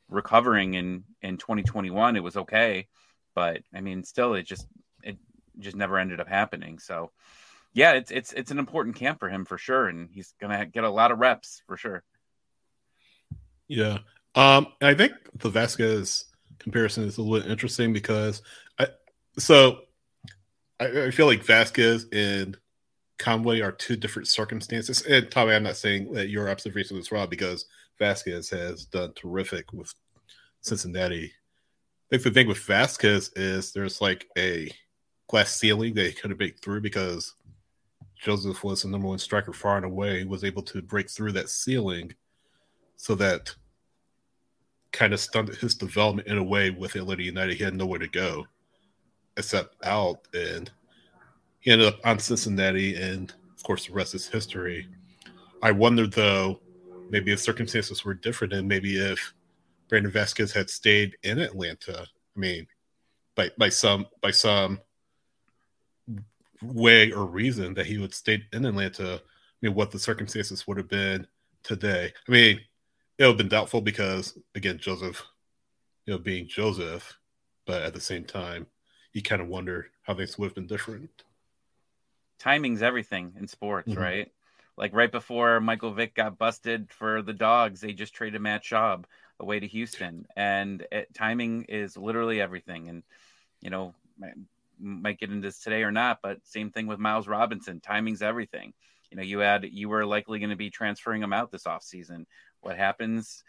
recovering 0.09 0.75
in 0.75 1.05
in 1.23 1.37
2021, 1.37 2.17
it 2.17 2.23
was 2.23 2.37
okay, 2.37 2.87
but 3.35 3.63
I 3.75 3.81
mean, 3.81 4.05
still, 4.05 4.35
it 4.35 4.45
just 4.45 4.67
it 5.03 5.17
just 5.59 5.77
never 5.77 5.99
ended 5.99 6.21
up 6.21 6.29
happening. 6.29 6.79
So, 6.79 7.11
yeah, 7.73 7.93
it's 7.93 8.11
it's 8.11 8.33
it's 8.33 8.51
an 8.51 8.59
important 8.59 8.97
camp 8.97 9.21
for 9.21 9.29
him 9.29 9.45
for 9.45 9.59
sure, 9.59 9.89
and 9.89 10.09
he's 10.11 10.35
gonna 10.41 10.67
get 10.67 10.85
a 10.85 10.91
lot 10.91 11.13
of 11.13 11.19
reps 11.19 11.63
for 11.67 11.77
sure. 11.77 12.03
Yeah, 13.69 13.99
um, 14.35 14.69
I 14.81 14.95
think 14.95 15.13
the 15.35 15.51
Vazquez 15.51 16.25
comparison 16.59 17.05
is 17.05 17.19
a 17.19 17.23
little 17.23 17.51
interesting 17.51 17.93
because 17.93 18.43
I 18.79 18.89
so 19.39 19.81
I, 20.81 21.07
I 21.07 21.11
feel 21.11 21.27
like 21.27 21.45
Vazquez 21.45 22.07
and 22.13 22.57
Conway 23.19 23.61
are 23.61 23.73
two 23.73 23.97
different 23.97 24.29
circumstances. 24.29 25.03
And 25.03 25.31
Tommy, 25.31 25.55
I'm 25.55 25.63
not 25.63 25.77
saying 25.77 26.13
that 26.13 26.29
your 26.29 26.51
observation 26.51 26.97
is 26.99 27.11
wrong 27.11 27.29
because 27.29 27.65
Vazquez 28.01 28.51
has 28.51 28.85
done 28.85 29.13
terrific 29.15 29.73
with 29.73 29.93
Cincinnati. 30.61 31.33
I 32.07 32.09
think 32.11 32.23
the 32.23 32.31
thing 32.31 32.49
with 32.49 32.59
Vazquez 32.59 33.31
is 33.37 33.73
there's 33.73 34.01
like 34.01 34.27
a 34.39 34.71
glass 35.29 35.57
ceiling 35.57 35.97
he 35.97 36.13
couldn't 36.13 36.37
break 36.37 36.61
through 36.61 36.81
because 36.81 37.35
Josef 38.23 38.63
was 38.63 38.83
the 38.83 38.89
number 38.89 39.09
one 39.09 39.19
striker 39.19 39.53
far 39.53 39.77
and 39.77 39.87
away, 39.87 40.25
was 40.25 40.45
able 40.45 40.63
to 40.63 40.83
break 40.83 41.11
through 41.11 41.33
that 41.33 41.49
ceiling 41.49 42.15
so 42.97 43.15
that 43.17 43.55
kind 44.93 45.13
of 45.13 45.21
stunted 45.21 45.57
his 45.57 45.75
development 45.75 46.29
in 46.29 46.39
a 46.39 46.43
way 46.43 46.71
with 46.71 46.97
Atlanta 46.97 47.23
United. 47.23 47.57
He 47.57 47.65
had 47.65 47.75
nowhere 47.75 47.99
to 47.99 48.09
go 48.09 48.47
except 49.37 49.85
out, 49.85 50.27
and 50.33 50.71
he 51.61 51.71
ended 51.71 51.89
up 51.89 52.01
on 52.05 52.19
Cincinnati, 52.19 52.97
and 52.97 53.33
of 53.55 53.63
course, 53.63 53.87
the 53.87 53.93
rest 53.93 54.15
is 54.15 54.27
history. 54.27 54.89
I 55.63 55.73
wonder, 55.73 56.07
though, 56.07 56.61
maybe 57.11 57.33
if 57.33 57.41
circumstances 57.41 58.05
were 58.05 58.15
different, 58.15 58.53
and 58.53 58.69
maybe 58.69 58.97
if 58.97 59.35
Brandon 59.89 60.13
Vazquez 60.13 60.53
had 60.53 60.71
stayed 60.71 61.17
in 61.23 61.39
Atlanta. 61.39 62.07
I 62.37 62.39
mean, 62.39 62.67
by 63.35 63.51
by 63.57 63.69
some 63.69 64.07
by 64.21 64.31
some 64.31 64.81
way 66.63 67.13
or 67.13 67.27
reason 67.27 67.75
that 67.75 67.87
he 67.87 67.99
would 67.99 68.15
stay 68.15 68.43
in 68.53 68.65
Atlanta, 68.65 69.15
I 69.15 69.67
mean, 69.67 69.75
what 69.75 69.91
the 69.91 69.99
circumstances 69.99 70.67
would 70.67 70.79
have 70.79 70.89
been 70.89 71.27
today. 71.63 72.13
I 72.27 72.31
mean, 72.31 72.61
it 73.19 73.25
would 73.25 73.31
have 73.31 73.37
been 73.39 73.49
doubtful 73.49 73.81
because, 73.81 74.39
again, 74.55 74.79
Josef, 74.79 75.25
you 76.07 76.15
know, 76.15 76.19
being 76.19 76.49
Josef, 76.49 77.19
but 77.67 77.83
at 77.83 77.95
the 77.95 78.01
same 78.01 78.25
time, 78.25 78.67
you 79.13 79.23
kind 79.23 79.43
of 79.43 79.49
wonder 79.49 79.89
how 80.03 80.15
things 80.15 80.39
would 80.39 80.47
have 80.47 80.55
been 80.55 80.67
different. 80.67 81.25
Timing's 82.39 82.83
everything 82.83 83.33
in 83.39 83.49
sports, 83.49 83.91
mm-hmm. 83.91 84.01
right? 84.01 84.33
Like 84.77 84.95
right 84.95 85.11
before 85.11 85.61
Michael 85.61 85.93
Vick 85.93 86.15
got 86.15 86.39
busted 86.39 86.91
for 86.91 87.23
the 87.23 87.33
dogs, 87.33 87.81
they 87.81 87.93
just 87.93 88.15
traded 88.15 88.41
Matt 88.41 88.63
Schaub 88.63 89.05
away 89.41 89.61
to 89.61 89.67
Houston, 89.67 90.27
and 90.37 90.87
it, 90.93 91.13
timing 91.15 91.65
is 91.69 91.97
literally 91.97 92.41
everything. 92.41 92.89
And 92.89 93.03
you 93.61 93.71
know, 93.71 93.95
might 94.79 95.19
get 95.19 95.31
into 95.31 95.47
this 95.47 95.61
today 95.61 95.83
or 95.83 95.93
not, 95.93 96.21
but 96.23 96.47
same 96.47 96.71
thing 96.71 96.87
with 96.87 96.99
Miles 96.99 97.29
Robinson. 97.29 97.81
Timing's 97.81 98.23
everything. 98.23 98.73
You 99.11 99.17
know, 99.17 99.23
you 99.23 99.39
had 99.39 99.65
you 99.65 99.89
were 99.89 100.05
likely 100.05 100.39
going 100.39 100.51
to 100.51 100.57
be 100.57 100.71
transferring 100.71 101.23
him 101.23 101.33
out 101.33 101.51
this 101.51 101.65
offseason. 101.65 102.27
What 102.61 102.77
happens? 102.77 103.45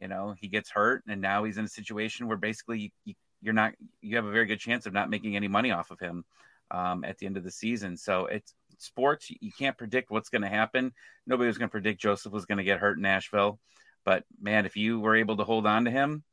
You 0.00 0.08
know, 0.08 0.34
he 0.38 0.48
gets 0.48 0.70
hurt, 0.70 1.04
and 1.08 1.20
now 1.20 1.44
he's 1.44 1.58
in 1.58 1.64
a 1.66 1.68
situation 1.68 2.26
where 2.26 2.38
basically 2.38 2.92
you, 3.04 3.14
you're 3.42 3.54
not. 3.54 3.74
You 4.00 4.16
have 4.16 4.24
a 4.24 4.30
very 4.30 4.46
good 4.46 4.60
chance 4.60 4.86
of 4.86 4.92
not 4.92 5.10
making 5.10 5.36
any 5.36 5.48
money 5.48 5.72
off 5.72 5.90
of 5.90 6.00
him 6.00 6.24
um, 6.70 7.04
at 7.04 7.18
the 7.18 7.26
end 7.26 7.36
of 7.36 7.44
the 7.44 7.50
season. 7.50 7.96
So 7.96 8.26
it's 8.26 8.54
sports. 8.82 9.30
You 9.30 9.52
can't 9.52 9.78
predict 9.78 10.10
what's 10.10 10.28
going 10.28 10.42
to 10.42 10.48
happen. 10.48 10.92
Nobody 11.26 11.46
was 11.48 11.58
going 11.58 11.68
to 11.68 11.72
predict 11.72 12.00
Josef 12.00 12.32
was 12.32 12.46
going 12.46 12.58
to 12.58 12.64
get 12.64 12.80
hurt 12.80 12.96
in 12.96 13.02
Nashville. 13.02 13.58
But 14.04 14.24
man, 14.40 14.66
if 14.66 14.76
you 14.76 15.00
were 15.00 15.16
able 15.16 15.36
to 15.36 15.44
hold 15.44 15.66
on 15.66 15.84
to 15.84 15.90
him, 15.90 16.24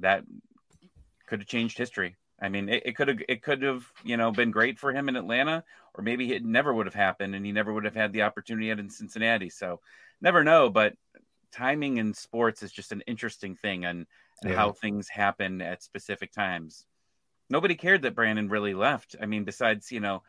that 0.00 0.24
could 1.26 1.40
have 1.40 1.48
changed 1.48 1.78
history. 1.78 2.16
I 2.42 2.48
mean, 2.48 2.68
it 2.68 2.96
could 2.96 3.08
have 3.08 3.18
it 3.28 3.42
could 3.42 3.62
have 3.62 3.84
you 4.02 4.16
know 4.16 4.32
been 4.32 4.50
great 4.50 4.78
for 4.78 4.92
him 4.92 5.08
in 5.08 5.16
Atlanta, 5.16 5.62
or 5.94 6.02
maybe 6.02 6.32
it 6.32 6.44
never 6.44 6.72
would 6.72 6.86
have 6.86 6.94
happened, 6.94 7.34
and 7.34 7.44
he 7.44 7.52
never 7.52 7.72
would 7.72 7.84
have 7.84 7.94
had 7.94 8.12
the 8.12 8.22
opportunity 8.22 8.70
out 8.72 8.78
in 8.78 8.88
Cincinnati. 8.88 9.50
So, 9.50 9.80
never 10.22 10.42
know. 10.42 10.70
But 10.70 10.94
timing 11.52 11.98
in 11.98 12.14
sports 12.14 12.62
is 12.62 12.72
just 12.72 12.92
an 12.92 13.02
interesting 13.06 13.56
thing, 13.56 13.84
and, 13.84 14.06
and 14.42 14.50
yeah. 14.50 14.56
how 14.56 14.72
things 14.72 15.08
happen 15.08 15.60
at 15.60 15.82
specific 15.82 16.32
times. 16.32 16.86
Nobody 17.50 17.74
cared 17.74 18.02
that 18.02 18.14
Brandon 18.14 18.48
really 18.48 18.74
left. 18.74 19.16
I 19.20 19.26
mean, 19.26 19.44
besides 19.44 19.92
you 19.92 20.00
know 20.00 20.22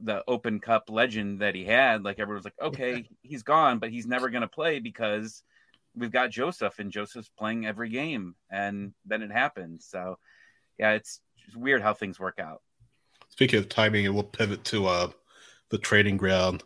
the 0.00 0.24
Open 0.26 0.60
Cup 0.60 0.88
legend 0.88 1.40
that 1.40 1.54
he 1.54 1.64
had, 1.64 2.04
like 2.04 2.18
everyone 2.18 2.38
was 2.38 2.44
like, 2.44 2.60
okay, 2.60 3.06
he's 3.22 3.42
gone, 3.42 3.78
but 3.78 3.90
he's 3.90 4.06
never 4.06 4.30
going 4.30 4.42
to 4.42 4.48
play 4.48 4.80
because 4.80 5.42
we've 5.96 6.12
got 6.12 6.30
Josef, 6.30 6.78
and 6.78 6.90
Josef's 6.90 7.30
playing 7.38 7.66
every 7.66 7.88
game, 7.88 8.34
and 8.50 8.92
then 9.04 9.22
it 9.22 9.30
happened. 9.30 9.82
So, 9.82 10.18
yeah, 10.78 10.92
it's 10.92 11.20
weird 11.54 11.82
how 11.82 11.94
things 11.94 12.18
work 12.18 12.38
out. 12.38 12.62
Speaking 13.28 13.58
of 13.58 13.68
timing, 13.68 14.06
and 14.06 14.14
we'll 14.14 14.24
pivot 14.24 14.64
to 14.64 14.86
uh, 14.86 15.08
the 15.70 15.78
training 15.78 16.16
ground. 16.16 16.62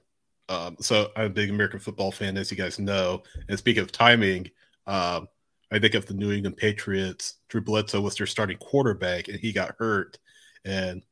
Um, 0.49 0.77
so 0.81 1.11
I'm 1.16 1.27
a 1.27 1.31
big 1.31 1.51
American 1.51 1.81
football 1.81 2.11
fan, 2.11 2.36
as 2.36 2.51
you 2.51 2.57
guys 2.57 2.78
know. 2.78 3.23
And 3.49 3.59
speaking 3.59 3.82
of 3.82 3.93
timing, 3.93 4.51
um, 4.86 5.28
I 5.70 5.78
think 5.78 5.95
of 5.95 6.07
the 6.07 6.15
New 6.15 6.32
England 6.32 6.57
Patriots. 6.57 7.35
Drew 7.49 7.61
Bledsoe 7.61 8.01
was 8.01 8.16
their 8.16 8.27
starting 8.27 8.57
quarterback, 8.57 9.28
and 9.28 9.39
he 9.39 9.53
got 9.53 9.77
hurt. 9.78 10.19
And 10.65 11.03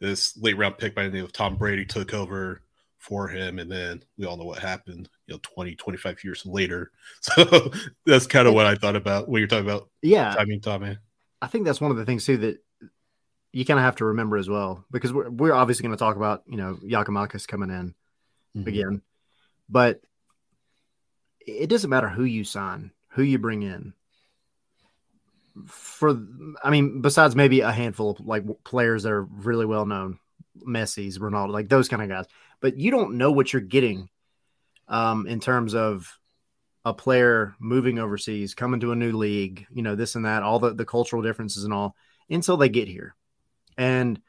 this 0.00 0.36
late 0.36 0.56
round 0.56 0.78
pick 0.78 0.94
by 0.94 1.04
the 1.04 1.10
name 1.10 1.24
of 1.24 1.32
Tom 1.32 1.56
Brady 1.56 1.84
took 1.84 2.14
over 2.14 2.62
for 2.98 3.28
him. 3.28 3.58
And 3.58 3.70
then 3.70 4.02
we 4.16 4.26
all 4.26 4.36
know 4.36 4.44
what 4.44 4.58
happened, 4.58 5.08
you 5.26 5.34
know, 5.34 5.40
20, 5.42 5.74
25 5.76 6.24
years 6.24 6.44
later. 6.46 6.90
So 7.20 7.70
that's 8.06 8.26
kind 8.26 8.48
of 8.48 8.54
what 8.54 8.66
I 8.66 8.74
thought 8.74 8.96
about 8.96 9.28
when 9.28 9.40
you're 9.40 9.48
talking 9.48 9.66
about 9.66 9.88
yeah. 10.02 10.34
timing, 10.34 10.60
Tommy. 10.60 10.96
I 11.40 11.46
think 11.46 11.64
that's 11.64 11.80
one 11.80 11.90
of 11.90 11.96
the 11.96 12.04
things, 12.04 12.24
too, 12.24 12.36
that 12.38 12.62
you 13.52 13.64
kind 13.64 13.78
of 13.78 13.84
have 13.84 13.96
to 13.96 14.04
remember 14.06 14.36
as 14.36 14.48
well 14.48 14.84
because 14.90 15.12
we're, 15.12 15.30
we're 15.30 15.54
obviously 15.54 15.82
going 15.82 15.96
to 15.96 15.98
talk 15.98 16.16
about 16.16 16.42
you 16.46 16.56
know 16.56 16.78
Giakoumakis 16.84 17.48
coming 17.48 17.70
in 17.70 17.94
mm-hmm. 18.56 18.68
again, 18.68 19.02
but 19.68 20.00
it 21.40 21.68
doesn't 21.68 21.90
matter 21.90 22.08
who 22.08 22.24
you 22.24 22.44
sign, 22.44 22.92
who 23.08 23.22
you 23.22 23.38
bring 23.38 23.62
in. 23.62 23.94
For 25.66 26.20
I 26.62 26.70
mean, 26.70 27.00
besides 27.00 27.34
maybe 27.34 27.60
a 27.60 27.72
handful 27.72 28.10
of 28.10 28.20
like 28.20 28.44
players 28.64 29.02
that 29.02 29.12
are 29.12 29.24
really 29.24 29.66
well 29.66 29.86
known, 29.86 30.18
Messi's, 30.66 31.18
Ronaldo, 31.18 31.50
like 31.50 31.68
those 31.68 31.88
kind 31.88 32.02
of 32.02 32.08
guys, 32.08 32.26
but 32.60 32.76
you 32.76 32.90
don't 32.90 33.18
know 33.18 33.32
what 33.32 33.52
you're 33.52 33.62
getting 33.62 34.08
um, 34.88 35.26
in 35.26 35.40
terms 35.40 35.74
of 35.74 36.18
a 36.84 36.94
player 36.94 37.54
moving 37.58 37.98
overseas, 37.98 38.54
coming 38.54 38.80
to 38.80 38.92
a 38.92 38.96
new 38.96 39.12
league, 39.12 39.66
you 39.70 39.82
know, 39.82 39.94
this 39.94 40.14
and 40.14 40.24
that, 40.24 40.42
all 40.42 40.58
the, 40.58 40.74
the 40.74 40.86
cultural 40.86 41.22
differences 41.22 41.64
and 41.64 41.72
all 41.72 41.94
until 42.30 42.56
they 42.56 42.68
get 42.68 42.88
here. 42.88 43.14
And 43.76 44.20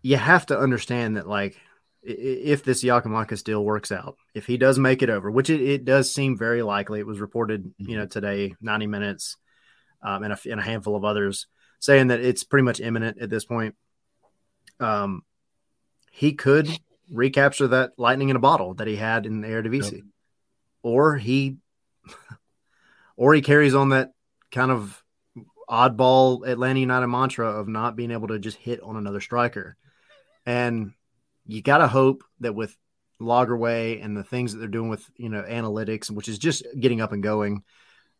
you 0.00 0.16
have 0.16 0.46
to 0.46 0.58
understand 0.58 1.16
that, 1.16 1.28
like, 1.28 1.58
if 2.02 2.64
this 2.64 2.82
Giakoumakis 2.82 3.44
deal 3.44 3.64
works 3.64 3.92
out, 3.92 4.16
if 4.34 4.46
he 4.46 4.56
does 4.56 4.78
make 4.78 5.02
it 5.02 5.10
over, 5.10 5.30
which 5.30 5.50
it, 5.50 5.60
it 5.60 5.84
does 5.84 6.12
seem 6.12 6.36
very 6.36 6.62
likely, 6.62 7.00
it 7.00 7.06
was 7.06 7.20
reported, 7.20 7.64
mm-hmm. 7.64 7.90
you 7.90 7.96
know, 7.96 8.06
today, 8.06 8.54
90 8.60 8.86
minutes, 8.86 9.36
um, 10.02 10.22
and, 10.22 10.32
a, 10.32 10.38
and 10.50 10.60
a 10.60 10.62
handful 10.62 10.96
of 10.96 11.04
others 11.04 11.46
saying 11.80 12.08
that 12.08 12.20
it's 12.20 12.44
pretty 12.44 12.64
much 12.64 12.80
imminent 12.80 13.18
at 13.20 13.30
this 13.30 13.44
point. 13.44 13.74
Um, 14.80 15.22
he 16.10 16.32
could 16.32 16.68
recapture 17.10 17.68
that 17.68 17.92
lightning 17.96 18.28
in 18.28 18.36
a 18.36 18.40
bottle 18.40 18.74
that 18.74 18.86
he 18.86 18.96
had 18.96 19.26
in 19.26 19.40
the 19.40 19.48
Eredivisie, 19.48 19.92
yep. 19.92 20.04
or 20.82 21.16
he, 21.16 21.56
or 23.16 23.34
he 23.34 23.42
carries 23.42 23.74
on 23.74 23.90
that 23.90 24.12
kind 24.50 24.70
of 24.70 25.02
oddball 25.68 26.46
Atlanta 26.46 26.80
United 26.80 27.06
mantra 27.06 27.48
of 27.48 27.66
not 27.66 27.96
being 27.96 28.10
able 28.10 28.28
to 28.28 28.38
just 28.38 28.58
hit 28.58 28.80
on 28.82 28.96
another 28.96 29.20
striker. 29.20 29.76
And 30.44 30.92
you 31.46 31.62
got 31.62 31.78
to 31.78 31.88
hope 31.88 32.24
that 32.40 32.54
with 32.54 32.76
Lagerwey 33.20 34.04
and 34.04 34.16
the 34.16 34.24
things 34.24 34.52
that 34.52 34.58
they're 34.58 34.68
doing 34.68 34.90
with, 34.90 35.08
you 35.16 35.28
know, 35.28 35.42
analytics, 35.42 36.10
which 36.10 36.28
is 36.28 36.38
just 36.38 36.64
getting 36.78 37.00
up 37.00 37.12
and 37.12 37.22
going, 37.22 37.62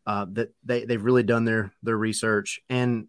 uh, 0.07 0.27
that 0.33 0.53
they, 0.65 0.85
they've 0.85 1.05
really 1.05 1.23
done 1.23 1.45
their, 1.45 1.73
their 1.83 1.97
research 1.97 2.61
and 2.69 3.09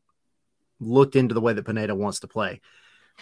looked 0.80 1.16
into 1.16 1.34
the 1.34 1.42
way 1.42 1.54
that 1.54 1.66
Pineda 1.66 1.96
wants 1.96 2.20
to 2.20 2.28
play. 2.28 2.62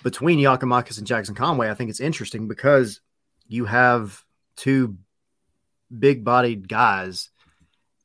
Between 0.04 0.40
Giakoumakis 0.40 0.98
and 0.98 1.08
Jackson 1.08 1.36
Conway, 1.36 1.70
I 1.70 1.74
think 1.74 1.90
it's 1.90 2.00
interesting 2.00 2.48
because 2.48 3.02
you 3.48 3.66
have 3.66 4.24
two 4.56 4.98
big 5.98 6.24
bodied 6.24 6.68
guys 6.68 7.30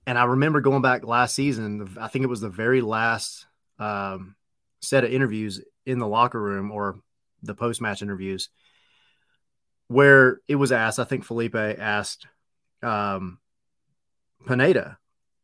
and 0.06 0.16
I 0.16 0.24
remember 0.24 0.60
going 0.60 0.82
back 0.82 1.04
last 1.04 1.34
season, 1.34 1.96
I 2.00 2.06
think 2.06 2.24
it 2.24 2.28
was 2.28 2.40
the 2.40 2.48
very 2.48 2.80
last 2.80 3.46
um, 3.78 4.36
set 4.80 5.02
of 5.02 5.10
interviews 5.10 5.60
in 5.84 5.98
the 5.98 6.06
locker 6.06 6.40
room 6.40 6.70
or 6.70 7.00
the 7.42 7.54
post 7.54 7.80
match 7.80 8.02
interviews 8.02 8.48
where 9.88 10.40
it 10.48 10.56
was 10.56 10.72
asked, 10.72 10.98
I 10.98 11.04
think 11.04 11.24
Felipe 11.24 11.56
asked 11.56 12.26
um, 12.82 13.38
Pineda 14.46 14.98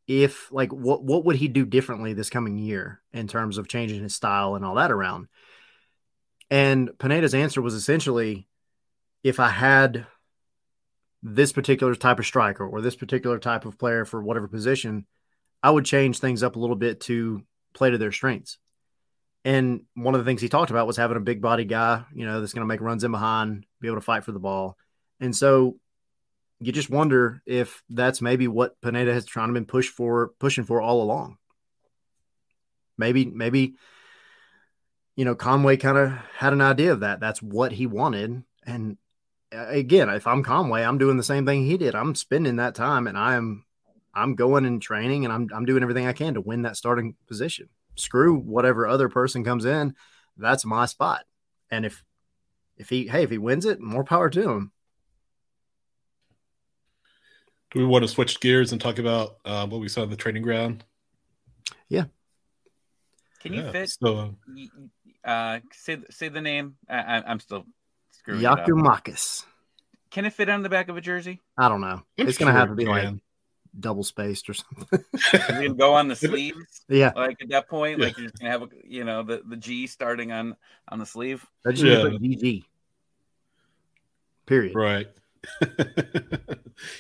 if 0.07 0.51
like 0.53 0.73
what 0.73 1.05
what 1.05 1.25
would 1.25 1.37
he 1.37 1.49
do 1.49 1.65
differently 1.65 2.13
this 2.13 2.31
coming 2.31 2.59
year 2.59 3.01
in 3.13 3.29
terms 3.29 3.59
of 3.59 3.69
changing 3.69 4.03
his 4.03 4.15
style 4.15 4.55
and 4.55 4.65
all 4.65 4.75
that 4.75 4.91
around. 4.91 5.29
And 6.51 6.91
Pineda's 6.99 7.35
answer 7.35 7.63
was 7.63 7.75
essentially 7.75 8.47
if 9.23 9.41
I 9.41 9.49
had 9.49 10.07
this 11.23 11.53
particular 11.53 11.95
type 11.95 12.19
of 12.19 12.27
striker 12.27 12.67
or 12.67 12.81
this 12.81 12.97
particular 12.97 13.39
type 13.39 13.65
of 13.65 13.79
player 13.79 14.05
for 14.05 14.23
whatever 14.23 14.49
position, 14.49 15.07
I 15.63 15.71
would 15.71 15.85
change 15.85 16.19
things 16.19 16.43
up 16.43 16.57
a 16.57 16.59
little 16.59 16.77
bit 16.77 17.01
to 17.03 17.43
play 17.73 17.91
to 17.91 17.99
their 17.99 18.13
strengths. 18.13 18.59
And 19.45 19.83
one 19.95 20.15
of 20.15 20.21
the 20.21 20.25
things 20.29 20.41
he 20.41 20.49
talked 20.49 20.71
about 20.71 20.87
was 20.87 20.97
having 20.97 21.17
a 21.17 21.21
big 21.21 21.41
body 21.41 21.65
guy, 21.65 22.05
you 22.15 22.27
know, 22.27 22.41
that's 22.41 22.53
going 22.53 22.63
to 22.63 22.67
make 22.67 22.81
runs 22.81 23.05
in 23.05 23.11
behind, 23.11 23.65
be 23.81 23.89
able 23.89 23.97
to 23.97 24.03
fight 24.03 24.25
for 24.25 24.33
the 24.33 24.39
ball. 24.39 24.77
And 25.21 25.35
so 25.35 25.77
you 26.63 26.73
just 26.73 26.91
wonder 26.91 27.43
if 27.47 27.83
that's 27.89 28.23
maybe 28.23 28.49
what 28.49 28.81
Pineda 28.81 29.13
has 29.13 29.27
trying 29.27 29.49
to 29.49 29.55
been 29.55 29.67
pushed 29.67 29.93
for, 29.93 30.33
pushing 30.39 30.65
for 30.65 30.81
all 30.81 31.03
along. 31.03 31.39
Maybe, 32.97 33.25
maybe, 33.27 33.75
you 35.17 35.25
know, 35.25 35.35
Conway 35.35 35.77
kind 35.77 35.99
of 35.99 36.13
had 36.37 36.53
an 36.53 36.61
idea 36.61 36.93
of 36.93 37.01
that. 37.01 37.21
That's 37.21 37.43
what 37.43 37.73
he 37.73 37.87
wanted. 37.87 38.45
And 38.65 38.97
uh, 39.53 39.67
again, 39.69 40.09
if 40.09 40.27
I'm 40.27 40.43
Conway, 40.43 40.83
I'm 40.83 40.99
doing 40.99 41.17
the 41.17 41.23
same 41.23 41.45
thing 41.45 41.67
he 41.67 41.77
did. 41.77 41.95
I'm 41.95 42.15
spending 42.15 42.57
that 42.57 42.75
time 42.75 43.07
and 43.07 43.19
I'm 43.19 43.65
I'm 44.15 44.35
going 44.35 44.65
and 44.65 44.81
training 44.81 45.25
and 45.25 45.33
I'm 45.33 45.49
I'm 45.55 45.65
doing 45.65 45.83
everything 45.83 46.07
I 46.07 46.13
can 46.13 46.35
to 46.35 46.41
win 46.41 46.63
that 46.63 46.77
starting 46.77 47.17
position. 47.27 47.69
Screw 47.97 48.37
whatever 48.37 48.87
other 48.87 49.09
person 49.09 49.45
comes 49.45 49.65
in, 49.65 49.95
that's 50.37 50.65
my 50.65 50.87
spot. 50.87 51.25
And 51.71 51.85
if 51.85 52.03
if 52.77 52.89
he 52.89 53.09
hey, 53.09 53.25
if 53.25 53.31
he 53.31 53.39
wins 53.39 53.67
it, 53.67 53.81
more 53.81 54.05
power 54.05 54.31
to 54.31 54.51
him. 54.51 54.73
Do 57.73 57.79
we 57.79 57.87
want 57.87 58.03
to 58.03 58.09
switch 58.09 58.39
gears 58.41 58.73
and 58.73 58.81
talk 58.81 58.99
about 58.99 59.39
uh, 59.45 59.67
what 59.67 59.81
we 59.81 59.89
saw 59.89 60.03
in 60.03 60.11
the 60.11 60.17
training 60.17 60.43
ground? 60.43 60.85
Yeah. 61.89 62.05
Can 63.41 63.55
you 63.55 63.63
yeah, 63.63 63.73
fit? 63.73 63.91
So, 63.91 64.37
uh, 65.25 65.61
say 65.73 65.99
say 66.11 66.29
the 66.29 66.41
name. 66.41 66.77
I, 66.89 67.23
I'm 67.27 67.41
still 67.41 67.65
Giakoumakis. 68.27 69.45
Can 70.11 70.27
it 70.27 70.35
fit 70.35 70.49
on 70.49 70.63
the 70.63 70.69
back 70.69 70.89
of 70.89 70.97
a 70.97 71.01
jersey? 71.01 71.41
I 71.57 71.69
don't 71.69 71.81
know. 71.81 72.03
I'm 72.19 72.29
it's 72.29 72.37
sure 72.37 72.47
gonna 72.47 72.59
have 72.59 72.69
to 72.69 72.75
be 72.75 72.85
like 72.85 73.15
double 73.79 74.05
spaced 74.05 74.51
or 74.51 74.55
something. 74.55 75.05
you 75.33 75.39
can 75.39 75.77
go 75.77 75.95
on 75.95 76.09
the 76.09 76.17
sleeves. 76.17 76.85
Yeah. 76.89 77.13
Like 77.17 77.41
at 77.41 77.49
that 77.49 77.69
point, 77.69 77.99
like 77.99 78.17
you're 78.19 78.27
just 78.29 78.39
gonna 78.39 78.53
have 78.53 78.63
a 78.63 78.69
you 78.85 79.05
know 79.05 79.23
the, 79.23 79.43
the 79.49 79.57
G 79.57 79.87
starting 79.87 80.31
on 80.31 80.57
on 80.89 80.99
the 80.99 81.07
sleeve. 81.07 81.45
That's 81.65 81.81
just 81.81 82.05
yeah. 82.05 82.19
GG. 82.19 82.65
Period. 84.47 84.75
Right. 84.75 85.09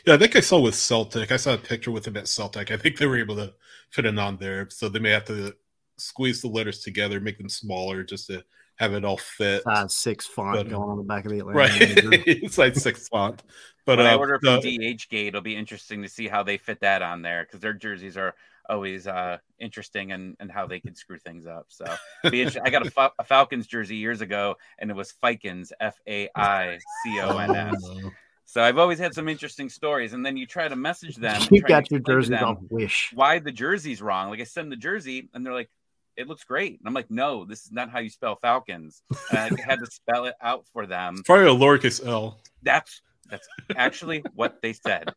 yeah, 0.06 0.14
I 0.14 0.16
think 0.16 0.36
I 0.36 0.40
saw 0.40 0.60
with 0.60 0.74
Celtic. 0.74 1.32
I 1.32 1.36
saw 1.36 1.55
a 1.55 1.59
picture 1.59 1.90
with 1.90 2.06
him 2.06 2.16
at 2.16 2.28
Celtic. 2.28 2.70
I 2.70 2.77
think 2.77 2.98
they 2.98 3.06
were 3.06 3.19
able 3.19 3.36
to 3.36 3.55
fit 3.90 4.06
it 4.06 4.19
on 4.19 4.36
there, 4.36 4.69
so 4.70 4.89
they 4.89 4.98
may 4.98 5.10
have 5.10 5.24
to 5.27 5.55
squeeze 5.98 6.43
the 6.43 6.48
letters 6.48 6.81
together, 6.81 7.20
make 7.20 7.39
them 7.39 7.48
smaller, 7.48 8.02
just 8.02 8.27
to 8.28 8.44
have 8.77 8.94
it 8.94 9.05
all 9.05 9.16
fit. 9.16 9.62
Size 9.62 9.94
six 9.94 10.27
font 10.27 10.56
but, 10.56 10.69
going 10.69 10.90
on 10.90 10.97
the 10.97 11.05
back 11.05 11.24
of 11.24 11.31
the 11.31 11.39
Atlanta. 11.39 11.59
Right, 11.59 12.51
size 12.51 12.82
six 12.82 13.09
font. 13.09 13.43
But 13.85 13.98
when 13.98 14.06
uh, 14.06 14.10
I 14.10 14.14
order 14.14 14.39
from 14.39 14.60
the, 14.60 14.78
DHgate, 14.78 15.28
it'll 15.28 15.40
be 15.40 15.56
interesting 15.56 16.02
to 16.02 16.09
see 16.09 16.28
how 16.28 16.43
they 16.43 16.56
fit 16.56 16.81
that 16.81 17.02
on 17.02 17.23
there 17.23 17.44
because 17.44 17.60
their 17.60 17.73
jerseys 17.73 18.16
are 18.16 18.35
always 18.69 19.06
uh, 19.06 19.39
interesting 19.59 20.12
and, 20.12 20.36
and 20.40 20.51
how 20.51 20.66
they 20.66 20.81
can 20.81 20.94
screw 20.94 21.19
things 21.19 21.47
up. 21.47 21.66
So 21.69 21.85
I 22.24 22.70
got 22.70 22.86
a, 22.86 23.12
a, 23.19 23.24
Falcons 23.24 23.66
jersey 23.66 23.97
years 23.97 24.20
ago, 24.20 24.56
and 24.78 24.90
it 24.90 24.94
was 24.94 25.12
Faicons, 25.23 25.73
F 25.81 26.01
A 26.06 26.28
I 26.36 26.78
C 27.05 27.20
O 27.20 27.36
N 27.39 27.55
S. 27.55 27.74
So 28.44 28.62
I've 28.62 28.78
always 28.78 28.98
had 28.98 29.14
some 29.14 29.28
interesting 29.28 29.69
stories, 29.69 30.12
and 30.12 30.24
then 30.24 30.36
you 30.36 30.47
try 30.47 30.69
to 30.69 30.77
message 30.77 31.16
them. 31.16 31.40
You 31.51 31.62
got 31.62 31.90
your 31.90 32.01
jersey 32.01 32.35
off 32.35 32.59
Wish. 32.70 33.10
Why 33.14 33.39
the 33.39 33.52
jersey's 33.52 34.02
wrong? 34.02 34.31
Like 34.31 34.40
I 34.40 34.44
send 34.44 34.70
the 34.70 34.77
jersey, 34.77 35.28
and 35.32 35.44
they're 35.44 35.55
like, 35.55 35.70
it 36.16 36.28
looks 36.28 36.44
great. 36.44 36.78
And 36.78 36.86
I'm 36.86 36.94
like, 36.94 37.10
no, 37.10 37.44
this 37.44 37.64
is 37.64 37.73
not 37.73 37.90
how 37.90 38.01
you 38.01 38.10
spell 38.10 38.36
Falcons. 38.36 39.02
And 39.31 39.59
I 39.59 39.62
had 39.62 39.78
to 39.78 39.86
spell 39.86 40.27
it 40.27 40.35
out 40.43 40.66
for 40.73 40.86
them. 40.86 41.14
It's 41.19 41.27
probably 41.27 41.47
a 41.47 41.55
lowercase 41.55 42.05
L. 42.06 42.40
That's 42.62 43.01
that's 43.28 43.48
actually 43.77 44.23
what 44.35 44.60
they 44.60 44.74
said. 44.74 45.12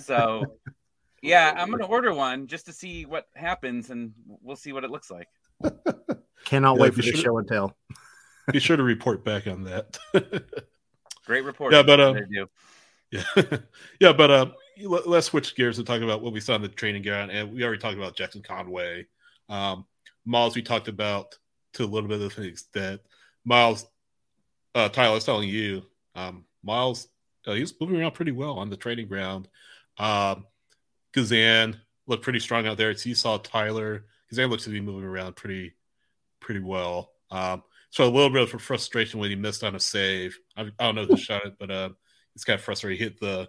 so, 0.00 0.56
yeah, 1.22 1.54
I'm 1.56 1.70
gonna 1.70 1.86
order 1.86 2.12
one 2.12 2.48
just 2.48 2.66
to 2.66 2.72
see 2.72 3.04
what 3.04 3.26
happens, 3.34 3.90
and 3.90 4.12
we'll 4.26 4.56
see 4.56 4.72
what 4.72 4.84
it 4.84 4.90
looks 4.90 5.10
like. 5.10 5.28
Cannot 6.44 6.76
yeah, 6.76 6.82
wait 6.82 6.94
for 6.94 7.02
the 7.02 7.12
show 7.12 7.38
and 7.38 7.46
tell. 7.46 7.76
Be 8.50 8.58
sure 8.58 8.76
to 8.76 8.82
report 8.82 9.24
back 9.24 9.46
on 9.46 9.64
that. 9.64 9.98
Great 11.30 11.44
report. 11.44 11.72
Yeah, 11.72 11.84
but 11.84 12.00
um, 12.00 12.18
yeah, 13.12 13.22
yeah, 14.00 14.12
but 14.12 14.32
um, 14.32 14.52
let's 14.82 15.28
switch 15.28 15.54
gears 15.54 15.78
and 15.78 15.86
talk 15.86 16.02
about 16.02 16.22
what 16.22 16.32
we 16.32 16.40
saw 16.40 16.56
in 16.56 16.62
the 16.62 16.66
training 16.66 17.02
ground, 17.02 17.30
and 17.30 17.52
we 17.52 17.62
already 17.62 17.78
talked 17.78 17.96
about 17.96 18.16
Jackson 18.16 18.42
Conway. 18.42 19.06
Um, 19.48 19.86
Miles, 20.24 20.56
we 20.56 20.62
talked 20.62 20.88
about 20.88 21.38
to 21.74 21.84
a 21.84 21.86
little 21.86 22.08
bit 22.08 22.20
of 22.20 22.32
things 22.32 22.64
that 22.74 23.02
Miles, 23.44 23.86
uh, 24.74 24.88
Tyler, 24.88 25.12
I 25.12 25.14
was 25.14 25.24
telling 25.24 25.48
you, 25.48 25.84
um, 26.16 26.46
Miles, 26.64 27.06
uh, 27.46 27.52
he 27.52 27.60
was 27.60 27.80
moving 27.80 28.00
around 28.00 28.14
pretty 28.14 28.32
well 28.32 28.58
on 28.58 28.68
the 28.68 28.76
training 28.76 29.06
ground. 29.06 29.46
Um, 29.98 30.46
Guzan 31.14 31.76
looked 32.08 32.24
pretty 32.24 32.40
strong 32.40 32.66
out 32.66 32.76
there. 32.76 32.90
You 32.90 33.14
saw 33.14 33.38
Tyler. 33.38 34.04
Guzan 34.32 34.50
looks 34.50 34.64
to 34.64 34.70
be 34.70 34.80
moving 34.80 35.08
around 35.08 35.36
pretty, 35.36 35.74
pretty 36.40 36.58
well. 36.58 37.12
Um, 37.30 37.62
so 37.90 38.04
a 38.04 38.10
little 38.10 38.30
bit 38.30 38.42
of 38.42 38.62
frustration 38.62 39.20
when 39.20 39.30
he 39.30 39.36
missed 39.36 39.64
on 39.64 39.74
a 39.74 39.80
save. 39.80 40.38
I, 40.56 40.70
I 40.78 40.86
don't 40.86 40.94
know 40.94 41.04
who 41.04 41.16
shot 41.16 41.44
it, 41.44 41.54
but 41.58 41.70
uh, 41.70 41.90
it's 42.34 42.44
kind 42.44 42.58
of 42.58 42.64
frustrating. 42.64 42.98
He 42.98 43.04
hit 43.04 43.20
the 43.20 43.48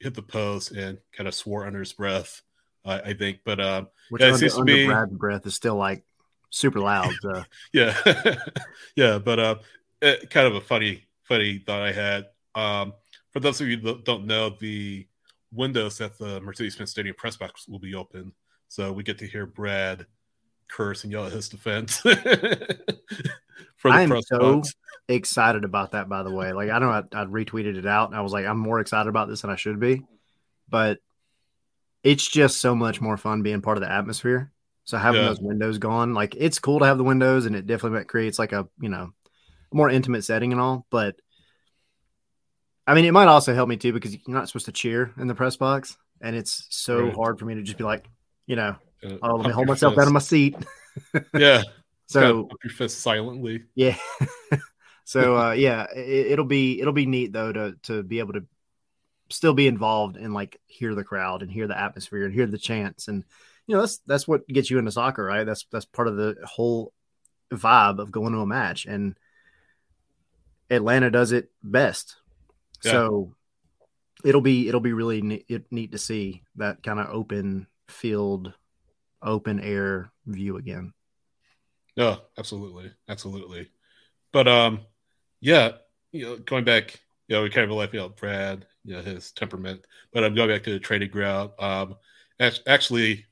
hit 0.00 0.14
the 0.14 0.22
post 0.22 0.72
and 0.72 0.98
kind 1.12 1.28
of 1.28 1.34
swore 1.34 1.66
under 1.66 1.80
his 1.80 1.92
breath. 1.92 2.42
Uh, 2.84 3.00
I 3.04 3.12
think, 3.14 3.40
but 3.44 3.60
um, 3.60 3.88
which 4.10 4.22
yeah, 4.22 4.32
under, 4.32 4.50
under 4.52 4.64
be, 4.64 4.86
Brad's 4.86 5.12
breath 5.12 5.46
is 5.46 5.54
still 5.54 5.76
like 5.76 6.04
super 6.50 6.80
loud. 6.80 7.12
So. 7.20 7.44
yeah, 7.72 7.96
yeah, 8.96 9.18
but 9.18 9.38
uh, 9.38 9.54
it, 10.00 10.30
kind 10.30 10.46
of 10.46 10.54
a 10.54 10.60
funny, 10.60 11.06
funny 11.24 11.58
thought 11.58 11.82
I 11.82 11.92
had. 11.92 12.26
Um, 12.54 12.94
for 13.32 13.40
those 13.40 13.60
of 13.60 13.68
you 13.68 13.76
that 13.78 14.04
don't 14.04 14.26
know, 14.26 14.50
the 14.50 15.06
windows 15.52 16.00
at 16.00 16.16
the 16.16 16.40
Mercedes-Benz 16.40 16.90
Stadium 16.90 17.16
press 17.16 17.36
box 17.36 17.68
will 17.68 17.80
be 17.80 17.94
open, 17.94 18.32
so 18.68 18.92
we 18.92 19.02
get 19.02 19.18
to 19.18 19.26
hear 19.26 19.46
Brad 19.46 20.06
curse 20.68 21.04
and 21.04 21.12
yell 21.12 21.26
at 21.26 21.32
his 21.32 21.48
defense. 21.48 22.02
I 23.84 24.02
am 24.02 24.22
so 24.22 24.56
box. 24.56 24.74
excited 25.08 25.64
about 25.64 25.92
that. 25.92 26.08
By 26.08 26.22
the 26.22 26.32
way, 26.32 26.52
like 26.52 26.70
I 26.70 26.78
know 26.78 26.90
I, 26.90 27.02
I 27.12 27.24
retweeted 27.24 27.76
it 27.76 27.86
out, 27.86 28.08
and 28.08 28.18
I 28.18 28.22
was 28.22 28.32
like, 28.32 28.46
I'm 28.46 28.58
more 28.58 28.80
excited 28.80 29.08
about 29.08 29.28
this 29.28 29.42
than 29.42 29.50
I 29.50 29.56
should 29.56 29.78
be, 29.78 30.02
but 30.68 30.98
it's 32.02 32.26
just 32.26 32.60
so 32.60 32.74
much 32.74 33.00
more 33.00 33.16
fun 33.16 33.42
being 33.42 33.62
part 33.62 33.76
of 33.76 33.82
the 33.82 33.90
atmosphere. 33.90 34.52
So 34.84 34.96
having 34.98 35.20
yeah. 35.20 35.28
those 35.28 35.40
windows 35.40 35.78
gone, 35.78 36.14
like 36.14 36.36
it's 36.36 36.60
cool 36.60 36.78
to 36.78 36.86
have 36.86 36.98
the 36.98 37.04
windows, 37.04 37.46
and 37.46 37.56
it 37.56 37.66
definitely 37.66 38.04
creates 38.04 38.38
like 38.38 38.52
a 38.52 38.68
you 38.80 38.88
know 38.88 39.12
more 39.72 39.90
intimate 39.90 40.22
setting 40.22 40.52
and 40.52 40.60
all. 40.60 40.86
But 40.90 41.16
I 42.86 42.94
mean, 42.94 43.04
it 43.04 43.12
might 43.12 43.28
also 43.28 43.54
help 43.54 43.68
me 43.68 43.76
too 43.76 43.92
because 43.92 44.14
you're 44.14 44.22
not 44.28 44.48
supposed 44.48 44.66
to 44.66 44.72
cheer 44.72 45.12
in 45.18 45.26
the 45.26 45.34
press 45.34 45.56
box, 45.56 45.96
and 46.20 46.36
it's 46.36 46.66
so 46.70 47.04
right. 47.04 47.14
hard 47.14 47.38
for 47.38 47.44
me 47.44 47.56
to 47.56 47.62
just 47.62 47.78
be 47.78 47.84
like, 47.84 48.08
you 48.46 48.54
know, 48.54 48.76
uh, 49.04 49.16
oh, 49.22 49.36
let 49.36 49.46
me 49.46 49.52
hold 49.52 49.68
myself 49.68 49.94
fist. 49.94 50.02
out 50.02 50.06
of 50.06 50.12
my 50.12 50.20
seat. 50.20 50.56
yeah. 51.34 51.62
So 52.08 52.48
your 52.62 52.72
fist 52.72 53.00
silently. 53.00 53.64
Yeah. 53.74 53.96
so 55.04 55.36
uh, 55.36 55.50
yeah, 55.54 55.88
it, 55.92 56.38
will 56.38 56.46
be 56.46 56.80
it'll 56.80 56.92
be 56.92 57.04
neat 57.04 57.32
though 57.32 57.52
to 57.52 57.74
to 57.82 58.04
be 58.04 58.20
able 58.20 58.34
to 58.34 58.46
still 59.28 59.54
be 59.54 59.66
involved 59.66 60.16
and 60.16 60.32
like 60.32 60.60
hear 60.68 60.94
the 60.94 61.02
crowd 61.02 61.42
and 61.42 61.50
hear 61.50 61.66
the 61.66 61.76
atmosphere 61.76 62.24
and 62.24 62.32
hear 62.32 62.46
the 62.46 62.58
chants 62.58 63.08
and 63.08 63.24
you 63.66 63.74
know 63.74 63.80
that's 63.80 63.98
that's 64.06 64.28
what 64.28 64.46
gets 64.46 64.70
you 64.70 64.78
into 64.78 64.92
soccer, 64.92 65.24
right? 65.24 65.42
That's 65.42 65.66
that's 65.72 65.84
part 65.84 66.06
of 66.06 66.16
the 66.16 66.36
whole 66.44 66.92
vibe 67.50 67.98
of 67.98 68.12
going 68.12 68.32
to 68.34 68.38
a 68.38 68.46
match 68.46 68.86
and 68.86 69.18
Atlanta 70.70 71.10
does 71.10 71.32
it 71.32 71.50
best. 71.60 72.16
Yeah. 72.84 72.92
So 72.92 73.34
it'll 74.24 74.40
be 74.40 74.68
it'll 74.68 74.80
be 74.80 74.92
really 74.92 75.22
neat, 75.22 75.72
neat 75.72 75.92
to 75.92 75.98
see 75.98 76.42
that 76.54 76.82
kind 76.84 77.00
of 77.00 77.08
open 77.10 77.66
field 77.88 78.52
open 79.22 79.60
air 79.60 80.12
view 80.26 80.56
again. 80.56 80.92
Yeah, 81.96 82.16
absolutely, 82.38 82.92
absolutely. 83.08 83.70
But 84.32 84.48
um, 84.48 84.80
yeah, 85.40 85.72
you 86.12 86.24
know, 86.26 86.36
going 86.36 86.64
back, 86.64 87.00
you 87.28 87.36
know, 87.36 87.42
we 87.42 87.50
kind 87.50 87.70
of 87.70 87.94
you 87.94 88.00
know 88.00 88.08
Brad, 88.10 88.66
you 88.84 88.94
know, 88.94 89.02
his 89.02 89.32
temperament. 89.32 89.86
But 90.12 90.24
I'm 90.24 90.34
going 90.34 90.50
back 90.50 90.62
to 90.64 90.72
the 90.72 90.78
trading 90.78 91.10
ground. 91.10 91.50
Um, 91.58 91.96
actually, 92.40 93.24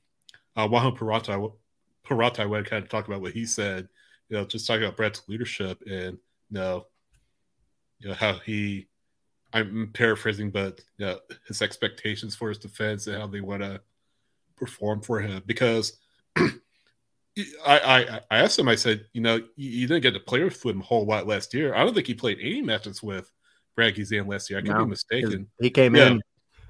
uh, 0.55 0.67
Waham 0.67 0.97
Purata, 0.97 1.51
Purata, 2.03 2.41
I 2.41 2.45
went 2.45 2.69
kind 2.69 2.83
of 2.83 2.89
talk 2.89 3.07
about 3.07 3.21
what 3.21 3.33
he 3.33 3.45
said. 3.45 3.87
You 4.29 4.37
know, 4.37 4.45
just 4.45 4.65
talking 4.65 4.83
about 4.83 4.97
Brad's 4.97 5.21
leadership 5.27 5.81
and 5.85 6.17
you 6.49 6.59
know, 6.59 6.87
you 7.99 8.09
know 8.09 8.15
how 8.15 8.33
he. 8.33 8.87
I'm 9.53 9.91
paraphrasing, 9.93 10.51
but 10.51 10.81
you 10.97 11.05
know, 11.05 11.19
his 11.47 11.61
expectations 11.61 12.35
for 12.35 12.49
his 12.49 12.57
defense 12.57 13.07
and 13.07 13.15
how 13.15 13.27
they 13.27 13.39
want 13.39 13.61
to 13.61 13.79
perform 14.57 15.01
for 15.01 15.19
him 15.19 15.43
because 15.45 15.97
I, 16.37 16.49
I, 17.65 18.19
I 18.31 18.37
asked 18.37 18.57
him. 18.57 18.67
I 18.67 18.75
said, 18.75 19.05
you 19.13 19.21
know, 19.21 19.37
you, 19.55 19.69
you, 19.69 19.87
didn't 19.87 20.03
get 20.03 20.13
to 20.13 20.19
play 20.19 20.43
with 20.43 20.65
him 20.65 20.81
a 20.81 20.83
whole 20.83 21.05
lot 21.05 21.27
last 21.27 21.53
year. 21.53 21.75
I 21.75 21.83
don't 21.83 21.93
think 21.93 22.07
he 22.07 22.13
played 22.13 22.39
any 22.39 22.61
matches 22.61 23.03
with 23.03 23.29
Brad 23.75 23.95
Guzan 23.95 24.27
last 24.27 24.49
year. 24.49 24.59
I 24.59 24.61
could 24.61 24.71
no, 24.71 24.85
be 24.85 24.91
mistaken. 24.91 25.47
He 25.59 25.69
came 25.69 25.95
yeah. 25.95 26.07
in 26.07 26.21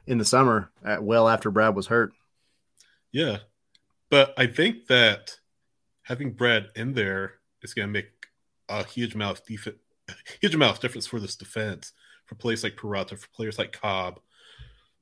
in 0.08 0.18
the 0.18 0.26
summer 0.26 0.72
at, 0.84 1.04
well 1.04 1.28
after 1.28 1.52
Brad 1.52 1.76
was 1.76 1.88
hurt. 1.88 2.14
Yeah, 3.12 3.38
but 4.10 4.34
I 4.38 4.48
think 4.48 4.88
that 4.88 5.38
having 6.04 6.34
Brad 6.34 6.70
in 6.76 6.94
there 6.94 7.36
is 7.62 7.74
going 7.74 7.88
to 7.88 7.92
make 7.92 8.10
a 8.70 8.84
huge 8.84 9.16
amount 9.16 9.40
of 9.40 9.46
def- 9.46 9.76
huge 10.42 10.56
amount 10.56 10.74
of 10.74 10.80
difference 10.80 11.08
for 11.08 11.20
this 11.20 11.36
defense 11.36 11.94
for 12.26 12.36
players 12.36 12.64
like 12.64 12.76
Purata, 12.76 13.18
for 13.18 13.28
players 13.30 13.58
like 13.58 13.72
Cobb, 13.72 14.20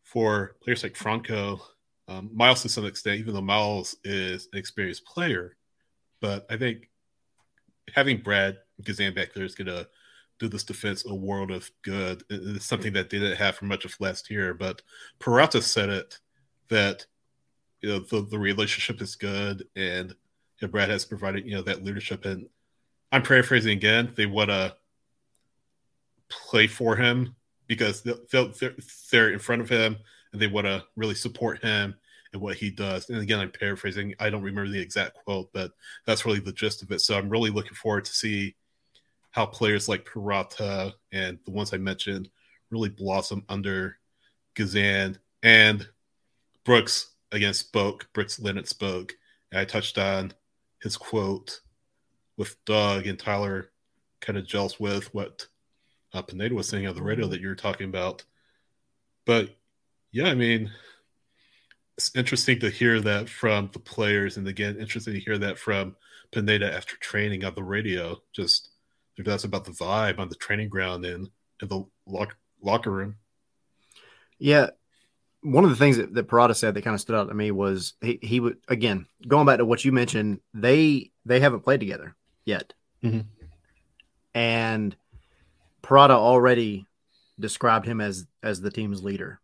for 0.04 0.56
players 0.62 0.84
like 0.84 0.96
Franco 0.96 1.62
um, 2.08 2.30
Miles 2.34 2.62
to 2.62 2.70
some 2.70 2.86
extent, 2.86 3.20
even 3.20 3.34
though 3.34 3.42
Miles 3.42 3.96
is 4.04 4.48
an 4.52 4.60
experienced 4.60 5.06
player, 5.06 5.56
but 6.22 6.46
I 6.50 6.58
think 6.58 6.90
having 7.94 8.18
Brad 8.18 8.58
Guzan 8.82 9.16
back 9.16 9.34
there 9.34 9.46
is 9.46 9.56
going 9.56 9.68
to 9.68 9.88
do 10.40 10.48
this 10.48 10.64
defense 10.64 11.06
a 11.06 11.14
world 11.14 11.52
of 11.52 11.70
good. 11.84 12.24
It's 12.30 12.66
something 12.66 12.94
that 12.94 13.10
they 13.10 13.20
didn't 13.20 13.38
have 13.38 13.56
for 13.56 13.66
much 13.66 13.86
of 13.86 13.96
last 14.00 14.30
year. 14.30 14.54
But 14.54 14.82
Purata 15.20 15.62
said 15.62 15.90
it 15.90 16.20
that 16.70 17.06
you 17.82 17.90
know 17.90 18.00
the, 18.00 18.22
the 18.22 18.40
relationship 18.40 19.02
is 19.02 19.16
good, 19.16 19.68
and 19.76 20.10
you 20.10 20.68
know, 20.68 20.68
Brad 20.70 20.90
has 20.90 21.06
provided 21.06 21.46
you 21.46 21.56
know 21.56 21.62
that 21.64 21.84
leadership. 21.84 22.26
And 22.26 22.48
I'm 23.12 23.24
paraphrasing 23.24 23.78
again. 23.78 24.12
They 24.16 24.26
want 24.26 24.50
to 24.50 24.76
play 26.30 26.68
for 26.68 26.96
him 26.96 27.36
because 27.68 28.02
they're, 28.02 28.48
they're, 29.12 29.30
in 29.30 29.40
front 29.40 29.62
of 29.62 29.70
him 29.70 29.98
they 30.42 30.48
want 30.48 30.68
to 30.68 30.84
really 30.96 31.16
support 31.16 31.64
him 31.64 31.96
and 32.34 32.42
what 32.42 32.56
he 32.56 32.70
does. 32.70 33.10
And 33.10 33.22
again, 33.22 33.40
I'm 33.40 33.52
paraphrasing. 33.52 34.16
I 34.20 34.30
don't 34.30 34.42
remember 34.42 34.72
the 34.72 34.82
exact 34.82 35.16
quote, 35.24 35.52
but 35.54 35.72
that's 36.06 36.26
really 36.26 36.40
the 36.40 36.52
gist 36.52 36.82
of 36.82 36.92
it. 36.92 37.02
So 37.02 37.18
I'm 37.18 37.30
really 37.30 37.52
looking 37.52 37.76
forward 37.76 38.06
to 38.06 38.14
see 38.14 38.56
how 39.32 39.46
players 39.46 39.88
like 39.88 40.06
Purata 40.06 40.94
and 41.12 41.40
the 41.46 41.52
ones 41.52 41.74
I 41.74 41.78
mentioned 41.78 42.30
really 42.70 42.90
blossom 42.90 43.44
under 43.50 43.98
Guzan 44.56 45.18
and 45.44 45.88
Brooks 46.64 47.12
again 47.32 47.54
spoke. 47.54 48.08
Brooks 48.14 48.40
Lennon 48.40 48.66
spoke. 48.66 49.14
And 49.52 49.60
I 49.60 49.66
touched 49.66 49.98
on 49.98 50.34
his 50.82 50.98
quote 50.98 51.62
with 52.38 52.64
Doug 52.66 53.08
and 53.08 53.18
Tyler 53.18 53.70
kind 54.22 54.38
of 54.38 54.48
gels 54.48 54.80
with 54.80 55.14
what 55.14 55.48
uh, 56.14 56.22
Pineda 56.22 56.56
was 56.56 56.68
saying 56.68 56.88
on 56.88 56.96
the 56.96 57.04
radio 57.04 57.28
that 57.28 57.42
you 57.42 57.48
were 57.48 57.56
talking 57.56 57.88
about. 57.88 58.24
But 59.26 59.56
yeah, 60.14 60.30
I 60.30 60.36
mean, 60.36 60.72
it's 61.98 62.16
interesting 62.16 62.60
to 62.60 62.70
hear 62.70 63.02
that 63.02 63.28
from 63.28 63.70
the 63.74 63.80
players, 63.80 64.38
and 64.38 64.48
again, 64.48 64.78
interesting 64.80 65.16
to 65.16 65.20
hear 65.20 65.40
that 65.40 65.58
from 65.58 65.96
Pineda 66.32 66.72
after 66.72 66.96
training 66.98 67.44
on 67.44 67.56
the 67.56 67.64
radio. 67.64 68.22
Just 68.32 68.70
if 69.18 69.26
that's 69.26 69.44
about 69.44 69.66
the 69.66 69.72
vibe 69.72 70.20
on 70.20 70.30
the 70.30 70.36
training 70.36 70.70
ground 70.70 71.04
and 71.04 71.30
in 71.62 71.68
the 71.68 71.84
lock, 72.06 72.36
locker 72.62 72.92
room. 72.92 73.16
Yeah, 74.38 74.70
one 75.42 75.64
of 75.64 75.72
the 75.72 75.76
things 75.76 75.98
that, 75.98 76.14
that 76.14 76.28
Purata 76.28 76.56
said 76.56 76.76
that 76.76 76.84
kind 76.84 76.94
of 76.94 77.02
stood 77.02 77.16
out 77.16 77.28
to 77.28 77.34
me 77.34 77.50
was 77.50 77.94
he 78.00 78.20
he 78.22 78.40
would 78.40 78.58
again 78.68 79.08
going 79.28 79.48
back 79.48 79.58
to 79.58 79.66
what 79.66 79.84
you 79.84 79.92
mentioned. 79.92 80.42
They 80.54 81.12
they 81.26 81.40
haven't 81.40 81.62
played 81.62 81.80
together 81.80 82.16
yet, 82.46 82.74
mm-hmm. 83.04 83.22
and 84.36 84.96
Purata 85.82 86.14
already 86.14 86.86
described 87.40 87.88
him 87.88 88.00
as 88.00 88.28
as 88.44 88.62
the 88.62 88.70
team's 88.72 89.04
leader 89.04 89.40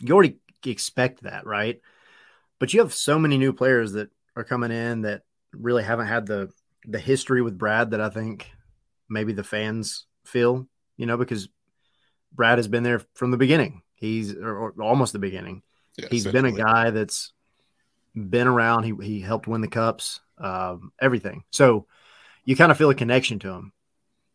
you 0.00 0.14
already 0.14 0.38
expect 0.64 1.22
that, 1.22 1.46
right? 1.46 1.80
But 2.58 2.72
you 2.72 2.80
have 2.80 2.94
so 2.94 3.18
many 3.18 3.38
new 3.38 3.52
players 3.52 3.92
that 3.92 4.10
are 4.36 4.44
coming 4.44 4.70
in 4.70 5.02
that 5.02 5.22
really 5.52 5.82
haven't 5.82 6.06
had 6.06 6.26
the 6.26 6.50
the 6.86 6.98
history 6.98 7.42
with 7.42 7.58
Brad 7.58 7.90
that 7.90 8.00
I 8.00 8.08
think 8.08 8.50
maybe 9.08 9.32
the 9.32 9.44
fans 9.44 10.06
feel, 10.24 10.66
you 10.96 11.06
know, 11.06 11.16
because 11.16 11.48
Brad 12.32 12.58
has 12.58 12.68
been 12.68 12.82
there 12.82 13.02
from 13.14 13.30
the 13.30 13.36
beginning. 13.36 13.82
He's 13.96 14.34
or, 14.34 14.56
or 14.56 14.82
almost 14.82 15.12
the 15.12 15.18
beginning. 15.18 15.62
Yeah, 15.96 16.08
He's 16.10 16.26
been 16.26 16.46
a 16.46 16.52
guy 16.52 16.90
that's 16.90 17.32
been 18.14 18.46
around. 18.46 18.84
He 18.84 18.94
he 19.02 19.20
helped 19.20 19.46
win 19.46 19.60
the 19.60 19.68
cups, 19.68 20.20
um, 20.38 20.92
everything. 21.00 21.44
So 21.50 21.86
you 22.44 22.56
kind 22.56 22.72
of 22.72 22.78
feel 22.78 22.90
a 22.90 22.94
connection 22.94 23.38
to 23.40 23.50
him. 23.50 23.72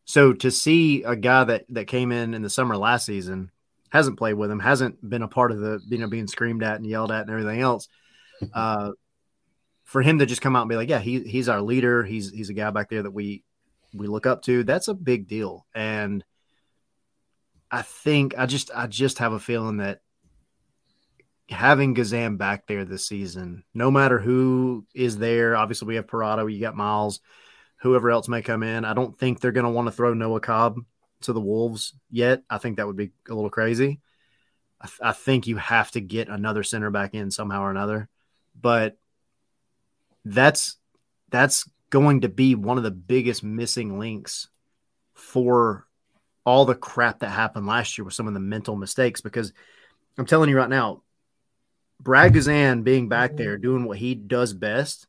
So 0.06 0.34
to 0.34 0.52
see 0.52 1.04
a 1.04 1.16
guy 1.16 1.46
that 1.46 1.66
that 1.70 1.88
came 1.88 2.12
in 2.12 2.34
in 2.34 2.42
the 2.42 2.50
summer 2.50 2.78
last 2.78 3.06
season 3.06 3.52
hasn't 3.96 4.18
played 4.18 4.34
with 4.34 4.52
him, 4.52 4.60
hasn't 4.60 5.08
been 5.08 5.22
a 5.22 5.28
part 5.28 5.52
of 5.52 5.60
the 5.60 5.80
you 5.88 5.98
know 5.98 6.08
being 6.08 6.28
screamed 6.28 6.64
at 6.64 6.76
and 6.76 6.86
yelled 6.86 7.12
at 7.12 7.22
and 7.22 7.32
everything 7.32 7.62
else. 7.62 7.88
Uh, 8.54 8.92
for 9.86 10.02
him 10.02 10.20
to 10.20 10.26
just 10.26 10.42
come 10.42 10.58
out 10.58 10.64
and 10.64 10.70
be 10.70 10.76
like, 10.76 10.90
yeah, 10.90 11.00
he 11.00 11.22
he's 11.22 11.48
our 11.48 11.62
leader. 11.62 12.04
He's 12.04 12.30
he's 12.32 12.50
a 12.50 12.54
guy 12.54 12.70
back 12.70 12.90
there 12.90 13.04
that 13.04 13.12
we 13.12 13.46
we 13.94 14.08
look 14.08 14.26
up 14.26 14.42
to. 14.42 14.66
That's 14.66 14.90
a 14.90 14.94
big 14.94 15.30
deal, 15.30 15.66
and 15.74 16.22
I 17.72 17.82
think 17.82 18.38
I 18.38 18.46
just 18.46 18.72
I 18.76 18.88
just 18.88 19.20
have 19.20 19.32
a 19.32 19.40
feeling 19.40 19.78
that 19.78 20.02
having 21.50 21.96
Guzan 21.96 22.38
back 22.38 22.68
there 22.68 22.84
this 22.84 23.08
season, 23.08 23.64
no 23.74 23.90
matter 23.90 24.20
who 24.20 24.86
is 24.94 25.18
there, 25.18 25.56
obviously 25.56 25.88
we 25.88 25.96
have 25.96 26.08
Purata, 26.08 26.52
you 26.52 26.60
got 26.60 26.76
Miles, 26.76 27.22
whoever 27.78 28.10
else 28.10 28.28
may 28.28 28.42
come 28.42 28.64
in. 28.64 28.84
I 28.84 28.94
don't 28.94 29.18
think 29.18 29.40
they're 29.40 29.52
going 29.52 29.66
to 29.66 29.72
want 29.72 29.88
to 29.88 29.92
throw 29.92 30.14
Noah 30.14 30.42
Cobb 30.42 30.80
to 31.26 31.34
the 31.34 31.42
Wolves 31.42 31.94
yet. 32.10 32.44
I 32.50 32.58
think 32.58 32.78
that 32.78 32.88
would 32.88 32.96
be 32.96 33.12
a 33.30 33.34
little 33.34 33.50
crazy. 33.50 34.00
I, 34.82 34.88
th- 34.88 35.00
I 35.02 35.12
think 35.12 35.48
you 35.48 35.58
have 35.58 35.92
to 35.92 36.02
get 36.02 36.30
another 36.30 36.64
center 36.64 36.92
back 36.92 37.14
in 37.14 37.32
somehow 37.32 37.64
or 37.64 37.72
another, 37.72 38.10
but 38.60 38.98
that's 40.24 40.78
that's 41.30 41.70
going 41.90 42.22
to 42.22 42.30
be 42.30 42.56
one 42.56 42.78
of 42.78 42.84
the 42.84 42.92
biggest 42.92 43.44
missing 43.44 44.00
links 44.00 44.48
for 45.14 45.88
all 46.46 46.66
the 46.66 46.76
crap 46.76 47.20
that 47.20 47.30
happened 47.30 47.66
last 47.66 47.98
year 47.98 48.06
with 48.06 48.14
some 48.14 48.28
of 48.28 48.34
the 48.34 48.40
mental 48.40 48.76
mistakes. 48.76 49.22
Because 49.22 49.54
I'm 50.18 50.26
telling 50.26 50.50
you 50.50 50.58
right 50.58 50.70
now, 50.70 51.04
Brad 52.00 52.34
Guzan 52.34 52.84
being 52.84 53.10
back 53.10 53.32
mm-hmm. 53.32 53.38
there 53.38 53.58
doing 53.58 53.86
what 53.86 53.98
he 53.98 54.16
does 54.16 54.54
best 54.54 55.08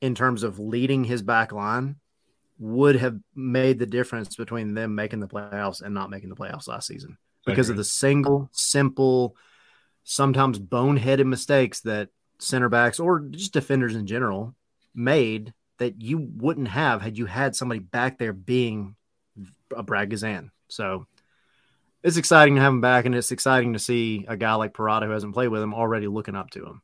in 0.00 0.14
terms 0.14 0.42
of 0.42 0.58
leading 0.58 1.04
his 1.04 1.22
back 1.22 1.52
line 1.52 1.96
would 2.58 2.96
have 2.96 3.18
made 3.34 3.78
the 3.78 3.86
difference 3.86 4.36
between 4.36 4.74
them 4.74 4.94
making 4.94 5.20
the 5.20 5.28
playoffs 5.28 5.82
and 5.82 5.94
not 5.94 6.10
making 6.10 6.28
the 6.28 6.36
playoffs 6.36 6.68
last 6.68 6.86
season 6.86 7.18
because 7.44 7.68
of 7.68 7.76
the 7.76 7.84
single, 7.84 8.48
simple, 8.52 9.36
sometimes 10.04 10.58
boneheaded 10.58 11.26
mistakes 11.26 11.80
that 11.80 12.08
center 12.38 12.68
backs 12.68 13.00
or 13.00 13.20
just 13.20 13.52
defenders 13.52 13.94
in 13.94 14.06
general 14.06 14.54
made 14.94 15.52
that 15.78 16.00
you 16.00 16.18
wouldn't 16.36 16.68
have 16.68 17.02
had 17.02 17.18
you 17.18 17.26
had 17.26 17.56
somebody 17.56 17.80
back 17.80 18.18
there 18.18 18.32
being 18.32 18.94
a 19.74 19.82
Brad 19.82 20.10
Guzan. 20.10 20.50
So 20.68 21.06
it's 22.02 22.16
exciting 22.16 22.54
to 22.56 22.60
have 22.60 22.72
him 22.72 22.80
back, 22.80 23.06
and 23.06 23.14
it's 23.14 23.32
exciting 23.32 23.72
to 23.72 23.78
see 23.78 24.24
a 24.28 24.36
guy 24.36 24.54
like 24.54 24.74
Purata 24.74 25.06
who 25.06 25.12
hasn't 25.12 25.34
played 25.34 25.48
with 25.48 25.62
him 25.62 25.74
already 25.74 26.06
looking 26.06 26.36
up 26.36 26.50
to 26.50 26.64
him. 26.64 26.82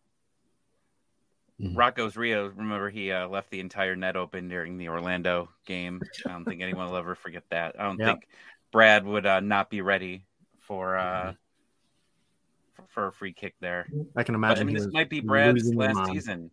Mm-hmm. 1.60 1.76
Rocco's 1.76 2.16
Rio, 2.16 2.48
remember 2.48 2.88
he 2.88 3.12
uh, 3.12 3.28
left 3.28 3.50
the 3.50 3.60
entire 3.60 3.94
net 3.94 4.16
open 4.16 4.48
during 4.48 4.78
the 4.78 4.88
Orlando 4.88 5.50
game. 5.66 6.00
I 6.26 6.30
don't 6.30 6.44
think 6.44 6.62
anyone 6.62 6.88
will 6.88 6.96
ever 6.96 7.14
forget 7.14 7.44
that. 7.50 7.78
I 7.78 7.84
don't 7.84 7.98
yep. 7.98 8.08
think 8.08 8.28
Brad 8.72 9.04
would 9.04 9.26
uh, 9.26 9.40
not 9.40 9.68
be 9.68 9.82
ready 9.82 10.24
for 10.60 10.96
uh, 10.96 11.34
for 12.88 13.08
a 13.08 13.12
free 13.12 13.32
kick 13.32 13.54
there. 13.60 13.86
I 14.16 14.22
can 14.22 14.34
imagine. 14.34 14.66
But, 14.66 14.70
I 14.70 14.72
mean, 14.72 14.82
this 14.82 14.92
might 14.92 15.10
be 15.10 15.20
Brad's 15.20 15.74
last 15.74 16.10
season. 16.10 16.50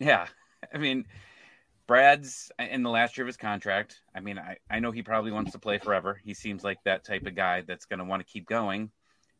Yeah, 0.00 0.26
I 0.74 0.78
mean, 0.78 1.04
Brad's 1.86 2.50
in 2.58 2.82
the 2.82 2.90
last 2.90 3.16
year 3.16 3.24
of 3.24 3.28
his 3.28 3.36
contract. 3.36 4.00
I 4.14 4.20
mean, 4.20 4.38
I, 4.38 4.56
I 4.70 4.80
know 4.80 4.90
he 4.90 5.02
probably 5.02 5.32
wants 5.32 5.52
to 5.52 5.58
play 5.58 5.78
forever. 5.78 6.20
He 6.24 6.34
seems 6.34 6.64
like 6.64 6.78
that 6.84 7.04
type 7.04 7.26
of 7.26 7.34
guy 7.34 7.62
that's 7.62 7.86
going 7.86 7.98
to 7.98 8.04
want 8.04 8.24
to 8.24 8.30
keep 8.30 8.46
going. 8.46 8.90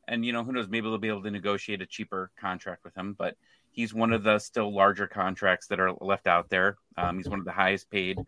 And, 0.09 0.25
you 0.25 0.33
know, 0.33 0.43
who 0.43 0.53
knows, 0.53 0.69
maybe 0.69 0.89
they'll 0.89 0.97
be 0.97 1.09
able 1.09 1.23
to 1.25 1.31
negotiate 1.31 1.83
a 1.83 1.87
cheaper 1.87 2.31
contract 2.41 2.85
with 2.85 2.97
him. 2.97 3.15
But 3.19 3.37
he's 3.79 3.95
one 3.95 4.13
of 4.13 4.23
the 4.23 4.39
still 4.39 4.75
larger 4.75 5.07
contracts 5.07 5.67
that 5.69 5.81
are 5.81 5.93
left 6.01 6.27
out 6.27 6.49
there. 6.51 6.77
Um, 6.97 7.17
he's 7.17 7.29
one 7.29 7.39
of 7.39 7.45
the 7.45 7.53
highest 7.53 7.91
paid 7.91 8.19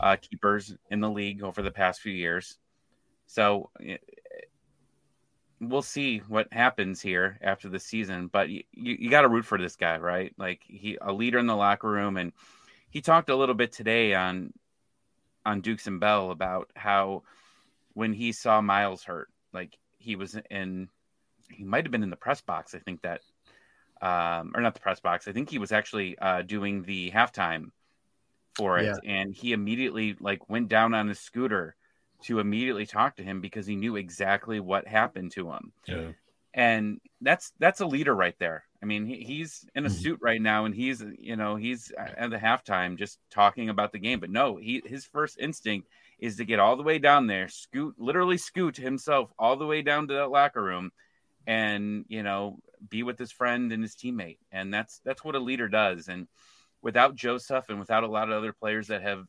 uh, 0.00 0.16
keepers 0.16 0.74
in 0.90 1.00
the 1.00 1.10
league 1.10 1.42
over 1.42 1.62
the 1.62 1.70
past 1.70 2.00
few 2.00 2.12
years. 2.12 2.58
So 3.26 3.70
we'll 5.60 5.82
see 5.82 6.18
what 6.28 6.52
happens 6.52 7.00
here 7.00 7.38
after 7.42 7.68
the 7.68 7.78
season. 7.78 8.28
But 8.28 8.48
you, 8.48 8.62
you, 8.72 8.96
you 8.98 9.10
got 9.10 9.22
to 9.22 9.28
root 9.28 9.44
for 9.44 9.58
this 9.58 9.76
guy, 9.76 9.98
right? 9.98 10.34
Like 10.38 10.62
he 10.66 10.98
a 11.00 11.12
leader 11.12 11.38
in 11.38 11.46
the 11.46 11.56
locker 11.56 11.88
room 11.88 12.16
and– 12.16 12.32
he 12.90 13.00
talked 13.00 13.30
a 13.30 13.36
little 13.36 13.54
bit 13.54 13.72
today 13.72 14.14
on 14.14 14.52
on 15.44 15.60
Dukes 15.60 15.86
and 15.86 16.00
Bell 16.00 16.30
about 16.30 16.70
how 16.74 17.22
when 17.94 18.12
he 18.12 18.32
saw 18.32 18.60
Miles 18.60 19.02
hurt, 19.02 19.28
like 19.52 19.78
he 19.98 20.16
was 20.16 20.36
in, 20.50 20.88
he 21.50 21.64
might 21.64 21.84
have 21.84 21.92
been 21.92 22.02
in 22.02 22.10
the 22.10 22.16
press 22.16 22.40
box. 22.40 22.74
I 22.74 22.78
think 22.78 23.02
that, 23.02 23.20
um, 24.00 24.52
or 24.54 24.60
not 24.60 24.74
the 24.74 24.80
press 24.80 25.00
box. 25.00 25.28
I 25.28 25.32
think 25.32 25.50
he 25.50 25.58
was 25.58 25.72
actually 25.72 26.18
uh, 26.18 26.42
doing 26.42 26.82
the 26.82 27.10
halftime 27.10 27.70
for 28.54 28.78
it, 28.78 28.86
yeah. 28.86 28.96
and 29.04 29.34
he 29.34 29.52
immediately 29.52 30.16
like 30.20 30.48
went 30.48 30.68
down 30.68 30.94
on 30.94 31.08
his 31.08 31.20
scooter 31.20 31.76
to 32.24 32.40
immediately 32.40 32.86
talk 32.86 33.16
to 33.16 33.22
him 33.22 33.40
because 33.40 33.66
he 33.66 33.76
knew 33.76 33.96
exactly 33.96 34.60
what 34.60 34.88
happened 34.88 35.32
to 35.32 35.50
him. 35.50 35.72
Yeah. 35.86 36.08
And 36.54 37.00
that's 37.20 37.52
that's 37.58 37.80
a 37.80 37.86
leader 37.86 38.14
right 38.14 38.34
there. 38.38 38.64
I 38.82 38.86
mean, 38.86 39.06
he, 39.06 39.22
he's 39.22 39.64
in 39.74 39.84
a 39.84 39.88
mm-hmm. 39.88 39.98
suit 39.98 40.18
right 40.20 40.40
now, 40.40 40.64
and 40.64 40.74
he's 40.74 41.04
you 41.18 41.36
know 41.36 41.56
he's 41.56 41.92
at 41.96 42.30
the 42.30 42.36
halftime 42.36 42.96
just 42.96 43.18
talking 43.30 43.68
about 43.68 43.92
the 43.92 43.98
game. 43.98 44.20
But 44.20 44.30
no, 44.30 44.56
he 44.56 44.82
his 44.84 45.04
first 45.04 45.38
instinct 45.38 45.88
is 46.18 46.36
to 46.36 46.44
get 46.44 46.58
all 46.58 46.76
the 46.76 46.82
way 46.82 46.98
down 46.98 47.26
there, 47.26 47.48
scoot 47.48 47.94
literally 47.98 48.38
scoot 48.38 48.76
himself 48.76 49.30
all 49.38 49.56
the 49.56 49.66
way 49.66 49.82
down 49.82 50.08
to 50.08 50.14
that 50.14 50.30
locker 50.30 50.62
room, 50.62 50.90
and 51.46 52.04
you 52.08 52.22
know 52.22 52.58
be 52.88 53.02
with 53.02 53.18
his 53.18 53.32
friend 53.32 53.72
and 53.72 53.82
his 53.82 53.94
teammate. 53.94 54.38
And 54.52 54.72
that's 54.72 55.00
that's 55.04 55.24
what 55.24 55.34
a 55.34 55.40
leader 55.40 55.68
does. 55.68 56.08
And 56.08 56.28
without 56.82 57.14
Josef 57.14 57.68
and 57.68 57.78
without 57.78 58.04
a 58.04 58.08
lot 58.08 58.30
of 58.30 58.36
other 58.36 58.52
players 58.52 58.88
that 58.88 59.02
have 59.02 59.26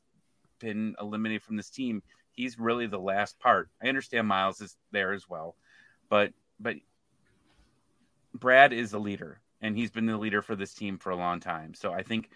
been 0.59 0.95
eliminated 0.99 1.43
from 1.43 1.57
this 1.57 1.69
team, 1.69 2.03
he's 2.31 2.59
really 2.59 2.87
the 2.87 2.99
last 2.99 3.39
part. 3.39 3.69
I 3.81 3.87
understand 3.87 4.27
Miles 4.27 4.61
is 4.61 4.77
there 4.91 5.13
as 5.13 5.27
well, 5.27 5.55
but 6.09 6.33
but 6.59 6.75
Brad 8.33 8.73
is 8.73 8.91
the 8.91 8.99
leader, 8.99 9.41
and 9.61 9.75
he's 9.75 9.91
been 9.91 10.05
the 10.05 10.17
leader 10.17 10.41
for 10.41 10.55
this 10.55 10.73
team 10.73 10.97
for 10.97 11.09
a 11.09 11.15
long 11.15 11.39
time. 11.39 11.73
So 11.73 11.91
I 11.91 12.03
think 12.03 12.29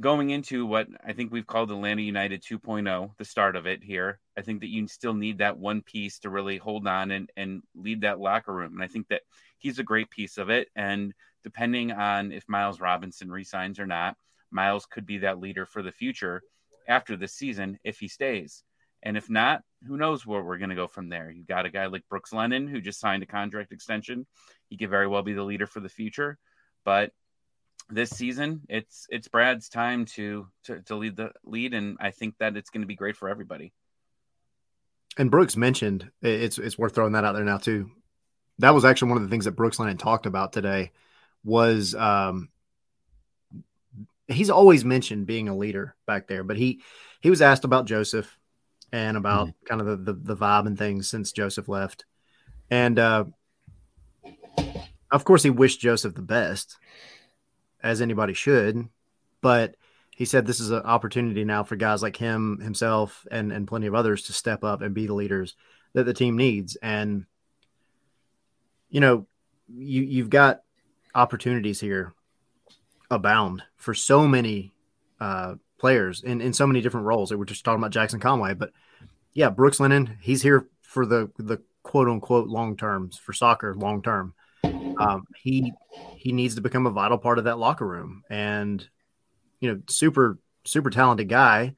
going 0.00 0.30
into 0.30 0.66
what 0.66 0.88
I 1.04 1.12
think 1.12 1.32
we've 1.32 1.46
called 1.46 1.70
Atlanta 1.70 2.02
United 2.02 2.42
2.0, 2.42 3.10
the 3.16 3.24
start 3.24 3.56
of 3.56 3.66
it 3.66 3.82
here, 3.82 4.18
I 4.36 4.42
think 4.42 4.60
that 4.60 4.68
you 4.68 4.86
still 4.86 5.14
need 5.14 5.38
that 5.38 5.58
one 5.58 5.82
piece 5.82 6.18
to 6.20 6.30
really 6.30 6.58
hold 6.58 6.86
on 6.86 7.10
and, 7.10 7.30
and 7.36 7.62
lead 7.74 8.02
that 8.02 8.20
locker 8.20 8.52
room. 8.52 8.74
And 8.74 8.82
I 8.82 8.86
think 8.86 9.08
that 9.08 9.22
he's 9.62 9.78
a 9.78 9.84
great 9.84 10.10
piece 10.10 10.38
of 10.38 10.50
it. 10.50 10.68
And 10.76 11.14
depending 11.44 11.92
on 11.92 12.32
if 12.32 12.48
Miles 12.48 12.80
Robinson 12.80 13.30
resigns 13.30 13.78
or 13.78 13.86
not, 13.86 14.16
Miles 14.50 14.86
could 14.86 15.06
be 15.06 15.18
that 15.18 15.38
leader 15.40 15.64
for 15.64 15.82
the 15.82 15.92
future 15.92 16.42
after 16.88 17.16
this 17.16 17.32
season 17.32 17.78
if 17.84 17.98
he 17.98 18.08
stays. 18.08 18.64
And 19.04 19.16
if 19.16 19.30
not, 19.30 19.62
who 19.86 19.96
knows 19.96 20.26
where 20.26 20.42
we're 20.42 20.58
going 20.58 20.70
to 20.70 20.76
go 20.76 20.86
from 20.86 21.08
there? 21.08 21.30
You've 21.30 21.46
got 21.46 21.66
a 21.66 21.70
guy 21.70 21.86
like 21.86 22.08
Brooks 22.08 22.32
Lennon 22.32 22.66
who 22.68 22.80
just 22.80 23.00
signed 23.00 23.22
a 23.22 23.26
contract 23.26 23.72
extension. 23.72 24.26
He 24.68 24.76
could 24.76 24.90
very 24.90 25.06
well 25.06 25.22
be 25.22 25.32
the 25.32 25.42
leader 25.42 25.66
for 25.66 25.80
the 25.80 25.88
future. 25.88 26.38
But 26.84 27.12
this 27.88 28.10
season, 28.10 28.62
it's 28.68 29.06
it's 29.10 29.28
Brad's 29.28 29.68
time 29.68 30.06
to 30.16 30.48
to, 30.64 30.80
to 30.82 30.96
lead 30.96 31.16
the 31.16 31.32
lead, 31.44 31.74
and 31.74 31.96
I 32.00 32.10
think 32.10 32.36
that 32.38 32.56
it's 32.56 32.70
going 32.70 32.82
to 32.82 32.86
be 32.86 32.94
great 32.94 33.16
for 33.16 33.28
everybody. 33.28 33.72
And 35.16 35.30
Brooks 35.30 35.56
mentioned 35.56 36.10
it's 36.22 36.58
it's 36.58 36.78
worth 36.78 36.94
throwing 36.94 37.12
that 37.12 37.24
out 37.24 37.34
there 37.34 37.44
now 37.44 37.58
too. 37.58 37.90
That 38.58 38.74
was 38.74 38.84
actually 38.84 39.08
one 39.10 39.18
of 39.18 39.24
the 39.24 39.30
things 39.30 39.46
that 39.46 39.52
Brooks 39.52 39.78
Lennon 39.78 39.96
talked 39.96 40.26
about 40.26 40.52
today. 40.52 40.92
Was 41.44 41.94
um, 41.94 42.48
he's 44.28 44.50
always 44.50 44.84
mentioned 44.84 45.26
being 45.26 45.48
a 45.48 45.56
leader 45.56 45.94
back 46.06 46.28
there, 46.28 46.44
but 46.44 46.56
he 46.56 46.82
he 47.20 47.30
was 47.30 47.42
asked 47.42 47.64
about 47.64 47.86
Josef 47.86 48.38
and 48.92 49.16
about 49.16 49.48
mm-hmm. 49.48 49.66
kind 49.66 49.80
of 49.80 49.86
the, 49.86 50.12
the, 50.12 50.34
the 50.34 50.36
vibe 50.36 50.66
and 50.66 50.76
things 50.76 51.08
since 51.08 51.32
Josef 51.32 51.68
left. 51.68 52.04
And 52.70 52.98
uh, 52.98 53.24
of 55.10 55.24
course, 55.24 55.42
he 55.42 55.50
wished 55.50 55.80
Josef 55.80 56.14
the 56.14 56.22
best, 56.22 56.76
as 57.82 58.00
anybody 58.00 58.34
should. 58.34 58.88
But 59.40 59.76
he 60.10 60.24
said 60.24 60.46
this 60.46 60.60
is 60.60 60.70
an 60.70 60.82
opportunity 60.82 61.44
now 61.44 61.64
for 61.64 61.76
guys 61.76 62.02
like 62.02 62.16
him, 62.16 62.60
himself, 62.60 63.26
and 63.30 63.52
and 63.52 63.66
plenty 63.66 63.86
of 63.86 63.94
others 63.94 64.22
to 64.24 64.32
step 64.32 64.64
up 64.64 64.82
and 64.82 64.94
be 64.94 65.06
the 65.06 65.14
leaders 65.14 65.54
that 65.94 66.04
the 66.04 66.14
team 66.14 66.36
needs. 66.36 66.76
And 66.76 67.26
you 68.92 69.00
know, 69.00 69.26
you 69.74 70.02
you've 70.02 70.30
got 70.30 70.60
opportunities 71.14 71.80
here 71.80 72.14
abound 73.10 73.62
for 73.76 73.94
so 73.94 74.28
many 74.28 74.72
uh, 75.18 75.54
players 75.78 76.22
in, 76.22 76.40
in 76.40 76.52
so 76.52 76.66
many 76.66 76.80
different 76.80 77.06
roles. 77.06 77.32
We're 77.32 77.44
just 77.46 77.64
talking 77.64 77.80
about 77.80 77.90
Jackson 77.90 78.20
Conway, 78.20 78.54
but 78.54 78.70
yeah, 79.32 79.48
Brooks 79.48 79.80
Lennon, 79.80 80.18
he's 80.20 80.42
here 80.42 80.68
for 80.82 81.06
the 81.06 81.30
the 81.38 81.60
quote 81.82 82.06
unquote 82.06 82.48
long 82.48 82.76
terms 82.76 83.18
for 83.18 83.32
soccer 83.32 83.74
long 83.74 84.02
term. 84.02 84.34
Um, 84.62 85.24
he 85.42 85.72
he 86.16 86.32
needs 86.32 86.54
to 86.54 86.60
become 86.60 86.86
a 86.86 86.90
vital 86.90 87.18
part 87.18 87.38
of 87.38 87.44
that 87.44 87.58
locker 87.58 87.86
room, 87.86 88.22
and 88.28 88.86
you 89.58 89.72
know, 89.72 89.80
super 89.88 90.38
super 90.64 90.90
talented 90.90 91.30
guy. 91.30 91.74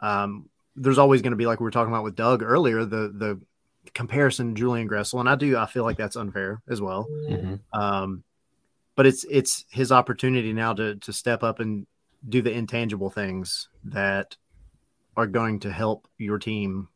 Um, 0.00 0.48
there's 0.74 0.98
always 0.98 1.22
going 1.22 1.30
to 1.30 1.36
be 1.36 1.46
like 1.46 1.60
we 1.60 1.64
were 1.64 1.70
talking 1.70 1.92
about 1.92 2.04
with 2.04 2.16
Doug 2.16 2.42
earlier, 2.42 2.84
the 2.84 3.12
the 3.14 3.40
comparison 3.94 4.54
Julian 4.54 4.88
Gressel, 4.88 5.20
and 5.20 5.28
I 5.28 5.34
do 5.34 5.56
I 5.56 5.66
feel 5.66 5.84
like 5.84 5.96
that's 5.96 6.16
unfair 6.16 6.62
as 6.68 6.80
well. 6.80 7.06
Mm-hmm. 7.28 7.78
Um, 7.78 8.24
but 8.94 9.06
it's 9.06 9.24
it's 9.30 9.64
his 9.70 9.92
opportunity 9.92 10.52
now 10.52 10.72
to 10.74 10.96
to 10.96 11.12
step 11.12 11.42
up 11.42 11.60
and 11.60 11.86
do 12.28 12.42
the 12.42 12.52
intangible 12.52 13.10
things 13.10 13.68
that 13.84 14.36
are 15.16 15.26
going 15.26 15.60
to 15.60 15.72
help 15.72 16.08
your 16.18 16.38
team 16.38 16.88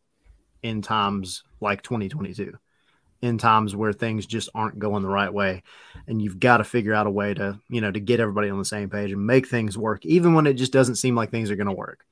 in 0.63 0.83
times 0.83 1.43
like 1.61 1.83
2022. 1.83 2.53
in 3.23 3.39
times 3.39 3.77
where 3.77 3.93
things 3.93 4.27
just 4.27 4.49
aren't 4.55 4.79
going 4.79 5.03
the 5.03 5.09
right 5.09 5.33
way 5.33 5.63
and 6.07 6.23
you've 6.23 6.41
got 6.41 6.57
to 6.59 6.65
figure 6.65 6.95
out 6.95 7.07
a 7.07 7.11
way 7.11 7.35
to 7.35 7.59
you 7.69 7.81
know 7.81 7.91
to 7.91 8.01
get 8.01 8.21
everybody 8.21 8.49
on 8.49 8.59
the 8.59 8.65
same 8.65 8.89
page 8.89 9.13
and 9.13 9.27
make 9.27 9.47
things 9.47 9.77
work 9.77 10.05
even 10.07 10.35
when 10.35 10.47
it 10.47 10.55
just 10.55 10.73
doesn't 10.73 10.97
seem 10.97 11.15
like 11.15 11.31
things 11.31 11.51
are 11.51 11.57
going 11.57 11.67
to 11.67 11.73
work 11.73 12.05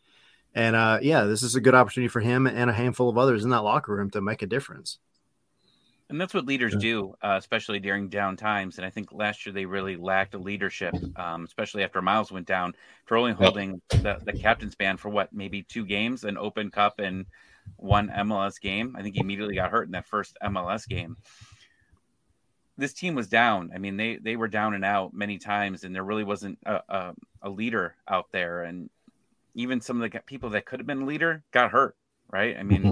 and 0.55 0.77
uh, 0.77 0.99
yeah 1.03 1.25
this 1.25 1.43
is 1.43 1.55
a 1.55 1.61
good 1.61 1.75
opportunity 1.75 2.09
for 2.09 2.21
him 2.21 2.47
and 2.47 2.71
a 2.71 2.73
handful 2.73 3.09
of 3.09 3.19
others 3.19 3.45
in 3.45 3.51
that 3.51 3.63
locker 3.63 3.95
room 3.95 4.11
to 4.11 4.21
make 4.21 4.43
a 4.43 4.47
difference 4.47 4.99
and 6.11 6.19
that's 6.19 6.33
what 6.33 6.47
leaders 6.47 6.75
do, 6.75 7.15
uh, 7.23 7.37
especially 7.39 7.81
during 7.81 8.09
down 8.09 8.37
times. 8.37 8.79
And 8.79 8.87
I 8.87 8.91
think 8.91 9.13
last 9.13 9.45
year 9.45 9.53
they 9.53 9.67
really 9.67 9.97
lacked 9.97 10.35
leadership, 10.35 10.95
um, 11.17 11.45
especially 11.45 11.85
after 11.85 12.01
Miles 12.01 12.33
went 12.33 12.47
down 12.47 12.75
for 13.05 13.19
only 13.19 13.33
holding 13.33 13.83
the, 13.91 14.19
the 14.25 14.33
captain's 14.33 14.75
band 14.75 15.01
for 15.01 15.11
what, 15.11 15.33
maybe 15.35 15.63
two 15.63 15.85
games, 15.85 16.25
an 16.25 16.39
Open 16.39 16.71
Cup 16.71 16.99
and 16.99 17.27
one 17.77 18.09
MLS 18.09 18.59
game. 18.59 18.97
I 18.97 19.03
think 19.03 19.17
he 19.17 19.21
immediately 19.21 19.55
got 19.55 19.71
hurt 19.71 19.87
in 19.87 19.93
that 19.93 20.07
first 20.07 20.39
MLS 20.43 20.89
game. 20.89 21.19
This 22.79 22.95
team 22.95 23.15
was 23.15 23.29
down. 23.29 23.71
I 23.75 23.79
mean, 23.79 23.97
they 23.97 24.17
they 24.17 24.37
were 24.37 24.49
down 24.49 24.75
and 24.75 24.85
out 24.85 25.13
many 25.13 25.37
times, 25.37 25.83
and 25.83 25.95
there 25.95 26.05
really 26.05 26.23
wasn't 26.23 26.59
a, 26.65 26.81
a, 26.89 27.15
a 27.43 27.51
leader 27.51 27.97
out 28.07 28.27
there. 28.33 28.63
And 28.63 28.89
even 29.59 29.81
some 29.81 30.01
of 30.01 30.11
the 30.11 30.21
people 30.21 30.51
that 30.51 30.65
could 30.65 30.81
have 30.81 30.87
been 30.87 31.07
leader 31.07 31.43
got 31.53 31.71
hurt. 31.71 31.97
Right? 32.31 32.57
I 32.59 32.63
mean, 32.63 32.81
mm-hmm. 32.81 32.91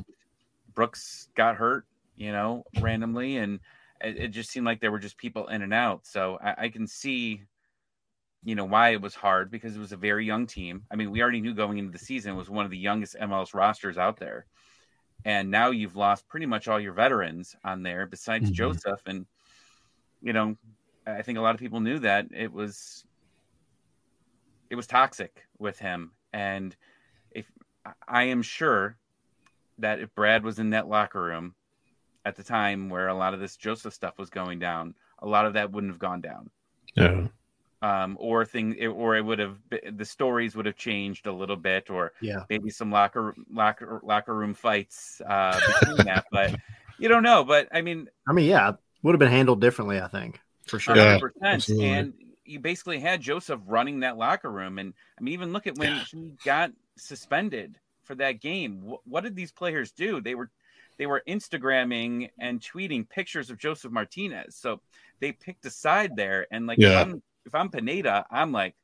Brooks 0.75 1.29
got 1.35 1.57
hurt 1.57 1.87
you 2.17 2.33
know, 2.33 2.65
randomly, 2.81 3.37
and 3.37 3.61
it, 4.01 4.17
it, 4.17 4.29
just 4.29 4.51
seemed 4.51 4.67
like 4.67 4.81
there 4.81 4.91
were 4.91 4.99
just 4.99 5.19
people 5.19 5.47
in 5.49 5.63
and 5.63 5.73
out. 5.73 6.07
So 6.07 6.39
I, 6.43 6.65
I 6.65 6.69
can 6.71 6.87
see, 6.87 7.43
you 8.43 8.55
know, 8.55 8.65
why 8.65 8.91
it 8.91 9.01
was 9.01 9.15
hard 9.15 9.51
because 9.51 9.77
it 9.77 9.79
was 9.79 9.93
a 9.93 9.97
very 9.97 10.27
young 10.27 10.47
team. 10.47 10.85
I 10.91 10.97
mean, 10.97 11.11
we 11.11 11.23
already 11.23 11.41
knew 11.41 11.55
going 11.55 11.79
into 11.79 11.93
the 11.93 12.05
season 12.05 12.33
it 12.33 12.37
was 12.37 12.51
one 12.51 12.65
of 12.65 12.71
the 12.71 12.79
youngest 12.79 13.17
MLS 13.21 13.55
rosters 13.55 13.99
out 13.99 14.19
there, 14.19 14.47
and 15.25 15.51
now 15.51 15.71
you've 15.71 15.97
lost 15.97 16.27
pretty 16.29 16.47
much 16.47 16.69
all 16.69 16.81
your 16.81 16.95
veterans 16.95 17.55
on 17.63 17.83
there 17.83 18.07
besides 18.07 18.47
mm-hmm. 18.47 18.55
Josef, 18.55 19.01
and 19.07 19.27
you 20.23 20.33
know, 20.33 20.57
I 21.07 21.23
think 21.23 21.39
a 21.39 21.43
lot 21.43 21.55
of 21.55 21.61
people 21.61 21.81
knew 21.81 21.99
that 22.01 22.27
it 22.35 22.53
was 22.53 23.05
it 24.71 24.75
was 24.75 24.87
toxic 24.87 25.47
with 25.59 25.79
him, 25.79 26.13
and 26.37 26.77
if 27.31 27.51
I 28.07 28.25
am 28.25 28.43
sure 28.43 28.99
that 29.79 30.01
if 30.01 30.15
Brad 30.15 30.45
was 30.45 30.59
in 30.59 30.71
that 30.71 30.87
locker 30.87 31.23
room 31.23 31.55
at 32.27 32.37
the 32.37 32.43
time 32.43 32.91
where 32.91 33.09
a 33.09 33.15
lot 33.15 33.33
of 33.33 33.41
this 33.41 33.57
Josef 33.57 33.95
stuff 33.95 34.19
was 34.19 34.29
going 34.29 34.59
down, 34.59 34.95
a 35.21 35.27
lot 35.27 35.47
of 35.47 35.55
that 35.55 35.73
wouldn't 35.73 35.93
have 35.93 35.99
gone 35.99 36.21
down. 36.21 36.51
Yeah. 36.95 37.29
Um, 37.81 38.19
or 38.21 38.45
thing, 38.45 38.85
or 38.87 39.17
it 39.17 39.23
would 39.23 39.39
have 39.39 39.57
the 39.93 40.05
stories 40.05 40.57
would 40.57 40.67
have 40.67 40.77
changed 40.77 41.27
a 41.27 41.33
little 41.33 41.57
bit, 41.57 41.89
or 41.89 42.13
yeah, 42.21 42.43
maybe 42.51 42.69
some 42.71 42.91
locker 42.91 43.35
locker 43.51 44.01
locker 44.03 44.35
room 44.35 44.55
fights 44.55 45.23
uh, 45.27 45.59
between 45.81 46.07
that. 46.07 46.27
But 46.31 46.57
you 46.99 47.09
don't 47.09 47.23
know. 47.23 47.45
But 47.45 47.69
I 47.73 47.83
mean, 47.83 48.09
I 48.27 48.33
mean, 48.33 48.47
yeah, 48.47 48.73
would 49.03 49.13
have 49.13 49.19
been 49.19 49.31
handled 49.31 49.61
differently, 49.61 50.01
I 50.01 50.09
think, 50.09 50.41
for 50.67 50.79
sure. 50.79 50.97
Yeah, 50.97 51.19
and 51.43 52.15
you 52.47 52.61
basically 52.61 53.01
had 53.01 53.21
Josef 53.21 53.61
running 53.67 54.01
that 54.01 54.17
locker 54.17 54.51
room, 54.51 54.79
and 54.79 54.95
I 55.19 55.23
mean, 55.23 55.35
even 55.35 55.53
look 55.53 55.67
at 55.67 55.77
when 55.77 55.95
yeah. 55.95 56.05
he 56.11 56.33
got 56.45 56.73
suspended 56.97 57.79
for 58.05 58.15
that 58.17 58.41
game. 58.41 58.83
What, 58.83 59.01
what 59.05 59.25
did 59.25 59.37
these 59.37 59.53
players 59.53 59.93
do? 59.93 60.21
They 60.21 60.35
were 60.35 60.51
they 60.99 61.07
were 61.07 61.23
Instagramming 61.27 62.31
and 62.39 62.61
tweeting 62.61 63.09
pictures 63.09 63.51
of 63.51 63.59
Josef 63.59 63.91
Martínez. 63.91 64.55
So 64.55 64.81
they 65.21 65.33
picked 65.33 65.65
a 65.67 65.71
side 65.71 66.17
there. 66.17 66.47
And 66.51 66.67
like, 66.67 66.79
yeah. 66.79 67.01
if, 67.01 67.07
I'm, 67.07 67.23
if 67.45 67.55
I'm 67.55 67.69
Pineda, 67.71 68.27
I'm 68.31 68.53
like, 68.53 68.75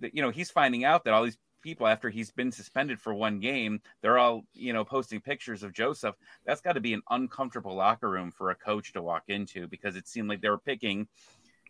you 0.00 0.22
know, 0.22 0.30
he's 0.30 0.50
finding 0.50 0.84
out 0.84 1.04
that 1.04 1.14
all 1.14 1.24
these 1.24 1.38
people 1.62 1.86
after 1.86 2.10
he's 2.10 2.30
been 2.30 2.52
suspended 2.52 3.00
for 3.00 3.12
one 3.12 3.40
game, 3.40 3.80
they're 4.02 4.18
all, 4.18 4.44
you 4.54 4.72
know, 4.72 4.84
posting 4.84 5.20
pictures 5.20 5.62
of 5.62 5.72
Josef 5.72 6.14
That's 6.44 6.60
got 6.60 6.74
to 6.74 6.80
be 6.80 6.92
an 6.92 7.02
uncomfortable 7.10 7.74
locker 7.74 8.08
room 8.08 8.30
for 8.30 8.50
a 8.50 8.54
coach 8.54 8.92
to 8.92 9.02
walk 9.02 9.24
into 9.28 9.66
because 9.66 9.96
it 9.96 10.06
seemed 10.06 10.28
like 10.28 10.40
they 10.40 10.50
were 10.50 10.58
picking, 10.58 11.08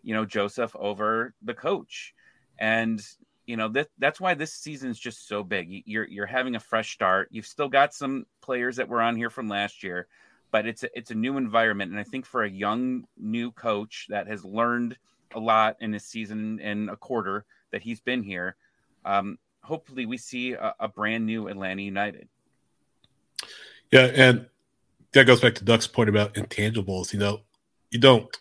you 0.06 0.14
know, 0.14 0.24
Josef 0.24 0.74
over 0.76 1.34
the 1.42 1.52
coach. 1.52 2.14
And 2.60 3.04
you 3.46 3.56
know 3.56 3.68
that 3.70 3.88
that's 3.98 4.20
why 4.20 4.34
this 4.34 4.52
season 4.52 4.88
is 4.88 4.98
just 4.98 5.28
so 5.28 5.42
big. 5.42 5.82
You're 5.84 6.06
you're 6.06 6.26
having 6.26 6.54
a 6.54 6.60
fresh 6.60 6.92
start. 6.92 7.28
You've 7.30 7.46
still 7.46 7.68
got 7.68 7.92
some 7.92 8.24
players 8.40 8.76
that 8.76 8.88
were 8.88 9.02
on 9.02 9.16
here 9.16 9.30
from 9.30 9.48
last 9.48 9.82
year, 9.82 10.06
but 10.52 10.66
it's 10.66 10.84
a, 10.84 10.98
it's 10.98 11.10
a 11.10 11.14
new 11.14 11.36
environment, 11.36 11.90
and 11.90 12.00
I 12.00 12.04
think 12.04 12.24
for 12.24 12.44
a 12.44 12.50
young 12.50 13.06
new 13.18 13.50
coach 13.52 14.06
that 14.08 14.26
has 14.26 14.44
learned 14.44 14.96
a 15.34 15.40
lot 15.40 15.76
in 15.80 15.92
his 15.92 16.04
season 16.04 16.60
and 16.60 16.88
a 16.88 16.96
quarter 16.96 17.44
that 17.72 17.82
he's 17.82 18.00
been 18.00 18.22
here, 18.22 18.56
um, 19.04 19.38
hopefully 19.62 20.06
we 20.06 20.16
see 20.16 20.52
a, 20.52 20.74
a 20.80 20.88
brand 20.88 21.26
new 21.26 21.48
Atlanta 21.48 21.82
United. 21.82 22.28
Yeah, 23.92 24.10
and 24.14 24.46
that 25.12 25.26
goes 25.26 25.40
back 25.40 25.54
to 25.56 25.64
Doug's 25.64 25.86
point 25.86 26.08
about 26.08 26.34
intangibles. 26.34 27.12
You 27.12 27.18
know, 27.18 27.40
you 27.90 28.00
don't 28.00 28.36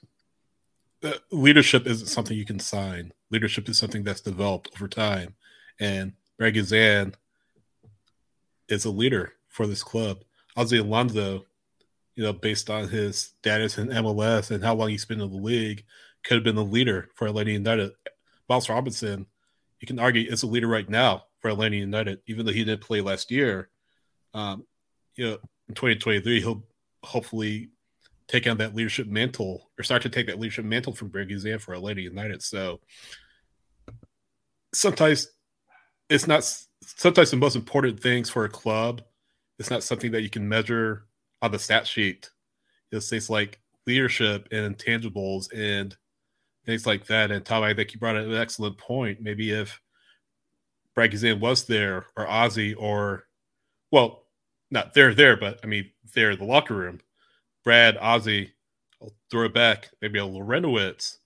leadership 1.31 1.87
isn't 1.87 2.07
something 2.07 2.37
you 2.37 2.45
can 2.45 2.59
sign 2.59 3.13
leadership 3.31 3.67
is 3.69 3.77
something 3.77 4.03
that's 4.03 4.21
developed 4.21 4.69
over 4.75 4.87
time. 4.87 5.35
And 5.79 6.13
Brad 6.37 6.53
Guzan 6.53 7.15
is 8.69 8.85
a 8.85 8.89
leader 8.89 9.33
for 9.49 9.67
this 9.67 9.83
club. 9.83 10.23
Ozzie 10.55 10.77
Alonso, 10.77 11.45
you 12.15 12.23
know, 12.23 12.33
based 12.33 12.69
on 12.69 12.87
his 12.87 13.19
status 13.19 13.77
in 13.77 13.89
MLS 13.89 14.51
and 14.51 14.63
how 14.63 14.73
long 14.73 14.89
he's 14.89 15.05
been 15.05 15.21
in 15.21 15.29
the 15.29 15.37
league, 15.37 15.83
could 16.23 16.35
have 16.35 16.43
been 16.43 16.55
the 16.55 16.63
leader 16.63 17.09
for 17.15 17.27
Atlanta 17.27 17.51
United. 17.51 17.91
Miles 18.47 18.69
Robinson, 18.69 19.25
you 19.79 19.87
can 19.87 19.99
argue, 19.99 20.29
is 20.29 20.43
a 20.43 20.47
leader 20.47 20.67
right 20.67 20.89
now 20.89 21.25
for 21.39 21.49
Atlanta 21.49 21.75
United, 21.75 22.19
even 22.27 22.45
though 22.45 22.53
he 22.53 22.63
didn't 22.63 22.81
play 22.81 23.01
last 23.01 23.31
year. 23.31 23.69
Um, 24.33 24.65
you 25.15 25.25
know, 25.25 25.37
in 25.67 25.75
2023, 25.75 26.39
he'll 26.39 26.63
hopefully 27.03 27.69
take 28.27 28.47
on 28.47 28.57
that 28.57 28.75
leadership 28.75 29.07
mantle 29.07 29.69
or 29.77 29.83
start 29.83 30.01
to 30.01 30.09
take 30.09 30.27
that 30.27 30.39
leadership 30.39 30.65
mantle 30.65 30.93
from 30.93 31.09
Brad 31.09 31.29
Guzan 31.29 31.61
for 31.61 31.73
Atlanta 31.73 32.01
United. 32.01 32.41
So 32.41 32.79
sometimes 34.73 35.27
it's 36.09 36.27
not 36.27 36.43
sometimes 36.83 37.31
the 37.31 37.37
most 37.37 37.55
important 37.55 37.99
things 37.99 38.29
for 38.29 38.45
a 38.45 38.49
club 38.49 39.01
it's 39.59 39.69
not 39.69 39.83
something 39.83 40.11
that 40.11 40.21
you 40.21 40.29
can 40.29 40.47
measure 40.47 41.05
on 41.41 41.51
the 41.51 41.59
stat 41.59 41.87
sheet. 41.87 42.29
It's 42.91 43.09
things 43.09 43.29
like 43.29 43.59
leadership 43.87 44.47
and 44.51 44.75
intangibles 44.75 45.47
and 45.53 45.95
things 46.65 46.85
like 46.85 47.05
that. 47.07 47.31
And 47.31 47.45
tom 47.45 47.63
i 47.63 47.73
think 47.73 47.93
you 47.93 47.99
brought 47.99 48.15
an 48.15 48.33
excellent 48.33 48.77
point. 48.77 49.21
Maybe 49.21 49.51
if 49.51 49.79
brad 50.93 51.11
Guzan 51.11 51.39
was 51.39 51.65
there 51.65 52.07
or 52.15 52.27
ozzie 52.27 52.73
or 52.73 53.25
well 53.91 54.23
not 54.71 54.93
there 54.93 55.13
there 55.13 55.35
but 55.35 55.59
i 55.61 55.67
mean 55.67 55.91
there 56.13 56.31
in 56.31 56.39
the 56.39 56.45
locker 56.45 56.73
room 56.73 57.01
brad 57.65 57.97
ozzie 57.99 58.53
i'll 59.01 59.11
throw 59.29 59.43
it 59.43 59.53
back 59.53 59.89
maybe 60.01 60.19
a 60.19 60.23
Larentowicz, 60.23 61.17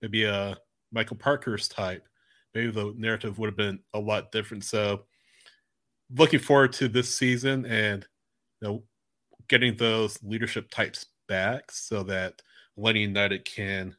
maybe 0.00 0.24
a 0.24 0.56
michael 0.92 1.16
Parkhurst 1.16 1.72
type 1.72 2.06
maybe 2.56 2.70
the 2.70 2.94
narrative 2.96 3.38
would 3.38 3.48
have 3.48 3.56
been 3.56 3.78
a 3.92 4.00
lot 4.00 4.32
different. 4.32 4.64
So 4.64 5.02
looking 6.16 6.40
forward 6.40 6.72
to 6.74 6.88
this 6.88 7.14
season 7.14 7.66
and 7.66 8.06
you 8.60 8.68
know 8.68 8.82
getting 9.46 9.76
those 9.76 10.18
leadership 10.22 10.70
types 10.70 11.04
back 11.28 11.70
so 11.70 12.02
that 12.04 12.40
Atlanta 12.76 13.00
United 13.00 13.44
can 13.44 13.94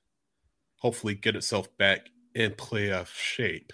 hopefully 0.77 1.13
get 1.13 1.35
itself 1.35 1.67
back 1.77 2.09
in 2.33 2.51
playoff 2.51 3.13
shape. 3.13 3.71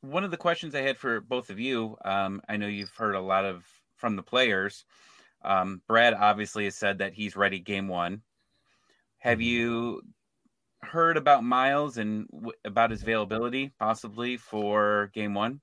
One 0.00 0.24
of 0.24 0.30
the 0.32 0.36
questions 0.36 0.74
I 0.74 0.80
had 0.80 0.98
for 0.98 1.20
both 1.20 1.50
of 1.50 1.60
you, 1.60 1.96
um, 2.04 2.42
I 2.48 2.56
know 2.56 2.66
you've 2.66 2.94
heard 2.96 3.14
a 3.14 3.20
lot 3.20 3.44
of 3.44 3.64
from 3.96 4.16
the 4.16 4.22
players. 4.22 4.84
Um, 5.42 5.80
Brad 5.86 6.14
obviously 6.14 6.64
has 6.64 6.74
said 6.74 6.98
that 6.98 7.14
he's 7.14 7.36
ready 7.36 7.58
game 7.58 7.88
one. 7.88 8.22
Have 9.18 9.38
mm-hmm. 9.38 9.46
you 9.46 10.02
heard 10.82 11.16
about 11.16 11.44
Miles 11.44 11.98
and 11.98 12.26
w- 12.30 12.52
about 12.64 12.90
his 12.90 13.02
availability 13.02 13.72
possibly 13.78 14.36
for 14.36 15.10
game 15.14 15.34
one? 15.34 15.60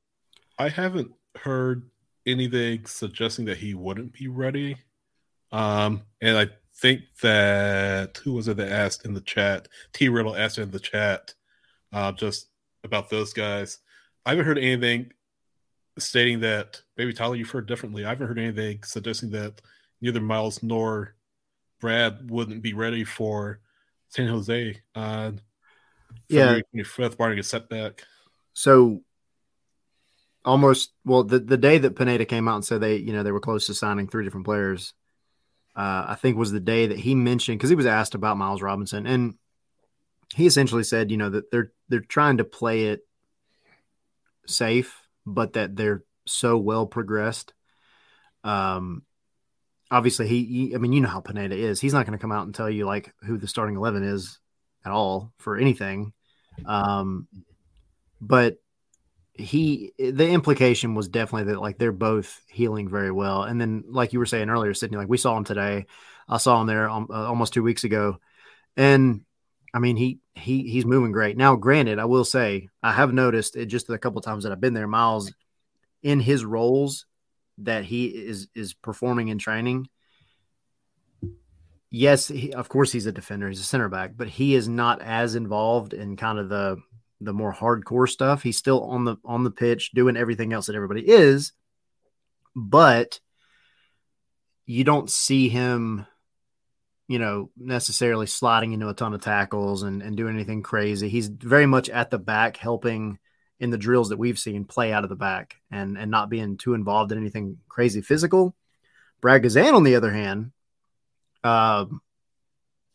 I 0.59 0.69
haven't 0.69 1.11
heard 1.35 1.89
anything 2.25 2.85
suggesting 2.85 3.45
that 3.45 3.57
he 3.57 3.73
wouldn't 3.73 4.13
be 4.13 4.27
ready. 4.27 4.77
Um, 5.51 6.01
and 6.21 6.37
I 6.37 6.49
think 6.75 7.01
that 7.21 8.17
who 8.17 8.33
was 8.33 8.47
it 8.47 8.57
that 8.57 8.71
asked 8.71 9.05
in 9.05 9.13
the 9.13 9.21
chat? 9.21 9.67
T 9.93 10.09
Riddle 10.09 10.35
asked 10.35 10.57
in 10.57 10.71
the 10.71 10.79
chat 10.79 11.33
uh, 11.93 12.11
just 12.11 12.49
about 12.83 13.09
those 13.09 13.33
guys. 13.33 13.79
I 14.25 14.31
haven't 14.31 14.45
heard 14.45 14.57
anything 14.57 15.11
stating 15.97 16.41
that 16.41 16.81
maybe 16.97 17.13
Tyler, 17.13 17.35
you've 17.35 17.49
heard 17.49 17.67
differently. 17.67 18.05
I 18.05 18.09
haven't 18.09 18.27
heard 18.27 18.39
anything 18.39 18.83
suggesting 18.83 19.31
that 19.31 19.61
neither 20.01 20.21
Miles 20.21 20.61
nor 20.63 21.15
Brad 21.79 22.29
wouldn't 22.29 22.61
be 22.61 22.73
ready 22.73 23.03
for 23.03 23.59
San 24.09 24.27
Jose 24.27 24.81
on 24.95 25.41
yeah, 26.29 26.59
fifth, 26.85 27.17
barring 27.17 27.39
a 27.39 27.43
setback. 27.43 28.03
So 28.53 29.01
almost 30.45 30.91
well, 31.05 31.23
the 31.23 31.39
the 31.39 31.57
day 31.57 31.77
that 31.77 31.95
Pineda 31.95 32.25
came 32.25 32.47
out 32.47 32.55
and 32.55 32.65
said 32.65 32.81
they 32.81 32.97
you 32.97 33.13
know 33.13 33.23
they 33.23 33.31
were 33.31 33.39
close 33.39 33.67
to 33.67 33.73
signing 33.73 34.07
three 34.07 34.23
different 34.23 34.45
players, 34.45 34.93
uh, 35.75 36.05
I 36.07 36.15
think 36.15 36.37
was 36.37 36.51
the 36.51 36.59
day 36.59 36.87
that 36.87 36.99
he 36.99 37.15
mentioned 37.15 37.59
because 37.59 37.69
he 37.69 37.75
was 37.75 37.85
asked 37.85 38.15
about 38.15 38.37
Miles 38.37 38.61
Robinson 38.61 39.05
and 39.05 39.35
he 40.35 40.45
essentially 40.45 40.83
said 40.83 41.11
you 41.11 41.17
know 41.17 41.29
that 41.29 41.51
they're 41.51 41.71
they're 41.89 41.99
trying 41.99 42.37
to 42.37 42.43
play 42.43 42.85
it 42.87 43.05
safe, 44.45 45.06
but 45.27 45.53
that 45.53 45.75
they're 45.75 46.03
so 46.25 46.57
well 46.57 46.87
progressed. 46.87 47.53
Um, 48.43 49.03
obviously 49.91 50.27
he, 50.27 50.45
he, 50.45 50.75
I 50.75 50.77
mean, 50.77 50.93
you 50.93 51.01
know 51.01 51.09
how 51.09 51.19
Pineda 51.19 51.55
is. 51.55 51.81
He's 51.81 51.93
not 51.93 52.05
going 52.05 52.17
to 52.17 52.21
come 52.21 52.31
out 52.31 52.45
and 52.45 52.55
tell 52.55 52.69
you 52.69 52.85
like 52.85 53.13
who 53.21 53.37
the 53.37 53.47
starting 53.47 53.75
eleven 53.75 54.03
is 54.03 54.39
at 54.85 54.91
all 54.91 55.33
for 55.37 55.57
anything. 55.57 56.13
Um, 56.65 57.27
but 58.21 58.57
he, 59.33 59.93
the 59.97 60.29
implication 60.29 60.95
was 60.95 61.09
definitely 61.09 61.53
that 61.53 61.61
like 61.61 61.77
they're 61.77 61.91
both 61.91 62.41
healing 62.47 62.89
very 62.89 63.11
well. 63.11 63.43
And 63.43 63.59
then, 63.59 63.83
like 63.89 64.13
you 64.13 64.19
were 64.19 64.25
saying 64.25 64.49
earlier, 64.49 64.73
Sydney, 64.73 64.97
like 64.97 65.09
we 65.09 65.17
saw 65.17 65.37
him 65.37 65.43
today. 65.43 65.85
I 66.27 66.37
saw 66.37 66.59
him 66.59 66.67
there 66.67 66.89
um, 66.89 67.07
uh, 67.09 67.27
almost 67.27 67.53
two 67.53 67.63
weeks 67.63 67.83
ago, 67.83 68.17
and 68.75 69.21
I 69.73 69.79
mean 69.79 69.95
he 69.95 70.19
he 70.37 70.69
he's 70.69 70.85
moving 70.85 71.11
great. 71.11 71.37
Now, 71.37 71.55
granted, 71.55 71.99
I 71.99 72.05
will 72.05 72.25
say 72.25 72.69
I 72.83 72.91
have 72.91 73.13
noticed 73.13 73.55
it 73.55 73.65
just 73.65 73.89
a 73.89 73.97
couple 73.97 74.21
times 74.21 74.43
that 74.43 74.51
I've 74.51 74.61
been 74.61 74.73
there. 74.73 74.87
Miles 74.87 75.33
in 76.03 76.19
his 76.19 76.45
roles 76.45 77.05
that 77.59 77.83
he 77.83 78.05
is 78.05 78.47
is 78.55 78.73
performing 78.73 79.29
in 79.29 79.37
training. 79.37 79.87
Yes, 81.89 82.27
he, 82.27 82.53
of 82.53 82.67
course 82.69 82.91
he's 82.91 83.05
a 83.05 83.11
defender, 83.11 83.47
he's 83.47 83.61
a 83.61 83.63
center 83.63 83.89
back, 83.89 84.11
but 84.15 84.27
he 84.27 84.55
is 84.55 84.67
not 84.67 85.01
as 85.01 85.35
involved 85.35 85.93
in 85.93 86.17
kind 86.17 86.37
of 86.39 86.49
the 86.49 86.77
the 87.21 87.33
more 87.33 87.53
hardcore 87.53 88.09
stuff. 88.09 88.43
He's 88.43 88.57
still 88.57 88.83
on 88.83 89.05
the 89.05 89.17
on 89.25 89.43
the 89.43 89.51
pitch 89.51 89.91
doing 89.91 90.17
everything 90.17 90.53
else 90.53 90.67
that 90.67 90.75
everybody 90.75 91.07
is, 91.07 91.53
but 92.55 93.19
you 94.65 94.83
don't 94.83 95.09
see 95.09 95.49
him 95.49 96.05
you 97.07 97.19
know, 97.19 97.49
necessarily 97.57 98.27
sliding 98.27 98.73
into 98.73 98.89
a 98.89 98.93
ton 98.93 99.13
of 99.13 99.21
tackles 99.21 99.83
and, 99.83 100.01
and 100.01 100.17
doing 100.17 100.35
anything 100.35 100.61
crazy. 100.61 101.07
He's 101.09 101.27
very 101.27 101.65
much 101.65 101.89
at 101.89 102.09
the 102.09 102.19
back 102.19 102.57
helping 102.57 103.17
in 103.59 103.69
the 103.69 103.77
drills 103.77 104.09
that 104.09 104.19
we've 104.19 104.37
seen 104.37 104.65
play 104.65 104.91
out 104.91 105.03
of 105.03 105.09
the 105.09 105.15
back 105.15 105.55
and 105.71 105.97
and 105.97 106.11
not 106.11 106.29
being 106.29 106.57
too 106.57 106.73
involved 106.73 107.11
in 107.11 107.17
anything 107.17 107.57
crazy 107.67 108.01
physical. 108.01 108.55
Brad 109.21 109.41
Guzan, 109.41 109.73
on 109.73 109.83
the 109.83 109.95
other 109.95 110.11
hand, 110.11 110.51
uh, 111.43 111.85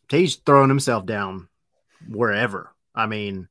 he's 0.09 0.37
throwing 0.37 0.69
himself 0.69 1.05
down 1.05 1.49
wherever. 2.09 2.73
I 2.95 3.07
mean, 3.07 3.49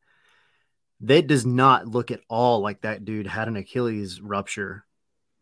that 1.01 1.27
does 1.27 1.45
not 1.45 1.87
look 1.87 2.11
at 2.11 2.21
all 2.29 2.61
like 2.61 2.81
that 2.81 3.03
dude 3.03 3.27
had 3.27 3.47
an 3.47 3.57
Achilles 3.57 4.21
rupture 4.21 4.85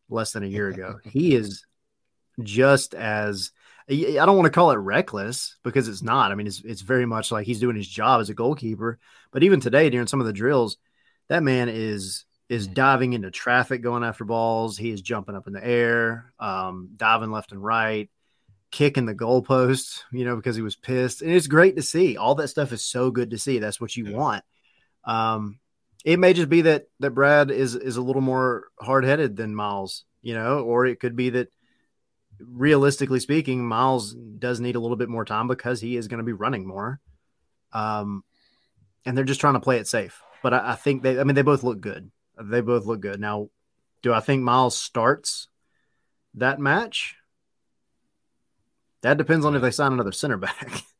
less 0.10 0.32
than 0.32 0.44
a 0.44 0.48
year 0.48 0.70
ago. 0.70 1.00
he 1.04 1.36
is 1.36 1.66
just 2.42 2.96
as 2.96 3.52
I 3.90 4.26
don't 4.26 4.36
want 4.38 4.46
to 4.46 4.52
call 4.52 4.72
it 4.72 4.76
reckless 4.76 5.58
because 5.64 5.88
it's 5.88 6.04
not. 6.04 6.32
I 6.32 6.36
mean, 6.36 6.48
it's 6.48 6.62
it's 6.64 6.82
very 6.82 7.06
much 7.06 7.32
like 7.32 7.48
he's 7.48 7.60
doing 7.60 7.76
his 7.76 7.88
job 7.88 8.22
as 8.22 8.30
a 8.30 8.36
goalkeeper. 8.36 9.00
But 9.32 9.44
even 9.44 9.60
today, 9.60 9.90
during 9.90 10.08
some 10.08 10.20
of 10.20 10.28
the 10.28 10.34
drills, 10.34 10.78
that 11.28 11.42
man 11.42 11.70
is 11.70 12.26
is 12.50 12.68
mm. 12.68 12.74
diving 12.76 13.14
into 13.14 13.32
traffic, 13.32 13.82
going 13.82 14.04
after 14.04 14.26
balls. 14.26 14.78
He 14.78 14.92
is 14.92 15.02
jumping 15.02 15.36
up 15.36 15.48
in 15.48 15.54
the 15.54 15.66
air, 15.66 16.34
um, 16.40 16.90
diving 16.96 17.32
left 17.32 17.52
and 17.52 17.64
right, 17.64 18.10
kicking 18.70 19.08
the 19.08 19.16
goalposts. 19.16 20.04
You 20.12 20.24
know, 20.24 20.36
because 20.36 20.56
he 20.56 20.62
was 20.62 20.76
pissed, 20.76 21.24
and 21.24 21.32
it's 21.32 21.48
great 21.48 21.76
to 21.78 21.82
see. 21.82 22.16
All 22.16 22.36
that 22.36 22.50
stuff 22.50 22.72
is 22.72 22.84
so 22.84 23.10
good 23.10 23.32
to 23.32 23.40
see. 23.40 23.58
That's 23.58 23.82
what 23.82 23.96
you 23.96 24.08
yeah. 24.08 24.18
want. 24.18 24.44
Um, 25.04 25.60
it 26.06 26.20
may 26.20 26.34
just 26.34 26.50
be 26.50 26.62
that 26.62 26.86
that 27.00 27.12
Brad 27.12 27.50
is 27.50 27.74
is 27.76 27.98
a 27.98 28.04
little 28.04 28.22
more 28.22 28.68
hard 28.80 29.04
headed 29.04 29.36
than 29.36 29.56
Miles, 29.56 30.06
you 30.22 30.36
know, 30.36 30.60
or 30.60 30.86
it 30.86 31.00
could 31.00 31.16
be 31.16 31.32
that 31.32 31.52
realistically 32.40 33.20
speaking, 33.20 33.66
Miles 33.66 34.14
does 34.14 34.60
need 34.60 34.76
a 34.76 34.80
little 34.80 34.98
bit 34.98 35.10
more 35.10 35.26
time 35.26 35.48
because 35.48 35.82
he 35.82 35.98
is 35.98 36.08
going 36.08 36.20
to 36.20 36.24
be 36.24 36.34
running 36.34 36.66
more. 36.66 37.00
Um, 37.74 38.24
and 39.06 39.18
they're 39.18 39.26
just 39.26 39.42
trying 39.42 39.54
to 39.54 39.60
play 39.60 39.78
it 39.78 39.88
safe. 39.88 40.22
But 40.42 40.54
I, 40.54 40.72
I, 40.72 40.76
think 40.76 41.04
they, 41.04 41.20
I 41.20 41.24
mean, 41.24 41.36
they 41.36 41.42
both 41.42 41.64
look 41.64 41.82
good. 41.82 42.12
They 42.42 42.62
both 42.62 42.86
look 42.86 43.02
good. 43.02 43.20
Now, 43.20 43.50
do 44.02 44.14
I 44.14 44.20
think 44.20 44.44
Miles 44.44 44.80
starts 44.80 45.48
that 46.36 46.60
match? 46.60 47.16
That 49.02 49.18
depends 49.18 49.46
on 49.46 49.56
if 49.56 49.62
they 49.62 49.72
sign 49.72 49.94
another 49.94 50.12
center 50.12 50.38
back. 50.38 50.84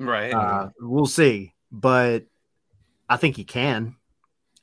Right. 0.00 0.32
Uh, 0.32 0.68
we'll 0.78 1.06
see. 1.06 1.54
But 1.72 2.26
I 3.08 3.16
think 3.16 3.34
he 3.34 3.42
can. 3.42 3.96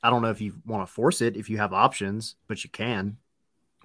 I 0.02 0.08
don't 0.08 0.22
know 0.22 0.30
if 0.30 0.40
you 0.40 0.54
want 0.64 0.86
to 0.86 0.90
force 0.90 1.20
it 1.20 1.36
if 1.36 1.50
you 1.50 1.58
have 1.58 1.74
options, 1.74 2.36
but 2.48 2.64
you 2.64 2.70
can 2.70 3.18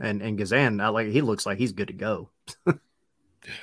and 0.01 0.21
and 0.21 0.37
Guzan, 0.37 0.81
I 0.81 0.89
like 0.89 1.07
he 1.07 1.21
looks 1.21 1.45
like 1.45 1.57
he's 1.57 1.71
good 1.71 1.87
to 1.87 1.93
go. 1.93 2.29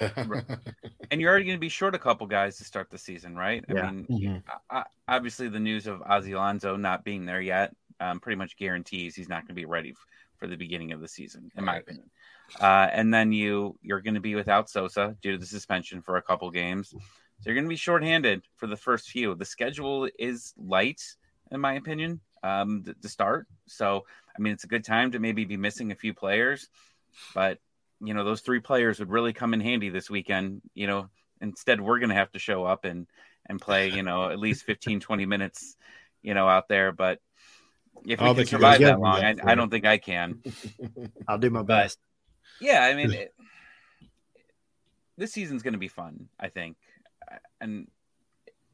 and 0.00 1.20
you're 1.20 1.30
already 1.30 1.44
going 1.44 1.56
to 1.56 1.60
be 1.60 1.68
short 1.68 1.94
a 1.94 1.98
couple 1.98 2.26
guys 2.26 2.58
to 2.58 2.64
start 2.64 2.90
the 2.90 2.98
season, 2.98 3.36
right? 3.36 3.64
I 3.68 3.72
yeah. 3.72 3.90
mean, 3.90 4.06
mm-hmm. 4.10 4.50
I, 4.70 4.84
obviously 5.06 5.48
the 5.48 5.60
news 5.60 5.86
of 5.86 6.00
Ozzy 6.00 6.34
Alonso 6.34 6.76
not 6.76 7.04
being 7.04 7.26
there 7.26 7.40
yet 7.40 7.74
um, 8.00 8.20
pretty 8.20 8.36
much 8.36 8.56
guarantees 8.56 9.14
he's 9.14 9.28
not 9.28 9.42
going 9.42 9.48
to 9.48 9.54
be 9.54 9.64
ready 9.64 9.90
f- 9.90 10.06
for 10.36 10.46
the 10.46 10.56
beginning 10.56 10.92
of 10.92 11.00
the 11.00 11.08
season, 11.08 11.50
in 11.56 11.64
right. 11.64 11.72
my 11.72 11.78
opinion. 11.78 12.10
Uh, 12.60 12.88
and 12.92 13.12
then 13.12 13.32
you 13.32 13.76
you're 13.82 14.00
going 14.00 14.14
to 14.14 14.20
be 14.20 14.34
without 14.34 14.70
Sosa 14.70 15.16
due 15.20 15.32
to 15.32 15.38
the 15.38 15.46
suspension 15.46 16.00
for 16.00 16.16
a 16.16 16.22
couple 16.22 16.50
games, 16.50 16.90
so 16.90 16.98
you're 17.44 17.54
going 17.54 17.64
to 17.64 17.68
be 17.68 17.76
shorthanded 17.76 18.42
for 18.56 18.66
the 18.66 18.76
first 18.76 19.10
few. 19.10 19.34
The 19.34 19.44
schedule 19.44 20.08
is 20.18 20.54
light, 20.56 21.02
in 21.50 21.60
my 21.60 21.74
opinion, 21.74 22.20
um, 22.42 22.84
to, 22.84 22.94
to 22.94 23.08
start. 23.08 23.46
So 23.66 24.06
I 24.38 24.40
mean, 24.40 24.52
it's 24.52 24.64
a 24.64 24.68
good 24.68 24.84
time 24.84 25.12
to 25.12 25.18
maybe 25.18 25.44
be 25.44 25.56
missing 25.56 25.90
a 25.90 25.96
few 25.96 26.14
players, 26.14 26.68
but 27.34 27.58
you 28.00 28.14
know, 28.14 28.24
those 28.24 28.40
three 28.40 28.60
players 28.60 29.00
would 29.00 29.10
really 29.10 29.32
come 29.32 29.54
in 29.54 29.60
handy 29.60 29.88
this 29.88 30.08
weekend. 30.08 30.62
You 30.74 30.86
know, 30.86 31.08
instead 31.40 31.80
we're 31.80 31.98
going 31.98 32.10
to 32.10 32.14
have 32.14 32.30
to 32.32 32.38
show 32.38 32.64
up 32.64 32.84
and 32.84 33.06
and 33.46 33.60
play, 33.60 33.90
you 33.90 34.02
know, 34.02 34.30
at 34.30 34.38
least 34.38 34.64
15, 34.64 35.00
20 35.00 35.26
minutes, 35.26 35.76
you 36.22 36.34
know, 36.34 36.46
out 36.46 36.68
there. 36.68 36.92
But 36.92 37.18
if 38.04 38.20
we 38.20 38.34
can 38.34 38.46
survive 38.46 38.80
that 38.80 39.00
long, 39.00 39.24
I, 39.24 39.34
I, 39.42 39.54
don't 39.54 39.70
think 39.70 39.86
I 39.86 39.98
can. 39.98 40.42
I'll 41.28 41.38
do 41.38 41.50
my 41.50 41.62
best. 41.62 41.98
But, 42.60 42.66
yeah, 42.66 42.82
I 42.82 42.94
mean, 42.94 43.12
it, 43.12 43.34
this 45.16 45.32
season's 45.32 45.62
going 45.62 45.72
to 45.72 45.78
be 45.78 45.88
fun, 45.88 46.28
I 46.38 46.48
think, 46.48 46.76
and 47.60 47.88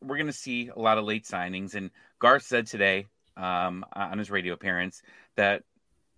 we're 0.03 0.17
going 0.17 0.27
to 0.27 0.33
see 0.33 0.71
a 0.75 0.79
lot 0.79 0.99
of 0.99 1.05
late 1.05 1.25
signings. 1.25 1.75
And 1.75 1.91
Garth 2.19 2.43
said 2.43 2.67
today 2.67 3.07
um, 3.37 3.85
on 3.93 4.19
his 4.19 4.31
radio 4.31 4.55
appearance 4.55 5.03
that 5.37 5.63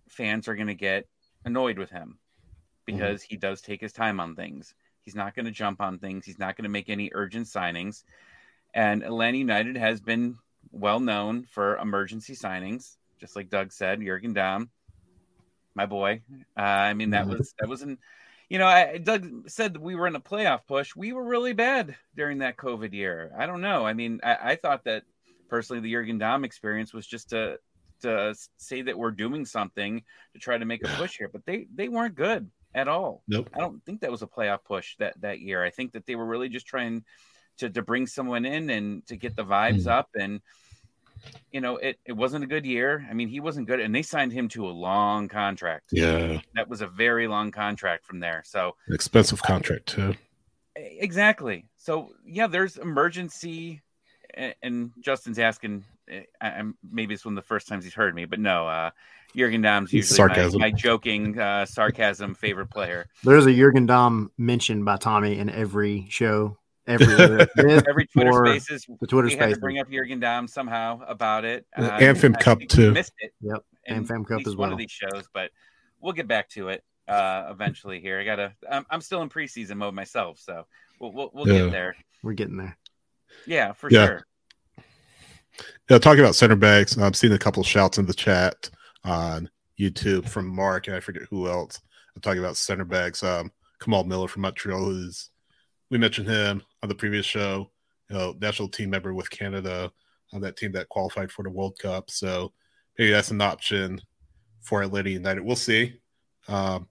fans 0.09 0.47
are 0.47 0.55
going 0.55 0.67
to 0.67 0.75
get 0.75 1.07
annoyed 1.45 1.77
with 1.77 1.89
him 1.89 2.17
because 2.85 3.21
mm-hmm. 3.21 3.33
he 3.33 3.37
does 3.37 3.61
take 3.61 3.81
his 3.81 3.93
time 3.93 4.19
on 4.19 4.35
things. 4.35 4.73
He's 5.01 5.15
not 5.15 5.35
going 5.35 5.45
to 5.45 5.51
jump 5.51 5.81
on 5.81 5.99
things. 5.99 6.25
He's 6.25 6.39
not 6.39 6.57
going 6.57 6.63
to 6.63 6.69
make 6.69 6.89
any 6.89 7.11
urgent 7.13 7.47
signings. 7.47 8.03
And 8.73 9.03
Atlanta 9.03 9.37
United 9.37 9.77
has 9.77 10.01
been 10.01 10.37
well 10.71 10.99
known 10.99 11.45
for 11.45 11.77
emergency 11.77 12.35
signings, 12.35 12.97
just 13.19 13.35
like 13.35 13.49
Doug 13.49 13.71
said. 13.71 14.01
Jurgen 14.01 14.33
Damm, 14.33 14.69
my 15.75 15.85
boy. 15.85 16.21
Uh, 16.57 16.61
I 16.61 16.93
mean, 16.93 17.11
that 17.11 17.25
mm-hmm. 17.25 17.37
was 17.37 17.53
that 17.59 17.69
was 17.69 17.85
not 17.85 17.97
You 18.49 18.59
know, 18.59 18.67
I, 18.67 18.97
Doug 18.97 19.49
said 19.49 19.77
we 19.77 19.95
were 19.95 20.07
in 20.07 20.15
a 20.15 20.21
playoff 20.21 20.67
push. 20.67 20.95
We 20.95 21.13
were 21.13 21.23
really 21.23 21.53
bad 21.53 21.95
during 22.15 22.39
that 22.39 22.57
COVID 22.57 22.93
year. 22.93 23.31
I 23.37 23.45
don't 23.45 23.61
know. 23.61 23.85
I 23.85 23.93
mean, 23.93 24.19
I, 24.23 24.37
I 24.51 24.55
thought 24.55 24.83
that 24.85 25.03
personally, 25.49 25.81
the 25.81 25.91
Jurgen 25.91 26.17
Damm 26.17 26.43
experience 26.43 26.93
was 26.93 27.07
just 27.07 27.29
to 27.29 27.57
to 28.01 28.35
say 28.57 28.83
that 28.83 28.97
we're 28.97 29.11
doing 29.11 29.45
something 29.45 30.03
to 30.33 30.39
try 30.39 30.57
to 30.57 30.65
make 30.65 30.83
a 30.83 30.87
push 30.97 31.17
here, 31.17 31.29
but 31.31 31.45
they 31.45 31.67
they 31.73 31.89
weren't 31.89 32.15
good 32.15 32.49
at 32.75 32.87
all. 32.87 33.23
Nope. 33.27 33.49
I 33.53 33.59
don't 33.59 33.83
think 33.85 34.01
that 34.01 34.11
was 34.11 34.21
a 34.21 34.27
playoff 34.27 34.63
push 34.65 34.95
that 34.99 35.19
that 35.21 35.39
year. 35.39 35.63
I 35.63 35.69
think 35.69 35.93
that 35.93 36.05
they 36.05 36.15
were 36.15 36.25
really 36.25 36.49
just 36.49 36.67
trying 36.67 37.03
to 37.57 37.69
to 37.69 37.81
bring 37.81 38.07
someone 38.07 38.45
in 38.45 38.69
and 38.69 39.05
to 39.07 39.15
get 39.15 39.35
the 39.35 39.43
vibes 39.43 39.83
mm. 39.83 39.91
up 39.91 40.09
and 40.15 40.41
you 41.51 41.61
know 41.61 41.77
it, 41.77 41.99
it 42.05 42.13
wasn't 42.13 42.43
a 42.43 42.47
good 42.47 42.65
year 42.65 43.05
i 43.09 43.13
mean 43.13 43.27
he 43.27 43.39
wasn't 43.39 43.65
good 43.65 43.79
and 43.79 43.93
they 43.93 44.03
signed 44.03 44.31
him 44.31 44.47
to 44.47 44.67
a 44.67 44.69
long 44.69 45.27
contract 45.27 45.89
yeah 45.91 46.39
that 46.53 46.69
was 46.69 46.81
a 46.81 46.87
very 46.87 47.27
long 47.27 47.49
contract 47.49 48.05
from 48.05 48.19
there 48.19 48.43
so 48.45 48.75
expensive 48.89 49.41
contract 49.41 49.87
too 49.87 50.13
exactly 50.75 51.65
so 51.77 52.11
yeah 52.23 52.45
there's 52.45 52.77
emergency 52.77 53.81
and 54.61 54.91
Justin's 54.99 55.39
asking, 55.39 55.83
eh, 56.09 56.23
maybe 56.89 57.13
it's 57.13 57.25
one 57.25 57.37
of 57.37 57.43
the 57.43 57.47
first 57.47 57.67
times 57.67 57.83
he's 57.83 57.93
heard 57.93 58.15
me, 58.15 58.25
but 58.25 58.39
no, 58.39 58.67
uh, 58.67 58.91
Jurgen 59.35 59.61
Damm's 59.61 59.93
usually 59.93 60.27
my, 60.27 60.49
my, 60.57 60.71
joking 60.71 61.37
uh, 61.39 61.65
sarcasm 61.65 62.33
favorite 62.33 62.67
player. 62.67 63.07
There's 63.23 63.45
a 63.45 63.53
Jurgen 63.53 63.85
Damm 63.85 64.31
mentioned 64.37 64.85
by 64.85 64.97
Tommy 64.97 65.37
in 65.37 65.49
every 65.49 66.07
show. 66.09 66.57
Every 66.87 67.07
every 67.57 68.07
Twitter 68.07 68.45
Spaces, 68.45 68.87
the 69.01 69.07
Twitter 69.07 69.25
we 69.25 69.31
spaces. 69.31 69.49
had 69.49 69.55
to 69.55 69.59
bring 69.59 69.79
up 69.79 69.91
Jurgen 69.91 70.21
Damm 70.21 70.47
somehow 70.47 71.01
about 71.05 71.43
it. 71.43 71.65
Uh, 71.77 71.83
Anthem 71.83 72.33
Cup 72.33 72.59
too. 72.69 72.93
Missed 72.93 73.11
it. 73.19 73.33
Yep, 73.41 73.63
Anthem 73.87 74.23
Cup 74.23 74.39
as 74.39 74.55
well. 74.55 74.69
One 74.69 74.71
of 74.71 74.77
these 74.77 74.91
shows, 74.91 75.25
but 75.33 75.51
we'll 75.99 76.13
get 76.13 76.29
back 76.29 76.47
to 76.51 76.69
it 76.69 76.85
uh, 77.09 77.47
eventually. 77.49 77.99
Here, 77.99 78.21
I 78.21 78.23
gotta. 78.23 78.53
I'm, 78.71 78.85
I'm 78.89 79.01
still 79.01 79.21
in 79.21 79.27
preseason 79.27 79.75
mode 79.75 79.95
myself, 79.95 80.39
so 80.39 80.65
we'll 80.99 81.11
we'll, 81.11 81.31
we'll 81.33 81.47
yeah. 81.49 81.63
get 81.63 81.71
there. 81.71 81.95
We're 82.23 82.33
getting 82.33 82.55
there. 82.55 82.77
Yeah, 83.45 83.73
for 83.73 83.89
yeah. 83.89 84.05
sure. 84.05 84.27
Yeah, 85.89 85.97
talking 85.99 86.19
about 86.19 86.35
center 86.35 86.55
backs, 86.55 86.97
I've 86.97 87.15
seen 87.15 87.31
a 87.31 87.39
couple 87.39 87.63
shouts 87.63 87.97
in 87.97 88.05
the 88.05 88.13
chat 88.13 88.69
on 89.03 89.49
YouTube 89.79 90.27
from 90.27 90.47
Mark, 90.47 90.87
and 90.87 90.95
I 90.95 90.99
forget 90.99 91.23
who 91.29 91.47
else. 91.47 91.79
I'm 92.15 92.21
talking 92.21 92.39
about 92.39 92.57
center 92.57 92.85
backs. 92.85 93.23
Um, 93.23 93.51
Kamal 93.79 94.03
Miller 94.03 94.27
from 94.27 94.41
Montreal, 94.41 94.83
who's 94.83 95.29
we 95.89 95.97
mentioned 95.97 96.27
him 96.27 96.61
on 96.83 96.89
the 96.89 96.95
previous 96.95 97.25
show. 97.25 97.71
You 98.09 98.17
know, 98.17 98.35
national 98.41 98.69
team 98.69 98.89
member 98.89 99.13
with 99.13 99.29
Canada 99.29 99.91
on 100.33 100.41
that 100.41 100.57
team 100.57 100.71
that 100.73 100.89
qualified 100.89 101.31
for 101.31 101.43
the 101.43 101.49
World 101.49 101.77
Cup. 101.79 102.09
So 102.09 102.53
maybe 102.97 103.11
that's 103.11 103.31
an 103.31 103.41
option 103.41 104.01
for 104.61 104.81
Atlanta 104.81 105.09
United. 105.09 105.43
We'll 105.43 105.55
see. 105.55 105.99
Um, 106.47 106.87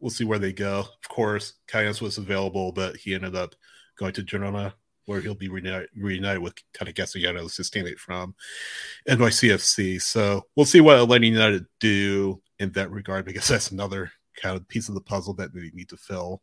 we'll 0.00 0.10
see 0.10 0.24
where 0.24 0.38
they 0.38 0.52
go. 0.52 0.80
Of 0.80 1.08
course, 1.08 1.54
Callens 1.66 2.00
was 2.00 2.18
available, 2.18 2.72
but 2.72 2.96
he 2.96 3.14
ended 3.14 3.36
up 3.36 3.54
going 3.96 4.12
to 4.14 4.22
Girona, 4.22 4.72
where 5.08 5.22
he'll 5.22 5.34
be 5.34 5.48
reunited, 5.48 5.88
reunited 5.96 6.42
with 6.42 6.54
kind 6.74 6.86
of 6.86 6.94
Castellanos, 6.94 7.56
his 7.56 7.70
teammate 7.70 7.98
from 7.98 8.34
NYCFC. 9.08 10.02
So 10.02 10.42
we'll 10.54 10.66
see 10.66 10.82
what 10.82 10.98
Atlanta 10.98 11.26
United 11.26 11.66
do 11.80 12.42
in 12.58 12.72
that 12.72 12.90
regard, 12.90 13.24
because 13.24 13.48
that's 13.48 13.70
another 13.70 14.12
kind 14.36 14.54
of 14.54 14.68
piece 14.68 14.90
of 14.90 14.94
the 14.94 15.00
puzzle 15.00 15.32
that 15.34 15.54
they 15.54 15.70
need 15.72 15.88
to 15.88 15.96
fill. 15.96 16.42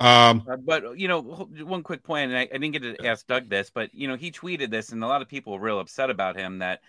Um, 0.00 0.46
uh, 0.50 0.56
but 0.56 0.98
you 0.98 1.08
know, 1.08 1.20
one 1.20 1.82
quick 1.82 2.02
point, 2.02 2.30
and 2.30 2.38
I, 2.38 2.42
I, 2.42 2.56
didn't 2.56 2.72
get 2.72 2.82
to 2.82 3.06
ask 3.06 3.26
Doug 3.26 3.50
this, 3.50 3.68
but 3.68 3.94
you 3.94 4.08
know, 4.08 4.16
he 4.16 4.32
tweeted 4.32 4.70
this, 4.70 4.92
and 4.92 5.04
a 5.04 5.06
lot 5.06 5.20
of 5.20 5.28
people 5.28 5.52
were 5.52 5.60
real 5.60 5.78
upset 5.78 6.08
about 6.08 6.36
him 6.36 6.60
that 6.60 6.80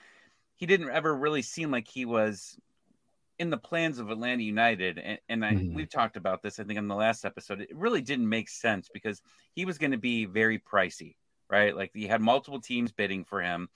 he 0.55 0.65
didn't 0.65 0.91
ever 0.91 1.13
really 1.13 1.41
seem 1.41 1.71
like 1.71 1.89
he 1.89 2.05
was 2.05 2.57
in 3.41 3.49
the 3.49 3.57
plans 3.57 3.97
of 3.97 4.11
Atlanta 4.11 4.43
United. 4.43 4.99
And, 4.99 5.19
and 5.27 5.43
I, 5.43 5.53
mm-hmm. 5.53 5.73
we've 5.73 5.89
talked 5.89 6.15
about 6.15 6.43
this, 6.43 6.59
I 6.59 6.63
think, 6.63 6.77
in 6.77 6.87
the 6.87 6.93
last 6.93 7.25
episode. 7.25 7.59
It 7.59 7.75
really 7.75 8.01
didn't 8.01 8.29
make 8.29 8.47
sense 8.47 8.87
because 8.87 9.19
he 9.55 9.65
was 9.65 9.79
going 9.79 9.93
to 9.93 9.97
be 9.97 10.25
very 10.25 10.59
pricey, 10.59 11.15
right? 11.49 11.75
Like 11.75 11.89
he 11.91 12.05
had 12.05 12.21
multiple 12.21 12.61
teams 12.61 12.91
bidding 12.91 13.25
for 13.25 13.41
him. 13.41 13.67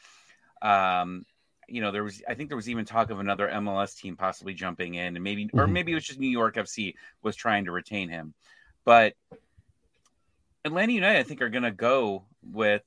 Um, 0.61 1.25
you 1.67 1.81
know, 1.81 1.91
there 1.91 2.03
was, 2.03 2.21
I 2.29 2.35
think 2.35 2.49
there 2.51 2.55
was 2.55 2.69
even 2.69 2.85
talk 2.85 3.09
of 3.09 3.19
another 3.19 3.49
MLS 3.55 3.97
team 3.97 4.15
possibly 4.15 4.53
jumping 4.53 4.93
in, 4.93 5.15
and 5.15 5.23
maybe, 5.23 5.45
mm-hmm. 5.45 5.59
or 5.59 5.65
maybe 5.65 5.93
it 5.93 5.95
was 5.95 6.05
just 6.05 6.19
New 6.19 6.29
York 6.29 6.57
FC 6.57 6.93
was 7.23 7.35
trying 7.35 7.65
to 7.65 7.71
retain 7.71 8.07
him. 8.07 8.35
But 8.83 9.15
Atlanta 10.63 10.93
United, 10.93 11.17
I 11.17 11.23
think, 11.23 11.41
are 11.41 11.49
going 11.49 11.63
to 11.63 11.71
go 11.71 12.25
with 12.43 12.83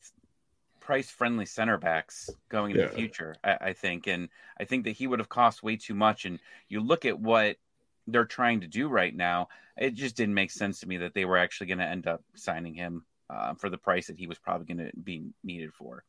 price 0.89 1.11
friendly 1.11 1.45
center 1.45 1.77
backs 1.77 2.31
going 2.49 2.71
in 2.71 2.79
yeah. 2.79 2.87
the 2.87 2.93
future, 2.93 3.37
I, 3.45 3.59
I, 3.61 3.73
think. 3.75 4.07
And 4.07 4.31
I 4.59 4.65
think 4.65 4.85
that 4.85 4.93
he 4.93 5.07
would 5.07 5.19
have 5.19 5.29
cost 5.29 5.63
way 5.63 5.77
too 5.77 5.95
much. 5.95 6.25
And 6.25 6.39
you 6.71 6.81
look 6.81 7.05
at 7.05 7.21
what 7.21 7.59
they're 8.07 8.25
trying 8.25 8.63
to 8.63 8.67
do 8.67 8.89
right 8.89 9.15
now, 9.15 9.49
it 9.77 9.93
just 9.93 10.17
didn't 10.17 10.33
make 10.33 10.51
sense 10.51 10.81
to 10.81 10.89
me 10.89 10.97
that 10.97 11.13
they 11.13 11.27
were 11.27 11.37
actually 11.37 11.67
going 11.67 11.81
to 11.81 11.85
end 11.85 12.07
up 12.07 12.23
signing 12.35 12.73
him 12.73 13.05
uh, 13.29 13.53
for 13.53 13.69
the 13.69 13.77
price 13.77 14.07
that 14.07 14.17
he 14.17 14.27
was 14.27 14.39
probably 14.39 14.65
going 14.65 14.91
to 14.91 14.97
be 14.97 15.27
needed 15.45 15.75
for. 15.75 16.05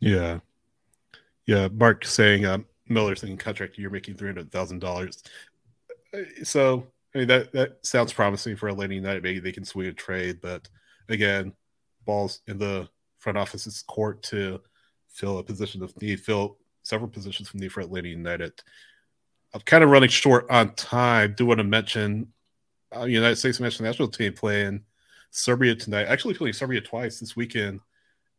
Yeah. 0.00 0.38
Yeah. 1.44 1.68
Mark 1.68 2.06
saying 2.06 2.46
um, 2.46 2.64
Miller's 2.88 3.20
thinking 3.20 3.36
contract 3.36 3.76
you're 3.76 3.90
making 3.90 4.14
$300,000. 4.14 5.22
Uh, 6.14 6.18
so 6.44 6.86
I 7.14 7.18
mean 7.18 7.28
that 7.28 7.52
that 7.52 7.84
sounds 7.84 8.14
promising 8.14 8.56
for 8.56 8.70
a 8.70 8.72
Atlanta 8.72 8.94
United. 8.94 9.22
Maybe 9.22 9.40
they 9.40 9.52
can 9.52 9.66
swing 9.66 9.88
a 9.88 9.92
trade, 9.92 10.38
but 10.40 10.66
again, 11.10 11.52
balls 12.06 12.40
in 12.46 12.56
the 12.56 12.88
front 13.24 13.38
office's 13.38 13.82
court 13.82 14.22
to 14.22 14.60
fill 15.08 15.38
a 15.38 15.42
position 15.42 15.82
of 15.82 16.00
need, 16.00 16.20
fill 16.20 16.58
several 16.82 17.08
positions 17.08 17.48
from 17.48 17.60
need 17.60 17.72
for 17.72 17.80
Atlanta 17.80 18.08
United. 18.08 18.52
I'm 19.54 19.62
kind 19.62 19.82
of 19.82 19.88
running 19.88 20.10
short 20.10 20.46
on 20.50 20.74
time. 20.74 21.34
Do 21.34 21.46
want 21.46 21.58
to 21.58 21.64
mention 21.64 22.28
uh, 22.94 23.04
United 23.04 23.36
States 23.36 23.58
national 23.58 24.08
team 24.08 24.34
playing 24.34 24.82
Serbia 25.30 25.74
tonight. 25.74 26.04
Actually, 26.06 26.34
playing 26.34 26.52
Serbia 26.52 26.82
twice 26.82 27.18
this 27.18 27.34
weekend 27.34 27.80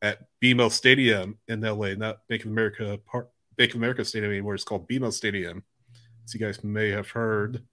at 0.03 0.19
BMO 0.39 0.69
Stadium 0.69 1.39
in 1.47 1.61
LA, 1.61 1.95
not 1.95 2.27
Bank 2.27 2.45
of 2.45 2.51
America 2.51 2.99
Park, 3.07 3.31
Bank 3.57 3.71
of 3.71 3.77
America 3.77 4.05
Stadium 4.05 4.31
anymore. 4.31 4.53
It's 4.53 4.63
called 4.63 4.87
BMO 4.87 5.11
Stadium. 5.11 5.63
As 6.23 6.33
you 6.33 6.39
guys 6.39 6.63
may 6.63 6.89
have 6.89 7.09
heard 7.09 7.63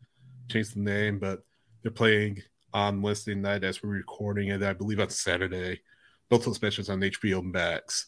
changed 0.48 0.76
the 0.76 0.80
name, 0.80 1.18
but 1.18 1.44
they're 1.82 1.90
playing 1.90 2.42
on 2.72 3.02
Wednesday 3.02 3.34
night 3.34 3.64
as 3.64 3.82
we're 3.82 3.90
recording 3.90 4.48
it. 4.48 4.62
I 4.62 4.72
believe 4.72 5.00
on 5.00 5.10
Saturday. 5.10 5.80
Both 6.28 6.44
those 6.44 6.60
matches 6.62 6.88
on 6.88 7.00
HBO 7.00 7.42
Max. 7.42 8.06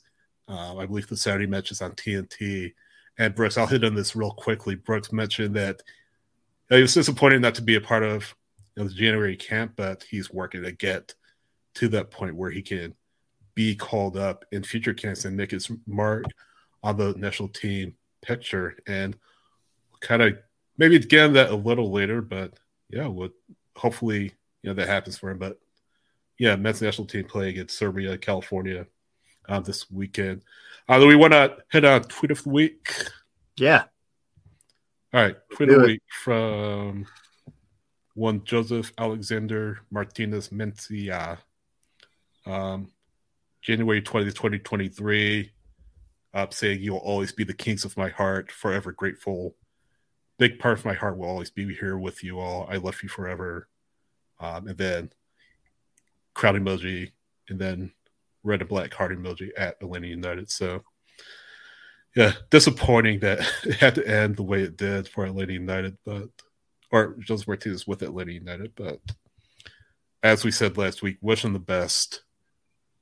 Um, 0.49 0.78
I 0.78 0.86
believe 0.86 1.09
the 1.09 1.16
Saturday 1.16 1.47
match 1.47 1.70
is 1.70 1.82
on 1.82 1.93
TNT. 1.93 2.73
And 3.19 3.35
Brooks, 3.35 3.57
I'll 3.57 3.66
hit 3.66 3.85
on 3.85 3.95
this 3.95 4.16
real 4.16 4.32
quickly. 4.32 4.74
Brooks 4.74 5.12
mentioned 5.12 5.55
that 5.57 5.82
he 6.69 6.81
was 6.81 6.95
disappointed 6.95 7.43
not 7.43 7.55
to 7.57 7.62
be 7.62 7.77
a 7.77 7.81
part 7.81 8.03
of 8.03 8.35
you 8.77 8.82
know, 8.82 8.89
the 8.89 8.95
January 8.95 9.36
camp, 9.36 9.74
but 9.77 10.05
he's 10.09 10.32
working 10.32 10.62
to 10.62 10.73
get 10.73 11.15
to 11.74 11.89
that 11.89 12.11
point 12.11 12.36
where 12.36 12.51
he 12.51 12.62
can 12.62 12.95
be 13.55 13.74
called 13.74 14.16
up 14.16 14.45
in 14.53 14.62
future 14.62 14.95
camps 14.95 15.24
and 15.24 15.36
make 15.36 15.51
his 15.51 15.70
mark 15.86 16.24
on 16.82 16.97
the 16.97 17.15
national 17.15 17.49
team 17.49 17.95
picture. 18.23 18.77
And 18.86 19.16
kind 20.01 20.23
of 20.23 20.39
maybe 20.78 20.99
get 20.99 21.24
on 21.24 21.32
that 21.35 21.51
a 21.51 21.57
little 21.57 21.91
later, 21.91 22.20
but 22.20 22.59
yeah, 22.91 23.07
we'll, 23.07 23.31
hopefully 23.77 24.32
you 24.62 24.70
know 24.70 24.74
that 24.74 24.89
happens 24.89 25.19
for 25.19 25.31
him. 25.31 25.39
But 25.39 25.59
yeah, 26.39 26.56
men's 26.56 26.82
national 26.82 27.06
team 27.06 27.24
play 27.24 27.48
against 27.48 27.77
Serbia, 27.77 28.19
California 28.19 28.86
uh, 29.48 29.61
this 29.61 29.90
weekend. 29.90 30.43
Uh, 30.89 30.98
do 30.98 31.06
we 31.06 31.16
want 31.16 31.32
to 31.32 31.56
hit 31.70 31.85
on 31.85 32.02
tweet 32.05 32.31
of 32.31 32.43
the 32.43 32.51
week? 32.51 32.93
Yeah. 33.56 33.85
All 35.12 35.23
right, 35.23 35.36
tweet 35.55 35.70
of 35.70 35.81
the 35.81 35.86
week 35.86 36.02
from 36.09 37.06
one 38.15 38.44
Josef 38.44 38.93
Alexander 38.98 39.81
Martinez 39.90 40.48
Mencia. 40.48 41.39
Um, 42.47 42.90
January 43.62 44.02
20th, 44.02 44.35
2023, 44.35 45.51
up 46.35 46.52
saying, 46.52 46.82
You 46.82 46.93
will 46.93 46.98
always 46.98 47.32
be 47.32 47.44
the 47.44 47.55
kings 47.55 47.85
of 47.85 47.97
my 47.97 48.09
heart, 48.09 48.51
forever 48.51 48.93
grateful 48.93 49.55
big 50.39 50.59
part 50.59 50.78
of 50.78 50.85
my 50.85 50.94
heart 50.94 51.16
will 51.16 51.28
always 51.28 51.51
be 51.51 51.74
here 51.74 51.97
with 51.97 52.24
you 52.24 52.40
all. 52.40 52.66
I 52.69 52.77
love 52.77 53.02
you 53.02 53.09
forever. 53.09 53.69
Um, 54.40 54.69
and 54.69 54.78
then 54.78 55.11
crowd 56.35 56.56
emoji, 56.56 57.12
and 57.48 57.59
then 57.59 57.93
red 58.43 58.61
and 58.61 58.69
black 58.69 58.93
heart 58.93 59.16
emoji 59.16 59.51
at 59.56 59.77
Atlanta 59.81 60.06
United. 60.06 60.51
So, 60.51 60.82
yeah, 62.15 62.32
disappointing 62.51 63.20
that 63.20 63.40
it 63.65 63.77
had 63.77 63.94
to 63.97 64.06
end 64.06 64.36
the 64.36 64.43
way 64.43 64.62
it 64.62 64.77
did 64.77 65.09
for 65.09 65.24
Atlanta 65.24 65.52
United, 65.52 65.97
but 66.05 66.28
or 66.90 67.16
Jose 67.27 67.44
Martinez 67.47 67.86
with 67.86 68.02
Atlanta 68.02 68.32
United. 68.32 68.73
But 68.77 69.01
as 70.23 70.44
we 70.44 70.51
said 70.51 70.78
last 70.78 71.02
week, 71.02 71.19
wishing 71.20 71.52
the 71.52 71.59
best. 71.59 72.23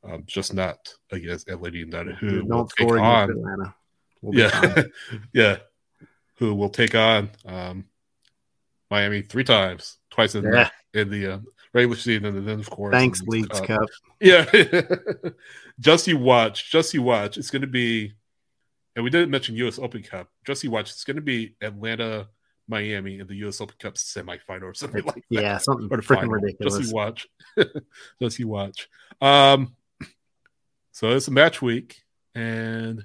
Um, 0.04 0.24
just 0.26 0.52
not 0.52 0.92
against 1.12 1.48
Atlanta 1.48 1.78
United, 1.78 2.16
who 2.16 2.42
don't 2.42 2.68
score 2.68 2.98
on. 2.98 3.30
Atlanta. 3.30 3.72
We'll 4.20 4.36
yeah, 4.36 4.82
yeah, 5.32 5.56
who 6.36 6.54
will 6.56 6.70
take 6.70 6.96
on 6.96 7.30
um, 7.46 7.84
Miami 8.90 9.22
three 9.22 9.44
times, 9.44 9.98
twice 10.10 10.34
in, 10.34 10.44
yeah. 10.44 10.70
in 10.92 11.08
the 11.08 11.34
uh, 11.34 11.38
regular 11.72 11.96
season, 11.96 12.24
and 12.26 12.46
then 12.46 12.60
of 12.60 12.70
course, 12.70 12.94
thanks 12.94 13.22
Leagues 13.22 13.60
uh, 13.60 13.64
Cup. 13.64 13.88
Yeah, 14.20 14.50
just 15.80 16.06
you 16.06 16.18
watch, 16.18 16.70
just 16.70 16.94
you 16.94 17.02
watch. 17.02 17.36
It's 17.36 17.50
going 17.50 17.62
to 17.62 17.68
be, 17.68 18.12
and 18.96 19.04
we 19.04 19.10
didn't 19.10 19.30
mention 19.30 19.56
U.S. 19.56 19.78
Open 19.78 20.02
Cup. 20.02 20.28
Just 20.46 20.64
you 20.64 20.70
watch. 20.70 20.90
It's 20.90 21.04
going 21.04 21.16
to 21.16 21.22
be 21.22 21.56
Atlanta. 21.60 22.28
Miami 22.68 23.18
in 23.18 23.26
the 23.26 23.34
U.S. 23.38 23.60
Open 23.60 23.74
Cup 23.78 23.94
semifinal 23.94 24.62
or 24.62 24.74
something 24.74 25.04
like 25.04 25.16
that. 25.16 25.42
Yeah, 25.42 25.58
something 25.58 25.88
or 25.90 25.98
freaking 25.98 26.30
ridiculous. 26.30 26.78
Just 26.78 26.90
you 26.90 26.94
watch. 26.94 27.26
just 28.22 28.38
you 28.38 28.46
watch. 28.46 28.88
Um, 29.20 29.74
so 30.92 31.10
it's 31.10 31.26
a 31.26 31.32
match 31.32 31.60
week, 31.60 32.02
and 32.36 33.04